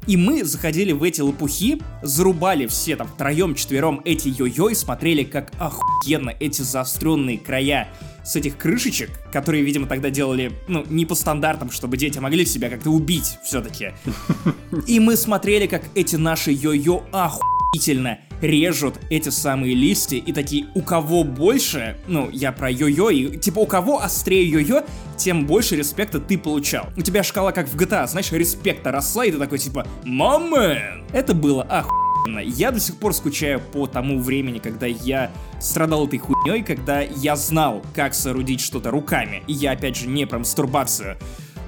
И 0.08 0.18
мы 0.18 0.44
заходили 0.44 0.92
в 0.92 1.02
эти 1.02 1.22
лопухи, 1.22 1.82
зарубали 2.04 2.68
все 2.68 2.96
там 2.96 3.08
втроем, 3.08 3.56
четвером 3.56 4.02
эти 4.06 4.28
йо-йо 4.28 4.72
и 4.72 4.76
смотрели, 4.76 5.24
как 5.24 5.52
охуенно 5.58 6.32
эти 6.40 6.62
заостренные 6.62 7.40
края 7.40 7.90
с 8.24 8.36
этих 8.36 8.58
крышечек, 8.58 9.10
которые, 9.32 9.64
видимо, 9.64 9.88
тогда 9.88 10.10
делали, 10.10 10.52
ну, 10.68 10.84
не 10.90 11.06
по 11.06 11.16
стандартам, 11.16 11.72
чтобы 11.72 11.98
дети 11.98 12.20
могли 12.20 12.46
себя 12.46 12.70
как-то 12.70 12.92
убить 12.92 13.38
все-таки. 13.44 13.94
И 14.88 15.00
мы 15.00 15.16
смотрели, 15.16 15.68
как 15.68 15.84
эти 15.96 16.16
наши 16.16 16.52
йо-йо 16.52 17.04
охуительно 17.12 18.20
режут 18.42 19.00
эти 19.10 19.30
самые 19.30 19.76
листья 19.76 20.18
и 20.18 20.34
такие, 20.34 20.68
у 20.76 20.82
кого 20.82 21.24
больше, 21.24 21.98
ну, 22.08 22.30
я 22.32 22.52
про 22.52 22.70
йо-йо, 22.72 23.12
и 23.12 23.38
типа 23.38 23.60
у 23.60 23.66
кого 23.66 24.02
острее 24.02 24.50
йо-йо, 24.50 24.86
тем 25.18 25.46
больше 25.46 25.76
респекта 25.76 26.20
ты 26.20 26.38
получал. 26.38 26.88
У 26.98 27.02
тебя 27.02 27.24
шкала 27.24 27.52
как 27.52 27.68
в 27.68 27.76
GTA, 27.76 28.08
знаешь, 28.08 28.32
респекта 28.32 28.92
росла, 28.92 29.26
и 29.26 29.32
ты 29.32 29.38
такой 29.38 29.60
типа, 29.60 29.88
мамэн! 30.04 31.06
Это 31.14 31.34
было 31.34 31.64
охуенно. 31.64 32.40
Я 32.40 32.72
до 32.72 32.80
сих 32.80 32.98
пор 32.98 33.14
скучаю 33.14 33.60
по 33.60 33.88
тому 33.88 34.20
времени, 34.20 34.60
когда 34.60 34.86
я 34.86 35.32
страдал 35.60 36.08
этой 36.08 36.20
хуйней, 36.20 36.64
когда 36.64 37.02
я 37.02 37.36
знал, 37.36 37.84
как 37.94 38.14
соорудить 38.14 38.62
что-то 38.62 38.92
руками. 38.92 39.44
И 39.48 39.54
я, 39.54 39.72
опять 39.72 39.96
же, 39.96 40.08
не 40.08 40.26
про 40.26 40.40
мастурбацию. 40.40 41.18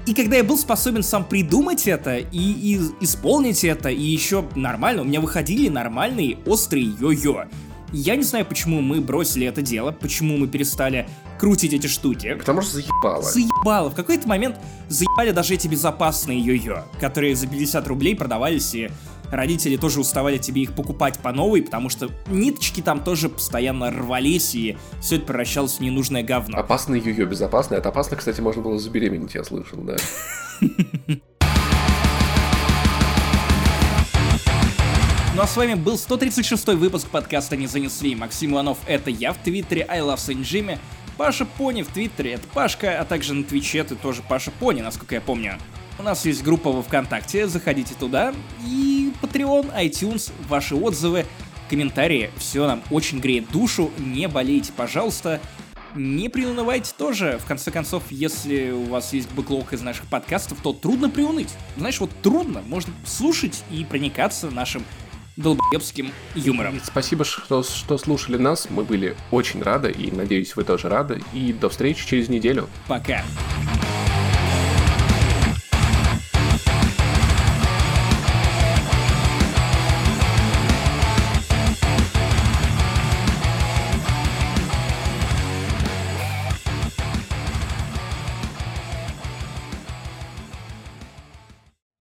И 0.08 0.14
когда 0.14 0.36
я 0.36 0.42
был 0.44 0.56
способен 0.56 1.02
сам 1.02 1.22
придумать 1.22 1.86
это 1.86 2.16
и, 2.16 2.26
и 2.32 2.80
исполнить 3.00 3.62
это, 3.62 3.90
и 3.90 4.02
еще 4.02 4.42
нормально, 4.54 5.02
у 5.02 5.04
меня 5.04 5.20
выходили 5.20 5.68
нормальные 5.68 6.38
острые 6.46 6.86
йо-йо. 6.86 7.46
Я 7.92 8.16
не 8.16 8.22
знаю, 8.22 8.46
почему 8.46 8.80
мы 8.80 9.02
бросили 9.02 9.46
это 9.46 9.60
дело, 9.60 9.92
почему 9.92 10.38
мы 10.38 10.48
перестали 10.48 11.06
крутить 11.38 11.74
эти 11.74 11.88
штуки. 11.88 12.36
Потому 12.38 12.62
что 12.62 12.76
заебало. 12.76 13.22
Заебало. 13.22 13.90
В 13.90 13.94
какой-то 13.94 14.26
момент 14.26 14.56
заебали 14.88 15.30
даже 15.32 15.52
эти 15.52 15.68
безопасные 15.68 16.40
йо-йо, 16.40 16.84
которые 16.98 17.36
за 17.36 17.46
50 17.46 17.86
рублей 17.86 18.16
продавались, 18.16 18.74
и 18.74 18.90
родители 19.30 19.76
тоже 19.76 20.00
уставали 20.00 20.38
тебе 20.38 20.62
их 20.62 20.74
покупать 20.74 21.18
по 21.18 21.32
новой, 21.32 21.62
потому 21.62 21.88
что 21.88 22.10
ниточки 22.26 22.80
там 22.80 23.02
тоже 23.02 23.28
постоянно 23.28 23.90
рвались, 23.90 24.54
и 24.54 24.76
все 25.00 25.16
это 25.16 25.26
превращалось 25.26 25.78
в 25.78 25.80
ненужное 25.80 26.22
говно. 26.22 26.58
Опасный 26.58 27.00
йо-йо, 27.00 27.26
безопасный. 27.26 27.78
От 27.78 27.86
опасно, 27.86 28.16
кстати, 28.16 28.40
можно 28.40 28.62
было 28.62 28.78
забеременеть, 28.78 29.34
я 29.34 29.44
слышал, 29.44 29.78
да. 29.78 29.96
Ну 35.38 35.44
а 35.44 35.46
с 35.46 35.56
вами 35.56 35.74
был 35.74 35.96
136 35.96 36.66
выпуск 36.74 37.06
подкаста 37.06 37.56
«Не 37.56 37.68
занесли». 37.68 38.16
Максим 38.16 38.54
Иванов— 38.54 38.78
это 38.88 39.08
я 39.08 39.32
в 39.32 39.36
Твиттере, 39.38 39.86
I 39.88 40.00
love 40.00 40.16
Saint 40.16 40.40
Jimmy. 40.40 40.80
Паша 41.16 41.44
Пони 41.44 41.82
в 41.82 41.86
Твиттере— 41.86 42.32
это 42.34 42.48
Пашка, 42.52 43.00
а 43.00 43.04
также 43.04 43.34
на 43.34 43.44
Твиче 43.44 43.84
ты 43.84 43.94
тоже 43.94 44.22
Паша 44.28 44.50
Пони, 44.50 44.80
насколько 44.80 45.14
я 45.14 45.20
помню. 45.20 45.56
У 45.98 46.02
нас 46.02 46.24
есть 46.24 46.44
группа 46.44 46.70
во 46.70 46.82
Вконтакте, 46.82 47.48
заходите 47.48 47.94
туда. 47.98 48.32
И 48.64 49.12
Patreon, 49.20 49.74
iTunes, 49.76 50.30
ваши 50.48 50.76
отзывы, 50.76 51.26
комментарии. 51.68 52.30
Все 52.36 52.68
нам 52.68 52.82
очень 52.90 53.18
греет 53.18 53.50
душу. 53.50 53.90
Не 53.98 54.28
болейте, 54.28 54.72
пожалуйста. 54.72 55.40
Не 55.96 56.28
приунывайте 56.28 56.92
тоже. 56.96 57.40
В 57.42 57.46
конце 57.46 57.72
концов, 57.72 58.04
если 58.10 58.70
у 58.70 58.84
вас 58.84 59.12
есть 59.12 59.28
бэклог 59.32 59.72
из 59.72 59.80
наших 59.80 60.06
подкастов, 60.06 60.60
то 60.62 60.72
трудно 60.72 61.10
приуныть. 61.10 61.52
Знаешь, 61.76 61.98
вот 61.98 62.10
трудно. 62.22 62.62
Можно 62.62 62.92
слушать 63.04 63.64
и 63.72 63.84
проникаться 63.84 64.50
нашим 64.50 64.84
долбоебским 65.36 66.12
юмором. 66.36 66.80
Спасибо, 66.84 67.24
что, 67.24 67.64
что 67.64 67.98
слушали 67.98 68.36
нас. 68.36 68.68
Мы 68.70 68.84
были 68.84 69.16
очень 69.32 69.62
рады, 69.62 69.90
и 69.90 70.12
надеюсь, 70.12 70.54
вы 70.54 70.62
тоже 70.62 70.88
рады. 70.88 71.22
И 71.32 71.52
до 71.52 71.68
встречи 71.68 72.06
через 72.06 72.28
неделю. 72.28 72.68
Пока. 72.86 73.24